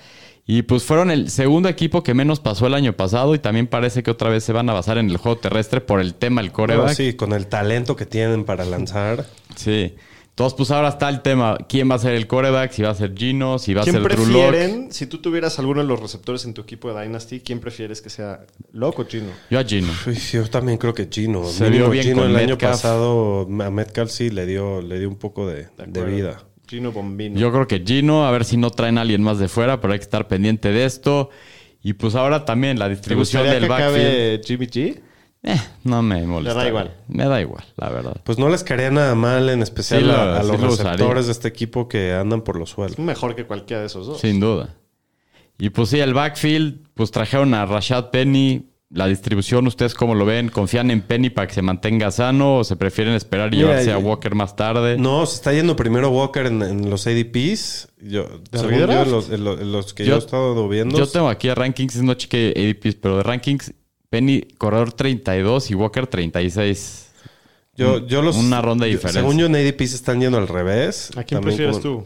Y 0.49 0.63
pues 0.63 0.83
fueron 0.83 1.11
el 1.11 1.29
segundo 1.29 1.67
equipo 1.69 2.03
que 2.03 2.13
menos 2.13 2.39
pasó 2.41 2.67
el 2.67 2.73
año 2.73 2.93
pasado. 2.93 3.33
Y 3.33 3.39
también 3.39 3.67
parece 3.67 4.03
que 4.03 4.11
otra 4.11 4.29
vez 4.29 4.43
se 4.43 4.51
van 4.53 4.69
a 4.69 4.73
basar 4.73 4.97
en 4.97 5.09
el 5.09 5.15
juego 5.17 5.37
terrestre 5.37 5.79
por 5.79 6.01
el 6.01 6.15
tema 6.15 6.41
del 6.41 6.51
Bueno, 6.51 6.73
coreback. 6.75 6.95
sí, 6.95 7.13
con 7.13 7.31
el 7.31 7.47
talento 7.47 7.95
que 7.95 8.05
tienen 8.05 8.43
para 8.43 8.65
lanzar. 8.65 9.25
Sí. 9.55 9.95
Entonces, 10.37 10.55
pues 10.55 10.69
ahora 10.69 10.89
está 10.89 11.09
el 11.09 11.23
tema. 11.23 11.57
¿Quién 11.67 11.89
va 11.89 11.95
a 11.95 11.97
ser 11.97 12.13
el 12.13 12.27
coreback? 12.27 12.69
Si 12.71 12.83
va 12.83 12.91
a 12.91 12.93
ser 12.93 13.15
Gino, 13.17 13.57
si 13.57 13.73
va 13.73 13.81
a 13.81 13.85
¿Quién 13.85 13.95
ser 13.95 14.03
Drew 14.03 14.23
Lock. 14.27 14.49
prefieren, 14.49 14.91
si 14.91 15.07
tú 15.07 15.17
tuvieras 15.17 15.57
alguno 15.57 15.81
de 15.81 15.87
los 15.87 15.99
receptores 15.99 16.45
en 16.45 16.53
tu 16.53 16.61
equipo 16.61 16.93
de 16.93 17.01
Dynasty, 17.01 17.39
quién 17.39 17.59
prefieres 17.59 18.03
que 18.03 18.11
sea 18.11 18.45
Loco 18.71 19.01
o 19.01 19.05
Chino? 19.05 19.31
Yo 19.49 19.57
a 19.57 19.63
Gino. 19.63 19.91
Sí, 20.13 20.37
yo 20.37 20.47
también 20.47 20.77
creo 20.77 20.93
que 20.93 21.07
Gino. 21.11 21.43
Se 21.45 21.63
Mínimo 21.63 21.85
vio 21.85 21.89
bien 21.89 22.03
Gino 22.03 22.17
con 22.21 22.29
el 22.29 22.35
año 22.35 22.55
pasado 22.55 23.47
a 23.49 23.71
Metcalf 23.71 24.11
sí 24.11 24.29
le 24.29 24.45
dio, 24.45 24.79
le 24.83 24.99
dio 24.99 25.09
un 25.09 25.15
poco 25.15 25.47
de, 25.47 25.69
de 25.87 26.05
vida. 26.05 26.43
Chino 26.67 26.91
Bombino. 26.91 27.39
Yo 27.39 27.51
creo 27.51 27.65
que 27.67 27.83
Gino, 27.83 28.27
a 28.27 28.29
ver 28.29 28.45
si 28.45 28.57
no 28.57 28.69
traen 28.69 28.99
a 28.99 29.01
alguien 29.01 29.23
más 29.23 29.39
de 29.39 29.47
fuera, 29.47 29.81
pero 29.81 29.93
hay 29.93 29.97
que 29.99 30.03
estar 30.03 30.27
pendiente 30.27 30.71
de 30.71 30.85
esto. 30.85 31.31
Y 31.81 31.93
pues 31.93 32.13
ahora 32.13 32.45
también 32.45 32.77
la 32.77 32.85
¿Te 32.85 32.91
distribución 32.91 33.43
del 33.45 33.63
que 33.63 33.69
backfield. 33.69 33.95
acabe 34.05 34.41
Jimmy 34.45 34.67
G? 34.67 35.01
Eh, 35.49 35.61
no 35.85 36.01
me 36.01 36.25
molesta. 36.27 36.59
da 36.61 36.67
igual. 36.67 36.91
Me 37.07 37.25
da 37.25 37.39
igual, 37.39 37.63
la 37.77 37.89
verdad. 37.89 38.17
Pues 38.23 38.37
no 38.37 38.49
les 38.49 38.63
caería 38.63 38.91
nada 38.91 39.15
mal, 39.15 39.49
en 39.49 39.61
especial 39.61 40.01
Sí 40.01 40.05
lo- 40.07 40.13
a, 40.13 40.39
a 40.39 40.41
sí 40.43 40.47
los 40.51 40.59
lo 40.61 40.67
usaría. 40.73 40.91
receptores 40.93 41.25
de 41.27 41.31
este 41.31 41.47
equipo 41.47 41.87
que 41.87 42.13
andan 42.13 42.41
por 42.41 42.57
los 42.59 42.71
suelos. 42.71 42.99
Mejor 42.99 43.35
que 43.35 43.45
cualquiera 43.45 43.79
de 43.81 43.87
esos 43.87 44.07
dos. 44.07 44.19
Sin 44.19 44.39
duda. 44.39 44.75
Y 45.57 45.69
pues 45.69 45.89
sí, 45.89 45.99
el 45.99 46.13
backfield, 46.13 46.87
pues 46.93 47.11
trajeron 47.11 47.53
a 47.53 47.65
Rashad 47.65 48.09
Penny. 48.11 48.71
La 48.89 49.05
distribución, 49.07 49.67
¿ustedes 49.67 49.93
cómo 49.93 50.15
lo 50.15 50.25
ven? 50.25 50.47
¿Confían 50.47 50.91
en 50.91 51.01
Penny 51.01 51.29
para 51.29 51.45
que 51.45 51.53
se 51.53 51.61
mantenga 51.61 52.09
sano 52.09 52.59
o 52.59 52.63
se 52.63 52.77
prefieren 52.77 53.15
esperar 53.15 53.53
y 53.53 53.57
Mira, 53.57 53.67
llevarse 53.81 53.91
a 53.91 53.97
Walker 53.97 54.33
más 54.33 54.55
tarde? 54.55 54.97
No, 54.97 55.25
se 55.25 55.35
está 55.35 55.51
yendo 55.51 55.75
primero 55.75 56.09
Walker 56.09 56.45
en, 56.45 56.61
en 56.61 56.89
los 56.89 57.05
ADPs. 57.05 57.89
Yo, 58.01 58.27
según 58.53 58.79
yo, 58.79 58.87
los, 59.05 59.93
que 59.93 60.05
Yo- 60.05 60.11
yo, 60.11 60.15
he 60.15 60.19
estado 60.19 60.69
viendo. 60.69 60.97
Yo 60.97 61.05
tengo 61.05 61.27
aquí 61.27 61.49
a 61.49 61.55
rankings, 61.55 61.97
no 62.01 62.13
cheque 62.13 62.53
ADPs, 62.55 62.95
pero 62.95 63.17
de 63.17 63.23
rankings, 63.23 63.73
Penny, 64.09 64.41
corredor 64.57 64.93
32 64.93 65.71
y 65.71 65.75
Walker 65.75 66.07
36. 66.07 67.11
yo, 67.75 68.05
yo 68.07 68.21
los, 68.21 68.37
una 68.37 68.61
ronda 68.61 68.85
diferencia. 68.85 69.21
Según 69.21 69.37
yo, 69.37 69.45
en 69.47 69.55
ADPs 69.55 69.93
están 69.93 70.21
yendo 70.21 70.37
al 70.37 70.47
revés. 70.47 71.09
¿A 71.17 71.23
quién 71.23 71.39
También 71.41 71.57
prefieres 71.57 71.77
como- 71.79 72.01
tú? 72.01 72.05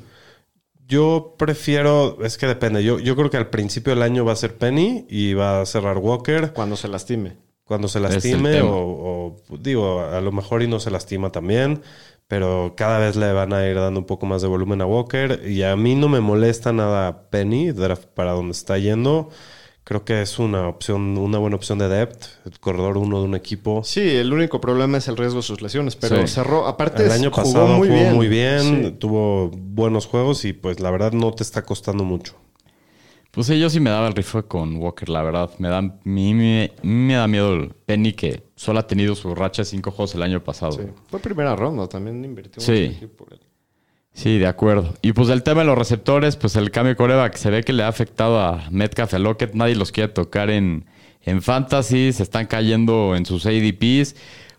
Yo 0.87 1.35
prefiero, 1.37 2.17
es 2.23 2.37
que 2.37 2.47
depende. 2.47 2.83
Yo, 2.83 2.99
yo 2.99 3.15
creo 3.15 3.29
que 3.29 3.37
al 3.37 3.49
principio 3.49 3.93
del 3.93 4.01
año 4.01 4.25
va 4.25 4.33
a 4.33 4.35
ser 4.35 4.57
Penny 4.57 5.05
y 5.09 5.33
va 5.33 5.61
a 5.61 5.65
cerrar 5.65 5.97
Walker 5.99 6.51
Cuando 6.51 6.75
se 6.75 6.89
lastime. 6.89 7.37
cuando 7.63 7.87
se 7.87 8.01
lastime 8.01 8.59
o, 8.61 9.37
o, 9.49 9.57
digo, 9.57 10.01
a 10.01 10.19
lo 10.19 10.33
mejor 10.33 10.61
y 10.63 10.67
no 10.67 10.81
se 10.81 10.91
lastima 10.91 11.31
también, 11.31 11.81
pero 12.27 12.73
cada 12.75 12.99
vez 12.99 13.15
le 13.15 13.31
van 13.31 13.53
a 13.53 13.65
ir 13.65 13.75
dando 13.77 14.01
un 14.01 14.05
poco 14.05 14.25
más 14.25 14.41
de 14.41 14.49
volumen 14.49 14.81
a 14.81 14.85
Walker 14.85 15.41
y 15.47 15.63
a 15.63 15.77
mí 15.77 15.95
no 15.95 16.09
me 16.09 16.19
molesta 16.19 16.73
nada 16.73 17.29
Penny 17.29 17.71
para 18.13 18.31
donde 18.33 18.51
está 18.51 18.77
yendo. 18.77 19.29
Creo 19.83 20.05
que 20.05 20.21
es 20.21 20.37
una 20.37 20.67
opción, 20.67 21.17
una 21.17 21.39
buena 21.39 21.55
opción 21.55 21.79
de 21.79 21.89
depth, 21.89 22.25
el 22.45 22.59
corredor 22.59 22.97
uno 22.97 23.19
de 23.19 23.25
un 23.25 23.35
equipo. 23.35 23.81
Sí, 23.83 23.99
el 23.99 24.31
único 24.31 24.61
problema 24.61 24.99
es 24.99 25.07
el 25.07 25.17
riesgo 25.17 25.37
de 25.37 25.43
sus 25.43 25.61
lesiones, 25.61 25.95
pero 25.95 26.25
Sí. 26.27 26.33
cerró. 26.35 26.67
Aparte, 26.67 27.03
El 27.03 27.11
año 27.11 27.31
jugó 27.31 27.43
pasado 27.43 27.67
muy 27.77 27.87
jugó 27.87 27.99
bien. 27.99 28.13
muy 28.15 28.27
bien, 28.27 28.61
Sí. 28.85 28.91
tuvo 28.99 29.49
buenos 29.49 30.05
juegos 30.05 30.45
y 30.45 30.53
pues 30.53 30.79
la 30.79 30.91
verdad 30.91 31.11
no 31.13 31.33
te 31.33 31.41
está 31.43 31.63
costando 31.63 32.03
mucho. 32.03 32.35
Pues 33.31 33.47
sí, 33.47 33.57
yo 33.59 33.69
sí 33.69 33.79
me 33.79 33.89
daba 33.89 34.07
el 34.07 34.13
rifle 34.13 34.43
con 34.43 34.75
Walker, 34.77 35.07
la 35.09 35.23
verdad. 35.23 35.49
Me 35.57 35.69
da, 35.69 35.77
a 35.79 35.81
mí 36.03 36.33
me, 36.33 36.73
me 36.83 37.13
da 37.13 37.27
miedo 37.27 37.53
el 37.53 37.69
Penny 37.85 38.13
que 38.13 38.43
solo 38.55 38.79
ha 38.79 38.87
tenido 38.87 39.15
su 39.15 39.33
racha 39.33 39.61
de 39.63 39.65
cinco 39.65 39.89
juegos 39.91 40.13
el 40.15 40.21
año 40.21 40.43
pasado. 40.43 40.73
Sí. 40.73 40.81
Fue 41.09 41.19
primera 41.19 41.55
ronda, 41.55 41.87
también 41.87 42.23
invirtió 42.23 42.61
Sí. 42.61 42.97
mucho 43.01 43.13
por 43.13 43.33
él. 43.33 43.39
Sí, 44.13 44.37
de 44.37 44.47
acuerdo. 44.47 44.93
Y 45.01 45.13
pues 45.13 45.29
el 45.29 45.43
tema 45.43 45.61
de 45.61 45.67
los 45.67 45.77
receptores, 45.77 46.35
pues 46.35 46.55
el 46.55 46.69
cambio 46.71 46.91
de 46.91 46.95
coreback 46.97 47.35
se 47.35 47.49
ve 47.49 47.63
que 47.63 47.73
le 47.73 47.83
ha 47.83 47.87
afectado 47.87 48.39
a 48.39 48.67
Metcalf 48.69 49.13
y 49.13 49.15
a 49.15 49.19
Lockett. 49.19 49.53
Nadie 49.53 49.75
los 49.75 49.91
quiere 49.91 50.09
tocar 50.11 50.49
en, 50.49 50.85
en 51.21 51.41
Fantasy. 51.41 52.11
Se 52.11 52.23
están 52.23 52.45
cayendo 52.47 53.15
en 53.15 53.25
sus 53.25 53.45
ADPs. 53.45 54.15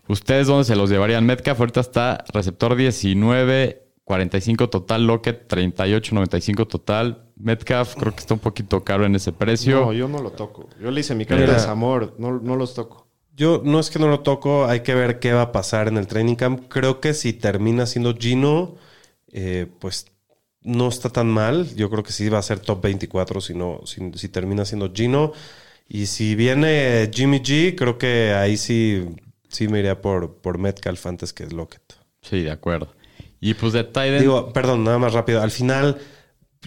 ¿Ustedes 0.07 0.47
dónde 0.47 0.65
se 0.65 0.75
los 0.75 0.89
llevarían? 0.89 1.25
Metcalf 1.25 1.59
ahorita 1.59 1.79
está 1.79 2.25
receptor 2.33 2.75
19, 2.75 3.83
45 4.03 4.69
total. 4.69 5.05
Lockett 5.05 5.47
38, 5.47 6.15
95 6.15 6.67
total. 6.67 7.25
Metcalf 7.37 7.95
creo 7.95 8.13
que 8.13 8.19
está 8.19 8.33
un 8.33 8.39
poquito 8.39 8.83
caro 8.83 9.05
en 9.05 9.15
ese 9.15 9.31
precio. 9.31 9.81
No, 9.81 9.93
yo 9.93 10.07
no 10.07 10.21
lo 10.21 10.31
toco. 10.31 10.67
Yo 10.81 10.91
le 10.91 10.99
hice 10.99 11.15
mi 11.15 11.25
carta 11.25 11.45
de 11.45 11.53
desamor. 11.53 12.15
No, 12.17 12.39
no 12.39 12.55
los 12.55 12.73
toco. 12.73 13.07
Yo 13.35 13.61
no 13.63 13.79
es 13.79 13.89
que 13.89 13.97
no 13.97 14.09
lo 14.09 14.19
toco, 14.19 14.65
hay 14.67 14.81
que 14.81 14.93
ver 14.93 15.19
qué 15.19 15.33
va 15.33 15.41
a 15.41 15.51
pasar 15.51 15.87
en 15.87 15.97
el 15.97 16.05
training 16.05 16.35
camp. 16.35 16.67
Creo 16.69 16.99
que 17.01 17.15
si 17.15 17.33
termina 17.33 17.87
siendo 17.87 18.15
Gino, 18.15 18.75
eh, 19.33 19.67
pues 19.79 20.05
no 20.61 20.87
está 20.87 21.09
tan 21.09 21.27
mal. 21.27 21.75
Yo 21.75 21.89
creo 21.89 22.03
que 22.03 22.13
sí 22.13 22.29
va 22.29 22.39
a 22.39 22.43
ser 22.43 22.59
top 22.59 22.81
24 22.81 23.41
si, 23.41 23.53
no, 23.53 23.81
si, 23.85 24.11
si 24.13 24.29
termina 24.29 24.63
siendo 24.63 24.93
Gino. 24.93 25.33
Y 25.87 26.05
si 26.05 26.35
viene 26.35 27.11
Jimmy 27.13 27.39
G, 27.39 27.75
creo 27.75 27.97
que 27.97 28.33
ahí 28.33 28.55
sí, 28.55 29.05
sí 29.49 29.67
me 29.67 29.79
iría 29.79 30.01
por, 30.01 30.37
por 30.37 30.57
Metcalf 30.57 31.05
antes 31.05 31.33
que 31.33 31.47
Lockett. 31.47 31.95
Sí, 32.21 32.41
de 32.41 32.51
acuerdo. 32.51 32.95
Y 33.41 33.55
pues 33.55 33.73
de 33.73 33.83
Tiden. 33.83 34.21
Digo, 34.21 34.53
perdón, 34.53 34.85
nada 34.85 34.97
más 34.99 35.13
rápido. 35.13 35.41
Al 35.41 35.51
final, 35.51 35.99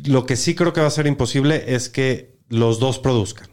lo 0.05 0.27
que 0.27 0.37
sí 0.37 0.55
creo 0.55 0.73
que 0.73 0.83
va 0.83 0.89
a 0.89 0.91
ser 0.91 1.07
imposible 1.07 1.75
es 1.75 1.89
que 1.89 2.37
los 2.49 2.79
dos 2.79 2.99
produzcan. 2.99 3.49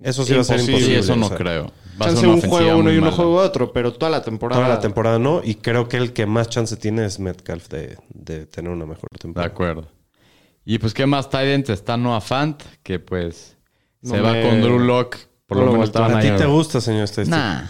Eso 0.00 0.24
sí 0.24 0.34
va 0.34 0.42
a 0.42 0.44
ser 0.44 0.60
Imposible. 0.60 0.86
sí, 0.86 0.94
eso 0.94 1.14
o 1.14 1.16
no 1.16 1.28
sea, 1.28 1.36
creo. 1.38 1.72
Va 2.00 2.06
a 2.06 2.10
ser 2.10 2.20
Chance 2.22 2.26
una 2.26 2.34
un 2.34 2.40
juego 2.50 2.76
uno 2.78 2.90
y 2.92 2.96
uno 2.96 3.06
mala. 3.06 3.16
juego 3.16 3.36
otro, 3.36 3.72
pero 3.72 3.92
toda 3.92 4.10
la 4.10 4.22
temporada. 4.22 4.60
Toda 4.62 4.74
la 4.74 4.80
temporada 4.80 5.18
no, 5.18 5.40
y 5.44 5.56
creo 5.56 5.88
que 5.88 5.96
el 5.96 6.12
que 6.12 6.26
más 6.26 6.48
chance 6.48 6.76
tiene 6.76 7.04
es 7.04 7.18
Metcalf 7.20 7.68
de, 7.68 7.96
de 8.10 8.46
tener 8.46 8.70
una 8.72 8.86
mejor 8.86 9.08
De 9.12 9.18
temporada. 9.18 9.50
acuerdo. 9.52 9.88
Y 10.64 10.78
pues, 10.78 10.94
¿qué 10.94 11.06
más? 11.06 11.28
Tident 11.30 11.68
está 11.70 11.96
Noah 11.96 12.20
Fant, 12.20 12.62
que 12.82 12.98
pues 12.98 13.56
se 14.02 14.20
va 14.20 14.32
con 14.42 14.60
Drew 14.62 14.78
Lock. 14.78 15.16
Por 15.46 15.58
no 15.58 15.64
lo 15.64 15.72
lo 15.72 15.78
menos 15.78 15.94
¿A 15.94 16.20
ti 16.20 16.30
te 16.38 16.46
gusta, 16.46 16.80
señor 16.80 17.04
estadístico? 17.04 17.36
Nah. 17.36 17.64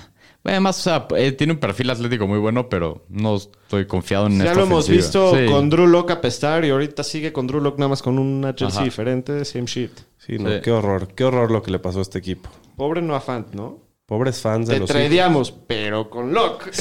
Además, 0.47 0.79
o 0.79 0.83
sea, 0.83 1.07
eh, 1.16 1.33
tiene 1.33 1.55
un 1.55 1.59
perfil 1.59 1.89
atlético 1.91 2.27
muy 2.27 2.39
bueno, 2.39 2.68
pero 2.68 3.07
no 3.09 3.35
estoy 3.37 3.87
confiado 3.87 4.27
en 4.27 4.37
Ya 4.39 4.45
esta 4.45 4.57
lo 4.57 4.62
hemos 4.66 4.85
ofensiva. 4.85 4.97
visto 5.31 5.35
Sí. 5.39 5.47
con 5.51 5.70
Drew 5.70 5.87
Lock 5.87 6.11
apestar 6.11 6.64
y 6.66 6.70
ahorita 6.70 7.03
sigue 7.03 7.33
con 7.33 7.47
Drew 7.47 7.61
Lock 7.62 7.79
nada 7.79 7.89
más 7.89 8.03
con 8.03 8.18
una 8.18 8.49
jersey 8.49 8.68
Ajá. 8.68 8.85
diferente, 8.85 9.43
same 9.47 9.64
shit. 9.64 9.91
Sí, 10.18 10.39
no, 10.39 10.51
Sí. 10.51 10.57
qué 10.62 10.70
horror. 10.70 11.09
Qué 11.14 11.25
horror 11.25 11.51
lo 11.51 11.62
que 11.62 11.70
le 11.70 11.79
pasó 11.79 11.99
a 12.01 12.03
este 12.03 12.18
equipo. 12.18 12.51
Pobre 12.77 13.01
Noah 13.01 13.20
Fant, 13.22 13.55
¿no? 13.55 13.79
Pobres 14.07 14.40
fans 14.40 14.68
de 14.68 14.74
Te 14.74 14.80
los 14.80 14.90
tradeamos, 14.90 15.50
pero 15.66 16.11
con 16.11 16.32
Lock. 16.34 16.70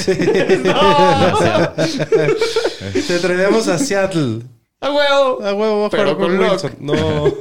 Te 3.06 3.18
traemos 3.18 3.68
a 3.68 3.78
Seattle. 3.78 4.42
¡A 4.80 4.90
huevo! 4.90 5.42
A 5.42 5.54
huevo, 5.54 5.88
Pero 5.90 6.18
con 6.18 6.26
con 6.26 6.38
Locke. 6.38 6.76
No. 6.80 6.92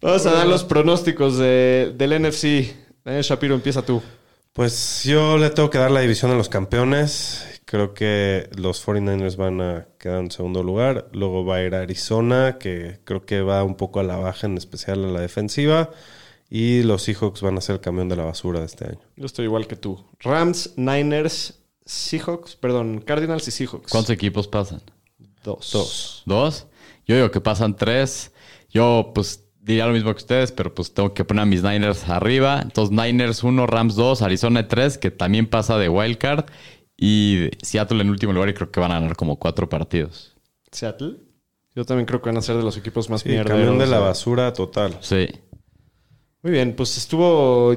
Vamos 0.00 0.26
a 0.26 0.32
dar 0.32 0.46
los 0.46 0.62
pronósticos 0.64 1.38
de- 1.38 1.92
del 1.96 2.22
NFC. 2.22 2.72
Daniel 3.04 3.24
Shapiro, 3.24 3.54
empieza 3.56 3.82
tú. 3.82 4.00
Pues 4.52 5.02
yo 5.02 5.36
le 5.36 5.50
tengo 5.50 5.70
que 5.70 5.78
dar 5.78 5.90
la 5.90 6.00
división 6.00 6.30
a 6.30 6.36
los 6.36 6.48
campeones. 6.48 7.60
Creo 7.64 7.92
que 7.94 8.48
los 8.56 8.86
49ers 8.86 9.36
van 9.36 9.60
a 9.60 9.86
quedar 9.98 10.20
en 10.20 10.30
segundo 10.30 10.62
lugar. 10.62 11.08
Luego 11.12 11.44
va 11.44 11.56
a 11.56 11.62
ir 11.62 11.74
a 11.74 11.80
Arizona, 11.80 12.58
que 12.60 13.00
creo 13.04 13.24
que 13.26 13.40
va 13.40 13.64
un 13.64 13.74
poco 13.74 13.98
a 13.98 14.04
la 14.04 14.16
baja, 14.16 14.46
en 14.46 14.56
especial 14.56 15.04
a 15.04 15.08
la 15.08 15.20
defensiva. 15.20 15.90
Y 16.56 16.84
los 16.84 17.02
Seahawks 17.02 17.42
van 17.42 17.58
a 17.58 17.60
ser 17.60 17.74
el 17.74 17.80
camión 17.80 18.08
de 18.08 18.14
la 18.14 18.22
basura 18.22 18.60
de 18.60 18.66
este 18.66 18.84
año. 18.86 19.00
Yo 19.16 19.26
estoy 19.26 19.46
igual 19.46 19.66
que 19.66 19.74
tú. 19.74 20.04
Rams, 20.20 20.74
Niners, 20.76 21.58
Seahawks, 21.84 22.54
perdón, 22.54 23.00
Cardinals 23.00 23.48
y 23.48 23.50
Seahawks. 23.50 23.90
¿Cuántos 23.90 24.10
equipos 24.10 24.46
pasan? 24.46 24.80
Dos. 25.42 25.72
Dos. 25.72 26.22
¿Dos? 26.26 26.66
Yo 27.08 27.16
digo 27.16 27.32
que 27.32 27.40
pasan 27.40 27.74
tres. 27.74 28.30
Yo, 28.70 29.10
pues, 29.12 29.42
diría 29.62 29.84
lo 29.88 29.94
mismo 29.94 30.12
que 30.12 30.18
ustedes, 30.18 30.52
pero 30.52 30.72
pues 30.72 30.94
tengo 30.94 31.12
que 31.12 31.24
poner 31.24 31.42
a 31.42 31.46
mis 31.46 31.64
Niners 31.64 32.08
arriba. 32.08 32.60
Entonces, 32.62 32.96
Niners 32.96 33.42
1, 33.42 33.66
Rams 33.66 33.96
2, 33.96 34.22
Arizona 34.22 34.68
3, 34.68 34.96
que 34.98 35.10
también 35.10 35.48
pasa 35.48 35.76
de 35.76 35.88
wildcard. 35.88 36.44
Y 36.96 37.48
Seattle 37.62 38.00
en 38.00 38.10
último 38.10 38.32
lugar 38.32 38.50
y 38.50 38.54
creo 38.54 38.70
que 38.70 38.78
van 38.78 38.92
a 38.92 39.00
ganar 39.00 39.16
como 39.16 39.40
cuatro 39.40 39.68
partidos. 39.68 40.36
Seattle. 40.70 41.16
Yo 41.74 41.84
también 41.84 42.06
creo 42.06 42.22
que 42.22 42.28
van 42.28 42.36
a 42.36 42.42
ser 42.42 42.56
de 42.56 42.62
los 42.62 42.76
equipos 42.76 43.10
más 43.10 43.22
Sí, 43.22 43.30
mierderos. 43.30 43.58
camión 43.58 43.78
de 43.80 43.88
la 43.88 43.96
eh. 43.96 44.00
basura 44.00 44.52
total. 44.52 44.96
Sí. 45.00 45.26
Muy 46.44 46.52
bien, 46.52 46.74
pues 46.76 46.96
estuvo 46.96 47.74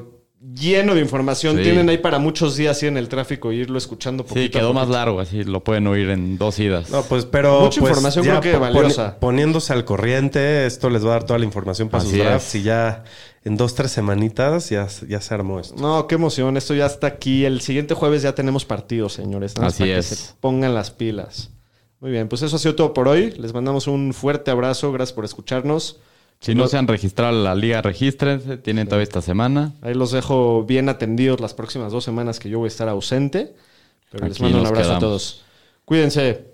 lleno 0.54 0.94
de 0.94 1.02
información. 1.02 1.58
Sí. 1.58 1.64
Tienen 1.64 1.90
ahí 1.90 1.98
para 1.98 2.20
muchos 2.20 2.56
días 2.56 2.82
ir 2.84 2.90
en 2.90 2.98
el 2.98 3.08
tráfico 3.10 3.52
y 3.52 3.56
irlo 3.62 3.78
escuchando 3.80 4.24
poquito 4.24 4.40
Sí, 4.40 4.48
a 4.48 4.60
quedó 4.62 4.74
más 4.74 4.88
largo, 4.90 5.20
así 5.20 5.44
lo 5.44 5.64
pueden 5.64 5.88
oír 5.88 6.10
en 6.10 6.38
dos 6.38 6.60
idas. 6.60 6.90
No, 6.92 7.02
pues, 7.04 7.26
pero. 7.26 7.62
Mucha 7.62 7.80
pues, 7.82 7.90
información 7.92 8.26
creo 8.26 8.42
que 8.42 8.56
valiosa. 8.58 9.16
poni- 9.16 9.20
poniéndose 9.20 9.74
al 9.74 9.84
corriente, 9.86 10.66
esto 10.68 10.90
les 10.92 11.04
va 11.04 11.08
a 11.08 11.12
dar 11.14 11.24
toda 11.24 11.40
la 11.40 11.46
información 11.46 11.90
para 11.90 12.04
Así 12.04 12.12
sus 12.12 12.20
drafts. 12.20 12.48
es. 12.50 12.56
Y 12.56 12.64
ya 12.64 13.04
en 13.44 13.58
dos, 13.58 13.74
tres 13.74 13.92
semanitas 13.92 14.70
ya, 14.70 14.88
ya 15.08 15.22
se 15.22 15.34
armó 15.34 15.60
esto. 15.60 15.76
No, 15.82 16.06
qué 16.06 16.16
emoción. 16.16 16.56
Esto 16.58 16.76
ya 16.76 16.86
está 16.86 17.08
aquí. 17.08 17.46
El 17.46 17.62
siguiente 17.62 17.94
jueves 17.94 18.22
ya 18.22 18.36
tenemos 18.36 18.66
partidos, 18.66 19.14
señores. 19.14 19.54
Así 19.62 19.80
para 19.84 19.94
que 19.94 19.98
es. 20.00 20.06
se 20.06 20.34
pongan 20.40 20.74
las 20.76 20.92
pilas. 20.92 21.52
Muy 22.00 22.12
bien, 22.12 22.28
pues 22.28 22.42
eso 22.44 22.58
ha 22.58 22.60
sido 22.60 22.76
todo 22.76 22.94
por 22.94 23.08
hoy. 23.08 23.32
Les 23.40 23.54
mandamos 23.54 23.88
un 23.88 24.14
fuerte 24.14 24.52
abrazo. 24.52 24.92
Gracias 24.92 25.14
por 25.16 25.26
escucharnos. 25.26 26.00
Si 26.40 26.54
no 26.54 26.68
se 26.68 26.78
han 26.78 26.88
registrado 26.88 27.36
en 27.36 27.44
la 27.44 27.56
liga, 27.56 27.82
regístrense. 27.82 28.58
Tienen 28.58 28.88
todavía 28.88 29.04
esta 29.04 29.22
semana. 29.22 29.74
Ahí 29.82 29.94
los 29.94 30.12
dejo 30.12 30.64
bien 30.64 30.88
atendidos 30.88 31.40
las 31.40 31.54
próximas 31.54 31.92
dos 31.92 32.04
semanas 32.04 32.40
que 32.40 32.50
yo 32.50 32.60
voy 32.60 32.68
a 32.68 32.70
estar 32.70 32.88
ausente. 32.90 33.56
Pero 34.12 34.28
les 34.28 34.40
mando 34.40 34.62
un 34.62 34.68
abrazo 34.68 34.96
a 34.96 35.00
todos. 35.00 35.44
Cuídense. 35.84 36.46